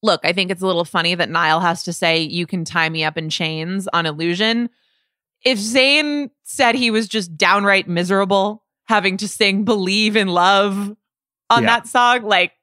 look, 0.01 0.21
I 0.23 0.33
think 0.33 0.49
it's 0.49 0.61
a 0.61 0.65
little 0.65 0.85
funny 0.85 1.13
that 1.13 1.29
Niall 1.29 1.59
has 1.59 1.83
to 1.83 1.93
say, 1.93 2.21
You 2.21 2.47
can 2.47 2.65
tie 2.65 2.89
me 2.89 3.03
up 3.03 3.17
in 3.17 3.29
chains 3.29 3.87
on 3.91 4.05
illusion. 4.07 4.69
If 5.43 5.59
Zayn 5.59 6.31
said 6.43 6.73
he 6.73 6.89
was 6.89 7.07
just 7.07 7.37
downright 7.37 7.87
miserable 7.87 8.63
having 8.85 9.17
to 9.17 9.27
sing 9.27 9.63
Believe 9.65 10.15
in 10.15 10.27
Love 10.29 10.95
on 11.49 11.63
Yeah. 11.63 11.69
that 11.69 11.87
song, 11.87 12.23
like, 12.23 12.53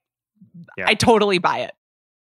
I 0.84 0.94
totally 0.94 1.38
buy 1.38 1.58
it. 1.58 1.72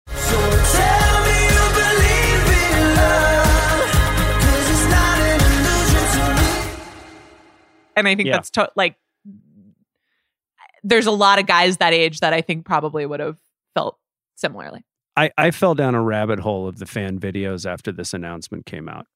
Tell 0.07 1.25
me 1.25 1.45
you 1.45 1.65
believe 1.73 2.47
in 2.61 2.97
love, 2.97 3.91
'cause 4.41 4.71
it's 4.71 4.87
not 4.91 5.19
an 5.19 5.41
illusion 5.41 6.05
to 6.13 6.25
me. 6.43 6.51
And 7.97 8.09
I 8.09 8.15
think 8.17 8.27
Yeah. 8.27 8.33
that's 8.33 8.51
to- 8.51 8.73
like, 8.77 8.97
there's 10.83 11.07
a 11.07 11.11
lot 11.11 11.39
of 11.39 11.47
guys 11.47 11.79
that 11.79 11.93
age 11.93 12.21
that 12.21 12.33
I 12.33 12.41
think 12.41 12.65
probably 12.65 13.07
would 13.07 13.21
have 13.21 13.37
felt 13.75 13.99
similarly. 14.37 14.85
I, 15.17 15.31
I 15.37 15.51
fell 15.51 15.75
down 15.75 15.95
a 15.95 16.03
rabbit 16.03 16.41
hole 16.41 16.67
of 16.67 16.79
the 16.79 16.87
fan 16.87 17.19
videos 17.19 17.71
after 17.71 17.93
this 17.93 18.15
announcement 18.15 18.67
came 18.67 18.89
out. 18.89 19.07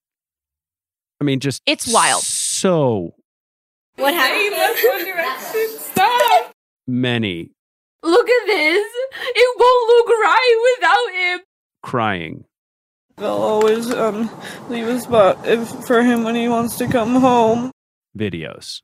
I 1.20 1.24
mean, 1.24 1.40
just 1.40 1.62
It's 1.66 1.92
wild. 1.92 2.22
So 2.22 3.14
What 3.96 4.12
happened? 4.12 4.40
He 4.40 4.50
left 4.50 4.84
One 4.84 5.04
Direction. 5.04 5.78
Stop. 5.78 6.52
many 6.86 7.50
Look 8.02 8.28
at 8.28 8.46
this. 8.46 8.86
It 9.34 9.58
won't 9.58 9.88
look 9.88 10.08
right 10.08 10.76
without 10.78 11.20
him. 11.22 11.40
crying 11.82 12.44
They'll 13.16 13.28
always 13.30 13.90
um, 13.92 14.28
leave 14.68 14.88
a 14.88 15.00
spot 15.00 15.38
if, 15.46 15.68
for 15.86 16.02
him 16.02 16.24
when 16.24 16.34
he 16.34 16.48
wants 16.48 16.76
to 16.78 16.88
come 16.88 17.14
home. 17.14 17.70
Videos. 18.18 18.82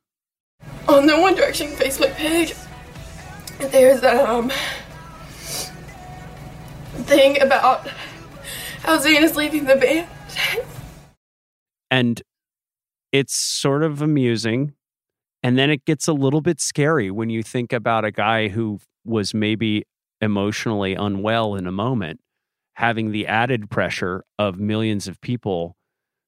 On 0.88 1.06
the 1.06 1.18
One 1.18 1.34
Direction 1.34 1.66
Facebook 1.72 2.14
page, 2.14 2.54
there's 3.68 4.02
um 4.02 4.50
thing 7.04 7.40
about 7.40 7.86
how 8.82 8.98
Zayn 8.98 9.22
is 9.22 9.36
leaving 9.36 9.64
the 9.64 9.76
band. 9.76 10.08
and 11.90 12.22
it's 13.12 13.34
sort 13.34 13.82
of 13.82 14.02
amusing. 14.02 14.74
And 15.42 15.58
then 15.58 15.70
it 15.70 15.84
gets 15.86 16.06
a 16.06 16.12
little 16.12 16.42
bit 16.42 16.60
scary 16.60 17.10
when 17.10 17.30
you 17.30 17.42
think 17.42 17.72
about 17.72 18.04
a 18.04 18.10
guy 18.10 18.48
who 18.48 18.78
was 19.04 19.32
maybe 19.32 19.84
emotionally 20.20 20.94
unwell 20.94 21.54
in 21.54 21.66
a 21.66 21.72
moment 21.72 22.20
having 22.74 23.10
the 23.10 23.26
added 23.26 23.70
pressure 23.70 24.22
of 24.38 24.58
millions 24.58 25.08
of 25.08 25.20
people 25.22 25.76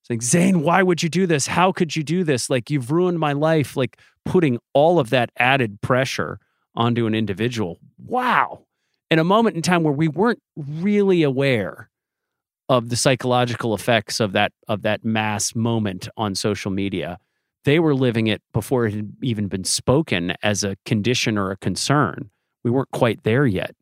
saying 0.03 0.21
Zayn 0.21 0.63
why 0.63 0.83
would 0.83 1.03
you 1.03 1.09
do 1.09 1.27
this? 1.27 1.47
How 1.47 1.73
could 1.73 1.95
you 1.95 2.03
do 2.03 2.25
this? 2.25 2.51
Like 2.51 2.71
you've 2.71 2.91
ruined 2.91 3.19
my 3.19 3.33
life. 3.33 3.77
Like 3.77 3.99
putting 4.25 4.59
all 4.73 4.99
of 4.99 5.11
that 5.11 5.31
added 5.39 5.81
pressure 5.83 6.39
onto 6.75 7.07
an 7.07 7.15
individual. 7.15 7.79
Wow. 8.05 8.65
In 9.11 9.19
a 9.19 9.25
moment 9.25 9.57
in 9.57 9.63
time 9.63 9.83
where 9.83 9.93
we 9.93 10.09
weren't 10.09 10.43
really 10.57 11.23
aware 11.23 11.91
of 12.69 12.89
the 12.89 12.97
psychological 12.97 13.75
effects 13.75 14.19
of 14.21 14.33
that 14.33 14.53
of 14.67 14.83
that 14.83 15.05
mass 15.05 15.55
moment 15.55 16.09
on 16.17 16.35
social 16.35 16.71
media. 16.71 17.19
They 17.65 17.79
were 17.79 17.95
living 17.95 18.27
it 18.27 18.43
before 18.53 18.87
it 18.87 18.95
had 18.95 19.13
even 19.23 19.47
been 19.49 19.65
spoken 19.65 20.35
as 20.43 20.65
a 20.65 20.77
condition 20.85 21.39
or 21.39 21.51
a 21.51 21.57
concern. 21.57 22.31
We 22.65 22.71
weren't 22.71 22.91
quite 22.91 23.25
there 23.25 23.47
yet. 23.47 23.75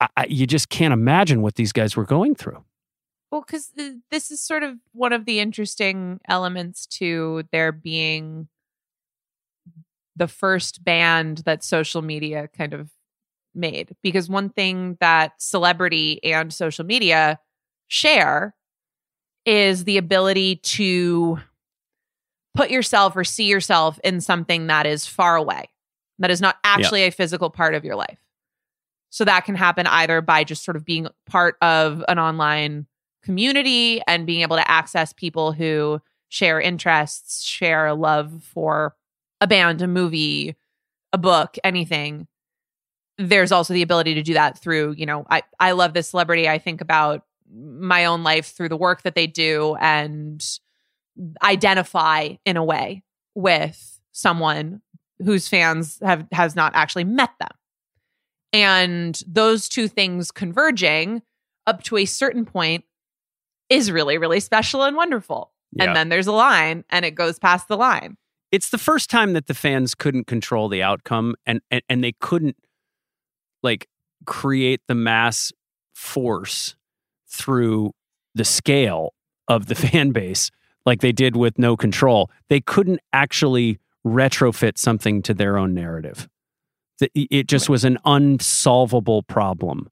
I, 0.00 0.08
I, 0.16 0.26
you 0.26 0.46
just 0.46 0.68
can't 0.68 0.92
imagine 0.92 1.42
what 1.42 1.56
these 1.56 1.72
guys 1.72 1.96
were 1.96 2.06
going 2.06 2.34
through. 2.34 2.64
Well, 3.30 3.42
because 3.46 3.70
uh, 3.78 3.90
this 4.10 4.30
is 4.30 4.40
sort 4.40 4.62
of 4.62 4.78
one 4.92 5.12
of 5.12 5.26
the 5.26 5.38
interesting 5.38 6.20
elements 6.28 6.86
to 6.98 7.44
there 7.52 7.72
being 7.72 8.48
the 10.16 10.28
first 10.28 10.84
band 10.84 11.38
that 11.38 11.64
social 11.64 12.02
media 12.02 12.48
kind 12.48 12.72
of 12.72 12.90
made. 13.54 13.94
Because 14.02 14.28
one 14.28 14.50
thing 14.50 14.96
that 15.00 15.32
celebrity 15.38 16.22
and 16.24 16.52
social 16.52 16.84
media 16.84 17.38
share 17.88 18.54
is 19.44 19.84
the 19.84 19.98
ability 19.98 20.56
to 20.56 21.38
put 22.54 22.70
yourself 22.70 23.16
or 23.16 23.24
see 23.24 23.44
yourself 23.44 23.98
in 24.04 24.20
something 24.20 24.68
that 24.68 24.86
is 24.86 25.06
far 25.06 25.36
away, 25.36 25.68
that 26.18 26.30
is 26.30 26.40
not 26.40 26.56
actually 26.64 27.02
a 27.02 27.10
physical 27.10 27.50
part 27.50 27.74
of 27.74 27.84
your 27.84 27.96
life. 27.96 28.18
So 29.10 29.24
that 29.24 29.44
can 29.44 29.54
happen 29.54 29.86
either 29.86 30.20
by 30.20 30.44
just 30.44 30.64
sort 30.64 30.76
of 30.76 30.84
being 30.84 31.08
part 31.26 31.56
of 31.62 32.04
an 32.08 32.18
online 32.18 32.86
community 33.22 34.00
and 34.06 34.26
being 34.26 34.42
able 34.42 34.56
to 34.56 34.70
access 34.70 35.12
people 35.12 35.52
who 35.52 36.00
share 36.28 36.60
interests, 36.60 37.42
share 37.42 37.86
a 37.86 37.94
love 37.94 38.42
for 38.42 38.96
a 39.40 39.46
band, 39.46 39.82
a 39.82 39.86
movie, 39.86 40.56
a 41.12 41.18
book, 41.18 41.56
anything. 41.64 42.26
There's 43.18 43.52
also 43.52 43.74
the 43.74 43.82
ability 43.82 44.14
to 44.14 44.22
do 44.22 44.34
that 44.34 44.58
through, 44.58 44.94
you 44.96 45.06
know, 45.06 45.26
I, 45.30 45.42
I 45.60 45.72
love 45.72 45.94
this 45.94 46.08
celebrity. 46.08 46.48
I 46.48 46.58
think 46.58 46.80
about 46.80 47.24
my 47.52 48.06
own 48.06 48.22
life 48.22 48.54
through 48.54 48.70
the 48.70 48.76
work 48.76 49.02
that 49.02 49.14
they 49.14 49.26
do 49.26 49.76
and 49.80 50.44
identify 51.42 52.30
in 52.44 52.56
a 52.56 52.64
way 52.64 53.04
with 53.34 54.00
someone 54.12 54.80
whose 55.24 55.48
fans 55.48 55.98
have 56.02 56.26
has 56.32 56.56
not 56.56 56.72
actually 56.74 57.04
met 57.04 57.30
them. 57.38 57.50
And 58.52 59.20
those 59.26 59.68
two 59.68 59.88
things 59.88 60.30
converging 60.30 61.22
up 61.66 61.82
to 61.84 61.96
a 61.96 62.04
certain 62.04 62.44
point 62.44 62.84
is 63.68 63.90
really, 63.90 64.18
really 64.18 64.40
special 64.40 64.82
and 64.82 64.96
wonderful. 64.96 65.52
Yeah. 65.72 65.84
And 65.84 65.96
then 65.96 66.08
there's 66.08 66.26
a 66.26 66.32
line 66.32 66.84
and 66.90 67.04
it 67.04 67.14
goes 67.14 67.38
past 67.38 67.68
the 67.68 67.76
line. 67.76 68.16
It's 68.54 68.70
the 68.70 68.78
first 68.78 69.10
time 69.10 69.32
that 69.32 69.48
the 69.48 69.54
fans 69.54 69.96
couldn't 69.96 70.28
control 70.28 70.68
the 70.68 70.80
outcome 70.80 71.34
and 71.44 71.60
and, 71.72 71.82
and 71.88 72.04
they 72.04 72.12
couldn't 72.12 72.56
like 73.64 73.88
create 74.26 74.80
the 74.86 74.94
mass 74.94 75.52
force 75.92 76.76
through 77.28 77.90
the 78.36 78.44
scale 78.44 79.12
of 79.48 79.66
the 79.66 79.74
fan 79.86 80.12
base 80.12 80.52
like 80.86 81.00
they 81.00 81.10
did 81.10 81.34
with 81.34 81.58
no 81.58 81.76
control. 81.76 82.30
They 82.48 82.60
couldn't 82.60 83.00
actually 83.12 83.80
retrofit 84.06 84.78
something 84.78 85.20
to 85.22 85.34
their 85.34 85.58
own 85.58 85.74
narrative. 85.74 86.28
It 87.00 87.48
just 87.48 87.68
was 87.68 87.84
an 87.84 87.98
unsolvable 88.04 89.24
problem 89.24 89.88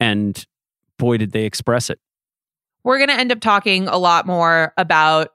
and 0.00 0.44
boy 0.98 1.18
did 1.18 1.30
they 1.30 1.44
express 1.44 1.88
it. 1.88 2.00
We're 2.82 2.98
going 2.98 3.10
to 3.10 3.14
end 3.14 3.30
up 3.30 3.38
talking 3.38 3.86
a 3.86 3.96
lot 3.96 4.26
more 4.26 4.72
about 4.76 5.28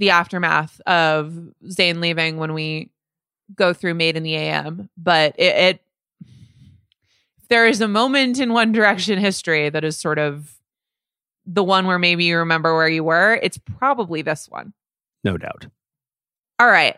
the 0.00 0.10
aftermath 0.10 0.80
of 0.86 1.32
Zayn 1.66 2.00
leaving 2.00 2.38
when 2.38 2.54
we 2.54 2.90
go 3.54 3.74
through 3.74 3.94
Made 3.94 4.16
in 4.16 4.22
the 4.22 4.34
AM. 4.34 4.88
But 4.96 5.34
it, 5.38 5.54
it 5.56 5.80
there 7.50 7.66
is 7.66 7.82
a 7.82 7.88
moment 7.88 8.40
in 8.40 8.52
One 8.52 8.72
Direction 8.72 9.18
history 9.18 9.68
that 9.68 9.84
is 9.84 9.98
sort 9.98 10.18
of 10.18 10.54
the 11.44 11.62
one 11.62 11.86
where 11.86 11.98
maybe 11.98 12.24
you 12.24 12.38
remember 12.38 12.74
where 12.74 12.88
you 12.88 13.04
were, 13.04 13.38
it's 13.42 13.58
probably 13.58 14.22
this 14.22 14.48
one. 14.48 14.72
no 15.22 15.36
doubt 15.36 15.66
All 16.58 16.68
right. 16.68 16.96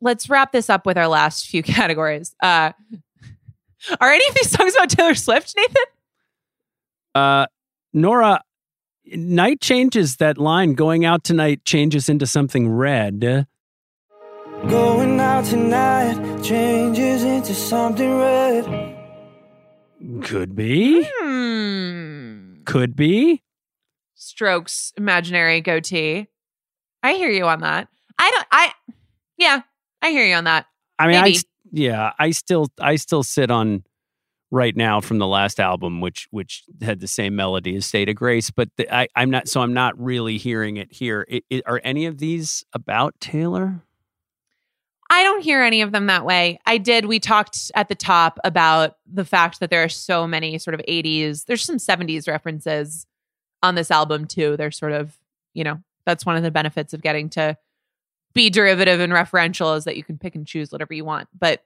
Let's 0.00 0.30
wrap 0.30 0.52
this 0.52 0.70
up 0.70 0.86
with 0.86 0.96
our 0.96 1.08
last 1.08 1.48
few 1.48 1.62
categories. 1.64 2.34
Uh, 2.42 2.72
are 4.00 4.10
any 4.10 4.26
of 4.28 4.34
these 4.34 4.50
songs 4.50 4.74
about 4.74 4.88
Taylor 4.88 5.14
Swift, 5.14 5.54
Nathan? 5.54 5.84
Uh, 7.14 7.46
Nora, 7.92 8.42
night 9.14 9.60
changes 9.60 10.16
that 10.16 10.38
line. 10.38 10.74
Going 10.74 11.04
out 11.04 11.24
tonight 11.24 11.64
changes 11.64 12.08
into 12.08 12.26
something 12.26 12.68
red. 12.68 13.46
Going 14.68 15.18
out 15.20 15.44
tonight 15.46 16.42
changes 16.42 17.22
into 17.24 17.54
something 17.54 18.18
red. 18.18 18.96
Could 20.22 20.54
be. 20.54 21.06
Hmm. 21.20 22.62
Could 22.64 22.94
be. 22.96 23.42
Strokes 24.14 24.92
imaginary 24.96 25.60
goatee. 25.60 26.28
I 27.02 27.14
hear 27.14 27.30
you 27.30 27.46
on 27.46 27.60
that. 27.60 27.88
I 28.18 28.30
don't. 28.30 28.46
I 28.50 28.72
yeah. 29.38 29.62
I 30.02 30.10
hear 30.10 30.26
you 30.26 30.34
on 30.34 30.44
that. 30.44 30.66
I 30.98 31.06
mean, 31.06 31.16
I 31.16 31.22
Maybe. 31.22 31.36
s- 31.36 31.44
yeah, 31.72 32.12
I 32.18 32.30
still 32.32 32.68
I 32.78 32.96
still 32.96 33.22
sit 33.22 33.50
on 33.50 33.84
right 34.50 34.76
now 34.76 35.00
from 35.00 35.18
the 35.18 35.26
last 35.26 35.60
album, 35.60 36.00
which 36.00 36.28
which 36.30 36.64
had 36.82 37.00
the 37.00 37.06
same 37.06 37.36
melody 37.36 37.76
as 37.76 37.86
State 37.86 38.08
of 38.08 38.16
Grace, 38.16 38.50
but 38.50 38.68
the, 38.76 38.92
I 38.94 39.08
I'm 39.14 39.30
not 39.30 39.48
so 39.48 39.60
I'm 39.60 39.74
not 39.74 39.98
really 40.00 40.38
hearing 40.38 40.76
it 40.76 40.92
here. 40.92 41.26
It, 41.28 41.44
it, 41.50 41.62
are 41.66 41.80
any 41.84 42.06
of 42.06 42.18
these 42.18 42.64
about 42.72 43.14
Taylor? 43.20 43.82
I 45.12 45.24
don't 45.24 45.42
hear 45.42 45.60
any 45.60 45.82
of 45.82 45.90
them 45.90 46.06
that 46.06 46.24
way. 46.24 46.60
I 46.66 46.78
did. 46.78 47.06
We 47.06 47.18
talked 47.18 47.72
at 47.74 47.88
the 47.88 47.96
top 47.96 48.38
about 48.44 48.96
the 49.12 49.24
fact 49.24 49.58
that 49.58 49.68
there 49.68 49.82
are 49.82 49.88
so 49.88 50.26
many 50.26 50.56
sort 50.58 50.74
of 50.74 50.80
80s, 50.88 51.46
there's 51.46 51.64
some 51.64 51.78
70s 51.78 52.28
references 52.28 53.06
on 53.60 53.74
this 53.74 53.90
album 53.90 54.26
too. 54.26 54.56
They're 54.56 54.70
sort 54.70 54.92
of, 54.92 55.18
you 55.52 55.64
know, 55.64 55.80
that's 56.06 56.24
one 56.24 56.36
of 56.36 56.44
the 56.44 56.52
benefits 56.52 56.94
of 56.94 57.02
getting 57.02 57.28
to 57.30 57.56
be 58.34 58.50
derivative 58.50 59.00
and 59.00 59.12
referential 59.12 59.76
is 59.76 59.82
that 59.84 59.96
you 59.96 60.04
can 60.04 60.16
pick 60.16 60.36
and 60.36 60.46
choose 60.46 60.70
whatever 60.70 60.94
you 60.94 61.04
want. 61.04 61.28
But 61.36 61.64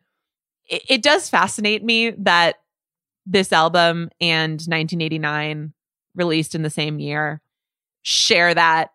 it, 0.67 0.83
it 0.89 1.03
does 1.03 1.29
fascinate 1.29 1.85
me 1.85 2.11
that 2.11 2.57
this 3.27 3.53
album 3.53 4.11
and 4.21 4.53
1989 4.61 5.73
released 6.15 6.55
in 6.55 6.63
the 6.63 6.71
same 6.71 6.99
year 6.99 7.41
share 8.03 8.55
that 8.55 8.91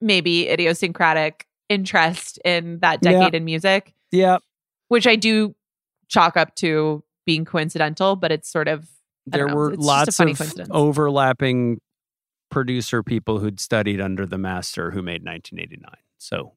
maybe 0.00 0.48
idiosyncratic 0.48 1.46
interest 1.68 2.38
in 2.44 2.78
that 2.80 2.98
Yeah. 3.02 3.12
decade 3.12 3.34
in 3.34 3.44
music 3.44 3.94
Yeah. 4.10 4.38
which 4.88 5.06
I 5.06 5.14
do 5.16 5.54
chalk 6.08 6.36
up 6.36 6.54
to 6.56 7.04
being 7.26 7.44
coincidental, 7.44 8.16
but 8.16 8.32
it's 8.32 8.50
sort 8.50 8.66
of 8.66 8.88
There 9.26 9.46
know, 9.46 9.54
were 9.54 9.72
it's 9.74 9.86
just 10.06 10.20
a 10.20 10.24
lots 10.24 10.58
of 10.58 10.70
overlapping 10.72 11.80
producer 12.50 13.02
people 13.04 13.38
who'd 13.38 13.60
studied 13.60 14.00
under 14.00 14.26
the 14.26 14.38
master 14.38 14.90
who 14.90 15.02
made 15.02 15.22
1989. 15.24 15.94
So 16.18 16.56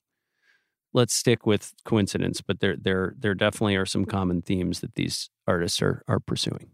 let's 0.93 1.13
stick 1.13 1.45
with 1.45 1.73
coincidence, 1.85 2.41
but 2.41 2.59
there 2.59 2.75
there 2.75 3.13
there 3.19 3.35
definitely 3.35 3.75
are 3.75 3.85
some 3.85 4.05
common 4.05 4.41
themes 4.41 4.79
that 4.79 4.95
these 4.95 5.29
artists 5.47 5.81
are 5.83 6.03
are 6.07 6.19
pursuing. 6.19 6.71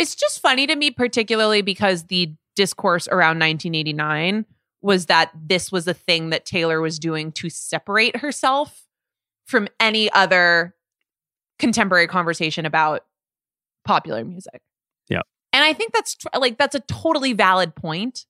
It's 0.00 0.14
just 0.14 0.40
funny 0.40 0.66
to 0.66 0.74
me, 0.74 0.90
particularly 0.90 1.60
because 1.60 2.04
the 2.04 2.32
discourse 2.56 3.06
around 3.06 3.38
1989 3.38 4.46
was 4.80 5.06
that 5.06 5.30
this 5.34 5.70
was 5.70 5.86
a 5.86 5.92
thing 5.92 6.30
that 6.30 6.46
Taylor 6.46 6.80
was 6.80 6.98
doing 6.98 7.32
to 7.32 7.50
separate 7.50 8.16
herself 8.16 8.86
from 9.44 9.68
any 9.78 10.10
other 10.12 10.74
contemporary 11.58 12.06
conversation 12.06 12.64
about 12.64 13.04
popular 13.84 14.24
music. 14.24 14.62
Yeah. 15.10 15.20
And 15.52 15.62
I 15.62 15.74
think 15.74 15.92
that's 15.92 16.14
tr- 16.14 16.28
like 16.38 16.56
that's 16.56 16.74
a 16.74 16.80
totally 16.80 17.34
valid 17.34 17.74
point. 17.74 18.24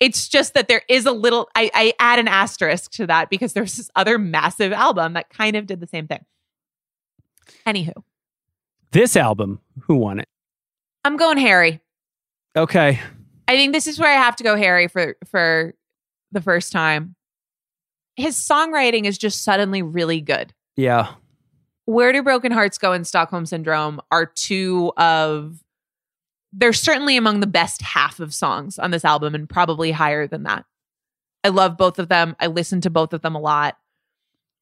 It's 0.00 0.26
just 0.26 0.54
that 0.54 0.66
there 0.66 0.82
is 0.88 1.06
a 1.06 1.12
little 1.12 1.48
I, 1.54 1.70
I 1.72 1.94
add 2.00 2.18
an 2.18 2.26
asterisk 2.26 2.90
to 2.94 3.06
that 3.06 3.30
because 3.30 3.52
there's 3.52 3.76
this 3.76 3.88
other 3.94 4.18
massive 4.18 4.72
album 4.72 5.12
that 5.12 5.30
kind 5.30 5.54
of 5.54 5.66
did 5.66 5.78
the 5.78 5.86
same 5.86 6.08
thing. 6.08 6.24
Anywho, 7.64 8.02
This 8.90 9.16
album, 9.16 9.60
who 9.82 9.96
won 9.96 10.20
it? 10.20 10.28
I'm 11.04 11.16
going 11.16 11.38
Harry. 11.38 11.80
Okay. 12.56 13.00
I 13.46 13.56
think 13.56 13.72
this 13.72 13.86
is 13.86 13.98
where 13.98 14.10
I 14.10 14.22
have 14.22 14.36
to 14.36 14.44
go 14.44 14.56
Harry 14.56 14.88
for 14.88 15.16
for 15.30 15.74
the 16.32 16.40
first 16.40 16.72
time. 16.72 17.14
His 18.16 18.36
songwriting 18.36 19.04
is 19.04 19.18
just 19.18 19.42
suddenly 19.42 19.82
really 19.82 20.20
good. 20.20 20.54
Yeah. 20.76 21.14
Where 21.86 22.12
Do 22.12 22.22
Broken 22.22 22.52
Hearts 22.52 22.78
Go 22.78 22.92
and 22.92 23.06
Stockholm 23.06 23.44
Syndrome 23.44 24.00
are 24.10 24.26
two 24.26 24.92
of 24.96 25.58
they're 26.52 26.72
certainly 26.72 27.16
among 27.16 27.40
the 27.40 27.46
best 27.46 27.82
half 27.82 28.20
of 28.20 28.32
songs 28.32 28.78
on 28.78 28.92
this 28.92 29.04
album 29.04 29.34
and 29.34 29.48
probably 29.48 29.90
higher 29.90 30.26
than 30.26 30.44
that. 30.44 30.64
I 31.42 31.48
love 31.48 31.76
both 31.76 31.98
of 31.98 32.08
them. 32.08 32.36
I 32.38 32.46
listen 32.46 32.80
to 32.82 32.90
both 32.90 33.12
of 33.12 33.22
them 33.22 33.34
a 33.34 33.40
lot. 33.40 33.76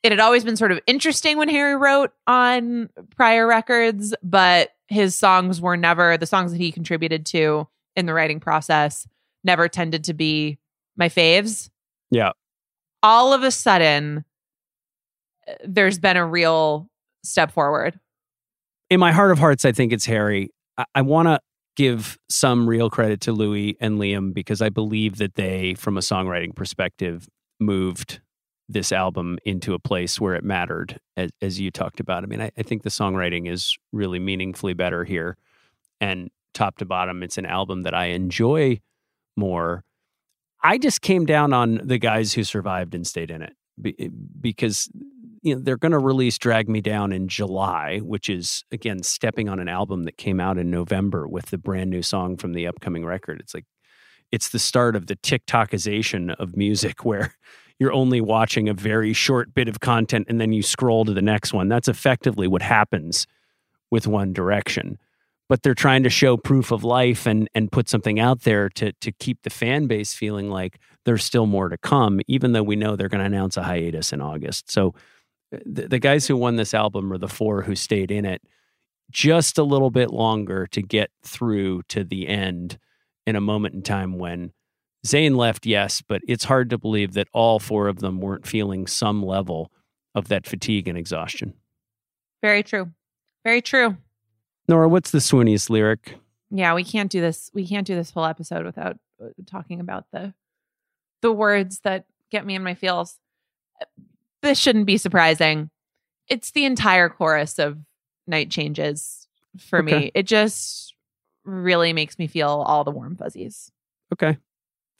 It 0.02 0.10
had 0.10 0.18
always 0.18 0.42
been 0.42 0.56
sort 0.56 0.72
of 0.72 0.80
interesting 0.86 1.36
when 1.36 1.48
Harry 1.48 1.76
wrote 1.76 2.10
on 2.26 2.88
prior 3.14 3.46
records, 3.46 4.14
but 4.22 4.70
his 4.92 5.16
songs 5.16 5.60
were 5.60 5.76
never 5.76 6.16
the 6.16 6.26
songs 6.26 6.52
that 6.52 6.58
he 6.58 6.70
contributed 6.70 7.26
to 7.26 7.66
in 7.96 8.06
the 8.06 8.14
writing 8.14 8.40
process 8.40 9.06
never 9.44 9.68
tended 9.68 10.04
to 10.04 10.14
be 10.14 10.58
my 10.96 11.08
faves. 11.08 11.70
Yeah. 12.10 12.32
All 13.02 13.32
of 13.32 13.42
a 13.42 13.50
sudden, 13.50 14.24
there's 15.64 15.98
been 15.98 16.16
a 16.16 16.26
real 16.26 16.88
step 17.24 17.50
forward. 17.50 17.98
In 18.90 19.00
my 19.00 19.12
heart 19.12 19.32
of 19.32 19.38
hearts, 19.38 19.64
I 19.64 19.72
think 19.72 19.92
it's 19.92 20.06
Harry. 20.06 20.50
I, 20.78 20.84
I 20.94 21.02
want 21.02 21.28
to 21.28 21.40
give 21.76 22.18
some 22.28 22.68
real 22.68 22.90
credit 22.90 23.22
to 23.22 23.32
Louis 23.32 23.76
and 23.80 23.98
Liam 23.98 24.34
because 24.34 24.60
I 24.60 24.68
believe 24.68 25.16
that 25.16 25.34
they, 25.34 25.74
from 25.74 25.96
a 25.96 26.00
songwriting 26.00 26.54
perspective, 26.54 27.26
moved 27.58 28.20
this 28.72 28.92
album 28.92 29.38
into 29.44 29.74
a 29.74 29.78
place 29.78 30.20
where 30.20 30.34
it 30.34 30.44
mattered, 30.44 30.98
as, 31.16 31.30
as 31.40 31.60
you 31.60 31.70
talked 31.70 32.00
about. 32.00 32.22
I 32.22 32.26
mean, 32.26 32.40
I, 32.40 32.50
I 32.56 32.62
think 32.62 32.82
the 32.82 32.90
songwriting 32.90 33.50
is 33.50 33.76
really 33.92 34.18
meaningfully 34.18 34.74
better 34.74 35.04
here. 35.04 35.36
And 36.00 36.30
top 36.54 36.78
to 36.78 36.84
bottom, 36.84 37.22
it's 37.22 37.38
an 37.38 37.46
album 37.46 37.82
that 37.82 37.94
I 37.94 38.06
enjoy 38.06 38.80
more. 39.36 39.84
I 40.62 40.78
just 40.78 41.00
came 41.00 41.26
down 41.26 41.52
on 41.52 41.80
the 41.82 41.98
guys 41.98 42.32
who 42.34 42.44
survived 42.44 42.94
and 42.94 43.06
stayed 43.06 43.30
in 43.30 43.42
it 43.42 43.54
be- 43.80 43.96
eh, 43.98 44.08
because 44.40 44.90
you 45.42 45.54
know 45.54 45.60
they're 45.60 45.76
going 45.76 45.92
to 45.92 45.98
release 45.98 46.38
drag 46.38 46.68
me 46.68 46.80
down 46.80 47.12
in 47.12 47.28
july 47.28 47.98
which 47.98 48.28
is 48.28 48.64
again 48.70 49.02
stepping 49.02 49.48
on 49.48 49.58
an 49.58 49.68
album 49.68 50.04
that 50.04 50.16
came 50.16 50.40
out 50.40 50.58
in 50.58 50.70
november 50.70 51.26
with 51.26 51.46
the 51.46 51.58
brand 51.58 51.90
new 51.90 52.02
song 52.02 52.36
from 52.36 52.52
the 52.52 52.66
upcoming 52.66 53.04
record 53.04 53.40
it's 53.40 53.54
like 53.54 53.64
it's 54.30 54.48
the 54.50 54.58
start 54.58 54.96
of 54.96 55.06
the 55.06 55.16
tiktokization 55.16 56.34
of 56.36 56.56
music 56.56 57.04
where 57.04 57.34
you're 57.78 57.92
only 57.92 58.20
watching 58.20 58.68
a 58.68 58.74
very 58.74 59.12
short 59.12 59.54
bit 59.54 59.68
of 59.68 59.80
content 59.80 60.26
and 60.28 60.40
then 60.40 60.52
you 60.52 60.62
scroll 60.62 61.04
to 61.04 61.12
the 61.12 61.22
next 61.22 61.52
one. 61.52 61.68
That's 61.68 61.88
effectively 61.88 62.46
what 62.46 62.62
happens 62.62 63.26
with 63.90 64.06
one 64.06 64.32
direction. 64.32 64.98
But 65.48 65.62
they're 65.62 65.74
trying 65.74 66.02
to 66.04 66.10
show 66.10 66.36
proof 66.36 66.70
of 66.70 66.82
life 66.82 67.26
and 67.26 67.48
and 67.54 67.70
put 67.70 67.88
something 67.88 68.18
out 68.18 68.42
there 68.42 68.68
to 68.70 68.92
to 68.92 69.12
keep 69.12 69.42
the 69.42 69.50
fan 69.50 69.86
base 69.86 70.14
feeling 70.14 70.48
like 70.48 70.78
there's 71.04 71.24
still 71.24 71.46
more 71.46 71.68
to 71.68 71.76
come 71.76 72.20
even 72.26 72.52
though 72.52 72.62
we 72.62 72.76
know 72.76 72.96
they're 72.96 73.08
going 73.08 73.20
to 73.20 73.26
announce 73.26 73.56
a 73.56 73.62
hiatus 73.62 74.12
in 74.12 74.20
august. 74.22 74.70
So 74.70 74.94
uh, 75.54 75.58
the, 75.66 75.88
the 75.88 75.98
guys 75.98 76.26
who 76.26 76.36
won 76.36 76.56
this 76.56 76.72
album 76.72 77.12
are 77.12 77.18
the 77.18 77.28
four 77.28 77.62
who 77.62 77.74
stayed 77.74 78.10
in 78.10 78.24
it 78.24 78.40
just 79.10 79.58
a 79.58 79.62
little 79.62 79.90
bit 79.90 80.10
longer 80.10 80.66
to 80.68 80.80
get 80.80 81.10
through 81.22 81.82
to 81.88 82.02
the 82.02 82.26
end 82.26 82.78
in 83.26 83.36
a 83.36 83.40
moment 83.40 83.74
in 83.74 83.82
time 83.82 84.18
when 84.18 84.52
Zayn 85.06 85.36
left, 85.36 85.66
yes, 85.66 86.00
but 86.02 86.22
it's 86.28 86.44
hard 86.44 86.70
to 86.70 86.78
believe 86.78 87.14
that 87.14 87.28
all 87.32 87.58
four 87.58 87.88
of 87.88 87.98
them 87.98 88.20
weren't 88.20 88.46
feeling 88.46 88.86
some 88.86 89.22
level 89.22 89.70
of 90.14 90.28
that 90.28 90.46
fatigue 90.46 90.86
and 90.88 90.96
exhaustion. 90.96 91.54
Very 92.40 92.62
true. 92.62 92.90
Very 93.44 93.60
true. 93.62 93.96
Nora, 94.68 94.88
what's 94.88 95.10
the 95.10 95.18
swooniest 95.18 95.70
lyric? 95.70 96.14
Yeah, 96.50 96.74
we 96.74 96.84
can't 96.84 97.10
do 97.10 97.20
this. 97.20 97.50
We 97.52 97.66
can't 97.66 97.86
do 97.86 97.94
this 97.96 98.10
whole 98.10 98.24
episode 98.24 98.64
without 98.64 98.96
uh, 99.22 99.28
talking 99.46 99.80
about 99.80 100.06
the 100.12 100.34
the 101.22 101.32
words 101.32 101.80
that 101.84 102.04
get 102.30 102.44
me 102.44 102.54
in 102.54 102.62
my 102.62 102.74
feels. 102.74 103.18
This 104.42 104.58
shouldn't 104.58 104.86
be 104.86 104.96
surprising. 104.96 105.70
It's 106.28 106.50
the 106.50 106.64
entire 106.64 107.08
chorus 107.08 107.58
of 107.58 107.78
Night 108.26 108.50
Changes 108.50 109.28
for 109.58 109.80
Okay. 109.80 109.96
me. 109.98 110.10
It 110.14 110.24
just 110.24 110.94
really 111.44 111.92
makes 111.92 112.18
me 112.18 112.26
feel 112.26 112.48
all 112.66 112.84
the 112.84 112.90
warm 112.90 113.16
fuzzies. 113.16 113.70
Okay. 114.12 114.36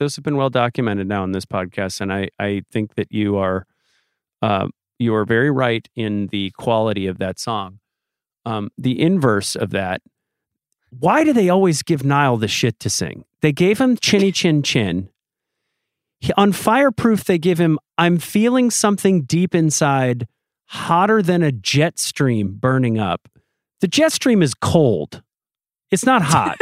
Those 0.03 0.17
have 0.17 0.25
been 0.25 0.37
well 0.37 0.51
documented 0.51 1.07
now 1.07 1.23
in 1.23 1.31
this 1.31 1.45
podcast, 1.45 2.01
and 2.01 2.13
I, 2.13 2.29
I 2.41 2.63
think 2.73 2.97
that 2.97 3.13
you 3.13 3.37
are 3.37 3.69
uh, 4.43 4.67
you 4.99 5.15
are 5.15 5.25
very 5.25 5.49
right 5.49 5.89
in 5.95 6.27
the 6.33 6.51
quality 6.59 7.07
of 7.07 7.19
that 7.19 7.39
song. 7.39 7.79
Um, 8.45 8.71
the 8.77 9.01
inverse 9.01 9.55
of 9.55 9.71
that, 9.71 10.03
why 10.91 11.23
do 11.23 11.33
they 11.33 11.49
always 11.49 11.85
give 11.85 12.05
Niall 12.05 12.37
the 12.37 12.49
shit 12.49 12.81
to 12.81 12.91
sing? 12.91 13.25
They 13.43 13.53
gave 13.53 13.81
him 13.81 13.97
Chinny 13.97 14.33
Chin 14.33 14.65
Chin. 14.65 15.09
He- 16.19 16.33
on 16.37 16.51
Fireproof, 16.51 17.23
they 17.23 17.39
give 17.39 17.59
him 17.59 17.79
I'm 17.97 18.19
feeling 18.19 18.73
something 18.73 19.23
deep 19.23 19.55
inside, 19.55 20.27
hotter 20.67 21.23
than 21.23 21.45
a 21.45 21.53
jet 21.53 22.01
stream 22.01 22.57
burning 22.59 22.99
up. 22.99 23.29
The 23.81 23.87
jet 23.87 24.11
stream 24.11 24.43
is 24.43 24.53
cold. 24.53 25.23
It's 25.93 26.05
not 26.05 26.23
hot. 26.35 26.59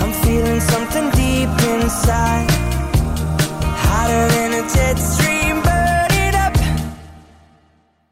I'm 0.00 0.12
feeling 0.24 0.60
something 0.60 1.10
deep 1.10 1.48
inside. 1.70 2.50
Hotter 2.50 4.28
than 4.34 4.52
a 4.54 4.68
jet 4.68 4.96
stream, 4.96 5.62
burn 5.62 6.12
it 6.12 6.34
up. 6.34 6.56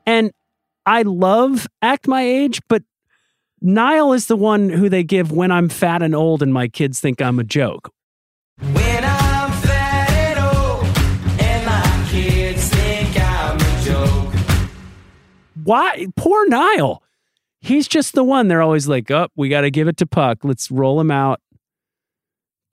And 0.07 0.33
I 0.85 1.03
love 1.03 1.67
Act 1.83 2.07
My 2.07 2.23
Age, 2.23 2.61
but 2.69 2.83
Niall 3.61 4.13
is 4.13 4.27
the 4.27 4.37
one 4.37 4.69
who 4.69 4.89
they 4.89 5.03
give 5.03 5.33
when 5.33 5.51
I'm 5.51 5.69
fat 5.69 6.03
and 6.03 6.15
old 6.15 6.43
and 6.43 6.53
my 6.53 6.69
kids 6.69 7.01
think 7.01 7.21
I'm 7.21 7.39
a 7.39 7.45
joke. 7.45 7.91
When 8.61 9.05
I'm 9.05 9.51
fat 9.53 10.11
and 10.11 10.39
old, 10.39 10.85
and 11.41 11.67
my 11.67 12.09
kids 12.11 12.69
think 12.69 13.19
I'm 13.19 13.57
a 13.57 13.85
joke. 13.85 14.35
Why? 15.65 16.07
Poor 16.17 16.49
Niall. 16.49 17.03
He's 17.61 17.89
just 17.89 18.15
the 18.15 18.23
one. 18.23 18.47
They're 18.47 18.63
always 18.63 18.87
like, 18.87 19.11
oh, 19.11 19.29
we 19.35 19.49
got 19.49 19.63
to 19.63 19.71
give 19.71 19.89
it 19.89 19.97
to 19.97 20.07
Puck. 20.07 20.45
Let's 20.45 20.71
roll 20.71 21.01
him 21.01 21.11
out. 21.11 21.41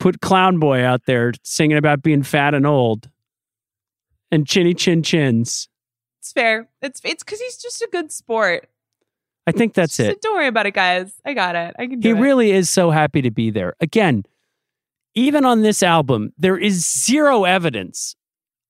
Put 0.03 0.19
Clown 0.19 0.59
Boy 0.59 0.83
out 0.83 1.05
there 1.05 1.31
singing 1.43 1.77
about 1.77 2.03
being 2.03 2.23
fat 2.23 2.53
and 2.53 2.67
old 2.67 3.09
and 4.33 4.45
chinny 4.45 4.73
chin 4.73 5.01
chins. 5.01 5.69
It's 6.19 6.33
fair. 6.33 6.67
It's 6.81 6.99
it's 7.05 7.23
because 7.23 7.39
he's 7.39 7.55
just 7.55 7.81
a 7.81 7.87
good 7.89 8.11
sport. 8.11 8.67
I 9.47 9.53
think 9.53 9.73
that's 9.73 9.97
it. 10.01 10.21
Don't 10.21 10.35
worry 10.35 10.47
about 10.47 10.65
it, 10.65 10.73
guys. 10.73 11.13
I 11.23 11.33
got 11.33 11.55
it. 11.55 11.73
I 11.79 11.87
can 11.87 12.01
do 12.01 12.13
He 12.15 12.19
it. 12.19 12.21
really 12.21 12.51
is 12.51 12.69
so 12.69 12.91
happy 12.91 13.21
to 13.21 13.31
be 13.31 13.49
there. 13.49 13.75
Again, 13.79 14.25
even 15.15 15.45
on 15.45 15.61
this 15.61 15.81
album, 15.81 16.33
there 16.37 16.57
is 16.57 16.85
zero 16.85 17.45
evidence 17.45 18.17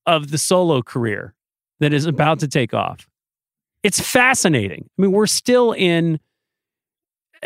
of 0.06 0.30
the 0.30 0.38
solo 0.38 0.82
career 0.82 1.34
that 1.80 1.92
is 1.92 2.06
about 2.06 2.38
to 2.38 2.46
take 2.46 2.74
off. 2.74 3.08
It's 3.82 3.98
fascinating. 3.98 4.88
I 4.96 5.02
mean, 5.02 5.10
we're 5.10 5.26
still 5.26 5.72
in. 5.72 6.20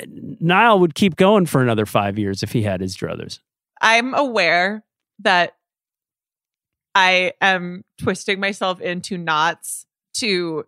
Niall 0.06 0.78
would 0.81 0.94
keep 0.94 1.16
going 1.16 1.47
for 1.47 1.62
another 1.62 1.86
five 1.86 2.19
years 2.19 2.43
if 2.43 2.52
he 2.52 2.60
had 2.60 2.82
his 2.82 2.94
druthers. 2.94 3.40
I'm 3.80 4.14
aware 4.14 4.84
that 5.20 5.55
I 6.94 7.32
am 7.40 7.84
twisting 8.00 8.40
myself 8.40 8.80
into 8.80 9.16
knots 9.18 9.86
to 10.14 10.66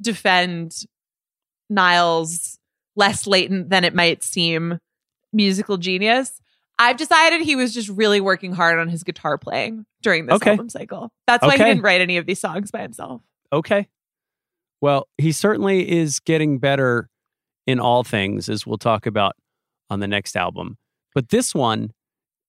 defend 0.00 0.84
Niall's 1.68 2.58
less 2.96 3.26
latent 3.26 3.68
than 3.70 3.84
it 3.84 3.94
might 3.94 4.22
seem 4.22 4.78
musical 5.32 5.76
genius. 5.76 6.40
I've 6.78 6.96
decided 6.96 7.42
he 7.42 7.56
was 7.56 7.74
just 7.74 7.88
really 7.88 8.20
working 8.20 8.52
hard 8.52 8.78
on 8.78 8.88
his 8.88 9.02
guitar 9.02 9.36
playing 9.36 9.84
during 10.00 10.26
this 10.26 10.36
Okay. 10.36 10.50
album 10.52 10.68
cycle. 10.68 11.10
That's 11.26 11.44
why 11.44 11.56
he 11.56 11.64
didn't 11.64 11.82
write 11.82 12.00
any 12.00 12.16
of 12.16 12.26
these 12.26 12.38
songs 12.38 12.70
by 12.70 12.82
himself. 12.82 13.20
Okay. 13.52 13.88
Well, 14.80 15.08
he 15.18 15.32
certainly 15.32 15.90
is 15.90 16.20
getting 16.20 16.58
better 16.58 17.10
in 17.66 17.80
all 17.80 18.04
things, 18.04 18.48
as 18.48 18.64
we'll 18.64 18.78
talk 18.78 19.06
about 19.06 19.34
on 19.90 19.98
the 20.00 20.06
next 20.06 20.36
album. 20.36 20.78
But 21.14 21.30
this 21.30 21.52
one 21.54 21.92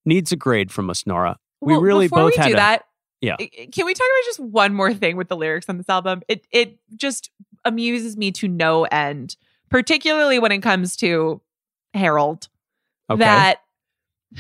needs 0.05 0.31
a 0.31 0.35
grade 0.35 0.71
from 0.71 0.89
us, 0.89 1.05
Nora. 1.05 1.38
We 1.61 1.73
Well, 1.73 1.81
really 1.81 2.05
before 2.05 2.19
both 2.19 2.34
we 2.34 2.38
had 2.41 2.47
do 2.47 2.53
a- 2.53 2.57
that, 2.57 2.85
Yeah. 3.21 3.35
Can 3.38 3.85
we 3.85 3.93
talk 3.93 4.05
about 4.07 4.26
just 4.26 4.39
one 4.39 4.73
more 4.73 4.93
thing 4.93 5.17
with 5.17 5.27
the 5.27 5.35
lyrics 5.35 5.67
on 5.69 5.77
this 5.77 5.89
album? 5.89 6.21
It 6.27 6.45
it 6.51 6.80
just 6.95 7.30
amuses 7.65 8.15
me 8.15 8.31
to 8.34 8.47
no 8.47 8.85
end, 8.85 9.35
particularly 9.69 10.39
when 10.39 10.51
it 10.53 10.59
comes 10.59 10.95
to 10.97 11.41
Harold. 11.93 12.47
Okay. 13.09 13.19
That 13.19 13.61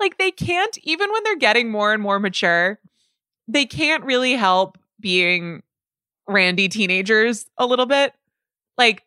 like 0.00 0.18
they 0.18 0.30
can't 0.30 0.78
even 0.82 1.10
when 1.12 1.22
they're 1.24 1.36
getting 1.36 1.70
more 1.70 1.92
and 1.92 2.02
more 2.02 2.18
mature, 2.18 2.78
they 3.48 3.66
can't 3.66 4.04
really 4.04 4.32
help 4.34 4.78
being 4.98 5.62
randy 6.28 6.68
teenagers 6.68 7.46
a 7.58 7.66
little 7.66 7.86
bit. 7.86 8.14
Like 8.78 9.04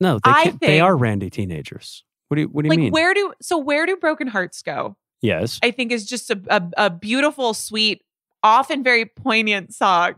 No, 0.00 0.14
they 0.14 0.30
I 0.30 0.44
can't, 0.44 0.60
they 0.60 0.80
are 0.80 0.96
randy 0.96 1.30
teenagers. 1.30 2.04
What 2.32 2.36
do 2.36 2.40
you 2.40 2.48
What 2.48 2.62
do 2.62 2.66
you 2.68 2.70
like 2.70 2.78
mean? 2.78 2.92
where 2.92 3.12
do 3.12 3.34
so 3.42 3.58
where 3.58 3.84
do 3.84 3.94
broken 3.98 4.26
hearts 4.26 4.62
go? 4.62 4.96
yes. 5.20 5.60
I 5.62 5.70
think 5.70 5.92
is 5.92 6.06
just 6.06 6.30
a, 6.30 6.40
a, 6.48 6.62
a 6.86 6.88
beautiful, 6.88 7.52
sweet, 7.52 8.02
often 8.42 8.82
very 8.82 9.04
poignant 9.04 9.74
song. 9.74 10.14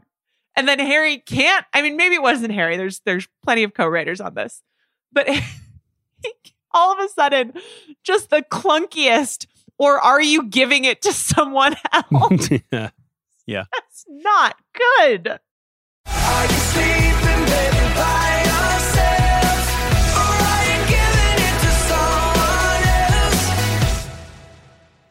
And 0.55 0.69
then 0.69 0.79
Harry 0.79 1.19
can't. 1.19 1.67
I 1.75 1.83
mean, 1.83 1.97
maybe 1.97 2.15
it 2.15 2.23
wasn't 2.23 2.53
Harry. 2.53 2.77
There's 2.77 3.01
there's 3.01 3.27
plenty 3.43 3.65
of 3.65 3.75
co-writers 3.75 4.21
on 4.21 4.35
this, 4.35 4.63
but 5.11 5.29
all 6.73 6.93
of 6.93 7.05
a 7.05 7.09
sudden 7.09 7.53
just 8.05 8.31
the 8.31 8.43
clunkiest 8.43 9.47
or 9.77 9.99
are 9.99 10.23
you 10.23 10.45
giving 10.45 10.85
it 10.85 11.03
to 11.03 11.13
someone 11.13 11.75
else? 11.93 12.49
yeah. 12.71 12.91
Yeah. 13.45 13.65
That's 13.73 14.05
not 14.09 14.55
good. 15.03 15.41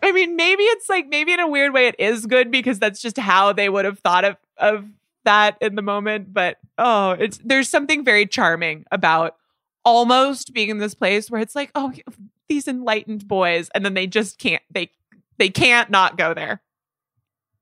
I 0.04 0.12
mean, 0.12 0.36
maybe 0.36 0.64
it's 0.64 0.90
like 0.90 1.08
maybe 1.08 1.32
in 1.32 1.40
a 1.40 1.48
weird 1.48 1.74
way 1.74 1.88
it 1.88 1.96
is 1.98 2.26
good 2.26 2.52
because 2.52 2.78
that's 2.78 3.02
just 3.02 3.18
how 3.18 3.54
they 3.54 3.70
would 3.70 3.86
have 3.86 4.00
thought 4.00 4.26
of 4.26 4.36
of 4.58 4.86
that 5.24 5.58
in 5.62 5.76
the 5.76 5.82
moment. 5.82 6.34
But 6.34 6.58
oh, 6.78 7.12
it's 7.12 7.40
there's 7.44 7.70
something 7.70 8.04
very 8.04 8.26
charming 8.26 8.84
about 8.92 9.38
almost 9.86 10.54
being 10.54 10.70
in 10.70 10.80
this 10.80 10.94
place 10.94 11.32
where 11.32 11.40
it's 11.40 11.56
like, 11.56 11.72
oh, 11.74 11.94
these 12.50 12.68
enlightened 12.68 13.28
boys, 13.30 13.70
and 13.74 13.86
then 13.86 13.94
they 13.94 14.06
just 14.06 14.40
can't 14.40 14.62
they 14.70 14.92
they 15.38 15.50
can't 15.50 15.90
not 15.90 16.18
go 16.18 16.34
there. 16.34 16.62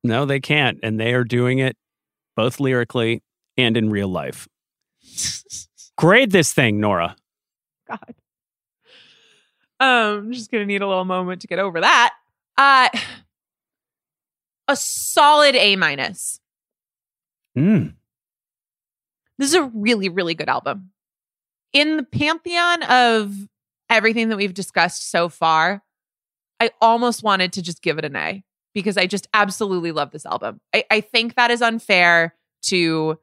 No, 0.03 0.25
they 0.25 0.39
can't. 0.39 0.79
And 0.81 0.99
they 0.99 1.13
are 1.13 1.23
doing 1.23 1.59
it 1.59 1.77
both 2.35 2.59
lyrically 2.59 3.21
and 3.55 3.77
in 3.77 3.91
real 3.91 4.07
life. 4.07 4.47
Grade 5.95 6.31
this 6.31 6.53
thing, 6.53 6.79
Nora. 6.79 7.15
God. 7.87 8.15
Um, 9.79 10.31
just 10.31 10.51
gonna 10.51 10.65
need 10.65 10.81
a 10.81 10.87
little 10.87 11.05
moment 11.05 11.41
to 11.41 11.47
get 11.47 11.59
over 11.59 11.81
that. 11.81 12.13
Uh 12.57 12.89
a 14.67 14.75
solid 14.75 15.55
A 15.55 15.75
minus. 15.75 16.39
Mm. 17.57 17.95
This 19.37 19.49
is 19.49 19.55
a 19.55 19.63
really, 19.63 20.07
really 20.09 20.33
good 20.33 20.49
album. 20.49 20.91
In 21.73 21.97
the 21.97 22.03
pantheon 22.03 22.83
of 22.83 23.35
everything 23.89 24.29
that 24.29 24.37
we've 24.37 24.53
discussed 24.53 25.09
so 25.09 25.29
far, 25.29 25.83
I 26.59 26.71
almost 26.79 27.23
wanted 27.23 27.53
to 27.53 27.61
just 27.61 27.81
give 27.81 27.97
it 27.97 28.05
an 28.05 28.15
A 28.15 28.43
because 28.73 28.97
I 28.97 29.07
just 29.07 29.27
absolutely 29.33 29.91
love 29.91 30.11
this 30.11 30.25
album. 30.25 30.61
I, 30.73 30.85
I 30.91 31.01
think 31.01 31.35
that 31.35 31.51
is 31.51 31.61
unfair 31.61 32.35
to 32.67 33.19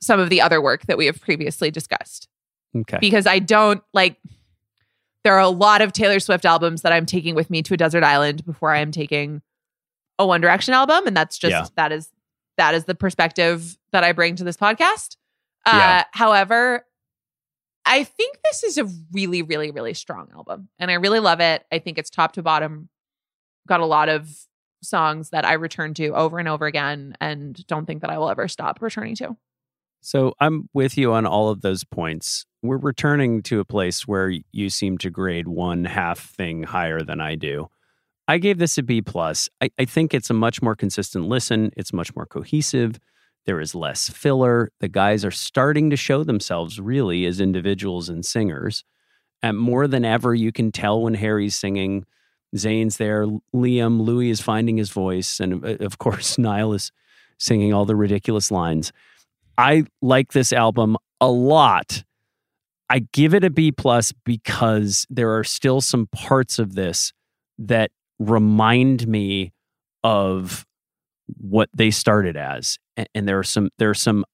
some 0.00 0.18
of 0.18 0.30
the 0.30 0.40
other 0.40 0.60
work 0.60 0.86
that 0.86 0.96
we 0.98 1.06
have 1.06 1.20
previously 1.20 1.70
discussed 1.70 2.28
Okay. 2.76 2.98
because 3.00 3.26
I 3.26 3.38
don't 3.38 3.82
like. 3.92 4.16
There 5.24 5.34
are 5.34 5.40
a 5.40 5.48
lot 5.48 5.82
of 5.82 5.92
Taylor 5.92 6.20
Swift 6.20 6.44
albums 6.44 6.82
that 6.82 6.92
I'm 6.92 7.06
taking 7.06 7.34
with 7.34 7.50
me 7.50 7.62
to 7.62 7.74
a 7.74 7.76
desert 7.76 8.04
island 8.04 8.44
before 8.44 8.72
I 8.74 8.78
am 8.78 8.92
taking 8.92 9.42
a 10.18 10.26
One 10.26 10.40
Direction 10.40 10.74
album, 10.74 11.06
and 11.06 11.16
that's 11.16 11.38
just 11.38 11.50
Yeah. 11.52 11.66
that 11.76 11.92
is 11.92 12.10
that 12.56 12.74
is 12.74 12.84
the 12.86 12.94
perspective 12.94 13.76
that 13.92 14.02
I 14.02 14.10
bring 14.12 14.34
to 14.36 14.44
this 14.44 14.56
podcast. 14.56 15.16
Uh, 15.64 15.72
Yeah. 15.74 16.04
However, 16.12 16.84
I 17.86 18.02
think 18.04 18.38
this 18.44 18.64
is 18.64 18.78
a 18.78 18.84
really, 19.12 19.42
really, 19.42 19.70
really 19.70 19.94
strong 19.94 20.28
album, 20.34 20.68
and 20.78 20.90
I 20.90 20.94
really 20.94 21.20
love 21.20 21.40
it. 21.40 21.64
I 21.70 21.78
think 21.78 21.98
it's 21.98 22.10
top 22.10 22.32
to 22.32 22.42
bottom 22.42 22.88
got 23.68 23.80
a 23.80 23.86
lot 23.86 24.08
of 24.08 24.28
songs 24.82 25.30
that 25.30 25.44
I 25.44 25.52
return 25.54 25.94
to 25.94 26.08
over 26.14 26.38
and 26.38 26.48
over 26.48 26.66
again, 26.66 27.14
and 27.20 27.64
don't 27.66 27.86
think 27.86 28.00
that 28.02 28.10
I 28.10 28.18
will 28.18 28.28
ever 28.30 28.48
stop 28.48 28.80
returning 28.82 29.14
to. 29.16 29.36
So 30.00 30.34
I'm 30.40 30.68
with 30.72 30.96
you 30.98 31.12
on 31.12 31.26
all 31.26 31.48
of 31.50 31.60
those 31.60 31.84
points. 31.84 32.46
We're 32.62 32.78
returning 32.78 33.42
to 33.42 33.60
a 33.60 33.64
place 33.64 34.06
where 34.06 34.32
you 34.52 34.70
seem 34.70 34.98
to 34.98 35.10
grade 35.10 35.46
one 35.46 35.84
half 35.84 36.18
thing 36.18 36.64
higher 36.64 37.02
than 37.02 37.20
I 37.20 37.36
do. 37.36 37.68
I 38.26 38.38
gave 38.38 38.58
this 38.58 38.76
a 38.76 38.82
B 38.82 39.00
plus. 39.00 39.48
I, 39.60 39.70
I 39.78 39.84
think 39.84 40.12
it's 40.12 40.28
a 40.28 40.34
much 40.34 40.60
more 40.60 40.76
consistent 40.76 41.26
listen. 41.28 41.70
It's 41.76 41.92
much 41.92 42.14
more 42.14 42.26
cohesive. 42.26 42.98
There 43.46 43.60
is 43.60 43.74
less 43.74 44.10
filler. 44.10 44.70
The 44.80 44.88
guys 44.88 45.24
are 45.24 45.30
starting 45.30 45.88
to 45.90 45.96
show 45.96 46.24
themselves 46.24 46.78
really 46.78 47.24
as 47.24 47.40
individuals 47.40 48.10
and 48.10 48.26
singers. 48.26 48.84
And 49.42 49.56
more 49.56 49.86
than 49.86 50.04
ever, 50.04 50.34
you 50.34 50.52
can 50.52 50.72
tell 50.72 51.00
when 51.00 51.14
Harry's 51.14 51.56
singing. 51.56 52.04
Zayn's 52.54 52.96
there. 52.98 53.26
Liam, 53.54 54.00
Louis 54.00 54.30
is 54.30 54.40
finding 54.40 54.76
his 54.76 54.90
voice. 54.90 55.40
And 55.40 55.64
uh, 55.64 55.76
of 55.80 55.98
course, 55.98 56.36
Niall 56.38 56.74
is 56.74 56.92
singing 57.38 57.72
all 57.72 57.84
the 57.84 57.96
ridiculous 57.96 58.50
lines. 58.50 58.92
I 59.56 59.84
like 60.02 60.32
this 60.32 60.52
album 60.52 60.96
a 61.20 61.30
lot. 61.30 62.04
I 62.90 63.00
give 63.12 63.34
it 63.34 63.44
a 63.44 63.50
B 63.50 63.70
plus 63.70 64.12
because 64.24 65.06
there 65.10 65.36
are 65.36 65.44
still 65.44 65.80
some 65.80 66.06
parts 66.06 66.58
of 66.58 66.74
this 66.74 67.12
that 67.58 67.90
remind 68.18 69.06
me 69.06 69.52
of 70.02 70.66
what 71.26 71.68
they 71.74 71.90
started 71.90 72.36
as. 72.36 72.78
And 73.14 73.28
there 73.28 73.38
are 73.38 73.44
some 73.44 73.70
there 73.78 73.90
are 73.90 73.94
some 73.94 74.24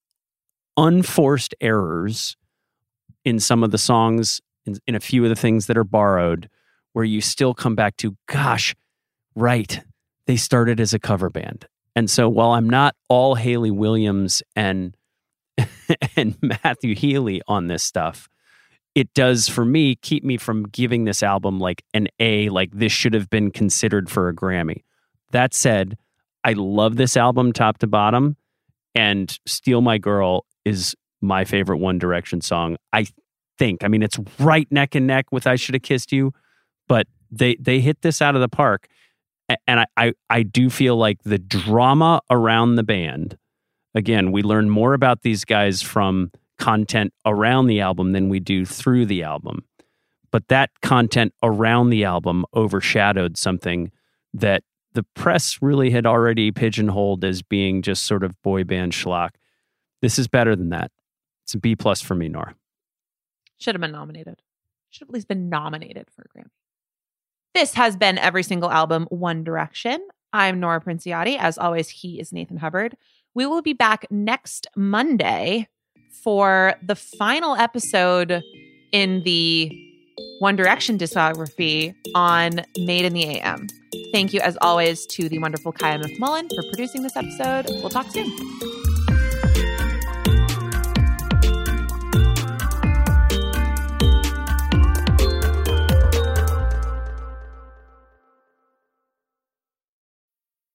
unforced 0.77 1.55
errors 1.61 2.37
in 3.25 3.41
some 3.41 3.63
of 3.63 3.71
the 3.71 3.79
songs, 3.79 4.41
in, 4.67 4.77
in 4.87 4.95
a 4.95 5.01
few 5.01 5.23
of 5.25 5.29
the 5.29 5.37
things 5.37 5.67
that 5.67 5.77
are 5.77 5.85
borrowed, 5.85 6.49
where 6.93 7.05
you 7.05 7.21
still 7.21 7.55
come 7.55 7.75
back 7.75 7.97
to, 7.97 8.17
gosh, 8.27 8.75
right, 9.35 9.81
they 10.27 10.37
started 10.37 10.81
as 10.81 10.95
a 10.95 10.99
cover 10.99 11.31
band. 11.31 11.67
And 11.97 12.11
so 12.11 12.29
while 12.29 12.53
I'm 12.53 12.69
not 12.69 12.95
all 13.09 13.35
Hayley 13.35 13.71
Williams 13.71 14.43
and 14.57 14.97
and 16.17 16.37
Matthew 16.43 16.95
Healy 16.95 17.41
on 17.47 17.67
this 17.67 17.83
stuff, 17.83 18.29
it 18.95 19.13
does 19.15 19.49
for 19.49 19.65
me 19.65 19.97
keep 19.97 20.25
me 20.25 20.37
from 20.37 20.65
giving 20.65 21.05
this 21.05 21.23
album 21.23 21.59
like 21.59 21.83
an 21.95 22.09
A, 22.21 22.49
like 22.49 22.73
this 22.73 22.93
should 22.93 23.15
have 23.15 23.29
been 23.29 23.51
considered 23.51 24.09
for 24.11 24.29
a 24.29 24.35
Grammy. 24.35 24.85
That 25.33 25.53
said, 25.53 25.99
I 26.45 26.53
love 26.53 26.97
this 26.97 27.17
album 27.17 27.53
top 27.53 27.79
to 27.79 27.87
bottom, 27.87 28.37
and 28.95 29.37
Steal 29.47 29.81
My 29.81 29.99
Girl 29.99 30.47
is 30.65 30.95
my 31.21 31.45
favorite 31.45 31.79
One 31.79 31.99
Direction 31.99 32.41
song. 32.41 32.77
I 32.93 33.07
think. 33.59 33.83
I 33.83 33.89
mean, 33.89 34.03
it's 34.03 34.19
right 34.39 34.71
neck 34.71 34.95
and 34.95 35.07
neck 35.07 35.27
with 35.33 35.47
I 35.47 35.57
Should 35.57 35.75
Have 35.75 35.83
Kissed 35.83 36.13
You, 36.13 36.33
but 36.89 37.07
they 37.31 37.57
they 37.59 37.81
hit 37.81 38.03
this 38.03 38.23
out 38.23 38.35
of 38.35 38.41
the 38.41 38.49
park. 38.49 38.89
And 39.67 39.81
I, 39.81 39.87
I, 39.99 40.13
I 40.31 40.43
do 40.43 40.71
feel 40.71 40.97
like 40.97 41.23
the 41.23 41.39
drama 41.39 42.23
around 42.31 42.77
the 42.77 42.83
band, 42.83 43.37
again, 43.95 44.33
we 44.33 44.43
learn 44.43 44.71
more 44.71 44.95
about 44.95 45.21
these 45.21 45.45
guys 45.45 45.83
from 45.83 46.31
content 46.59 47.13
around 47.27 47.67
the 47.67 47.81
album 47.81 48.13
than 48.13 48.29
we 48.29 48.41
do 48.41 48.65
through 48.65 49.07
the 49.07 49.23
album. 49.23 49.65
But 50.31 50.49
that 50.49 50.71
content 50.83 51.33
around 51.43 51.91
the 51.91 52.05
album 52.05 52.45
overshadowed 52.55 53.37
something 53.37 53.93
that 54.33 54.65
the 54.93 55.05
press 55.15 55.59
really 55.61 55.91
had 55.91 56.07
already 56.07 56.51
pigeonholed 56.51 57.25
as 57.25 57.43
being 57.43 57.83
just 57.83 58.05
sort 58.05 58.25
of 58.25 58.41
boy 58.43 58.65
band 58.65 58.93
schlock. 58.93 59.31
This 60.03 60.19
is 60.19 60.29
better 60.29 60.57
than 60.57 60.71
that. 60.71 60.91
It's 61.45 61.55
a 61.55 61.59
B 61.59 61.77
plus 61.77 62.01
for 62.01 62.15
me, 62.15 62.29
Nora. 62.29 62.55
Should 63.59 63.75
have 63.75 63.81
been 63.81 63.93
nominated. 63.93 64.43
Should 64.91 65.03
have 65.03 65.11
at 65.11 65.15
least 65.15 65.29
been 65.29 65.49
nominated 65.49 66.09
for 66.15 66.23
a 66.23 66.39
Grammy. 66.39 66.51
This 67.55 67.75
has 67.75 67.97
been 67.97 68.19
every 68.19 68.43
single 68.43 68.71
album, 68.71 69.07
One 69.11 69.45
Direction. 69.45 70.07
I'm 70.33 70.59
Nora 70.59 70.81
Princiotti. 70.81 71.39
As 71.39 71.59
always, 71.59 71.89
he 71.89 72.19
is 72.19 72.33
Nathan 72.33 72.57
Hubbard. 72.57 72.97
We 73.35 73.47
will 73.47 73.63
be 73.63 73.73
back 73.73 74.07
next 74.11 74.67
Monday 74.77 75.69
for 76.23 76.75
the 76.83 76.95
final 76.95 77.57
episode 77.57 78.43
in 78.93 79.23
the 79.25 79.71
One 80.39 80.57
Direction 80.57 80.99
discography 80.99 81.95
on 82.15 82.63
Made 82.79 83.05
in 83.05 83.13
the 83.13 83.25
AM. 83.25 83.67
Thank 84.13 84.33
you, 84.33 84.41
as 84.41 84.57
always, 84.61 85.07
to 85.07 85.29
the 85.29 85.39
wonderful 85.39 85.73
Kaya 85.73 85.99
McMullen 85.99 86.49
for 86.55 86.63
producing 86.71 87.03
this 87.03 87.17
episode. 87.17 87.67
We'll 87.81 87.91
talk 87.91 88.11
soon. 88.11 88.31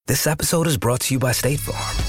This 0.10 0.26
episode 0.26 0.66
is 0.66 0.76
brought 0.76 1.02
to 1.02 1.14
you 1.14 1.20
by 1.20 1.34
State 1.34 1.60
Farm. 1.60 2.09